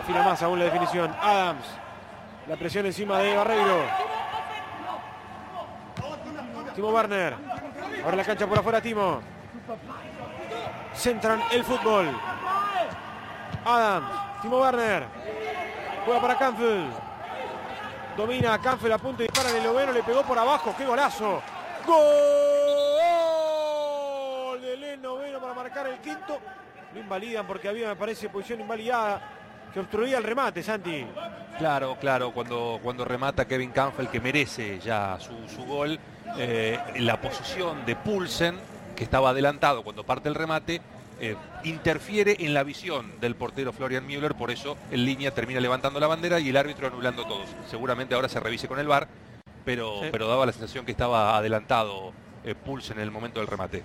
Afina 0.06 0.22
más 0.22 0.40
aún 0.40 0.60
la 0.60 0.66
definición. 0.66 1.12
Adams. 1.20 1.66
La 2.46 2.54
presión 2.54 2.86
encima 2.86 3.18
de 3.18 3.36
Barreiro. 3.36 3.82
Timo 6.76 6.90
Werner. 6.90 7.34
Ahora 8.04 8.16
la 8.16 8.22
cancha 8.22 8.46
por 8.46 8.56
afuera, 8.56 8.80
Timo. 8.80 9.20
Centran 10.94 11.42
el 11.50 11.64
fútbol. 11.64 12.08
Adams. 13.64 14.06
Timo 14.42 14.60
Werner. 14.60 15.06
Juega 16.04 16.20
para 16.20 16.38
Canfield. 16.38 16.92
Domina 18.16 18.60
Canfield 18.60 18.94
a 18.94 18.98
punto 18.98 19.24
y 19.24 19.26
dispara 19.26 19.50
en 19.50 19.56
el 19.56 19.64
noveno. 19.64 19.90
Le 19.90 20.04
pegó 20.04 20.22
por 20.22 20.38
abajo. 20.38 20.72
¡Qué 20.78 20.86
golazo! 20.86 21.42
¡Gol! 21.84 21.96
Del 24.60 24.84
el 24.84 25.02
noveno 25.02 25.40
para 25.40 25.52
marcar 25.52 25.88
el 25.88 25.98
quinto. 25.98 26.38
Lo 26.94 27.00
invalidan 27.00 27.44
porque 27.44 27.68
había, 27.68 27.88
me 27.88 27.96
parece, 27.96 28.28
posición 28.28 28.60
invalidada 28.60 29.20
que 29.76 29.80
obstruía 29.80 30.16
el 30.16 30.24
remate, 30.24 30.62
Santi. 30.62 31.04
Claro, 31.58 31.98
claro, 32.00 32.32
cuando, 32.32 32.80
cuando 32.82 33.04
remata 33.04 33.44
Kevin 33.46 33.72
Campbell, 33.72 34.06
que 34.06 34.20
merece 34.22 34.78
ya 34.78 35.18
su, 35.20 35.34
su 35.54 35.66
gol, 35.66 35.98
eh, 36.38 36.78
la 37.00 37.20
posición 37.20 37.84
de 37.84 37.94
Pulsen, 37.94 38.54
que 38.96 39.04
estaba 39.04 39.28
adelantado 39.30 39.82
cuando 39.84 40.02
parte 40.02 40.30
el 40.30 40.34
remate, 40.34 40.80
eh, 41.20 41.36
interfiere 41.64 42.36
en 42.40 42.54
la 42.54 42.62
visión 42.62 43.20
del 43.20 43.34
portero 43.36 43.70
Florian 43.74 44.06
Müller, 44.06 44.34
por 44.34 44.50
eso 44.50 44.78
en 44.90 45.04
línea 45.04 45.32
termina 45.34 45.60
levantando 45.60 46.00
la 46.00 46.06
bandera 46.06 46.40
y 46.40 46.48
el 46.48 46.56
árbitro 46.56 46.86
anulando 46.86 47.26
todos. 47.26 47.46
Seguramente 47.68 48.14
ahora 48.14 48.30
se 48.30 48.40
revise 48.40 48.68
con 48.68 48.78
el 48.78 48.86
VAR, 48.86 49.08
pero, 49.66 50.00
Sí. 50.00 50.08
pero 50.10 50.26
daba 50.26 50.46
la 50.46 50.52
sensación 50.52 50.86
que 50.86 50.92
estaba 50.92 51.36
adelantado 51.36 52.14
eh, 52.44 52.54
Pulsen 52.54 52.96
en 52.96 53.02
el 53.02 53.10
momento 53.10 53.40
del 53.40 53.46
remate. 53.46 53.82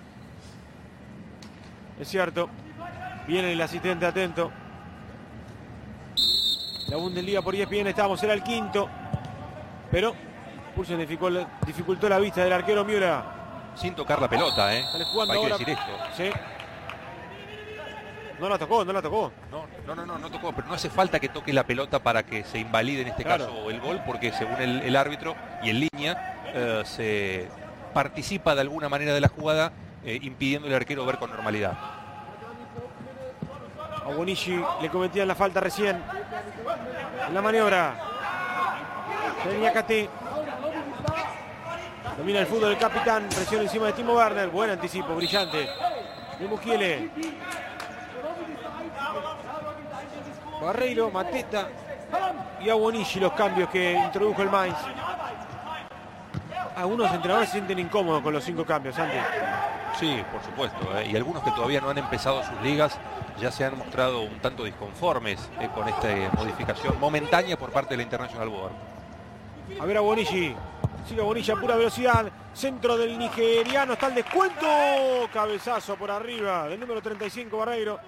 Es 2.00 2.08
cierto. 2.08 2.48
Viene 3.26 3.52
el 3.52 3.60
asistente 3.60 4.06
atento. 4.06 4.50
La 6.92 6.98
Bundesliga 6.98 7.40
por 7.40 7.54
E 7.54 7.62
ESPN 7.62 7.86
estábamos, 7.86 8.22
era 8.22 8.34
el 8.34 8.42
quinto. 8.42 8.86
Pero 9.90 10.14
Pulsen 10.76 10.98
dificultó, 10.98 11.46
dificultó 11.64 12.06
la 12.06 12.18
vista 12.18 12.44
del 12.44 12.52
arquero 12.52 12.84
Müller. 12.84 13.14
Sin 13.74 13.94
tocar 13.94 14.20
la 14.20 14.28
pelota, 14.28 14.76
¿eh? 14.76 14.84
Hay 15.30 15.40
que 15.40 15.48
decir 15.48 15.70
esto. 15.70 15.92
Sí. 16.14 16.30
No 18.38 18.46
la 18.46 18.58
tocó, 18.58 18.84
no 18.84 18.92
la 18.92 19.00
tocó. 19.00 19.32
No, 19.50 19.64
no, 19.86 19.94
no, 19.94 20.04
no, 20.04 20.18
no 20.18 20.30
tocó, 20.30 20.52
pero 20.52 20.68
no 20.68 20.74
hace 20.74 20.90
falta 20.90 21.18
que 21.18 21.30
toque 21.30 21.54
la 21.54 21.64
pelota 21.64 21.98
para 21.98 22.24
que 22.24 22.44
se 22.44 22.58
invalide 22.58 23.00
en 23.00 23.08
este 23.08 23.24
Claro. 23.24 23.46
caso 23.46 23.70
el 23.70 23.80
gol, 23.80 24.02
porque 24.04 24.30
según 24.32 24.60
el, 24.60 24.82
el 24.82 24.94
árbitro 24.94 25.34
y 25.62 25.70
en 25.70 25.80
línea 25.90 26.42
eh, 26.54 26.82
se 26.84 27.48
participa 27.94 28.54
de 28.54 28.60
alguna 28.60 28.90
manera 28.90 29.14
de 29.14 29.20
la 29.22 29.28
jugada, 29.28 29.72
eh, 30.04 30.18
impidiendo 30.20 30.68
al 30.68 30.74
arquero 30.74 31.06
ver 31.06 31.16
con 31.16 31.30
normalidad. 31.30 31.72
A 34.04 34.14
Bonici 34.14 34.60
le 34.80 34.88
cometían 34.88 35.28
la 35.28 35.34
falta 35.34 35.60
recién. 35.60 36.02
En 37.28 37.34
la 37.34 37.42
maniobra. 37.42 37.94
Tenía 39.44 39.72
Cate. 39.72 40.08
Domina 42.16 42.40
el 42.40 42.46
fútbol 42.46 42.72
el 42.72 42.78
capitán. 42.78 43.28
Presión 43.28 43.62
encima 43.62 43.86
de 43.86 43.92
Timo 43.92 44.14
Werner. 44.14 44.48
Buen 44.48 44.70
anticipo, 44.70 45.14
brillante. 45.14 45.68
De 46.38 46.46
Mukiele. 46.46 47.10
Barreiro, 50.60 51.10
Mateta 51.10 51.68
y 52.60 52.70
a 52.70 52.74
Bonici 52.74 53.18
los 53.18 53.32
cambios 53.32 53.68
que 53.70 53.92
introdujo 53.92 54.42
el 54.42 54.50
Mainz. 54.50 54.76
Algunos 56.76 57.12
entrenadores 57.12 57.48
se 57.48 57.54
sienten 57.54 57.78
incómodos 57.78 58.22
con 58.22 58.32
los 58.32 58.44
cinco 58.44 58.64
cambios, 58.64 58.94
Santi. 58.94 59.16
Sí, 59.98 60.22
por 60.32 60.42
supuesto, 60.42 60.98
eh, 60.98 61.10
y 61.12 61.16
algunos 61.16 61.42
que 61.42 61.50
todavía 61.50 61.80
no 61.80 61.90
han 61.90 61.98
empezado 61.98 62.42
sus 62.42 62.60
ligas 62.62 62.98
ya 63.40 63.50
se 63.50 63.64
han 63.64 63.76
mostrado 63.76 64.22
un 64.22 64.38
tanto 64.40 64.64
disconformes 64.64 65.50
eh, 65.60 65.68
con 65.74 65.88
esta 65.88 66.10
eh, 66.10 66.30
modificación 66.36 66.98
momentánea 67.00 67.58
por 67.58 67.70
parte 67.70 67.90
de 67.90 67.98
la 67.98 68.02
International 68.04 68.48
Board. 68.48 68.72
A 69.80 69.84
ver 69.84 69.96
a 69.96 70.00
Bonici. 70.00 70.54
Sigue 71.08 71.22
Bonici 71.22 71.50
a 71.50 71.56
pura 71.56 71.76
velocidad. 71.76 72.30
Centro 72.54 72.96
del 72.96 73.18
nigeriano. 73.18 73.94
Está 73.94 74.08
el 74.08 74.14
descuento. 74.14 74.66
Cabezazo 75.32 75.96
por 75.96 76.10
arriba 76.10 76.68
del 76.68 76.78
número 76.78 77.00
35 77.00 77.56
Barreiro. 77.56 77.98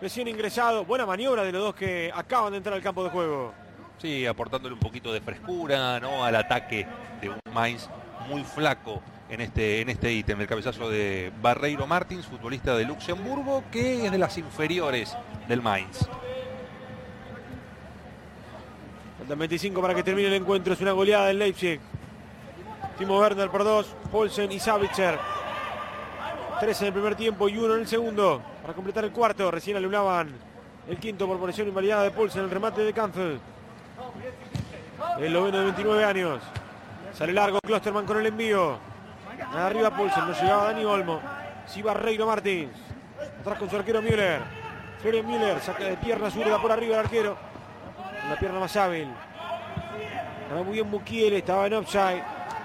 Recién 0.00 0.28
ingresado. 0.28 0.84
Buena 0.84 1.06
maniobra 1.06 1.42
de 1.42 1.52
los 1.52 1.62
dos 1.62 1.74
que 1.74 2.10
acaban 2.14 2.50
de 2.50 2.58
entrar 2.58 2.74
al 2.74 2.82
campo 2.82 3.04
de 3.04 3.10
juego. 3.10 3.54
Sí, 3.98 4.26
aportándole 4.26 4.74
un 4.74 4.80
poquito 4.80 5.12
de 5.12 5.20
frescura 5.20 5.98
¿no? 6.00 6.22
al 6.22 6.36
ataque 6.36 6.86
de 7.20 7.30
un 7.30 7.40
Mainz 7.50 7.88
muy 8.28 8.44
flaco 8.44 9.00
en 9.28 9.40
este 9.40 9.80
en 9.80 9.88
este 9.88 10.12
ítem, 10.12 10.40
el 10.40 10.46
cabezazo 10.46 10.88
de 10.88 11.32
Barreiro 11.42 11.86
Martins, 11.86 12.26
futbolista 12.26 12.76
de 12.76 12.84
Luxemburgo, 12.84 13.64
que 13.70 14.06
es 14.06 14.12
de 14.12 14.18
las 14.18 14.38
inferiores 14.38 15.16
del 15.48 15.62
Mainz. 15.62 16.08
Faltan 19.18 19.38
25 19.38 19.82
para 19.82 19.94
que 19.94 20.02
termine 20.02 20.28
el 20.28 20.34
encuentro. 20.34 20.72
Es 20.72 20.80
una 20.80 20.92
goleada 20.92 21.26
del 21.26 21.38
Leipzig. 21.38 21.80
Timo 22.98 23.18
Werner 23.18 23.50
por 23.50 23.64
dos. 23.64 23.94
Polsen 24.12 24.52
y 24.52 24.60
Savitzer. 24.60 25.18
Tres 26.60 26.80
en 26.80 26.88
el 26.88 26.92
primer 26.92 27.14
tiempo 27.16 27.48
y 27.48 27.58
uno 27.58 27.74
en 27.74 27.80
el 27.80 27.86
segundo. 27.86 28.40
Para 28.62 28.74
completar 28.74 29.04
el 29.04 29.12
cuarto. 29.12 29.50
Recién 29.50 29.76
alumnaban 29.76 30.32
el 30.88 30.98
quinto 30.98 31.26
por 31.26 31.38
posición 31.38 31.68
invalidada 31.68 32.04
de 32.04 32.10
Polsen. 32.12 32.42
El 32.42 32.50
remate 32.50 32.82
de 32.82 32.92
Cancel. 32.92 33.40
El 35.18 35.32
noveno 35.32 35.58
de 35.58 35.64
29 35.64 36.04
años. 36.04 36.42
Sale 37.12 37.32
largo 37.32 37.58
Klosterman 37.60 38.06
con 38.06 38.18
el 38.18 38.26
envío. 38.26 38.78
Arriba 39.54 39.90
Polsen. 39.90 40.26
No 40.26 40.32
llegaba 40.32 40.64
Dani 40.64 40.84
Olmo. 40.84 41.20
Sí 41.66 41.82
Barreiro 41.82 42.26
Martins. 42.26 42.76
Atrás 43.40 43.58
con 43.58 43.70
su 43.70 43.76
arquero 43.76 44.02
Müller. 44.02 44.42
Florian 45.00 45.26
Müller 45.26 45.60
saca 45.60 45.84
de 45.84 45.96
pierna 45.96 46.30
zurda 46.30 46.60
por 46.60 46.72
arriba 46.72 46.94
el 46.94 47.00
arquero. 47.00 47.36
la 48.28 48.36
pierna 48.36 48.60
más 48.60 48.76
hábil. 48.76 49.08
Ganó 50.48 50.64
muy 50.64 50.74
bien 50.74 50.90
Mukiele, 50.90 51.38
estaba 51.38 51.66
en 51.66 51.74
offside. 51.74 52.22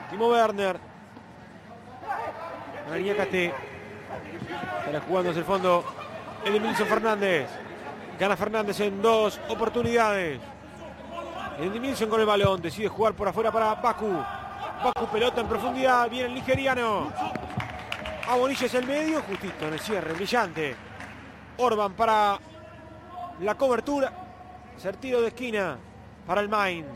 Timo 0.10 0.30
Werner. 0.30 0.80
María 2.90 3.16
Cate. 3.16 3.54
Estará 4.80 5.02
jugando 5.02 5.30
hacia 5.30 5.40
el 5.40 5.46
fondo. 5.46 5.84
Edmilson 6.46 6.88
Fernández. 6.88 7.48
Gana 8.20 8.36
Fernández 8.36 8.80
en 8.82 9.02
dos 9.02 9.40
oportunidades. 9.48 10.40
Edmilson 11.60 12.10
con 12.10 12.20
el 12.20 12.26
balón. 12.26 12.62
Decide 12.62 12.88
jugar 12.88 13.14
por 13.14 13.28
afuera 13.28 13.52
para 13.52 13.76
Baku. 13.76 14.24
Baku 14.84 15.06
pelota 15.12 15.42
en 15.42 15.48
profundidad. 15.48 16.10
Viene 16.10 16.30
el 16.30 16.34
nigeriano. 16.34 17.12
Abonilla 18.28 18.66
es 18.66 18.74
el 18.74 18.88
medio. 18.88 19.22
Justito 19.22 19.68
en 19.68 19.74
el 19.74 19.80
cierre. 19.80 20.14
Brillante. 20.14 20.76
Orban 21.58 21.94
para 21.94 22.40
la 23.42 23.56
cobertura. 23.56 24.12
Certido 24.78 25.22
de 25.22 25.28
esquina 25.28 25.78
para 26.26 26.42
el 26.42 26.50
Mainz. 26.50 26.88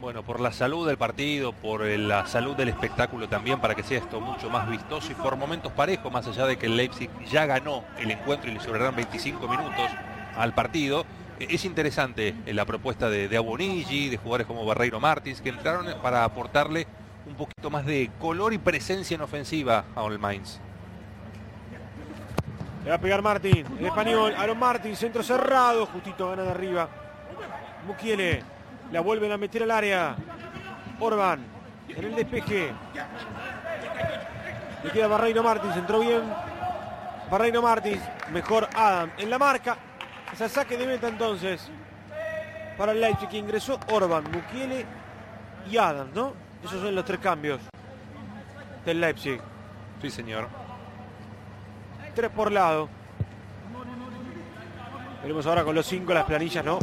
Bueno, 0.00 0.24
por 0.24 0.40
la 0.40 0.50
salud 0.50 0.84
del 0.84 0.98
partido, 0.98 1.52
por 1.52 1.82
la 1.82 2.26
salud 2.26 2.56
del 2.56 2.70
espectáculo 2.70 3.28
también, 3.28 3.60
para 3.60 3.76
que 3.76 3.84
sea 3.84 3.98
esto 3.98 4.20
mucho 4.20 4.50
más 4.50 4.68
vistoso 4.68 5.12
y 5.12 5.14
por 5.14 5.36
momentos 5.36 5.70
parejos, 5.70 6.10
más 6.10 6.26
allá 6.26 6.44
de 6.46 6.56
que 6.56 6.66
el 6.66 6.76
Leipzig 6.76 7.08
ya 7.30 7.46
ganó 7.46 7.84
el 7.98 8.10
encuentro 8.10 8.50
y 8.50 8.54
le 8.54 8.58
sobrarán 8.58 8.96
25 8.96 9.46
minutos 9.46 9.88
al 10.36 10.54
partido. 10.54 11.06
Eh, 11.38 11.46
es 11.50 11.64
interesante 11.64 12.34
eh, 12.46 12.52
la 12.52 12.64
propuesta 12.64 13.08
de, 13.08 13.28
de 13.28 13.36
de 13.36 14.18
jugadores 14.20 14.48
como 14.48 14.66
Barreiro 14.66 14.98
Martins, 14.98 15.40
que 15.40 15.50
entraron 15.50 15.86
para 16.02 16.24
aportarle 16.24 16.88
un 17.26 17.34
poquito 17.34 17.70
más 17.70 17.86
de 17.86 18.10
color 18.20 18.52
y 18.52 18.58
presencia 18.58 19.14
en 19.14 19.20
ofensiva 19.20 19.84
a 19.94 20.02
All 20.02 20.18
Mainz. 20.18 20.58
Le 22.84 22.90
va 22.90 22.96
a 22.96 23.00
pegar 23.00 23.22
Martín, 23.22 23.64
el 23.78 23.86
español, 23.86 24.34
Aaron 24.36 24.58
Martín, 24.58 24.96
centro 24.96 25.22
cerrado, 25.22 25.86
justito 25.86 26.28
gana 26.30 26.42
de 26.42 26.50
arriba. 26.50 26.88
Mukiele, 27.86 28.42
la 28.90 29.00
vuelven 29.00 29.30
a 29.30 29.36
meter 29.36 29.62
al 29.62 29.70
área. 29.70 30.16
Orban, 30.98 31.40
en 31.88 32.04
el 32.04 32.14
despeje. 32.14 32.72
Le 34.82 34.90
queda 34.90 35.06
Barreiro 35.06 35.42
Martins, 35.42 35.76
entró 35.76 36.00
bien. 36.00 36.22
Barreiro 37.30 37.62
Martins, 37.62 38.02
mejor 38.32 38.68
Adam 38.74 39.10
en 39.16 39.30
la 39.30 39.38
marca. 39.38 39.76
Es 40.32 40.50
saque 40.50 40.76
de 40.76 40.86
meta 40.86 41.08
entonces 41.08 41.70
para 42.76 42.92
el 42.92 43.00
Leipzig 43.00 43.28
que 43.28 43.38
ingresó 43.38 43.78
Orban, 43.90 44.24
Mukiele 44.30 44.84
y 45.70 45.76
Adam, 45.76 46.08
¿no? 46.14 46.32
Esos 46.64 46.80
son 46.80 46.94
los 46.94 47.04
tres 47.04 47.20
cambios 47.20 47.60
del 48.84 49.00
Leipzig. 49.00 49.40
Sí, 50.00 50.10
señor. 50.10 50.48
Tres 52.14 52.30
por 52.30 52.52
lado. 52.52 52.88
Veremos 55.22 55.46
ahora 55.46 55.64
con 55.64 55.74
los 55.74 55.86
cinco 55.86 56.12
las 56.12 56.24
planillas, 56.24 56.64
¿no? 56.64 56.78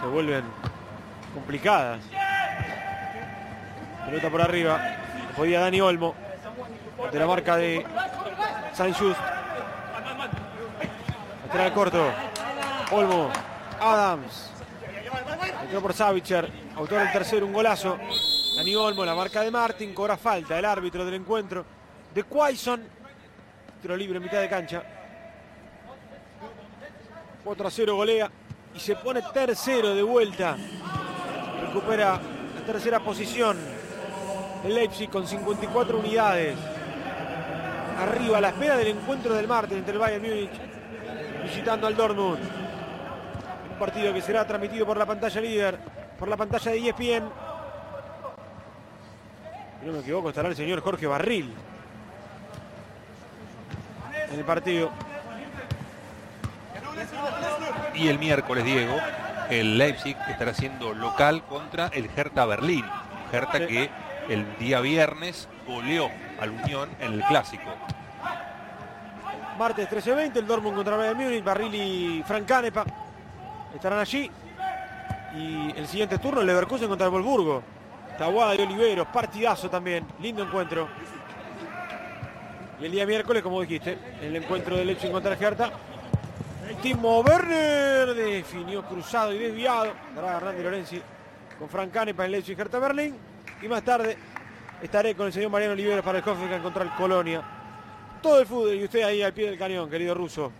Se 0.00 0.06
vuelven 0.06 0.44
complicadas. 1.34 2.00
Pelota 4.06 4.30
por 4.30 4.42
arriba. 4.42 4.80
Podía 5.36 5.60
Dani 5.60 5.80
Olmo. 5.80 6.14
De 7.12 7.18
la 7.18 7.26
marca 7.26 7.56
de 7.56 7.86
San 8.72 8.92
Just. 8.92 9.20
Lateral 11.46 11.72
corto. 11.72 12.10
Olmo. 12.90 13.30
Adams. 13.80 14.49
Entró 15.62 15.82
por 15.82 15.94
Savitzer. 15.94 16.50
Autor 16.76 17.00
del 17.00 17.12
tercero, 17.12 17.46
un 17.46 17.52
golazo. 17.52 17.98
Dani 18.56 18.74
Olmo, 18.74 19.04
la 19.04 19.14
marca 19.14 19.42
de 19.42 19.50
Martin. 19.50 19.94
Cobra 19.94 20.16
falta 20.16 20.58
el 20.58 20.64
árbitro 20.64 21.04
del 21.04 21.14
encuentro. 21.14 21.64
De 22.14 22.24
Quaison. 22.24 22.82
Tiro 23.80 23.96
libre 23.96 24.16
en 24.18 24.22
mitad 24.22 24.40
de 24.40 24.48
cancha. 24.48 24.82
Otro 27.44 27.70
cero 27.70 27.96
golea. 27.96 28.30
Y 28.74 28.80
se 28.80 28.96
pone 28.96 29.22
tercero 29.32 29.94
de 29.94 30.02
vuelta. 30.02 30.56
Recupera 31.66 32.20
la 32.54 32.66
tercera 32.66 33.00
posición. 33.00 33.58
El 34.64 34.74
Leipzig 34.74 35.08
con 35.08 35.26
54 35.26 35.98
unidades. 35.98 36.56
Arriba 37.98 38.38
a 38.38 38.40
la 38.40 38.48
espera 38.48 38.76
del 38.76 38.88
encuentro 38.88 39.34
del 39.34 39.46
martes 39.46 39.76
entre 39.76 39.92
el 39.92 39.98
Bayern 39.98 40.22
Múnich 40.22 40.70
visitando 41.42 41.86
al 41.86 41.96
Dortmund. 41.96 42.59
Partido 43.80 44.12
que 44.12 44.20
será 44.20 44.46
transmitido 44.46 44.84
por 44.84 44.98
la 44.98 45.06
pantalla 45.06 45.40
líder, 45.40 45.78
por 46.18 46.28
la 46.28 46.36
pantalla 46.36 46.70
de 46.70 46.78
ESPN. 46.78 47.30
Si 49.80 49.86
no 49.86 49.92
me 49.92 50.00
equivoco, 50.00 50.28
estará 50.28 50.50
el 50.50 50.54
señor 50.54 50.82
Jorge 50.82 51.06
Barril 51.06 51.54
en 54.30 54.38
el 54.38 54.44
partido. 54.44 54.90
Y 57.94 58.08
el 58.08 58.18
miércoles, 58.18 58.66
Diego, 58.66 58.94
el 59.48 59.78
Leipzig 59.78 60.14
estará 60.28 60.52
siendo 60.52 60.92
local 60.92 61.42
contra 61.44 61.86
el 61.86 62.10
Hertha 62.14 62.44
Berlín. 62.44 62.84
Hertha 63.32 63.58
Sí. 63.58 63.66
que 63.66 63.90
el 64.28 64.58
día 64.58 64.80
viernes 64.80 65.48
goleó 65.66 66.10
al 66.38 66.50
Unión 66.50 66.90
en 67.00 67.14
el 67.14 67.24
Clásico. 67.24 67.70
Martes 69.58 69.88
13-20, 69.88 70.36
el 70.36 70.46
Dortmund 70.46 70.76
contra 70.76 70.96
Bayern 70.96 71.18
Múnich, 71.18 71.42
Barril 71.42 71.74
y 71.74 72.22
Frank 72.26 72.44
Canepa 72.46 72.84
estarán 73.74 73.98
allí. 73.98 74.30
Y 75.36 75.72
el 75.76 75.86
siguiente 75.86 76.18
turno, 76.18 76.40
el 76.40 76.46
Leverkusen 76.46 76.88
contra 76.88 77.06
el 77.06 77.12
Wolfsburgo. 77.12 77.62
Taguada 78.18 78.54
y 78.54 78.60
Oliveros, 78.60 79.06
partidazo 79.08 79.70
también, 79.70 80.04
lindo 80.20 80.42
encuentro. 80.42 80.88
Y 82.80 82.86
el 82.86 82.92
día 82.92 83.06
miércoles, 83.06 83.42
como 83.42 83.60
dijiste, 83.60 83.98
el 84.22 84.34
encuentro 84.36 84.76
del 84.76 84.86
Leipzig 84.86 85.10
contra 85.10 85.34
el. 85.34 85.38
Timo 86.82 87.20
Werner 87.20 88.14
definió 88.14 88.82
cruzado 88.84 89.34
y 89.34 89.38
desviado. 89.38 89.92
Dará 90.14 90.38
Hernán 90.38 90.62
Lorenzi 90.62 91.00
con 91.58 91.68
Frank 91.68 91.90
Canepa 91.90 92.24
en 92.24 92.32
Leipzig 92.32 92.58
Hertha 92.58 92.78
Berlín. 92.78 93.16
Y 93.60 93.68
más 93.68 93.82
tarde 93.82 94.16
estaré 94.80 95.14
con 95.14 95.26
el 95.26 95.32
señor 95.32 95.50
Mariano 95.50 95.74
Oliveros 95.74 96.02
para 96.02 96.18
el 96.18 96.28
Hoffenheim 96.28 96.62
contra 96.62 96.84
el 96.84 96.90
Colonia. 96.90 97.42
Todo 98.22 98.40
el 98.40 98.46
fútbol 98.46 98.74
y 98.74 98.84
usted 98.84 99.02
ahí 99.02 99.22
al 99.22 99.34
pie 99.34 99.50
del 99.50 99.58
cañón, 99.58 99.90
querido 99.90 100.14
ruso. 100.14 100.50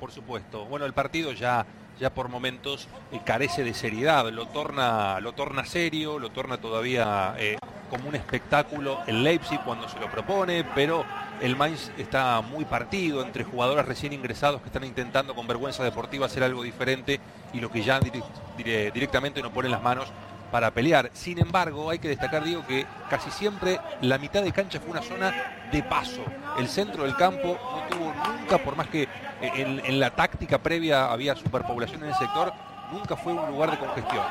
Por 0.00 0.10
supuesto. 0.10 0.64
Bueno, 0.64 0.84
el 0.84 0.92
partido 0.92 1.32
ya, 1.32 1.64
ya 1.98 2.10
por 2.10 2.28
momentos 2.28 2.88
eh, 3.12 3.20
carece 3.24 3.64
de 3.64 3.74
seriedad. 3.74 4.28
Lo 4.30 4.46
torna, 4.48 5.20
lo 5.20 5.32
torna 5.32 5.64
serio, 5.64 6.18
lo 6.18 6.30
torna 6.30 6.58
todavía 6.58 7.34
eh, 7.38 7.58
como 7.90 8.08
un 8.08 8.14
espectáculo 8.14 9.00
el 9.06 9.24
Leipzig 9.24 9.60
cuando 9.64 9.88
se 9.88 9.98
lo 9.98 10.10
propone, 10.10 10.64
pero 10.74 11.04
el 11.40 11.56
Mainz 11.56 11.90
está 11.98 12.40
muy 12.40 12.64
partido 12.64 13.22
entre 13.22 13.44
jugadores 13.44 13.86
recién 13.86 14.12
ingresados 14.12 14.60
que 14.60 14.66
están 14.68 14.84
intentando 14.84 15.34
con 15.34 15.46
vergüenza 15.46 15.84
deportiva 15.84 16.26
hacer 16.26 16.42
algo 16.42 16.62
diferente 16.62 17.20
y 17.52 17.60
lo 17.60 17.70
que 17.70 17.82
ya 17.82 18.00
dire- 18.00 18.22
dire- 18.56 18.90
directamente 18.92 19.40
no 19.42 19.50
ponen 19.52 19.70
las 19.70 19.82
manos 19.82 20.08
para 20.50 20.70
pelear. 20.70 21.10
Sin 21.12 21.38
embargo, 21.38 21.90
hay 21.90 21.98
que 21.98 22.08
destacar, 22.08 22.44
digo, 22.44 22.66
que 22.66 22.86
casi 23.10 23.30
siempre 23.30 23.80
la 24.00 24.18
mitad 24.18 24.42
de 24.42 24.52
cancha 24.52 24.80
fue 24.80 24.90
una 24.90 25.02
zona 25.02 25.68
de 25.70 25.82
paso. 25.82 26.22
El 26.58 26.68
centro 26.68 27.04
del 27.04 27.16
campo 27.16 27.58
no 27.60 27.96
tuvo 27.96 28.12
nunca, 28.32 28.58
por 28.58 28.76
más 28.76 28.88
que 28.88 29.08
en, 29.40 30.00
la 30.00 30.10
táctica 30.10 30.58
previa 30.58 31.10
había 31.10 31.34
superpoblación 31.36 32.02
en 32.02 32.10
el 32.10 32.14
sector, 32.14 32.52
nunca 32.92 33.16
fue 33.16 33.32
un 33.32 33.50
lugar 33.50 33.70
de 33.70 33.78
congestión. 33.78 34.24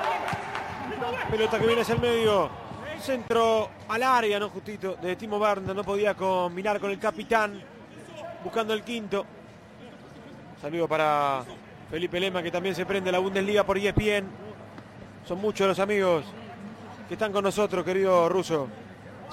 Pelota 1.30 1.60
que 1.60 1.65
viene 1.65 1.81
hacia 1.81 1.95
el 1.95 2.02
medio. 2.02 2.49
Centro 3.02 3.69
al 3.88 4.02
área, 4.02 4.39
¿no? 4.39 4.49
Justito, 4.49 4.95
de 4.95 5.15
Timo 5.15 5.38
Werner. 5.38 5.76
No 5.76 5.84
podía 5.84 6.15
combinar 6.15 6.80
con 6.80 6.89
el 6.89 6.98
capitán. 6.98 7.61
Buscando 8.44 8.73
el 8.73 8.81
quinto. 8.81 9.26
Saludo 10.60 10.88
para 10.88 11.44
Felipe 11.91 12.19
Lema, 12.19 12.41
que 12.41 12.49
también 12.49 12.73
se 12.73 12.85
prende 12.85 13.11
la 13.11 13.19
Bundesliga 13.19 13.64
por 13.64 13.77
ESPN. 13.77 14.47
Son 15.28 15.40
muchos 15.41 15.68
los 15.68 15.80
amigos 15.80 16.24
que 17.08 17.14
están 17.16 17.32
con 17.32 17.44
nosotros, 17.44 17.84
querido 17.84 18.30
Ruso. 18.30 18.68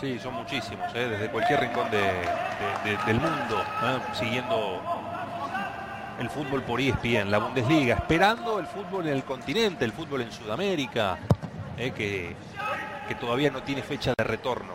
Sí, 0.01 0.19
son 0.19 0.35
muchísimos, 0.35 0.93
¿eh? 0.95 1.07
desde 1.09 1.29
cualquier 1.31 1.61
rincón 1.61 1.89
de- 1.91 1.99
de- 1.99 2.91
de- 2.97 3.05
del 3.07 3.21
mundo, 3.21 3.61
¿eh? 3.85 3.99
siguiendo 4.13 4.81
el 6.19 6.29
fútbol 6.29 6.63
por 6.63 6.81
ESPN, 6.81 7.31
la 7.31 7.39
Bundesliga, 7.39 7.95
esperando 7.97 8.59
el 8.59 8.67
fútbol 8.67 9.07
en 9.07 9.15
el 9.15 9.25
continente, 9.25 9.85
el 9.85 9.93
fútbol 9.93 10.23
en 10.23 10.33
Sudamérica, 10.33 11.19
¿eh? 11.79 11.93
que, 11.93 12.35
que 13.09 13.15
todavía 13.15 13.51
no 13.51 13.63
tiene 13.63 13.83
fecha 13.83 14.13
de 14.17 14.25
retorno. 14.25 14.75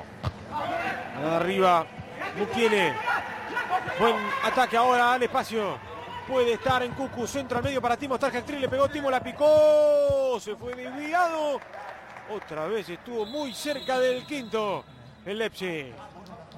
Arriba, 1.35 1.85
Mukiele. 2.37 2.93
Buen 3.99 4.15
ataque 4.45 4.77
ahora 4.77 5.13
al 5.13 5.23
espacio. 5.23 5.77
Puede 6.29 6.53
estar 6.53 6.83
en 6.83 6.91
Cucu, 6.91 7.25
centro 7.25 7.57
al 7.57 7.63
medio 7.63 7.81
para 7.81 7.97
Timo 7.97 8.13
Stark 8.13 8.47
le 8.47 8.69
pegó 8.69 8.87
Timo, 8.87 9.09
la 9.09 9.19
picó, 9.19 10.39
se 10.39 10.55
fue 10.55 10.75
desviado. 10.75 11.59
Otra 12.29 12.67
vez 12.67 12.87
estuvo 12.87 13.25
muy 13.25 13.51
cerca 13.51 13.99
del 13.99 14.23
quinto, 14.27 14.85
el 15.25 15.39
Leipzig. 15.39 15.91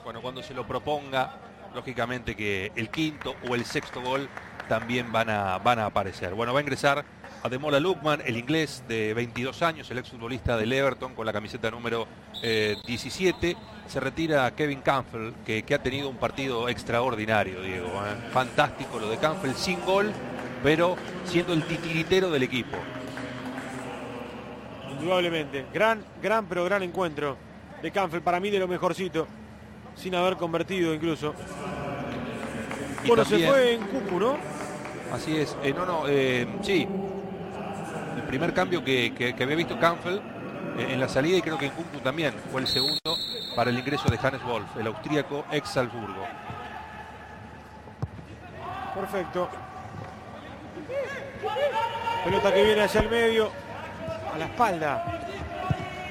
Bueno, 0.03 0.22
cuando 0.22 0.43
se 0.43 0.53
lo 0.53 0.68
proponga, 0.68 1.38
lógicamente 1.73 2.35
que 2.35 2.73
el 2.76 2.89
quinto 2.89 3.35
o 3.49 3.56
el 3.56 3.64
sexto 3.64 4.02
gol 4.02 4.27
también 4.68 5.10
van 5.10 5.30
a, 5.30 5.57
van 5.60 5.80
a 5.80 5.85
aparecer. 5.85 6.34
Bueno, 6.34 6.52
va 6.52 6.60
a 6.60 6.64
ingresar 6.64 7.06
Ademola 7.43 7.80
Lukman, 7.80 8.22
el 8.26 8.38
inglés 8.38 8.84
de 8.88 9.13
22 9.13 9.61
años, 9.63 9.89
el 9.89 9.97
exfutbolista 9.97 10.57
del 10.57 10.72
Everton 10.72 11.15
con 11.15 11.26
la 11.26 11.34
camiseta 11.34 11.72
número 11.72 12.07
eh, 12.43 12.77
17. 12.85 13.57
Se 13.88 13.99
retira 13.99 14.51
Kevin 14.55 14.81
Campbell, 14.81 15.34
que, 15.45 15.63
que 15.63 15.73
ha 15.73 15.81
tenido 15.81 16.09
un 16.09 16.18
partido 16.18 16.69
extraordinario, 16.69 17.61
Diego. 17.61 17.88
¿eh? 17.88 18.30
Fantástico 18.31 18.99
lo 18.99 19.09
de 19.09 19.18
Campbell, 19.18 19.53
sin 19.53 19.84
gol, 19.84 20.11
pero 20.63 20.95
siendo 21.26 21.53
el 21.53 21.63
titiritero 21.63 22.30
del 22.30 22.43
equipo. 22.43 22.77
Indudablemente. 24.91 25.65
Gran, 25.73 26.03
gran, 26.22 26.45
pero 26.45 26.63
gran 26.65 26.84
encuentro 26.84 27.38
de 27.81 27.91
Canfield. 27.91 28.23
Para 28.23 28.39
mí 28.39 28.51
de 28.51 28.59
lo 28.59 28.68
mejorcito. 28.68 29.27
Sin 29.95 30.15
haber 30.15 30.38
convertido 30.38 30.93
incluso. 30.93 31.34
Y 33.03 33.07
bueno, 33.07 33.26
se 33.26 33.47
fue 33.47 33.73
en 33.73 33.81
Cucu, 33.88 34.19
¿no? 34.19 34.38
Así 35.11 35.38
es. 35.38 35.57
Eh, 35.63 35.73
no, 35.73 35.85
no, 35.85 36.03
eh, 36.07 36.47
sí. 36.61 36.88
Primer 38.31 38.53
cambio 38.53 38.81
que, 38.81 39.13
que- 39.13 39.43
había 39.43 39.57
visto 39.57 39.77
Canfeld 39.77 40.21
eh, 40.77 40.93
en 40.93 41.01
la 41.01 41.09
salida 41.09 41.35
y 41.37 41.41
creo 41.41 41.57
que 41.57 41.65
en 41.65 41.73
Kunku 41.73 41.99
también 41.99 42.33
fue 42.49 42.61
el 42.61 42.67
segundo 42.67 43.17
para 43.57 43.69
el 43.71 43.77
ingreso 43.77 44.07
de 44.09 44.17
Hannes 44.25 44.41
Wolf, 44.43 44.65
el 44.79 44.87
austríaco 44.87 45.43
ex 45.51 45.67
Salzburgo. 45.67 46.25
Perfecto. 48.95 49.49
Pelota 52.23 52.53
que 52.53 52.63
viene 52.63 52.81
hacia 52.83 53.01
el 53.01 53.09
medio. 53.09 53.51
A 54.33 54.37
la 54.37 54.45
espalda 54.45 55.03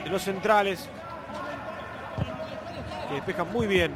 de 0.05 0.11
los 0.11 0.21
centrales. 0.21 0.91
Que 3.09 3.15
despejan 3.15 3.51
muy 3.51 3.67
bien. 3.67 3.95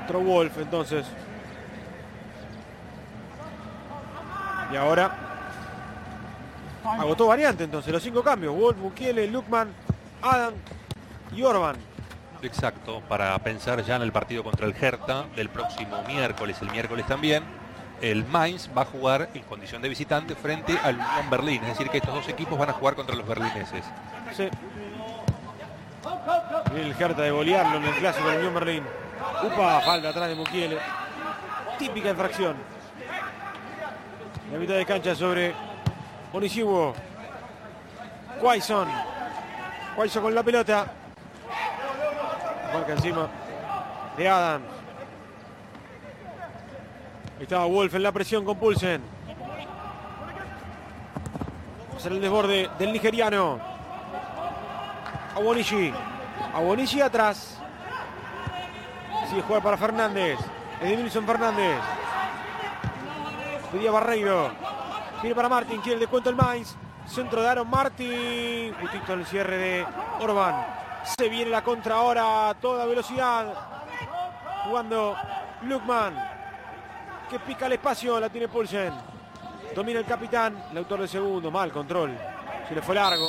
Entró 0.00 0.18
Wolf 0.18 0.58
entonces. 0.58 1.06
Y 4.72 4.76
ahora 4.76 5.29
agotó 6.84 7.26
variante 7.26 7.64
entonces. 7.64 7.92
Los 7.92 8.02
cinco 8.02 8.22
cambios. 8.22 8.54
Wolf, 8.54 8.76
Mukiele, 8.78 9.26
Lukman, 9.26 9.68
Adam 10.22 10.54
y 11.34 11.42
Orban. 11.42 11.76
Exacto, 12.42 13.02
para 13.08 13.38
pensar 13.40 13.84
ya 13.84 13.96
en 13.96 14.02
el 14.02 14.12
partido 14.12 14.42
contra 14.42 14.66
el 14.66 14.74
Hertha 14.74 15.26
del 15.36 15.50
próximo 15.50 16.02
miércoles, 16.06 16.56
el 16.62 16.70
miércoles 16.70 17.06
también. 17.06 17.44
El 18.00 18.24
Mainz 18.24 18.70
va 18.76 18.82
a 18.82 18.84
jugar 18.86 19.28
en 19.34 19.42
condición 19.42 19.82
de 19.82 19.90
visitante 19.90 20.34
frente 20.34 20.78
al 20.82 20.94
Unión 20.94 21.28
Berlín, 21.30 21.62
es 21.62 21.68
decir 21.70 21.90
que 21.90 21.98
estos 21.98 22.14
dos 22.14 22.26
equipos 22.28 22.58
van 22.58 22.70
a 22.70 22.72
jugar 22.72 22.94
contra 22.94 23.14
los 23.14 23.28
berlineses. 23.28 23.84
Sí. 24.34 24.48
El 26.74 26.94
Hertha 26.98 27.22
de 27.22 27.30
golearlo 27.30 27.76
en 27.76 27.84
el 27.84 27.94
clásico 27.96 28.30
de 28.30 28.38
Unión 28.38 28.54
Berlín. 28.54 28.84
Upa, 29.42 29.80
falta 29.82 30.08
atrás 30.08 30.28
de 30.28 30.34
Mukiele. 30.34 30.78
Típica 31.78 32.10
infracción. 32.10 32.56
La 34.50 34.58
mitad 34.58 34.74
de 34.74 34.86
cancha 34.86 35.14
sobre 35.14 35.54
Onisiwo. 36.32 36.94
Quaison. 38.40 38.88
Quaison 39.96 40.22
con 40.22 40.34
la 40.34 40.42
pelota. 40.42 40.86
Marca 42.72 42.92
encima 42.92 43.28
de 44.16 44.28
Adams. 44.28 44.66
Ahí 47.36 47.42
estaba 47.42 47.64
Wolf 47.64 47.94
en 47.94 48.02
la 48.02 48.12
presión 48.12 48.44
con 48.44 48.58
Pulsen. 48.58 49.02
Hacer 51.96 52.12
el 52.12 52.20
desborde 52.20 52.70
del 52.78 52.92
nigeriano. 52.92 53.58
Awonishi. 55.34 55.92
Awonishi 56.54 57.00
atrás. 57.00 57.58
Sigue 59.28 59.42
jugar 59.42 59.62
para 59.62 59.76
Fernández. 59.76 60.38
Es 60.82 61.12
Fernández. 61.12 61.78
Pedía 63.72 63.90
Barreiro. 63.90 64.69
Viene 65.20 65.34
para 65.34 65.48
Martín. 65.50 65.80
Quiere 65.82 65.94
el 65.94 66.00
descuento 66.00 66.30
el 66.30 66.36
Mainz. 66.36 66.74
Centro 67.06 67.42
de 67.42 67.48
Aaron 67.48 67.68
Martín. 67.68 68.74
Justito 68.80 69.12
el 69.12 69.26
cierre 69.26 69.56
de 69.56 69.86
Orban. 70.20 70.64
Se 71.04 71.28
viene 71.28 71.50
la 71.50 71.62
contra 71.62 71.96
ahora. 71.96 72.50
a 72.50 72.54
Toda 72.54 72.86
velocidad. 72.86 73.52
Jugando 74.64 75.16
Lukman. 75.62 76.14
Que 77.28 77.38
pica 77.40 77.66
el 77.66 77.72
espacio. 77.72 78.18
La 78.18 78.30
tiene 78.30 78.48
Pulsen. 78.48 78.94
Domina 79.74 79.98
el 79.98 80.06
capitán. 80.06 80.56
El 80.70 80.78
autor 80.78 81.00
del 81.00 81.08
segundo. 81.08 81.50
Mal 81.50 81.70
control. 81.70 82.16
Se 82.66 82.74
le 82.74 82.80
fue 82.80 82.94
largo. 82.94 83.28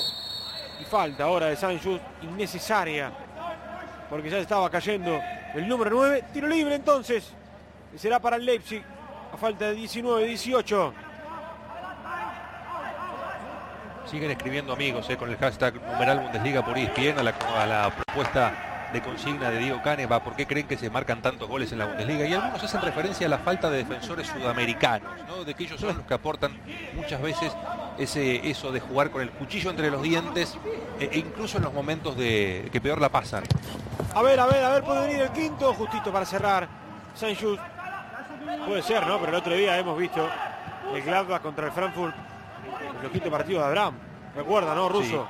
Y 0.80 0.86
falta 0.86 1.26
ahora 1.26 1.48
de 1.48 1.58
Sanchus 1.58 2.00
innecesaria. 2.22 3.12
Porque 4.10 4.30
ya 4.30 4.38
estaba 4.38 4.70
cayendo 4.70 5.20
el 5.54 5.68
número 5.68 5.92
9. 5.92 6.26
Tiro 6.32 6.48
libre 6.48 6.76
entonces. 6.76 7.34
Y 7.94 7.98
será 7.98 8.20
para 8.20 8.38
el 8.38 8.46
Leipzig. 8.46 8.82
A 9.34 9.38
falta 9.38 9.66
de 9.66 9.78
19-18. 9.78 10.94
Siguen 14.12 14.30
escribiendo 14.30 14.74
amigos 14.74 15.10
eh, 15.10 15.16
con 15.16 15.30
el 15.30 15.38
hashtag 15.38 15.76
numeral 15.76 16.20
Bundesliga 16.20 16.66
por 16.66 16.78
ESPN 16.78 17.18
a 17.18 17.24
la, 17.24 17.32
a 17.32 17.66
la 17.66 17.90
propuesta 17.96 18.90
de 18.92 19.02
consigna 19.02 19.50
de 19.50 19.60
Diego 19.60 19.82
Caneva. 19.82 20.22
¿Por 20.22 20.36
qué 20.36 20.46
creen 20.46 20.68
que 20.68 20.78
se 20.78 20.90
marcan 20.90 21.22
tantos 21.22 21.48
goles 21.48 21.72
en 21.72 21.80
la 21.80 21.86
Bundesliga? 21.86 22.26
Y 22.26 22.34
algunos 22.34 22.62
hacen 22.62 22.82
referencia 22.82 23.26
a 23.28 23.30
la 23.30 23.38
falta 23.38 23.70
de 23.70 23.78
defensores 23.78 24.28
sudamericanos, 24.28 25.10
¿no? 25.30 25.46
de 25.46 25.54
que 25.54 25.64
ellos 25.64 25.80
son 25.80 25.96
los 25.96 26.06
que 26.06 26.14
aportan 26.14 26.60
muchas 26.94 27.22
veces 27.22 27.54
ese, 27.98 28.50
eso 28.50 28.74
de 28.74 28.82
jugar 28.82 29.12
con 29.12 29.22
el 29.22 29.30
cuchillo 29.32 29.70
entre 29.70 29.90
los 29.90 30.02
dientes 30.02 30.58
e, 31.00 31.06
e 31.06 31.18
incluso 31.18 31.60
en 31.60 31.64
los 31.64 31.74
momentos 31.74 32.18
de 32.18 32.68
que 32.70 32.82
peor 32.82 33.00
la 33.00 33.08
pasan. 33.08 33.46
A 34.14 34.22
ver, 34.22 34.42
a 34.42 34.46
ver, 34.46 34.66
a 34.66 34.70
ver, 34.72 34.84
puede 34.84 35.08
venir 35.08 35.22
el 35.22 35.32
quinto. 35.32 35.74
Justito 35.74 36.12
para 36.12 36.26
cerrar. 36.26 36.68
Sanchus. 37.16 37.58
Puede 38.68 38.82
ser, 38.82 39.08
¿no? 39.08 39.20
Pero 39.20 39.32
el 39.32 39.38
otro 39.38 39.54
día 39.54 39.78
hemos 39.78 39.98
visto 39.98 40.30
el 40.94 41.02
Gladbach 41.02 41.42
contra 41.42 41.68
el 41.68 41.72
Frankfurt. 41.72 42.31
El 43.04 43.10
quinto 43.10 43.32
partido 43.32 43.60
de 43.60 43.66
Abraham. 43.66 43.96
Recuerda, 44.36 44.76
¿no? 44.76 44.90
Ruso. 44.90 45.28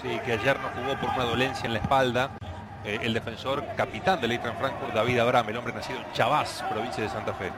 Sí, 0.00 0.08
sí, 0.08 0.20
que 0.24 0.32
ayer 0.32 0.58
no 0.60 0.68
jugó 0.68 0.98
por 1.00 1.10
una 1.10 1.24
dolencia 1.24 1.66
en 1.66 1.74
la 1.74 1.80
espalda. 1.80 2.30
Eh, 2.84 3.00
el 3.02 3.12
defensor 3.12 3.64
capitán 3.76 4.20
del 4.20 4.32
Eintracht 4.32 4.58
Frankfurt, 4.58 4.94
David 4.94 5.18
Abraham, 5.18 5.48
el 5.48 5.56
hombre 5.56 5.74
nacido 5.74 5.98
en 5.98 6.12
Chavás, 6.12 6.64
provincia 6.70 7.02
de 7.02 7.08
Santa 7.08 7.34
Fe. 7.34 7.50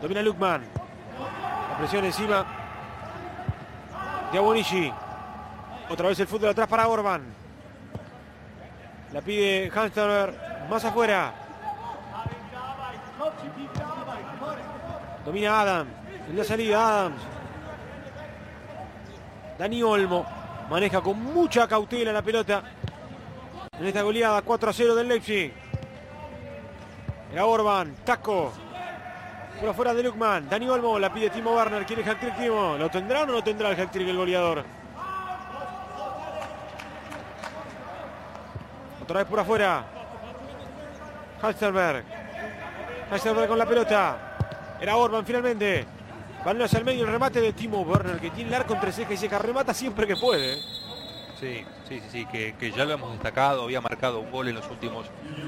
Domina 0.00 0.22
Lukman. 0.22 0.62
La 1.70 1.76
presión 1.78 2.04
encima 2.04 2.46
de. 4.32 4.92
Otra 5.90 6.08
vez 6.08 6.20
el 6.20 6.28
fútbol 6.28 6.50
atrás 6.50 6.68
para 6.68 6.86
Orban. 6.86 7.22
La 9.12 9.20
pide 9.20 9.70
Hamsterberg 9.74 10.68
más 10.70 10.84
afuera. 10.84 11.34
Domina 15.24 15.60
Adam. 15.60 15.88
En 16.28 16.36
la 16.36 16.44
salida 16.44 16.88
Adams. 16.88 17.39
Dani 19.60 19.82
Olmo 19.82 20.24
maneja 20.70 21.02
con 21.02 21.22
mucha 21.22 21.68
cautela 21.68 22.14
la 22.14 22.22
pelota. 22.22 22.62
En 23.78 23.86
esta 23.86 24.00
goleada 24.00 24.40
4 24.40 24.70
a 24.70 24.72
0 24.72 24.94
del 24.94 25.06
Leipzig. 25.06 25.52
Era 27.30 27.44
Orban. 27.44 27.94
Taco. 28.02 28.54
Por 29.60 29.68
afuera 29.68 29.92
de 29.92 30.02
Lukman. 30.02 30.48
Dani 30.48 30.66
Olmo 30.66 30.98
la 30.98 31.12
pide 31.12 31.28
Timo 31.28 31.54
Werner. 31.54 31.84
Quiere 31.84 32.02
hat-trick 32.02 32.38
Timo. 32.38 32.78
¿Lo 32.78 32.88
tendrá 32.88 33.24
o 33.24 33.26
no 33.26 33.34
lo 33.34 33.44
tendrá 33.44 33.70
el 33.70 33.78
hat-trick 33.78 34.08
el 34.08 34.16
goleador? 34.16 34.64
Otra 39.02 39.18
vez 39.18 39.26
por 39.26 39.40
afuera. 39.40 39.84
Halsterberg. 41.42 42.04
Halsterberg 43.10 43.48
con 43.48 43.58
la 43.58 43.66
pelota. 43.66 44.36
Era 44.80 44.96
Orban 44.96 45.26
finalmente. 45.26 45.99
Balón 46.44 46.62
hacia 46.62 46.78
el 46.78 46.84
medio. 46.84 47.04
El 47.04 47.12
remate 47.12 47.40
de 47.40 47.52
Timo 47.52 47.82
Werner 47.82 48.18
que 48.18 48.30
tiene 48.30 48.48
el 48.48 48.54
arco 48.54 48.74
entre 48.74 48.92
ceja 48.92 49.12
y 49.12 49.16
ceja. 49.16 49.38
Remata 49.38 49.74
siempre 49.74 50.06
que 50.06 50.16
puede. 50.16 50.56
Sí, 51.40 51.64
sí, 51.88 52.00
sí, 52.00 52.02
sí, 52.10 52.26
que, 52.26 52.54
que 52.58 52.70
ya 52.70 52.84
lo 52.84 52.92
hemos 52.92 53.12
destacado, 53.12 53.62
había 53.62 53.80
marcado 53.80 54.20
un 54.20 54.30
gol 54.30 54.48
en 54.48 54.56
los 54.56 54.68
últimos 54.68 55.06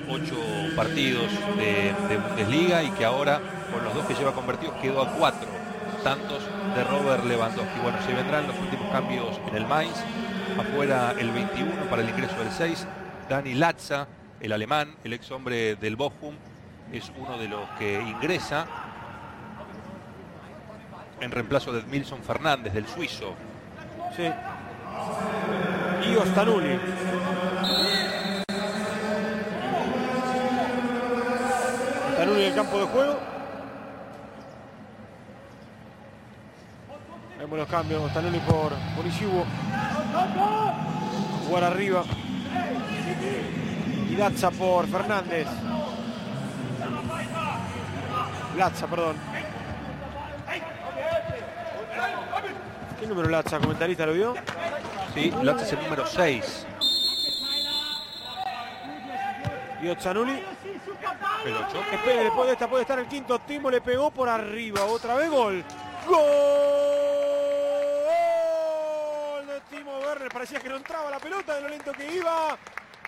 ocho 0.09 0.37
partidos 0.75 1.31
de, 1.59 1.95
de 2.09 2.17
Bundesliga 2.17 2.83
y 2.83 2.91
que 2.93 3.05
ahora, 3.05 3.43
con 3.71 3.85
los 3.85 3.95
dos 3.95 4.07
que 4.07 4.15
lleva 4.15 4.33
convertidos, 4.33 4.75
quedó 4.81 5.03
a 5.03 5.11
cuatro 5.13 5.49
tantos 6.03 6.43
de 6.75 6.85
Robert 6.85 7.25
Lewandowski. 7.25 7.81
Bueno, 7.81 7.99
se 8.03 8.13
vendrán 8.13 8.47
los 8.47 8.59
últimos 8.59 8.91
cambios 8.91 9.39
en 9.49 9.57
el 9.57 9.67
Mainz, 9.67 9.97
afuera 10.59 11.15
el 11.19 11.31
21 11.31 11.85
para 11.89 12.03
el 12.03 12.09
ingreso 12.09 12.37
del 12.39 12.51
6, 12.51 12.87
Dani 13.29 13.55
Latza, 13.55 14.09
el 14.41 14.53
alemán, 14.53 14.97
el 15.05 15.13
ex 15.13 15.31
hombre 15.31 15.77
del 15.77 15.97
Bochum, 15.97 16.35
es 16.93 17.13
uno 17.17 17.39
de 17.39 17.49
los 17.49 17.69
que 17.79 18.01
ingresa 18.01 18.67
en 21.23 21.31
reemplazo 21.31 21.73
de 21.73 21.83
Milson 21.85 22.23
Fernández, 22.23 22.73
del 22.73 22.87
suizo. 22.87 23.35
Sí. 24.17 24.25
Y 26.09 26.17
Ostanuli. 26.17 26.79
Ostanuli 32.11 32.43
en 32.43 32.49
el 32.49 32.55
campo 32.55 32.79
de 32.79 32.85
juego. 32.87 33.19
Vemos 37.39 37.59
los 37.59 37.69
cambios. 37.69 38.03
Ostanuli 38.03 38.39
por 38.41 38.73
Bonishiwo. 38.97 39.45
Jugar 41.47 41.65
arriba. 41.65 42.03
Y 44.11 44.17
Latza 44.17 44.51
por 44.51 44.89
Fernández. 44.89 45.47
Latza, 48.57 48.87
perdón. 48.89 49.32
¿Qué 53.03 53.09
número 53.09 53.29
Latza? 53.29 53.59
¿Comentarista 53.59 54.07
lo 54.07 54.13
vio? 54.13 54.35
Sí, 55.13 55.33
Latza 55.43 55.65
es 55.65 55.73
el 55.73 55.83
número 55.83 56.07
6. 56.07 56.67
Y 59.83 59.89
Otzanuli. 59.89 60.41
El 61.45 61.57
8. 61.57 61.67
Espere, 61.95 62.23
después 62.23 62.47
de 62.47 62.53
esta 62.53 62.71
puede 62.71 62.83
estar 62.83 63.01
el 63.01 63.09
quinto. 63.09 63.41
Timo 63.41 63.73
le 63.73 63.81
pegó 63.81 64.13
por 64.13 64.29
arriba. 64.29 64.85
Otra 64.85 65.17
vez 65.17 65.29
gol. 65.29 65.65
¡Gol! 66.07 66.21
De 69.49 69.61
Timo 69.69 69.99
Werner. 69.99 70.29
Parecía 70.29 70.61
que 70.61 70.69
no 70.69 70.77
entraba 70.77 71.11
la 71.11 71.19
pelota 71.19 71.57
de 71.57 71.63
lo 71.63 71.71
lento 71.71 71.91
que 71.91 72.07
iba. 72.15 72.57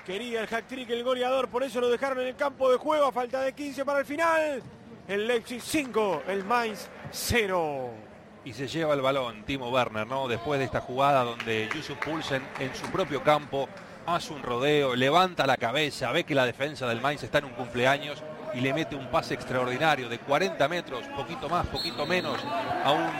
Quería 0.04 0.40
el 0.40 0.48
hack 0.48 0.66
trick 0.66 0.90
el 0.90 1.04
goleador. 1.04 1.46
Por 1.46 1.62
eso 1.62 1.80
lo 1.80 1.88
dejaron 1.88 2.18
en 2.18 2.26
el 2.26 2.34
campo 2.34 2.68
de 2.68 2.78
juego. 2.78 3.06
A 3.06 3.12
falta 3.12 3.42
de 3.42 3.52
15 3.52 3.84
para 3.84 4.00
el 4.00 4.06
final. 4.06 4.60
El 5.06 5.28
Leipzig 5.28 5.62
5. 5.62 6.24
El 6.26 6.42
Mainz 6.42 6.88
0. 7.12 8.03
Y 8.44 8.52
se 8.52 8.68
lleva 8.68 8.92
el 8.92 9.00
balón 9.00 9.44
Timo 9.44 9.70
Werner, 9.70 10.06
¿no? 10.06 10.28
Después 10.28 10.58
de 10.58 10.66
esta 10.66 10.80
jugada 10.80 11.24
donde 11.24 11.68
Yusuf 11.74 11.96
Pulsen 11.98 12.42
en 12.58 12.74
su 12.74 12.86
propio 12.90 13.22
campo 13.22 13.68
hace 14.06 14.34
un 14.34 14.42
rodeo, 14.42 14.94
levanta 14.94 15.46
la 15.46 15.56
cabeza, 15.56 16.12
ve 16.12 16.24
que 16.24 16.34
la 16.34 16.44
defensa 16.44 16.86
del 16.86 17.00
Mainz 17.00 17.22
está 17.22 17.38
en 17.38 17.46
un 17.46 17.52
cumpleaños 17.52 18.22
y 18.52 18.60
le 18.60 18.74
mete 18.74 18.96
un 18.96 19.10
pase 19.10 19.32
extraordinario 19.32 20.10
de 20.10 20.18
40 20.18 20.68
metros, 20.68 21.04
poquito 21.16 21.48
más, 21.48 21.66
poquito 21.66 22.04
menos, 22.04 22.38
a 22.84 22.92
un 22.92 23.10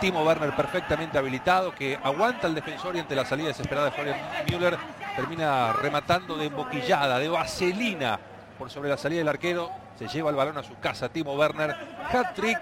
Timo 0.00 0.24
Werner 0.24 0.54
perfectamente 0.56 1.16
habilitado 1.16 1.72
que 1.72 1.96
aguanta 2.02 2.48
al 2.48 2.54
defensor 2.56 2.96
y 2.96 2.98
ante 2.98 3.14
la 3.14 3.24
salida 3.24 3.48
desesperada 3.48 3.86
de 3.86 3.92
Florian 3.92 4.18
Müller 4.50 4.76
termina 5.14 5.72
rematando 5.74 6.36
de 6.36 6.48
boquillada, 6.48 7.20
de 7.20 7.28
vaselina 7.28 8.18
por 8.58 8.68
sobre 8.68 8.88
la 8.88 8.96
salida 8.96 9.18
del 9.18 9.28
arquero. 9.28 9.70
Se 9.96 10.08
lleva 10.08 10.30
el 10.30 10.36
balón 10.36 10.58
a 10.58 10.64
su 10.64 10.76
casa 10.80 11.08
Timo 11.08 11.34
Werner. 11.34 11.76
Hat-trick, 12.10 12.58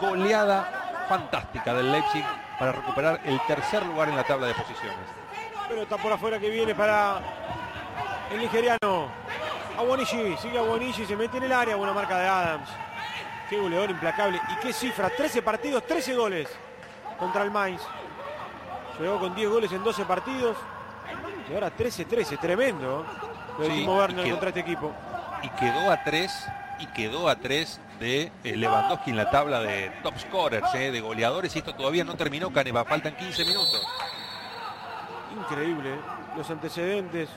goleada 0.00 0.87
fantástica 1.08 1.74
del 1.74 1.90
Leipzig 1.90 2.24
para 2.58 2.72
recuperar 2.72 3.20
el 3.24 3.40
tercer 3.46 3.84
lugar 3.86 4.08
en 4.08 4.16
la 4.16 4.24
tabla 4.24 4.46
de 4.48 4.54
posiciones. 4.54 4.96
Pero 5.68 5.82
está 5.82 5.96
por 5.96 6.12
afuera 6.12 6.38
que 6.38 6.48
viene 6.50 6.74
para 6.74 7.20
el 8.32 8.38
nigeriano. 8.40 9.08
Awonishi, 9.76 10.36
sigue 10.38 10.58
Awonishi, 10.58 11.04
se 11.06 11.16
mete 11.16 11.38
en 11.38 11.44
el 11.44 11.52
área. 11.52 11.76
Buena 11.76 11.92
marca 11.92 12.18
de 12.18 12.26
Adams. 12.26 12.68
Qué 13.48 13.58
goleador 13.58 13.90
implacable. 13.90 14.40
Y 14.52 14.56
qué 14.60 14.72
cifra, 14.72 15.08
13 15.10 15.42
partidos, 15.42 15.86
13 15.86 16.14
goles 16.14 16.48
contra 17.18 17.42
el 17.42 17.50
Mainz. 17.50 17.82
Llegó 19.00 19.18
con 19.20 19.34
10 19.34 19.48
goles 19.48 19.72
en 19.72 19.82
12 19.84 20.04
partidos. 20.04 20.56
Y 21.50 21.54
ahora 21.54 21.70
13-13, 21.74 22.38
tremendo. 22.38 23.06
Lo 23.58 23.64
Sí, 23.64 23.84
contra 24.30 24.48
este 24.48 24.60
equipo. 24.60 24.92
y 25.42 25.48
quedó 25.50 25.90
a 25.90 26.02
tres 26.04 26.46
y 26.78 26.86
quedó 26.86 27.28
a 27.28 27.36
tres 27.36 27.80
de 27.98 28.30
eh, 28.44 28.56
Lewandowski 28.56 29.10
en 29.10 29.16
la 29.16 29.30
tabla 29.30 29.60
de 29.60 29.90
top 30.02 30.18
scorers, 30.18 30.74
eh, 30.74 30.90
de 30.90 31.00
goleadores 31.00 31.54
y 31.54 31.58
esto 31.58 31.74
todavía 31.74 32.04
no 32.04 32.14
terminó 32.14 32.52
Caneva, 32.52 32.84
faltan 32.84 33.16
15 33.16 33.44
minutos. 33.44 33.86
Increíble, 35.36 35.94
¿eh? 35.94 35.98
los 36.36 36.48
antecedentes. 36.50 37.28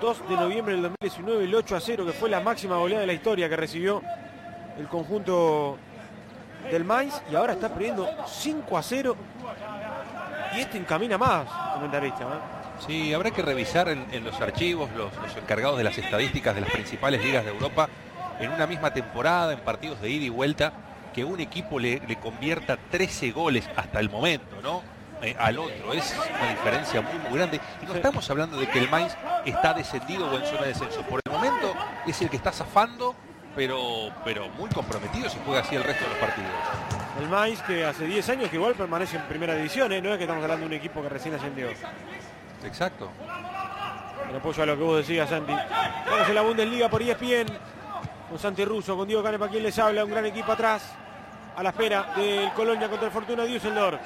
2 0.00 0.28
de 0.28 0.36
noviembre 0.36 0.74
del 0.74 0.82
2019, 0.82 1.44
el 1.44 1.54
8 1.54 1.76
a 1.76 1.80
0, 1.80 2.06
que 2.06 2.12
fue 2.12 2.28
la 2.30 2.40
máxima 2.40 2.76
goleada 2.76 3.02
de 3.02 3.06
la 3.06 3.12
historia 3.12 3.48
que 3.48 3.56
recibió 3.56 4.02
el 4.78 4.88
conjunto 4.88 5.76
del 6.70 6.84
Mainz. 6.84 7.20
Y 7.30 7.34
ahora 7.34 7.52
está 7.52 7.68
perdiendo 7.68 8.08
5 8.26 8.78
a 8.78 8.82
0. 8.82 9.16
Y 10.56 10.60
este 10.60 10.78
encamina 10.78 11.18
más, 11.18 11.46
comentarista. 11.74 12.24
¿eh? 12.24 12.86
Sí, 12.86 13.12
habrá 13.12 13.30
que 13.30 13.42
revisar 13.42 13.88
en, 13.88 14.06
en 14.12 14.24
los 14.24 14.40
archivos 14.40 14.90
los, 14.96 15.14
los 15.16 15.36
encargados 15.36 15.78
de 15.78 15.84
las 15.84 15.98
estadísticas 15.98 16.54
de 16.54 16.62
las 16.62 16.70
principales 16.70 17.22
ligas 17.22 17.44
de 17.44 17.50
Europa 17.50 17.88
en 18.40 18.52
una 18.52 18.66
misma 18.66 18.92
temporada, 18.92 19.52
en 19.52 19.60
partidos 19.60 20.00
de 20.00 20.10
ida 20.10 20.24
y 20.24 20.28
vuelta, 20.28 20.72
que 21.14 21.24
un 21.24 21.40
equipo 21.40 21.78
le, 21.78 22.00
le 22.06 22.16
convierta 22.16 22.76
13 22.90 23.30
goles 23.32 23.68
hasta 23.76 24.00
el 24.00 24.10
momento, 24.10 24.60
¿no? 24.62 24.82
Eh, 25.22 25.34
al 25.38 25.58
otro. 25.58 25.92
Es 25.92 26.14
una 26.38 26.50
diferencia 26.50 27.00
muy, 27.00 27.18
muy 27.28 27.38
grande. 27.38 27.60
Y 27.82 27.86
no 27.86 27.94
estamos 27.94 28.28
hablando 28.30 28.58
de 28.58 28.68
que 28.68 28.78
el 28.78 28.88
Mainz 28.88 29.16
está 29.44 29.74
descendido 29.74 30.30
o 30.30 30.38
en 30.38 30.44
zona 30.46 30.62
de 30.62 30.68
descenso. 30.68 31.02
Por 31.02 31.20
el 31.24 31.32
momento 31.32 31.74
es 32.06 32.20
el 32.22 32.30
que 32.30 32.36
está 32.36 32.52
zafando, 32.52 33.16
pero, 33.56 34.10
pero 34.24 34.48
muy 34.50 34.68
comprometido 34.68 35.28
si 35.28 35.38
juega 35.44 35.60
así 35.62 35.74
el 35.74 35.82
resto 35.82 36.04
de 36.04 36.10
los 36.10 36.18
partidos. 36.18 36.50
El 37.20 37.28
Mainz 37.28 37.60
que 37.62 37.84
hace 37.84 38.06
10 38.06 38.28
años 38.28 38.50
que 38.50 38.56
igual 38.56 38.74
permanece 38.74 39.16
en 39.16 39.22
primera 39.24 39.54
división, 39.54 39.92
¿eh? 39.92 40.00
no 40.00 40.12
es 40.12 40.18
que 40.18 40.24
estamos 40.24 40.42
hablando 40.42 40.68
de 40.68 40.74
un 40.74 40.78
equipo 40.78 41.02
que 41.02 41.08
recién 41.08 41.34
ascendió. 41.34 41.68
Exacto. 42.64 43.10
En 44.28 44.36
apoyo 44.36 44.62
a 44.62 44.66
lo 44.66 44.76
que 44.76 44.82
vos 44.82 44.98
decías, 44.98 45.28
Santi. 45.28 45.52
Vamos 45.52 46.28
en 46.28 46.34
la 46.34 46.42
Bundesliga 46.42 46.88
por 46.88 47.02
ESPN. 47.02 47.46
Con 48.28 48.38
Santi 48.38 48.64
Russo, 48.64 48.94
con 48.94 49.08
Diego 49.08 49.22
Canepa, 49.22 49.48
quien 49.48 49.62
les 49.62 49.78
habla. 49.78 50.04
Un 50.04 50.10
gran 50.10 50.26
equipo 50.26 50.52
atrás. 50.52 50.82
A 51.56 51.62
la 51.62 51.70
espera 51.70 52.12
del 52.14 52.52
Colonia 52.52 52.88
contra 52.88 53.06
el 53.06 53.12
Fortuna 53.12 53.44
Düsseldorf. 53.44 54.00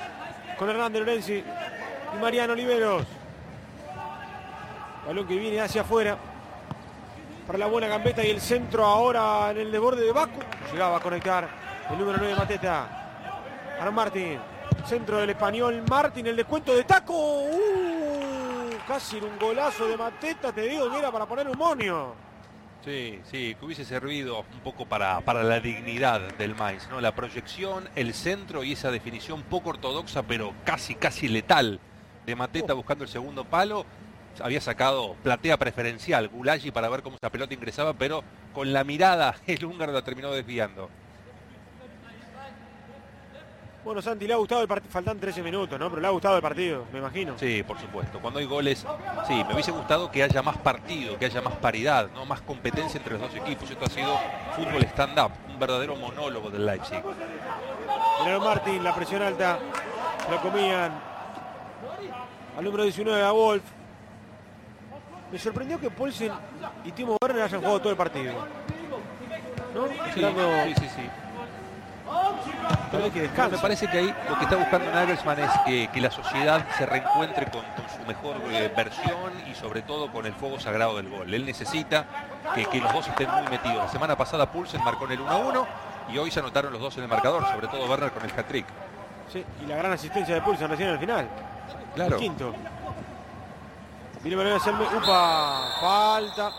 Con 0.56 0.70
Hernández 0.70 1.00
Lorenzi 1.00 1.42
y 2.14 2.20
Mariano 2.20 2.52
Oliveros. 2.52 3.04
Balón 5.06 5.26
que 5.26 5.36
viene 5.36 5.60
hacia 5.60 5.80
afuera. 5.80 6.16
Para 7.46 7.58
la 7.58 7.66
buena 7.66 7.88
gambeta 7.88 8.24
y 8.24 8.30
el 8.30 8.40
centro 8.40 8.84
ahora 8.84 9.50
en 9.50 9.58
el 9.58 9.72
desborde 9.72 10.04
de 10.04 10.12
Baku. 10.12 10.40
Llegaba 10.72 10.98
a 10.98 11.00
conectar 11.00 11.48
el 11.90 11.98
número 11.98 12.18
9 12.18 12.36
Mateta. 12.36 12.86
Aaron 13.80 13.94
Martín. 13.94 14.38
Centro 14.86 15.18
del 15.18 15.30
español 15.30 15.82
Martín. 15.90 16.28
El 16.28 16.36
descuento 16.36 16.74
de 16.74 16.84
taco. 16.84 17.14
¡Uh! 17.14 18.52
casi 18.86 19.16
un 19.16 19.38
golazo 19.38 19.88
de 19.88 19.96
Mateta. 19.96 20.52
Te 20.52 20.62
digo 20.62 20.90
que 20.90 20.98
era 20.98 21.10
para 21.10 21.26
poner 21.26 21.48
un 21.48 21.58
monio. 21.58 22.31
Sí, 22.84 23.20
sí, 23.30 23.54
que 23.54 23.64
hubiese 23.64 23.84
servido 23.84 24.40
un 24.40 24.60
poco 24.60 24.86
para, 24.86 25.20
para 25.20 25.44
la 25.44 25.60
dignidad 25.60 26.20
del 26.36 26.56
Mainz, 26.56 26.88
¿no? 26.90 27.00
La 27.00 27.14
proyección, 27.14 27.88
el 27.94 28.12
centro 28.12 28.64
y 28.64 28.72
esa 28.72 28.90
definición 28.90 29.42
poco 29.44 29.70
ortodoxa, 29.70 30.24
pero 30.24 30.52
casi, 30.64 30.96
casi 30.96 31.28
letal 31.28 31.78
de 32.26 32.34
Mateta 32.34 32.72
Oh. 32.72 32.76
buscando 32.76 33.04
el 33.04 33.10
segundo 33.10 33.44
palo. 33.44 33.86
Había 34.40 34.60
sacado 34.60 35.14
platea 35.22 35.58
preferencial, 35.58 36.28
Gulagi 36.28 36.72
para 36.72 36.88
ver 36.88 37.02
cómo 37.02 37.16
esa 37.16 37.30
pelota 37.30 37.54
ingresaba, 37.54 37.92
pero 37.92 38.24
con 38.52 38.72
la 38.72 38.82
mirada 38.82 39.36
el 39.46 39.64
húngaro 39.64 39.92
la 39.92 40.02
terminó 40.02 40.32
desviando. 40.32 40.90
Bueno, 43.84 44.00
Santi, 44.00 44.28
le 44.28 44.34
ha 44.34 44.36
gustado 44.36 44.62
el 44.62 44.68
partido. 44.68 44.92
Faltan 44.92 45.18
13 45.18 45.42
minutos, 45.42 45.78
¿no? 45.78 45.88
Pero 45.88 46.00
le 46.00 46.06
ha 46.06 46.10
gustado 46.10 46.36
el 46.36 46.42
partido, 46.42 46.84
me 46.92 47.00
imagino. 47.00 47.36
Sí, 47.36 47.64
por 47.64 47.80
supuesto. 47.80 48.20
Cuando 48.20 48.38
hay 48.38 48.46
goles, 48.46 48.86
sí, 49.26 49.44
me 49.44 49.54
hubiese 49.54 49.72
gustado 49.72 50.10
que 50.10 50.22
haya 50.22 50.40
más 50.40 50.56
partido, 50.58 51.18
que 51.18 51.26
haya 51.26 51.42
más 51.42 51.54
paridad, 51.54 52.08
no 52.14 52.24
más 52.24 52.40
competencia 52.42 52.98
entre 52.98 53.14
los 53.14 53.22
dos 53.22 53.34
equipos. 53.34 53.68
Esto 53.68 53.84
ha 53.84 53.90
sido 53.90 54.16
fútbol 54.54 54.84
stand-up, 54.84 55.32
un 55.48 55.58
verdadero 55.58 55.96
monólogo 55.96 56.48
del 56.48 56.64
Leipzig. 56.64 57.02
Aaron 58.24 58.44
Martín, 58.44 58.84
la 58.84 58.94
presión 58.94 59.20
alta. 59.22 59.58
Lo 60.30 60.40
comían. 60.40 60.92
Al 62.56 62.64
número 62.64 62.84
19 62.84 63.22
a 63.22 63.32
Wolf. 63.32 63.64
Me 65.32 65.38
sorprendió 65.38 65.80
que 65.80 65.90
Paulsen 65.90 66.30
y 66.84 66.92
Timo 66.92 67.16
Werner 67.20 67.42
hayan 67.42 67.60
jugado 67.60 67.80
todo 67.80 67.90
el 67.90 67.96
partido. 67.96 68.34
¿No? 69.74 69.88
Sí, 70.14 70.74
sí, 70.78 70.88
sí. 70.94 71.21
Que 73.12 73.28
Me 73.50 73.58
parece 73.58 73.88
que 73.88 73.98
ahí 73.98 74.14
lo 74.28 74.38
que 74.38 74.44
está 74.44 74.56
buscando 74.56 74.90
Nagelsmann 74.90 75.38
es 75.40 75.50
que, 75.66 75.88
que 75.92 76.00
la 76.00 76.10
sociedad 76.10 76.66
se 76.76 76.86
reencuentre 76.86 77.46
con, 77.46 77.62
con 77.62 77.88
su 77.88 78.06
mejor 78.06 78.36
eh, 78.50 78.72
versión 78.74 79.32
y 79.50 79.54
sobre 79.54 79.82
todo 79.82 80.10
con 80.10 80.26
el 80.26 80.32
fuego 80.34 80.58
sagrado 80.60 80.96
del 80.96 81.08
gol. 81.08 81.32
Él 81.32 81.44
necesita 81.44 82.06
que, 82.54 82.64
que 82.66 82.80
los 82.80 82.92
dos 82.92 83.08
estén 83.08 83.30
muy 83.30 83.48
metidos. 83.48 83.76
La 83.76 83.88
semana 83.88 84.16
pasada 84.16 84.50
Pulsen 84.50 84.82
marcó 84.84 85.06
en 85.06 85.12
el 85.12 85.20
1-1 85.20 85.66
y 86.12 86.18
hoy 86.18 86.30
se 86.30 86.40
anotaron 86.40 86.72
los 86.72 86.80
dos 86.80 86.96
en 86.96 87.04
el 87.04 87.08
marcador, 87.08 87.44
sobre 87.46 87.68
todo 87.68 87.86
Werner 87.86 88.10
con 88.12 88.24
el 88.24 88.30
hat-trick. 88.30 88.66
Sí, 89.32 89.44
y 89.62 89.66
la 89.66 89.76
gran 89.76 89.92
asistencia 89.92 90.34
de 90.34 90.42
Pulsen 90.42 90.68
recién 90.68 90.90
al 90.90 90.98
final. 90.98 91.28
Claro. 91.94 92.16
El 92.16 92.20
quinto. 92.22 92.54
Viene 94.22 94.36
Manuel 94.36 94.54
a 94.54 94.56
hacerme. 94.58 94.84
¡Upa! 94.84 95.68
Falta. 95.80 96.52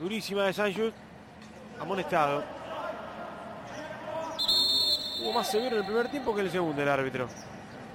Durísima 0.00 0.44
de 0.44 0.52
Sanjus. 0.52 0.92
Amonestado. 1.80 2.42
Más 5.34 5.50
severo 5.50 5.76
en 5.76 5.80
el 5.82 5.86
primer 5.86 6.08
tiempo 6.08 6.34
que 6.34 6.40
en 6.40 6.46
el 6.46 6.52
segundo 6.52 6.82
el 6.82 6.88
árbitro. 6.88 7.28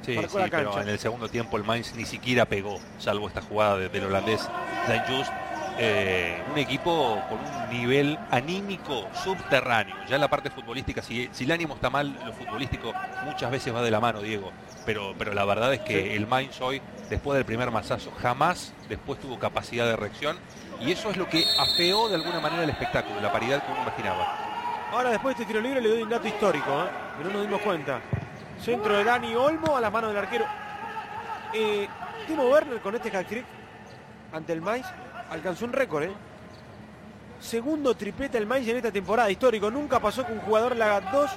Sí, 0.06 0.16
sí, 0.18 0.38
pero 0.50 0.82
en 0.82 0.90
el 0.90 1.00
segundo 1.00 1.28
tiempo 1.30 1.58
el 1.58 1.64
Mainz 1.64 1.94
ni 1.96 2.06
siquiera 2.06 2.46
pegó, 2.46 2.80
salvo 3.00 3.28
esta 3.28 3.42
jugada 3.42 3.78
de- 3.78 3.90
del 3.90 4.06
holandés 4.06 4.48
Dan 4.88 5.04
Just. 5.08 5.32
Eh, 5.78 6.44
un 6.52 6.58
equipo 6.58 7.20
con 7.30 7.40
un 7.40 7.70
nivel 7.70 8.20
anímico 8.30 9.08
subterráneo. 9.24 9.96
Ya 10.08 10.16
en 10.16 10.22
la 10.22 10.28
parte 10.30 10.50
futbolística, 10.50 11.02
si, 11.02 11.30
si 11.32 11.46
el 11.46 11.52
ánimo 11.52 11.76
está 11.76 11.90
mal, 11.90 12.14
lo 12.26 12.34
futbolístico 12.34 12.94
muchas 13.24 13.50
veces 13.50 13.74
va 13.74 13.82
de 13.82 13.90
la 13.90 14.00
mano, 14.00 14.22
Diego. 14.22 14.52
Pero, 14.86 15.16
pero 15.18 15.34
la 15.34 15.46
verdad 15.46 15.74
es 15.74 15.80
que 15.80 16.04
Sí. 16.04 16.10
el 16.12 16.28
Mainz 16.28 16.60
hoy, 16.62 16.82
después 17.10 17.36
del 17.38 17.46
primer 17.46 17.72
mazazo, 17.72 18.12
jamás 18.22 18.74
después 18.90 19.20
tuvo 19.20 19.40
capacidad 19.40 19.86
de 19.86 19.96
reacción. 19.96 20.38
Y 20.82 20.92
eso 20.92 21.10
es 21.10 21.18
lo 21.18 21.28
que 21.30 21.46
afeó 21.60 22.10
de 22.10 22.16
alguna 22.16 22.40
manera 22.42 22.64
el 22.64 22.70
espectáculo, 22.70 23.22
la 23.22 23.32
paridad 23.32 23.64
que 23.64 23.72
uno 23.72 23.82
imaginaba. 23.84 24.51
Ahora 24.92 25.12
después 25.12 25.38
de 25.38 25.44
este 25.44 25.54
tiro 25.54 25.64
libre 25.64 25.80
le 25.80 25.88
doy 25.88 26.02
un 26.02 26.10
dato 26.10 26.28
histórico, 26.28 26.70
¿eh? 26.84 26.88
que 27.18 27.24
no 27.24 27.30
nos 27.32 27.42
dimos 27.44 27.62
cuenta. 27.62 28.02
Centro 28.62 28.98
de 28.98 29.06
Dani 29.06 29.34
Olmo 29.36 29.78
a 29.78 29.80
las 29.80 29.92
manos 29.92 30.10
del 30.10 30.18
arquero. 30.18 30.46
Eh, 31.54 31.88
Timo 32.28 32.44
Werner 32.50 32.82
con 32.82 32.94
este 32.96 33.16
hat-trick 33.16 33.46
ante 34.34 34.52
el 34.52 34.62
Mainz 34.62 34.86
alcanzó 35.30 35.64
un 35.64 35.72
récord. 35.72 36.04
¿eh? 36.04 36.12
Segundo 37.40 37.96
tripleta 37.96 38.38
el 38.38 38.46
Mainz 38.46 38.68
en 38.68 38.78
esta 38.78 38.92
temporada 38.92 39.32
histórico. 39.32 39.72
Nunca 39.72 40.02
pasó 40.02 40.26
que 40.26 40.34
un 40.34 40.42
jugador 40.42 40.76
le 40.76 40.84
haga 40.84 41.10
dos 41.10 41.32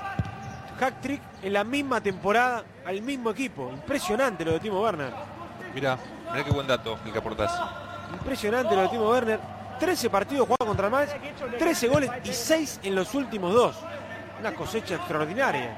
hat-trick 0.81 1.23
en 1.41 1.53
la 1.53 1.63
misma 1.63 2.01
temporada 2.01 2.65
al 2.85 3.03
mismo 3.03 3.31
equipo. 3.31 3.71
Impresionante 3.71 4.45
lo 4.45 4.53
de 4.53 4.59
Timo 4.59 4.83
Werner. 4.83 5.13
Mirá, 5.73 5.97
mirá 6.33 6.45
qué 6.45 6.51
buen 6.51 6.67
dato 6.67 6.99
el 7.07 7.13
que 7.13 7.19
aportás. 7.19 7.57
Impresionante 8.13 8.75
lo 8.75 8.83
de 8.83 8.89
Timo 8.89 9.09
Werner. 9.09 9.54
13 9.79 10.11
partidos 10.11 10.47
jugados 10.47 10.67
contra 10.67 10.87
el 10.87 10.93
Mainz, 10.93 11.13
13 11.59 11.89
goles 11.89 12.11
y 12.25 12.33
6 12.33 12.81
en 12.83 12.95
los 12.95 13.15
últimos 13.15 13.53
dos. 13.53 13.77
Una 14.41 14.53
cosecha 14.53 14.97
extraordinaria. 14.97 15.77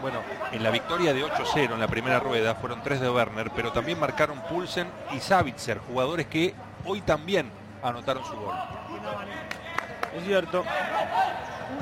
Bueno, 0.00 0.20
en 0.52 0.62
la 0.62 0.70
victoria 0.70 1.12
de 1.12 1.24
8-0 1.24 1.72
en 1.72 1.80
la 1.80 1.88
primera 1.88 2.20
rueda 2.20 2.54
fueron 2.54 2.82
tres 2.82 3.00
de 3.00 3.10
Werner, 3.10 3.50
pero 3.54 3.72
también 3.72 3.98
marcaron 3.98 4.40
Pulsen 4.42 4.88
y 5.12 5.20
Savitzer, 5.20 5.78
jugadores 5.78 6.26
que 6.26 6.54
hoy 6.84 7.00
también 7.00 7.50
anotaron 7.82 8.24
su 8.24 8.34
gol. 8.36 8.54
Es 10.16 10.24
cierto. 10.24 10.64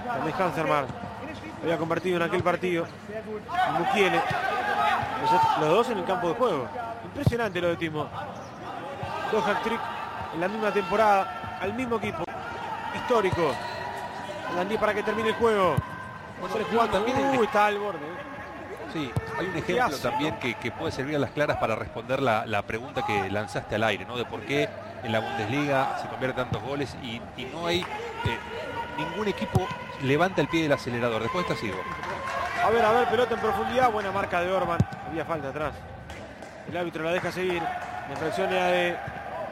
También 0.06 0.36
Hanserman 0.40 0.86
había 1.62 1.76
convertido 1.76 2.16
en 2.16 2.22
aquel 2.22 2.42
partido. 2.42 2.86
Mukiele. 3.78 4.20
Los 5.60 5.68
dos 5.68 5.90
en 5.90 5.98
el 5.98 6.04
campo 6.04 6.28
de 6.28 6.34
juego. 6.34 6.68
Impresionante 7.04 7.60
lo 7.60 7.68
de 7.68 7.76
Timo. 7.76 8.08
Dos 9.30 9.46
hat-trick 9.46 9.80
en 10.34 10.40
la 10.40 10.48
misma 10.48 10.72
temporada, 10.72 11.58
al 11.60 11.74
mismo 11.74 11.96
equipo. 11.96 12.24
Histórico. 12.94 13.54
Landí 14.56 14.76
para 14.76 14.94
que 14.94 15.02
termine 15.02 15.30
el 15.30 15.34
juego. 15.34 15.76
también 16.90 17.38
uh, 17.38 17.42
está 17.42 17.66
al 17.66 17.78
borde. 17.78 17.98
Sí, 18.92 19.10
hay 19.38 19.46
un 19.46 19.56
ejemplo 19.56 19.96
también 19.98 20.36
que, 20.36 20.70
puede 20.70 20.92
servir 20.92 21.16
a 21.16 21.18
las 21.18 21.30
claras 21.30 21.56
para 21.56 21.74
responder 21.74 22.20
la, 22.20 22.62
pregunta 22.62 23.02
que 23.06 23.30
lanzaste 23.30 23.76
al 23.76 23.84
aire, 23.84 24.04
¿no? 24.04 24.16
De 24.16 24.24
por 24.24 24.40
qué 24.40 24.68
en 25.02 25.12
la 25.12 25.20
Bundesliga 25.20 25.98
se 26.00 26.08
convierten 26.08 26.44
tantos 26.44 26.62
goles 26.62 26.94
y, 27.02 27.20
no 27.46 27.66
hay 27.66 27.80
eh, 27.80 27.84
ningún 28.98 29.28
equipo 29.28 29.66
levanta 30.02 30.42
el 30.42 30.48
pie 30.48 30.64
del 30.64 30.72
acelerador. 30.72 31.22
Después 31.22 31.46
está 31.48 31.58
sigo. 31.58 31.78
A 32.62 32.70
ver, 32.70 32.84
a 32.84 32.92
ver, 32.92 33.08
pelota 33.08 33.34
en 33.34 33.40
profundidad, 33.40 33.90
buena 33.90 34.12
marca 34.12 34.42
de 34.42 34.52
Orban. 34.52 34.78
Había 35.08 35.24
falta 35.24 35.48
atrás. 35.48 35.72
El 36.68 36.76
árbitro 36.76 37.02
la 37.02 37.12
deja 37.12 37.32
seguir. 37.32 37.62
La 37.62 38.10
infracción 38.10 38.52
era 38.52 38.66
de 38.66 38.96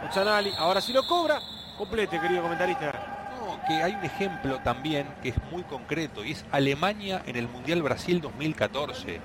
Ochanali. 0.09 0.52
Ahora 0.59 0.81
si 0.81 0.93
lo 0.93 1.06
cobra, 1.06 1.40
complete, 1.77 2.20
querido 2.20 2.43
comentarista. 2.43 3.31
No, 3.39 3.60
que 3.66 3.82
hay 3.82 3.94
un 3.94 4.05
ejemplo 4.05 4.59
también 4.60 5.06
que 5.22 5.31
es 5.31 5.36
muy 5.51 5.62
concreto 5.62 6.24
y 6.24 6.32
es 6.32 6.44
Alemania 6.51 7.22
en 7.27 7.36
el 7.36 7.48
Mundial 7.48 7.82
Brasil 7.82 8.20
2014. 8.20 9.20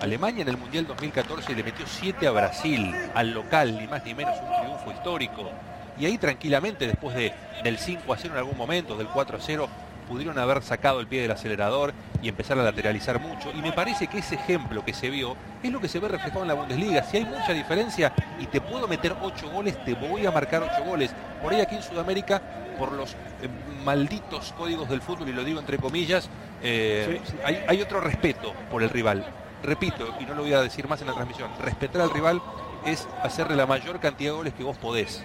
Alemania 0.00 0.42
en 0.42 0.48
el 0.48 0.56
Mundial 0.56 0.86
2014 0.86 1.54
le 1.54 1.62
metió 1.62 1.86
7 1.86 2.26
a 2.26 2.30
Brasil, 2.30 2.94
al 3.14 3.30
local, 3.32 3.78
ni 3.78 3.86
más 3.86 4.04
ni 4.04 4.14
menos 4.14 4.34
un 4.40 4.62
triunfo 4.62 4.90
histórico. 4.92 5.50
Y 5.98 6.06
ahí 6.06 6.16
tranquilamente, 6.16 6.86
después 6.86 7.14
de, 7.14 7.34
del 7.62 7.76
5 7.76 8.12
a 8.12 8.16
0 8.16 8.34
en 8.34 8.38
algún 8.38 8.56
momento, 8.56 8.96
del 8.96 9.08
4 9.08 9.36
a 9.36 9.40
0, 9.40 9.68
pudieron 10.10 10.36
haber 10.40 10.60
sacado 10.62 10.98
el 10.98 11.06
pie 11.06 11.22
del 11.22 11.30
acelerador 11.30 11.94
y 12.20 12.28
empezar 12.28 12.58
a 12.58 12.64
lateralizar 12.64 13.20
mucho. 13.20 13.52
Y 13.54 13.62
me 13.62 13.72
parece 13.72 14.08
que 14.08 14.18
ese 14.18 14.34
ejemplo 14.34 14.84
que 14.84 14.92
se 14.92 15.08
vio 15.08 15.36
es 15.62 15.70
lo 15.70 15.80
que 15.80 15.86
se 15.86 16.00
ve 16.00 16.08
reflejado 16.08 16.42
en 16.42 16.48
la 16.48 16.54
Bundesliga. 16.54 17.04
Si 17.04 17.18
hay 17.18 17.24
mucha 17.24 17.52
diferencia 17.52 18.12
y 18.40 18.46
te 18.46 18.60
puedo 18.60 18.88
meter 18.88 19.14
ocho 19.22 19.48
goles, 19.48 19.82
te 19.84 19.94
voy 19.94 20.26
a 20.26 20.32
marcar 20.32 20.64
ocho 20.64 20.84
goles. 20.84 21.14
Por 21.40 21.52
ahí 21.52 21.60
aquí 21.60 21.76
en 21.76 21.82
Sudamérica, 21.84 22.42
por 22.76 22.90
los 22.90 23.12
eh, 23.12 23.48
malditos 23.84 24.52
códigos 24.58 24.88
del 24.88 25.00
fútbol, 25.00 25.28
y 25.28 25.32
lo 25.32 25.44
digo 25.44 25.60
entre 25.60 25.78
comillas, 25.78 26.28
eh, 26.60 27.20
hay, 27.44 27.62
hay 27.68 27.80
otro 27.80 28.00
respeto 28.00 28.52
por 28.68 28.82
el 28.82 28.90
rival. 28.90 29.24
Repito, 29.62 30.12
y 30.18 30.24
no 30.24 30.34
lo 30.34 30.42
voy 30.42 30.54
a 30.54 30.60
decir 30.60 30.88
más 30.88 31.00
en 31.02 31.06
la 31.06 31.14
transmisión, 31.14 31.52
respetar 31.62 32.02
al 32.02 32.10
rival 32.10 32.42
es 32.84 33.06
hacerle 33.22 33.54
la 33.54 33.66
mayor 33.66 34.00
cantidad 34.00 34.32
de 34.32 34.36
goles 34.36 34.54
que 34.54 34.64
vos 34.64 34.76
podés. 34.76 35.22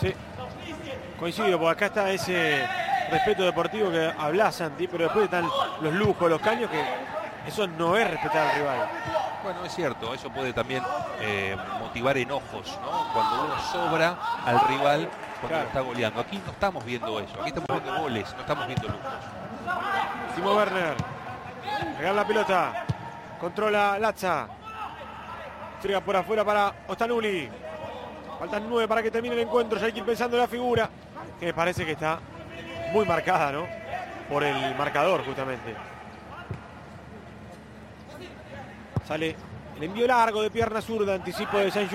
Sí, 0.00 0.12
coincido, 1.20 1.58
porque 1.58 1.84
acá 1.84 1.86
está 1.86 2.10
ese 2.10 2.66
respeto 3.10 3.44
deportivo 3.44 3.90
que 3.90 4.12
habla 4.18 4.52
Santi, 4.52 4.86
pero 4.86 5.04
después 5.04 5.24
están 5.24 5.48
los 5.80 5.94
lujos, 5.94 6.30
los 6.30 6.40
caños, 6.40 6.70
que 6.70 6.82
eso 7.46 7.66
no 7.66 7.96
es 7.96 8.10
respetar 8.10 8.48
al 8.48 8.56
rival. 8.56 8.88
Bueno, 9.42 9.64
es 9.64 9.74
cierto, 9.74 10.12
eso 10.12 10.30
puede 10.30 10.52
también 10.52 10.82
eh, 11.20 11.56
motivar 11.80 12.18
enojos, 12.18 12.78
¿no? 12.82 13.12
Cuando 13.12 13.44
uno 13.44 13.58
sobra 13.72 14.18
al 14.44 14.60
rival 14.68 15.08
cuando 15.40 15.60
está 15.60 15.80
goleando. 15.80 16.20
Aquí 16.20 16.40
no 16.44 16.52
estamos 16.52 16.84
viendo 16.84 17.20
eso, 17.20 17.40
aquí 17.40 17.48
estamos 17.48 17.82
viendo 17.82 18.00
goles, 18.00 18.34
no 18.34 18.40
estamos 18.40 18.66
viendo 18.66 18.88
lujos. 18.88 19.12
Timo 20.34 20.54
Werner, 20.54 20.94
regala 21.98 22.22
la 22.22 22.26
pelota, 22.26 22.84
controla 23.40 23.98
Latza, 23.98 24.48
entrega 25.76 26.00
por 26.00 26.16
afuera 26.16 26.44
para 26.44 26.72
Ostanuli. 26.88 27.48
Faltan 28.38 28.68
nueve 28.68 28.86
para 28.86 29.02
que 29.02 29.10
termine 29.10 29.34
el 29.34 29.40
encuentro, 29.40 29.78
ya 29.78 29.86
hay 29.86 29.92
que 29.92 29.98
ir 29.98 30.04
pensando 30.04 30.36
en 30.36 30.42
la 30.42 30.48
figura, 30.48 30.88
que 31.40 31.46
me 31.46 31.54
parece 31.54 31.84
que 31.84 31.92
está 31.92 32.20
muy 32.92 33.06
marcada, 33.06 33.52
¿no? 33.52 33.66
Por 34.28 34.44
el 34.44 34.74
marcador, 34.74 35.24
justamente. 35.24 35.74
Sale 39.06 39.36
el 39.76 39.82
envío 39.82 40.06
largo 40.06 40.42
de 40.42 40.50
pierna 40.50 40.82
zurda, 40.82 41.14
anticipo 41.14 41.58
de 41.58 41.70
saint 41.70 41.90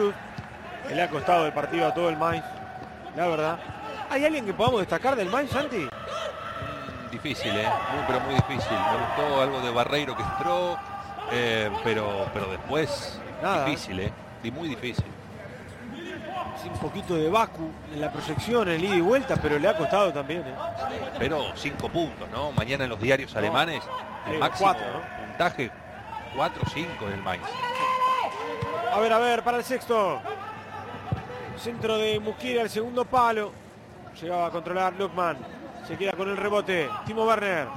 que 0.88 0.96
le 0.96 1.02
ha 1.02 1.10
costado 1.10 1.46
el 1.46 1.54
partido 1.54 1.88
a 1.88 1.94
todo 1.94 2.10
el 2.10 2.18
Mainz, 2.18 2.44
la 3.16 3.28
verdad. 3.28 3.60
¿Hay 4.10 4.26
alguien 4.26 4.46
que 4.46 4.54
podamos 4.54 4.80
destacar 4.80 5.16
del 5.16 5.30
Mainz, 5.30 5.52
Santi? 5.52 5.88
Difícil, 7.12 7.56
¿eh? 7.56 7.68
Muy, 7.94 8.04
pero 8.08 8.20
muy 8.22 8.36
difícil. 8.36 8.78
Me 8.78 9.06
gustó 9.06 9.42
algo 9.42 9.62
de 9.62 9.70
Barreiro 9.70 10.16
que 10.18 10.24
entró, 10.24 10.78
eh, 11.32 11.70
pero, 11.84 12.28
pero 12.34 12.48
después 12.48 13.20
difícil, 13.66 14.00
¿eh? 14.00 14.12
Y 14.44 14.52
muy 14.52 14.70
difícil 14.70 15.06
un 16.66 16.78
poquito 16.80 17.16
de 17.16 17.30
Baku 17.30 17.70
en 17.94 18.02
la 18.02 18.12
proyección, 18.12 18.68
en 18.68 18.76
el 18.76 18.84
ida 18.84 18.96
y 18.96 19.02
vuelta, 19.02 19.36
pero 19.36 19.60
le 19.60 19.68
ha 19.68 19.78
costado 19.78 20.12
también. 20.12 20.42
¿eh? 20.42 20.54
Pero 21.20 21.56
cinco 21.56 21.90
puntos, 21.90 22.30
¿no? 22.32 22.52
Mañana 22.52 22.84
en 22.84 22.90
los 22.90 23.00
diarios 23.00 23.36
alemanes, 23.36 23.84
el 24.30 24.40
máximo 24.40 24.74
cuatro, 24.74 25.02
puntaje 25.28 25.72
4 26.36 26.64
5 26.74 27.06
del 27.08 27.22
Mainz. 27.22 27.44
A 28.92 29.00
ver, 29.00 29.14
a 29.14 29.18
ver, 29.20 29.44
para 29.44 29.58
el 29.58 29.64
sexto. 29.64 30.22
Centro 31.58 31.98
de 31.98 32.20
Mukiera, 32.20 32.64
el 32.64 32.70
segundo 32.70 33.06
palo. 33.06 33.52
Llegaba 34.20 34.48
a 34.48 34.52
controlar 34.52 34.94
Lukman. 34.94 35.38
Se 35.88 35.98
queda 35.98 36.14
con 36.14 36.30
el 36.30 36.38
rebote. 36.38 36.90
Timo 37.06 37.26
Werner. 37.26 37.68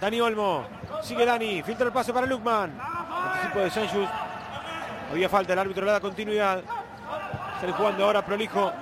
Dani 0.00 0.20
Olmo. 0.20 0.64
Sigue 1.02 1.24
Dani. 1.24 1.62
Filtra 1.62 1.86
el 1.86 1.92
pase 1.92 2.12
para 2.12 2.26
Lukman. 2.26 2.78
Anticipo 2.80 3.60
de 3.60 3.70
Sanchus. 3.70 4.08
Había 5.10 5.28
falta, 5.28 5.52
el 5.52 5.58
árbitro 5.58 5.84
le 5.84 5.92
da 5.92 6.00
continuidad. 6.00 6.62
Sale 7.60 7.72
jugando 7.72 8.04
ahora 8.04 8.24
prolijo 8.24 8.72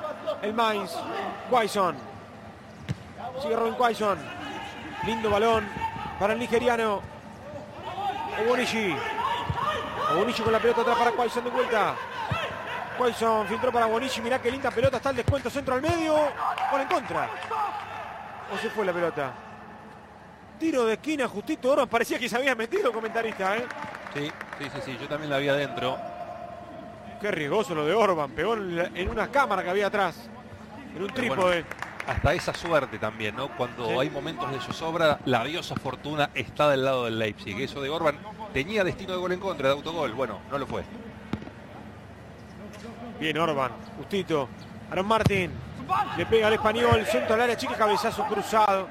el 0.43 0.55
Mainz. 0.55 0.93
Quaison. 1.51 1.95
Sigue 3.41 3.57
Robin 3.57 3.75
Quaison. 3.75 4.19
Lindo 5.07 5.31
balón 5.31 5.69
para 6.19 6.33
el 6.33 6.39
nigeriano. 6.39 7.01
Obonishi. 8.45 8.97
Obonishi 10.13 10.43
con 10.43 10.53
la 10.53 10.59
pelota 10.59 10.81
atrás 10.83 10.97
para 10.99 11.13
Quaison 11.13 11.45
de 11.45 11.51
vuelta. 11.51 11.95
Quaison 12.99 13.47
filtró 13.47 13.73
para 13.73 13.87
Bonici. 13.87 14.21
Mirá 14.21 14.41
qué 14.41 14.51
linda 14.51 14.71
pelota. 14.71 14.97
Está 14.99 15.11
el 15.11 15.17
descuento 15.17 15.51
centro 15.51 15.75
al 15.75 15.83
medio. 15.83 16.15
Por 16.71 16.81
en 16.81 16.89
contra. 16.89 17.29
¿O 18.53 18.59
se 18.59 18.71
fue 18.71 18.85
la 18.85 18.93
pelota? 18.93 19.33
Tiro 20.59 20.85
de 20.85 20.95
esquina 20.95 21.27
justito. 21.27 21.71
Oro 21.71 21.87
parecía 21.87 22.19
que 22.19 22.29
se 22.29 22.37
había 22.37 22.55
metido 22.55 22.93
comentarista. 22.93 23.57
¿eh? 23.57 23.67
Sí, 24.15 24.31
sí, 24.59 24.71
sí, 24.75 24.81
sí. 24.85 24.99
Yo 25.01 25.09
también 25.09 25.31
la 25.31 25.39
vi 25.39 25.49
adentro. 25.49 26.12
Qué 27.23 27.31
riesgoso 27.31 27.73
lo 27.73 27.87
de 27.87 27.95
Orban. 27.95 28.33
Pegó 28.33 28.55
en 28.55 29.09
una 29.09 29.31
cámara 29.31 29.63
que 29.63 29.71
había 29.71 29.87
atrás. 29.87 30.29
En 30.97 31.05
un 31.05 31.11
trípode. 31.11 31.65
hasta 32.05 32.35
esa 32.35 32.53
suerte 32.53 32.99
también, 32.99 33.37
¿no? 33.37 33.57
Cuando 33.57 34.01
hay 34.01 34.11
momentos 34.11 34.51
de 34.51 34.59
zozobra, 34.59 35.21
la 35.25 35.45
diosa 35.45 35.77
fortuna 35.77 36.31
está 36.35 36.69
del 36.69 36.85
lado 36.85 37.05
del 37.05 37.21
Leipzig. 37.21 37.61
Eso 37.61 37.81
de 37.81 37.89
Orban 37.91 38.19
tenía 38.53 38.83
destino 38.83 39.13
de 39.13 39.19
gol 39.21 39.31
en 39.31 39.39
contra, 39.39 39.69
de 39.69 39.75
autogol. 39.75 40.13
Bueno, 40.15 40.41
no 40.51 40.59
lo 40.59 40.67
fue. 40.67 40.83
Bien, 43.21 43.39
Orban. 43.39 43.71
Justito. 43.99 44.49
Aaron 44.91 45.07
Martín. 45.07 45.53
Le 46.17 46.27
pega 46.27 46.49
al 46.49 46.55
español. 46.55 47.07
Centro 47.07 47.35
al 47.35 47.43
área 47.43 47.57
chica, 47.57 47.75
cabezazo 47.75 48.25
cruzado. 48.27 48.89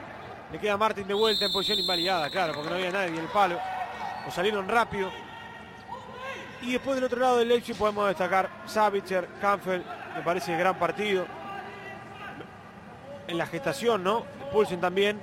Le 0.53 0.57
queda 0.57 0.77
Martín 0.77 1.05
de 1.05 1.13
vuelta 1.13 1.45
en 1.45 1.51
posición 1.51 1.79
invalidada, 1.79 2.29
claro, 2.29 2.53
porque 2.53 2.69
no 2.69 2.75
había 2.77 2.91
nadie 2.91 3.09
en 3.09 3.17
el 3.17 3.27
palo. 3.27 3.59
O 4.25 4.31
salieron 4.31 4.69
rápido. 4.69 5.11
Y 6.61 6.73
después 6.73 6.95
del 6.95 7.05
otro 7.05 7.19
lado 7.19 7.37
del 7.37 7.47
Leipzig 7.47 7.75
podemos 7.75 8.07
destacar 8.07 8.49
Savitzer, 8.65 9.27
Kampfel, 9.41 9.83
me 10.15 10.21
parece 10.21 10.55
gran 10.55 10.77
partido. 10.77 11.25
En 13.27 13.37
la 13.37 13.45
gestación, 13.47 14.03
¿no? 14.03 14.25
Pulsen 14.51 14.79
también, 14.79 15.19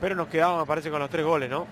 pero 0.00 0.14
nos 0.14 0.28
quedamos, 0.28 0.60
me 0.60 0.66
parece, 0.66 0.90
con 0.90 1.00
los 1.00 1.08
tres 1.08 1.24
goles, 1.24 1.48
¿no? 1.48 1.66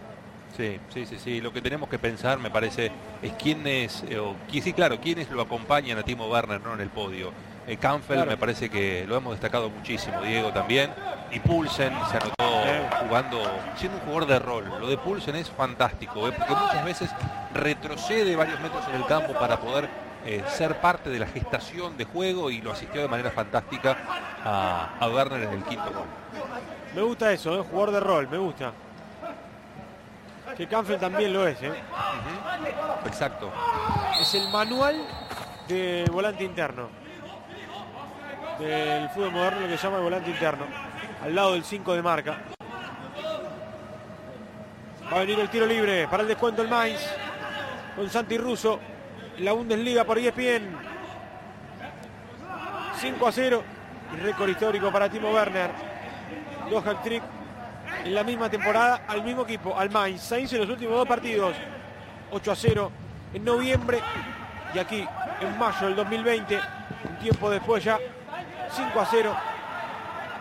Sí, 0.57 0.79
sí, 0.89 1.05
sí, 1.05 1.19
sí. 1.19 1.41
Lo 1.41 1.53
que 1.53 1.61
tenemos 1.61 1.89
que 1.89 1.99
pensar, 1.99 2.39
me 2.39 2.51
parece, 2.51 2.93
es 3.21 3.33
quiénes, 3.33 4.05
eh, 4.09 4.19
o, 4.19 4.37
sí, 4.51 4.73
claro, 4.73 5.01
quiénes 5.01 5.29
lo 5.31 5.43
acompañan 5.43 5.99
a 5.99 6.03
Timo 6.03 6.29
Werner 6.29 6.61
¿no? 6.61 6.75
en 6.75 6.81
el 6.81 6.91
podio. 6.91 7.33
Eh, 7.67 7.79
me 8.27 8.37
parece 8.37 8.69
que 8.69 9.07
lo 9.07 9.17
hemos 9.17 9.33
destacado 9.33 9.71
muchísimo, 9.71 10.21
Diego 10.23 10.53
también. 10.53 10.91
Y 11.31 11.41
Pulsen 11.41 11.93
se 12.11 12.17
anotó 12.19 12.45
jugando, 13.07 13.41
siendo 13.77 13.99
un 13.99 14.05
jugador 14.05 14.27
de 14.27 14.39
rol. 14.39 14.65
Lo 14.81 14.87
de 14.87 14.99
Pulsen 14.99 15.37
es 15.37 15.51
fantástico, 15.51 16.29
¿eh? 16.29 16.33
porque 16.37 16.55
muchas 16.55 16.85
veces 16.85 17.11
retrocede 17.55 18.37
varios 18.37 18.61
metros 18.61 18.87
en 18.89 18.97
el 18.97 19.07
campo 19.07 19.33
para 19.35 19.59
poder 19.59 19.89
eh, 20.27 20.43
ser 20.49 20.81
parte 20.81 21.11
de 21.11 21.19
la 21.19 21.27
gestación 21.27 21.97
de 21.97 22.05
juego 22.05 22.51
y 22.51 22.61
lo 22.61 22.73
asistió 22.73 23.01
de 23.01 23.09
manera 23.09 23.31
fantástica 23.31 23.97
a, 24.45 24.97
a 25.01 25.09
Werner 25.09 25.43
en 25.43 25.55
el 25.55 25.65
quinto 25.65 25.87
gol. 25.87 26.07
Me 26.95 27.03
gusta 27.03 27.33
eso, 27.33 27.59
¿eh? 27.59 27.65
jugador 27.71 27.95
de 27.95 28.01
rol, 28.01 28.29
me 28.29 28.39
gusta. 28.39 28.73
Que 30.57 30.69
Canfield 30.69 31.01
también 31.01 31.33
lo 31.33 31.47
es, 31.49 31.61
¿eh? 31.63 31.73
Exacto. 33.07 33.51
Es 34.21 34.35
el 34.35 34.49
manual 34.51 34.97
de 35.67 36.09
volante 36.13 36.45
interno. 36.45 37.04
Del 38.59 39.09
fútbol 39.11 39.33
moderno, 39.33 39.61
lo 39.61 39.69
que 39.69 39.77
llama 39.77 39.97
el 39.97 40.03
volante 40.03 40.31
interno, 40.31 40.65
al 41.23 41.35
lado 41.35 41.53
del 41.53 41.65
5 41.65 41.95
de 41.95 42.03
marca. 42.03 42.39
Va 45.13 45.17
a 45.17 45.21
venir 45.21 45.39
el 45.39 45.49
tiro 45.49 45.67
libre 45.67 46.09
para 46.09 46.23
el 46.23 46.29
descuento 46.29 46.63
el 46.63 46.69
Mainz 46.69 47.01
con 47.95 48.09
Santi 48.09 48.39
Russo 48.39 48.81
la 49.39 49.53
Bundesliga 49.53 50.05
por 50.05 50.19
ESPN. 50.19 50.77
5 53.01 53.27
a 53.27 53.33
0 53.33 53.63
y 54.15 54.21
récord 54.21 54.49
histórico 54.49 54.91
para 54.91 55.09
Timo 55.09 55.31
Werner. 55.33 55.71
Dos 56.71 56.87
hat 56.87 57.03
trick 57.03 57.23
en 58.05 58.15
la 58.15 58.23
misma 58.23 58.49
temporada 58.49 59.03
al 59.07 59.23
mismo 59.23 59.43
equipo, 59.43 59.79
al 59.79 59.91
Mainz. 59.91 60.23
Sainz 60.23 60.53
en 60.53 60.61
los 60.61 60.71
últimos 60.71 60.97
dos 60.97 61.09
partidos. 61.09 61.55
8 62.31 62.53
a 62.53 62.57
0 62.57 62.93
en 63.35 63.45
noviembre 63.45 64.01
y 64.75 64.79
aquí 64.79 65.07
en 65.41 65.59
mayo 65.59 65.87
del 65.87 65.97
2020, 65.97 66.61
un 67.09 67.17
tiempo 67.19 67.51
después 67.51 67.85
ya 67.85 67.99
5 68.75 69.01
a 69.01 69.07
0. 69.07 69.37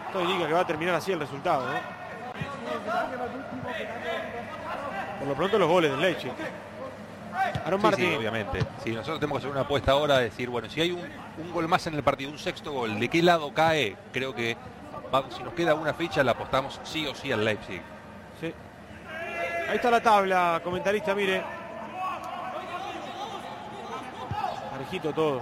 Estoy 0.08 0.28
diga 0.28 0.48
que 0.48 0.54
va 0.54 0.60
a 0.62 0.68
terminar 0.68 0.96
así 0.96 1.12
el 1.12 1.20
resultado, 1.20 1.66
¿no? 1.68 1.80
Por 5.20 5.28
lo 5.28 5.34
pronto 5.36 5.58
los 5.60 5.70
goles 5.70 5.92
del 5.92 6.02
Leche. 6.02 6.32
Aaron 7.66 7.80
Sí, 7.80 7.86
Martín. 7.86 8.10
sí, 8.10 8.16
obviamente. 8.16 8.60
Si 8.84 8.92
nosotros 8.92 9.20
tenemos 9.20 9.38
que 9.38 9.46
hacer 9.46 9.52
una 9.52 9.62
apuesta 9.62 9.92
ahora, 9.94 10.18
decir, 10.18 10.50
bueno, 10.50 10.70
si 10.70 10.82
hay 10.82 10.92
un, 10.92 11.00
un 11.38 11.52
gol 11.54 11.68
más 11.68 11.88
en 11.88 11.94
el 11.96 12.04
partido, 12.04 12.30
un 12.32 12.38
sexto 12.38 12.72
gol, 12.72 13.00
¿de 13.00 13.08
qué 13.10 13.22
lado 13.24 13.54
cae? 13.54 13.96
Creo 14.12 14.36
que 14.36 14.58
va- 15.14 15.24
si 15.30 15.42
nos 15.44 15.54
queda 15.54 15.74
una 15.74 15.94
fecha, 15.94 16.24
la 16.24 16.32
apostamos 16.34 16.80
sí 16.84 17.08
o 17.08 17.16
sí 17.16 17.32
al 17.32 17.44
Leipzig. 17.46 17.82
Sí. 18.42 18.54
Ahí 19.70 19.76
está 19.78 19.90
la 19.90 20.02
tabla, 20.02 20.60
comentarista, 20.64 21.16
mire. 21.16 21.42
Parejito 24.72 25.14
todo. 25.14 25.42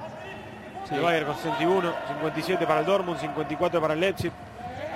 Sí. 0.92 0.96
El 0.98 1.02
Bayern 1.02 1.26
con 1.26 1.36
61, 1.38 1.94
57 2.08 2.68
para 2.68 2.80
el 2.82 2.86
Dortmund, 2.86 3.18
54 3.20 3.80
para 3.82 3.94
el 3.94 4.00
Leipzig, 4.02 4.32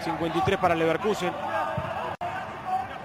53 0.04 0.60
para 0.60 0.74
el 0.74 0.80
Leverkusen. 0.82 1.32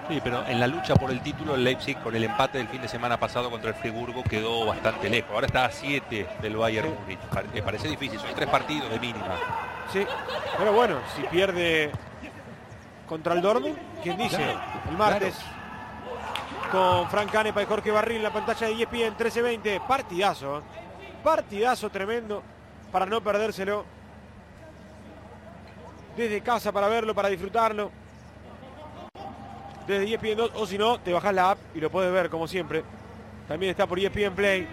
Sí, 0.08 0.20
pero 0.24 0.44
en 0.48 0.58
la 0.58 0.66
lucha 0.66 0.96
por 0.96 1.12
el 1.12 1.20
título, 1.20 1.54
el 1.54 1.62
Leipzig 1.62 1.96
con 2.02 2.16
el 2.16 2.24
empate 2.24 2.58
del 2.58 2.66
fin 2.66 2.82
de 2.82 2.88
semana 2.88 3.16
pasado 3.16 3.48
contra 3.48 3.70
el 3.70 3.76
Friburgo 3.76 4.24
quedó 4.24 4.66
bastante 4.66 5.08
lejos. 5.08 5.30
Ahora 5.32 5.46
está 5.46 5.66
a 5.66 5.70
7 5.70 6.26
del 6.42 6.56
Bayern 6.56 6.88
Sí. 6.88 6.94
Múnich. 7.00 7.18
Pare- 7.32 7.48
Me 7.54 7.62
parece 7.62 7.86
difícil, 7.86 8.18
son 8.18 8.34
tres 8.34 8.48
partidos 8.48 8.90
de 8.90 8.98
mínima. 8.98 9.36
Sí, 9.92 10.04
pero 10.58 10.72
bueno, 10.72 10.96
si 11.14 11.22
pierde 11.22 11.92
contra 13.08 13.34
el 13.34 13.40
Dortmund, 13.40 13.76
¿quién 14.02 14.16
dice? 14.18 14.36
Claro, 14.36 14.60
el 14.90 14.96
martes 14.98 15.38
con 16.72 17.08
Frank 17.08 17.30
Canepa 17.30 17.62
y 17.62 17.66
Jorge 17.66 17.90
Barril 17.92 18.16
en 18.18 18.22
la 18.24 18.30
pantalla 18.32 18.66
de 18.66 18.72
ESPN 18.82 19.16
13-20. 19.16 19.80
Partidazo, 19.86 20.58
¿eh? 20.58 20.62
partidazo 21.22 21.88
tremendo 21.90 22.42
para 22.90 23.06
no 23.06 23.20
perdérselo. 23.20 23.84
Desde 26.16 26.40
casa 26.40 26.72
para 26.72 26.88
verlo, 26.88 27.14
para 27.14 27.28
disfrutarlo. 27.28 27.90
Desde 29.86 30.14
ESPN 30.14 30.36
2 30.36 30.50
o 30.54 30.66
si 30.66 30.78
no, 30.78 31.00
te 31.00 31.12
bajas 31.12 31.34
la 31.34 31.52
app 31.52 31.58
y 31.74 31.80
lo 31.80 31.90
puedes 31.90 32.12
ver 32.12 32.30
como 32.30 32.46
siempre. 32.46 32.84
También 33.48 33.70
está 33.70 33.86
por 33.86 33.98
ESPN 33.98 34.34
Play. 34.34 34.68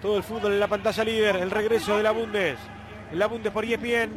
Todo 0.00 0.16
el 0.16 0.22
fútbol 0.22 0.52
en 0.52 0.60
la 0.60 0.68
pantalla 0.68 1.04
líder, 1.04 1.36
el 1.36 1.50
regreso 1.50 1.96
de 1.96 2.02
la 2.02 2.12
Bundes. 2.12 2.58
La 3.12 3.26
Bundes 3.26 3.52
por 3.52 3.64
ESPN. 3.64 4.12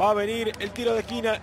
Va 0.00 0.10
a 0.10 0.14
venir 0.14 0.52
el 0.58 0.70
tiro 0.72 0.92
de 0.92 1.00
esquina. 1.00 1.38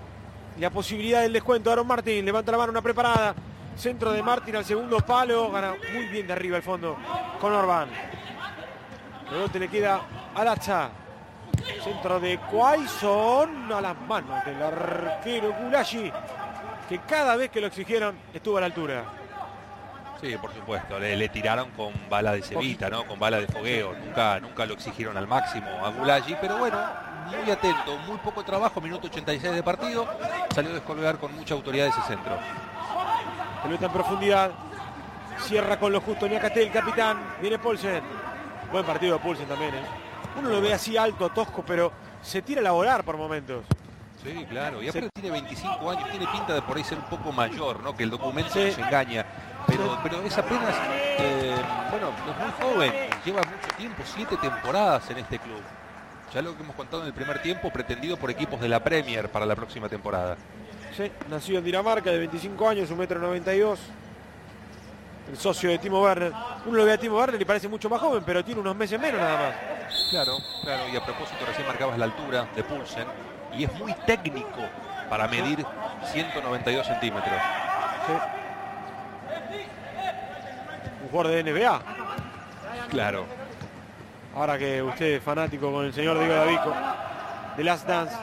La 0.59 0.69
posibilidad 0.69 1.21
del 1.21 1.33
descuento. 1.33 1.71
Aaron 1.71 1.87
Martín 1.87 2.25
levanta 2.25 2.51
la 2.51 2.57
mano, 2.59 2.71
una 2.71 2.81
preparada. 2.81 3.33
Centro 3.75 4.11
de 4.11 4.21
Martín 4.21 4.55
al 4.55 4.65
segundo 4.65 4.97
palo. 4.99 5.49
Gana 5.51 5.73
muy 5.93 6.05
bien 6.07 6.27
de 6.27 6.33
arriba 6.33 6.57
el 6.57 6.63
fondo 6.63 6.95
con 7.39 7.53
Orban. 7.53 7.89
Rebote 9.33 9.59
le 9.59 9.67
queda 9.67 9.99
al 10.35 10.47
hacha. 10.47 10.89
Centro 11.83 12.19
de 12.19 12.37
Quaison 12.37 13.71
a 13.73 13.81
las 13.81 13.99
manos 14.01 14.45
del 14.45 14.61
arquero 14.61 15.53
Gulashi. 15.53 16.11
Que 16.87 16.99
cada 16.99 17.35
vez 17.35 17.49
que 17.49 17.59
lo 17.59 17.65
exigieron 17.65 18.15
estuvo 18.31 18.57
a 18.57 18.59
la 18.59 18.67
altura. 18.67 19.05
Sí, 20.21 20.37
por 20.37 20.53
supuesto. 20.53 20.99
Le, 20.99 21.17
le 21.17 21.29
tiraron 21.29 21.71
con 21.71 21.93
bala 22.09 22.33
de 22.33 22.43
cebita, 22.43 22.91
¿no? 22.91 23.07
Con 23.07 23.17
bala 23.19 23.39
de 23.39 23.47
fogueo. 23.47 23.93
Nunca, 24.05 24.39
nunca 24.39 24.67
lo 24.67 24.75
exigieron 24.75 25.17
al 25.17 25.27
máximo 25.27 25.67
a 25.83 25.89
Gulagi, 25.89 26.35
pero 26.39 26.57
bueno, 26.59 26.77
muy 27.31 27.49
atento, 27.49 27.97
muy 28.07 28.17
poco 28.17 28.43
trabajo, 28.43 28.79
minuto 28.81 29.07
86 29.07 29.51
de 29.51 29.63
partido. 29.63 30.07
Salió 30.53 30.69
a 30.69 30.73
descolgar 30.75 31.17
con 31.17 31.35
mucha 31.35 31.55
autoridad 31.55 31.87
ese 31.87 32.01
centro. 32.03 32.37
Pelota 33.63 33.87
en 33.87 33.91
profundidad. 33.91 34.51
Cierra 35.39 35.79
con 35.79 35.91
lo 35.91 36.01
justo 36.01 36.27
Niakate, 36.27 36.61
el 36.61 36.71
capitán. 36.71 37.17
Viene 37.41 37.57
Paulsen. 37.57 38.03
Buen 38.73 38.85
partido 38.87 39.13
de 39.13 39.19
Paulsen 39.23 39.47
también, 39.47 39.75
¿eh? 39.75 39.83
Uno 40.39 40.49
lo 40.49 40.59
ve 40.59 40.73
así 40.73 40.97
alto, 40.97 41.29
tosco, 41.29 41.63
pero 41.63 41.91
se 42.23 42.41
tira 42.41 42.67
a 42.67 42.71
volar 42.71 43.03
por 43.03 43.17
momentos. 43.17 43.63
Sí, 44.23 44.33
claro. 44.49 44.81
Y 44.81 44.89
aparte 44.89 45.09
tiene 45.13 45.29
25 45.29 45.91
años, 45.91 46.09
tiene 46.09 46.25
pinta 46.25 46.55
de 46.55 46.61
por 46.63 46.75
ahí 46.77 46.83
ser 46.83 46.97
un 46.97 47.03
poco 47.03 47.31
mayor, 47.31 47.83
¿no? 47.83 47.95
Que 47.95 48.01
el 48.01 48.09
documento 48.09 48.51
Sí. 48.51 48.63
nos 48.65 48.77
engaña. 48.79 49.25
Pero, 49.67 49.99
pero 50.01 50.23
es 50.23 50.35
apenas, 50.35 50.75
eh, 51.19 51.55
bueno, 51.91 52.09
es 52.09 52.37
muy 52.43 52.73
joven, 52.73 52.93
lleva 53.23 53.41
mucho 53.43 53.75
tiempo, 53.77 54.01
siete 54.05 54.37
temporadas 54.37 55.07
en 55.11 55.19
este 55.19 55.37
club. 55.37 55.61
Ya 56.33 56.41
lo 56.41 56.57
que 56.57 56.63
hemos 56.63 56.75
contado 56.75 57.03
en 57.03 57.09
el 57.09 57.13
primer 57.13 57.43
tiempo, 57.43 57.69
pretendido 57.71 58.17
por 58.17 58.31
equipos 58.31 58.59
de 58.59 58.69
la 58.69 58.83
Premier 58.83 59.29
para 59.29 59.45
la 59.45 59.55
próxima 59.55 59.87
temporada. 59.87 60.35
Sí, 60.97 61.11
nacido 61.29 61.59
en 61.59 61.65
Dinamarca, 61.65 62.09
de 62.09 62.17
25 62.17 62.67
años, 62.67 62.89
un 62.89 62.97
metro 62.97 63.19
92. 63.19 63.79
El 65.29 65.37
socio 65.37 65.69
de 65.69 65.77
Timo 65.77 66.01
Werner. 66.01 66.31
Uno 66.65 66.77
lo 66.77 66.85
ve 66.85 66.93
a 66.93 66.97
Timo 66.97 67.17
Werner 67.17 67.41
y 67.41 67.45
parece 67.45 67.67
mucho 67.67 67.89
más 67.89 67.99
joven, 67.99 68.23
pero 68.25 68.43
tiene 68.43 68.61
unos 68.61 68.75
meses 68.75 68.99
menos 68.99 69.19
nada 69.19 69.37
más. 69.37 69.55
Claro, 70.09 70.37
claro. 70.61 70.83
Y 70.91 70.95
a 70.95 71.03
propósito, 71.03 71.45
recién 71.45 71.67
marcabas 71.67 71.97
la 71.97 72.05
altura 72.05 72.47
de 72.55 72.63
Pulsen. 72.63 73.07
Y 73.57 73.63
es 73.63 73.73
muy 73.75 73.93
técnico 74.05 74.61
para 75.09 75.27
medir 75.27 75.65
192 76.11 76.85
centímetros. 76.85 77.35
Sí. 78.07 78.13
Un 81.03 81.09
jugador 81.09 81.31
de 81.31 81.43
NBA. 81.51 81.81
Claro. 82.89 83.25
Ahora 84.35 84.57
que 84.57 84.81
usted 84.81 85.05
es 85.05 85.23
fanático 85.23 85.71
con 85.71 85.85
el 85.85 85.93
señor 85.93 86.17
Diego 86.17 86.33
Davico. 86.33 86.73
De 87.55 87.63
Last 87.63 87.87
Dance. 87.87 88.15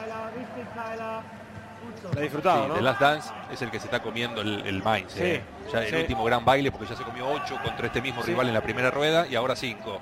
La 2.15 2.21
disfrutado, 2.21 2.63
Sí, 2.63 2.67
¿no? 2.69 2.73
The 2.75 2.81
Last 2.81 2.99
Dance 2.99 3.29
es 3.51 3.61
el 3.61 3.71
que 3.71 3.79
se 3.79 3.85
está 3.85 4.01
comiendo 4.01 4.41
el, 4.41 4.65
el 4.65 4.81
Mainz. 4.83 5.11
Sí, 5.13 5.21
eh. 5.23 5.43
Ya 5.71 5.83
el 5.83 5.95
último 5.95 6.23
gran 6.23 6.43
baile, 6.43 6.71
porque 6.71 6.87
ya 6.87 6.95
se 6.95 7.03
comió 7.03 7.27
8 7.29 7.59
contra 7.63 7.87
este 7.87 8.01
mismo 8.01 8.21
rival 8.23 8.47
en 8.47 8.53
la 8.53 8.61
primera 8.61 8.89
rueda 8.89 9.27
y 9.27 9.35
ahora 9.35 9.55
5. 9.55 9.99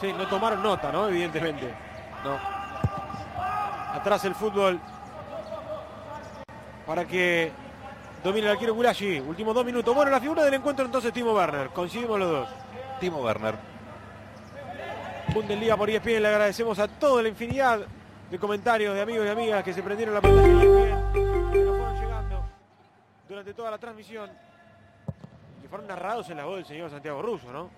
Sí, 0.00 0.12
no 0.12 0.26
tomaron 0.26 0.62
nota, 0.62 0.90
¿no? 0.92 1.08
Evidentemente. 1.08 1.72
No. 2.24 2.38
Atrás 3.94 4.24
el 4.24 4.34
fútbol. 4.34 4.80
Para 6.86 7.04
que 7.04 7.52
domine 8.22 8.46
el 8.46 8.52
arquero 8.52 8.74
Gulashi. 8.74 9.20
Últimos 9.20 9.54
dos 9.54 9.64
minutos. 9.64 9.94
Bueno, 9.94 10.10
la 10.10 10.20
figura 10.20 10.44
del 10.44 10.54
encuentro 10.54 10.84
entonces 10.84 11.12
Timo 11.12 11.32
Werner. 11.32 11.68
Coincidimos 11.68 12.18
los 12.18 12.30
dos. 12.30 12.48
Timo 13.00 13.18
Werner. 13.18 13.54
Bundesliga 15.32 15.76
por 15.76 15.90
E 15.90 15.96
ESPN. 15.96 16.22
Le 16.22 16.28
agradecemos 16.28 16.78
a 16.78 16.88
toda 16.88 17.22
la 17.22 17.28
infinidad 17.28 17.80
de 18.30 18.38
comentarios 18.38 18.94
de 18.94 19.00
amigos 19.02 19.26
y 19.26 19.30
amigas 19.30 19.64
que 19.64 19.72
se 19.72 19.82
prendieron 19.82 20.14
la 20.14 20.20
pantalla 20.20 21.27
durante 23.28 23.54
toda 23.54 23.70
la 23.70 23.78
transmisión. 23.78 24.30
Que 25.62 25.68
fueron 25.68 25.86
narrados 25.86 26.28
en 26.30 26.36
la 26.38 26.44
voz 26.44 26.56
del 26.56 26.64
señor 26.66 26.90
Santiago 26.90 27.20
Russo, 27.20 27.52
¿no? 27.52 27.70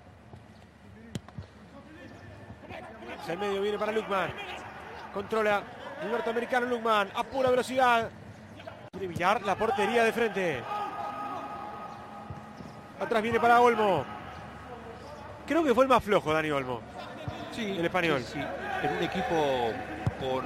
Hacia 3.20 3.32
el 3.34 3.38
medio 3.38 3.60
viene 3.60 3.78
para 3.78 3.92
Lukman. 3.92 4.32
Controla 5.12 5.62
el 6.02 6.10
norteamericano 6.10 6.66
Lukman. 6.66 7.10
A 7.14 7.24
pura 7.24 7.50
velocidad. 7.50 8.08
Quiere 8.92 9.08
Villar 9.08 9.42
la 9.42 9.56
portería 9.56 10.04
de 10.04 10.12
frente. 10.12 10.62
Atrás 13.00 13.22
viene 13.22 13.40
para 13.40 13.60
Olmo. 13.60 14.04
Creo 15.46 15.64
que 15.64 15.74
fue 15.74 15.84
el 15.84 15.88
más 15.88 16.04
flojo, 16.04 16.32
Dani 16.32 16.50
Olmo. 16.50 16.80
Sí, 17.52 17.76
El 17.78 17.84
español. 17.84 18.22
sí, 18.22 18.34
sí. 18.34 18.40
En 18.82 18.96
un 18.96 19.02
equipo 19.02 19.72
con 20.20 20.44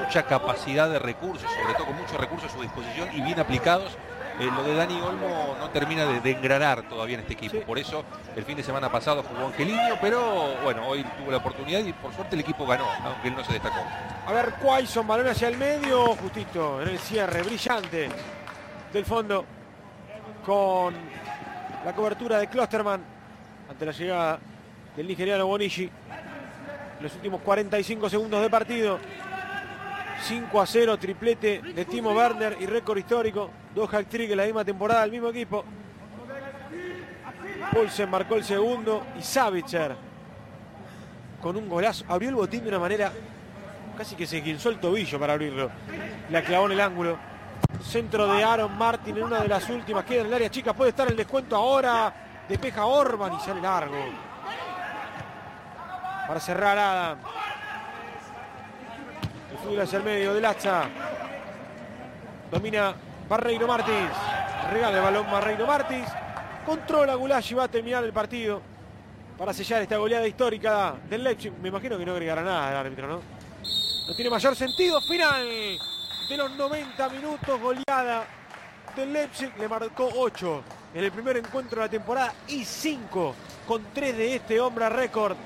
mucha 0.00 0.22
capacidad 0.22 0.88
de 0.88 0.98
recursos, 0.98 1.50
sobre 1.50 1.74
todo 1.74 1.86
con 1.86 1.96
muchos 1.96 2.16
recursos 2.20 2.50
a 2.50 2.54
su 2.54 2.62
disposición 2.62 3.08
y 3.14 3.22
bien 3.22 3.40
aplicados. 3.40 3.96
Eh, 4.40 4.50
lo 4.56 4.62
de 4.62 4.74
Dani 4.74 4.98
Olmo 5.02 5.54
no 5.58 5.68
termina 5.68 6.06
de, 6.06 6.20
de 6.20 6.30
engranar 6.30 6.88
todavía 6.88 7.16
en 7.16 7.20
este 7.20 7.34
equipo. 7.34 7.58
Sí. 7.58 7.62
Por 7.66 7.78
eso 7.78 8.02
el 8.34 8.44
fin 8.44 8.56
de 8.56 8.62
semana 8.62 8.90
pasado 8.90 9.22
jugó 9.22 9.48
Angelino, 9.48 9.96
pero 10.00 10.54
bueno, 10.62 10.88
hoy 10.88 11.04
tuvo 11.18 11.30
la 11.30 11.36
oportunidad 11.36 11.80
y 11.80 11.92
por 11.92 12.14
suerte 12.14 12.36
el 12.36 12.40
equipo 12.40 12.66
ganó, 12.66 12.86
aunque 13.04 13.28
él 13.28 13.36
no 13.36 13.44
se 13.44 13.52
destacó. 13.52 13.84
A 14.26 14.32
ver, 14.32 14.54
Quaison, 14.54 15.06
balón 15.06 15.28
hacia 15.28 15.48
el 15.48 15.58
medio, 15.58 16.06
justito 16.16 16.80
en 16.80 16.88
el 16.88 16.98
cierre, 16.98 17.42
brillante 17.42 18.08
del 18.92 19.04
fondo, 19.04 19.44
con 20.44 20.94
la 21.84 21.94
cobertura 21.94 22.38
de 22.38 22.46
Klosterman 22.46 23.02
ante 23.68 23.84
la 23.84 23.92
llegada 23.92 24.38
del 24.96 25.06
nigeriano 25.06 25.46
Bonishi. 25.46 25.90
Los 27.00 27.14
últimos 27.14 27.42
45 27.42 28.08
segundos 28.08 28.40
de 28.40 28.48
partido. 28.48 28.98
5 30.22 30.60
a 30.60 30.66
0, 30.66 30.98
triplete 30.98 31.62
de 31.62 31.84
Timo 31.84 32.12
Werner 32.12 32.56
y 32.60 32.66
récord 32.66 32.98
histórico. 32.98 33.50
Dos 33.74 33.92
hat-trick 33.92 34.30
en 34.30 34.36
la 34.36 34.44
misma 34.44 34.64
temporada 34.64 35.02
del 35.02 35.10
mismo 35.10 35.28
equipo. 35.28 35.64
Paulsen 37.72 38.10
marcó 38.10 38.36
el 38.36 38.44
segundo 38.44 39.06
y 39.18 39.22
Savitzer 39.22 39.94
con 41.40 41.56
un 41.56 41.68
golazo. 41.68 42.04
Abrió 42.08 42.28
el 42.28 42.34
botín 42.34 42.62
de 42.62 42.68
una 42.68 42.78
manera 42.78 43.12
casi 43.96 44.14
que 44.14 44.26
se 44.26 44.40
guinzó 44.40 44.70
el 44.70 44.78
tobillo 44.78 45.18
para 45.18 45.34
abrirlo. 45.34 45.70
La 46.30 46.42
clavó 46.42 46.66
en 46.66 46.72
el 46.72 46.80
ángulo. 46.80 47.18
Centro 47.82 48.32
de 48.32 48.44
Aaron 48.44 48.76
Martin 48.76 49.16
en 49.16 49.24
una 49.24 49.40
de 49.40 49.48
las 49.48 49.68
últimas. 49.68 50.04
Queda 50.04 50.20
en 50.20 50.26
el 50.26 50.34
área 50.34 50.50
chica. 50.50 50.72
Puede 50.72 50.90
estar 50.90 51.08
el 51.08 51.16
descuento 51.16 51.56
ahora. 51.56 52.12
Despeja 52.48 52.84
Orban 52.84 53.34
y 53.34 53.40
sale 53.40 53.60
largo. 53.60 53.96
Para 56.26 56.40
cerrar 56.40 56.78
Adam. 56.78 57.18
Fútbol 59.62 59.80
hacia 59.80 59.98
el 59.98 60.04
medio 60.04 60.34
del 60.34 60.44
hacha. 60.44 60.88
Domina 62.50 62.94
Barreiro 63.28 63.66
Martins. 63.66 64.10
Regala 64.72 64.96
el 64.96 65.02
balón 65.02 65.30
Barreiro 65.30 65.66
Martins. 65.66 66.08
Controla 66.64 67.14
Gulash 67.14 67.52
y 67.52 67.54
va 67.54 67.64
a 67.64 67.68
terminar 67.68 68.04
el 68.04 68.12
partido 68.12 68.60
para 69.36 69.52
sellar 69.52 69.82
esta 69.82 69.96
goleada 69.96 70.26
histórica 70.26 70.94
del 71.08 71.24
Leipzig. 71.24 71.52
Me 71.60 71.68
imagino 71.68 71.98
que 71.98 72.04
no 72.04 72.12
agregará 72.12 72.42
nada 72.42 72.70
el 72.70 72.76
árbitro, 72.76 73.08
¿no? 73.08 73.20
No 74.08 74.14
tiene 74.14 74.30
mayor 74.30 74.56
sentido. 74.56 75.00
Final 75.00 75.46
de 76.28 76.36
los 76.36 76.50
90 76.52 77.08
minutos. 77.10 77.60
Goleada 77.60 78.24
del 78.96 79.12
Leipzig. 79.12 79.52
Le 79.58 79.68
marcó 79.68 80.08
8 80.14 80.62
en 80.94 81.04
el 81.04 81.12
primer 81.12 81.36
encuentro 81.36 81.80
de 81.80 81.86
la 81.86 81.90
temporada 81.90 82.34
y 82.48 82.64
5 82.64 83.34
con 83.66 83.84
3 83.92 84.16
de 84.16 84.36
este 84.36 84.60
hombre 84.60 84.88
récord. 84.88 85.36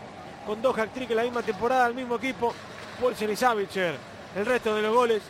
Con 0.47 0.61
dos 0.61 0.77
hat 0.79 0.95
en 0.97 1.17
la 1.17 1.23
misma 1.23 1.43
temporada, 1.43 1.87
al 1.87 1.95
mismo 1.95 2.17
equipo. 2.17 2.53
Paulsen 3.01 3.31
y. 3.31 3.97
El 4.37 4.47
resto 4.47 4.75
de 4.75 4.83
los 4.83 4.95
goles 4.95 5.23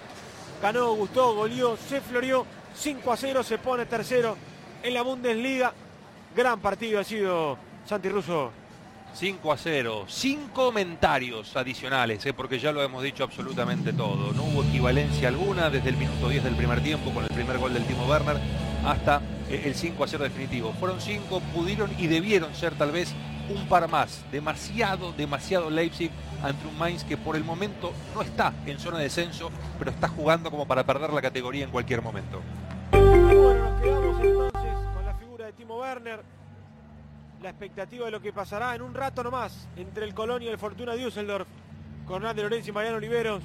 ganó, 0.63 0.95
gustó, 0.95 1.35
goleó, 1.35 1.77
se 1.77 2.01
floreó. 2.01 2.47
5 2.75 3.13
a 3.13 3.17
0 3.17 3.43
se 3.43 3.59
pone 3.59 3.87
tercero 3.87 4.37
en 4.83 4.95
la 4.95 5.03
Bundesliga. 5.03 5.73
Gran 6.35 6.61
partido 6.61 7.01
ha 7.01 7.05
sido 7.05 7.57
Santi 7.87 8.09
Russo. 8.09 8.51
5 9.15 9.53
a 9.53 9.57
0, 9.57 10.07
sin 10.09 10.49
comentarios 10.49 11.55
adicionales, 11.57 12.27
¿eh? 12.27 12.33
porque 12.33 12.59
ya 12.59 12.73
lo 12.73 12.83
hemos 12.83 13.01
dicho 13.05 13.23
absolutamente 13.23 13.93
todo. 13.93 14.33
No 14.33 14.43
hubo 14.43 14.65
equivalencia 14.65 15.29
alguna 15.29 15.71
desde 15.71 15.91
el 15.91 15.97
minuto 15.97 16.29
10 16.29 16.43
del 16.43 16.57
primer 16.57 16.83
tiempo 16.83 17.13
con 17.13 17.23
el 17.23 17.31
primer 17.31 17.59
gol 17.59 17.73
del 17.73 17.87
Timo 17.87 18.07
Werner 18.07 18.37
hasta 18.85 19.23
eh, 19.49 19.63
el 19.67 19.77
5 19.77 20.03
a 20.03 20.09
0 20.09 20.25
definitivo. 20.25 20.73
Fueron 20.81 21.01
5, 21.01 21.41
pudieron 21.55 21.93
y 21.97 22.09
debieron 22.09 22.53
ser 22.57 22.75
tal 22.75 22.91
vez 22.91 23.15
un 23.49 23.67
par 23.69 23.89
más. 23.89 24.25
Demasiado, 24.31 25.13
demasiado 25.13 25.71
Leipzig 25.71 26.11
ante 26.43 26.67
un 26.67 26.79
Mainz 26.79 27.05
que 27.05 27.17
por 27.17 27.37
el 27.37 27.45
momento 27.45 27.93
no 28.15 28.23
está 28.23 28.53
en 28.67 28.79
zona 28.79 28.99
de 28.99 29.05
descenso, 29.05 29.51
pero 29.79 29.91
está 29.91 30.09
jugando 30.09 30.51
como 30.51 30.67
para 30.67 30.85
perder 30.85 31.13
la 31.13 31.23
categoría 31.23 31.65
en 31.65 31.71
cualquier 31.71 32.03
momento. 32.03 32.41
Bueno, 32.91 33.71
nos 33.71 33.81
quedamos 33.81 34.21
entonces 34.23 34.73
con 34.95 35.05
la 35.05 35.15
figura 35.15 35.47
de 35.47 35.53
Timo 35.53 35.81
Werner. 35.81 36.23
La 37.43 37.51
expectativa 37.51 38.07
de 38.07 38.11
lo 38.11 38.21
que 38.23 38.33
pasará 38.33 38.75
en 38.75 38.83
un 38.83 38.95
rato 38.95 39.23
nomás 39.23 39.69
entre 39.77 40.05
el 40.07 40.15
Colonia 40.15 40.49
y 40.49 40.53
el 40.53 40.59
Fortuna 40.59 40.95
Düsseldorf. 40.95 41.47
Con 42.07 42.17
Hernán 42.17 42.37
de 42.37 42.43
Lorenzo 42.43 42.71
y 42.71 42.73
Mariano 42.73 42.99
Oliveros. 42.99 43.43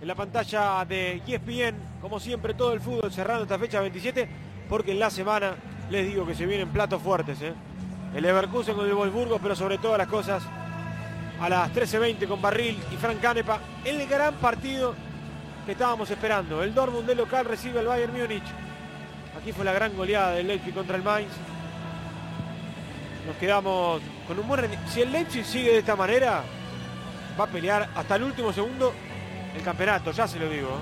En 0.00 0.06
la 0.06 0.14
pantalla 0.14 0.84
de 0.84 1.20
ESPN, 1.26 1.76
como 2.00 2.20
siempre, 2.20 2.54
todo 2.54 2.72
el 2.72 2.80
fútbol 2.80 3.12
cerrando 3.12 3.42
esta 3.42 3.58
fecha 3.58 3.80
27, 3.80 4.28
porque 4.68 4.92
en 4.92 5.00
la 5.00 5.10
semana 5.10 5.56
les 5.90 6.06
digo 6.06 6.24
que 6.24 6.36
se 6.36 6.46
vienen 6.46 6.68
platos 6.68 7.02
fuertes. 7.02 7.42
¿eh? 7.42 7.52
El 8.14 8.22
Leverkusen 8.22 8.74
con 8.74 8.86
el 8.86 8.94
Wolfsburgo, 8.94 9.38
pero 9.38 9.54
sobre 9.54 9.78
todas 9.78 9.98
las 9.98 10.08
cosas, 10.08 10.42
a 11.40 11.48
las 11.48 11.72
13.20 11.72 12.26
con 12.26 12.40
Barril 12.40 12.78
y 12.92 12.96
Frank 12.96 13.20
Canepa, 13.20 13.60
el 13.84 14.06
gran 14.06 14.34
partido 14.34 14.94
que 15.66 15.72
estábamos 15.72 16.10
esperando. 16.10 16.62
El 16.62 16.74
Dortmund 16.74 17.06
de 17.06 17.14
local 17.14 17.44
recibe 17.44 17.80
al 17.80 17.86
Bayern 17.86 18.12
Múnich. 18.12 18.42
Aquí 19.40 19.52
fue 19.52 19.64
la 19.64 19.72
gran 19.72 19.96
goleada 19.96 20.32
del 20.32 20.48
Leipzig 20.48 20.74
contra 20.74 20.96
el 20.96 21.02
Mainz. 21.02 21.32
Nos 23.26 23.36
quedamos 23.36 24.00
con 24.26 24.38
un 24.38 24.48
buen 24.48 24.60
rendimiento. 24.62 24.92
Si 24.92 25.02
el 25.02 25.12
Leipzig 25.12 25.44
sigue 25.44 25.72
de 25.72 25.78
esta 25.78 25.94
manera, 25.94 26.42
va 27.38 27.44
a 27.44 27.48
pelear 27.48 27.88
hasta 27.94 28.16
el 28.16 28.22
último 28.24 28.52
segundo 28.52 28.92
el 29.54 29.62
campeonato, 29.62 30.10
ya 30.12 30.26
se 30.26 30.38
lo 30.38 30.48
digo. 30.48 30.78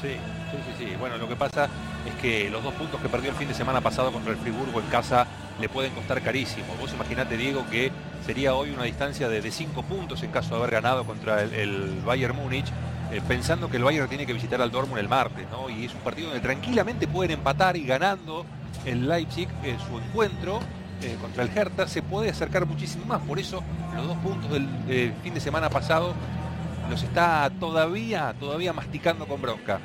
Sí, 0.00 0.08
sí, 0.50 0.56
sí, 0.66 0.84
sí. 0.84 0.96
Bueno, 0.98 1.18
lo 1.18 1.28
que 1.28 1.36
pasa 1.36 1.68
es 2.06 2.14
que 2.20 2.50
los 2.50 2.62
dos 2.62 2.74
puntos 2.74 3.00
que 3.00 3.08
perdió 3.08 3.30
el 3.30 3.36
fin 3.36 3.48
de 3.48 3.54
semana 3.54 3.80
pasado 3.80 4.12
contra 4.12 4.32
el 4.32 4.38
Friburgo 4.38 4.80
en 4.80 4.86
casa 4.86 5.26
le 5.60 5.68
pueden 5.68 5.92
costar 5.92 6.22
carísimo. 6.22 6.66
Vos 6.80 6.92
imaginate, 6.92 7.36
Diego, 7.36 7.64
que 7.70 7.90
sería 8.24 8.54
hoy 8.54 8.70
una 8.70 8.84
distancia 8.84 9.28
de, 9.28 9.50
cinco 9.50 9.82
puntos 9.82 10.22
en 10.22 10.30
caso 10.30 10.50
de 10.50 10.56
haber 10.56 10.70
ganado 10.70 11.04
contra 11.04 11.42
el, 11.42 12.00
Bayern 12.04 12.36
Múnich, 12.36 12.66
eh, 13.12 13.20
pensando 13.26 13.70
que 13.70 13.76
el 13.76 13.84
Bayern 13.84 14.08
tiene 14.08 14.26
que 14.26 14.32
visitar 14.32 14.60
al 14.60 14.70
Dortmund 14.70 14.98
el 14.98 15.08
martes, 15.08 15.46
¿no? 15.50 15.70
Y 15.70 15.84
es 15.84 15.94
un 15.94 16.00
partido 16.00 16.28
donde 16.28 16.42
tranquilamente 16.42 17.06
pueden 17.06 17.32
empatar 17.32 17.76
y 17.76 17.84
ganando 17.84 18.44
el 18.84 19.08
Leipzig 19.08 19.48
eh, 19.64 19.76
su 19.88 19.98
encuentro 19.98 20.60
eh, 21.02 21.16
contra 21.20 21.42
el 21.42 21.50
Hertha 21.56 21.88
se 21.88 22.02
puede 22.02 22.30
acercar 22.30 22.66
muchísimo 22.66 23.04
más. 23.06 23.20
Por 23.22 23.38
eso 23.38 23.62
los 23.94 24.06
dos 24.06 24.16
puntos 24.18 24.50
del 24.50 25.12
fin 25.22 25.34
de 25.34 25.40
semana 25.40 25.70
pasado 25.70 26.14
los 26.90 27.02
está 27.02 27.50
todavía, 27.58 28.34
todavía 28.38 28.72
masticando 28.72 29.26
con 29.26 29.40
bronca. 29.40 29.80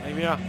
Ahí 0.00 0.14
mira. 0.14 0.48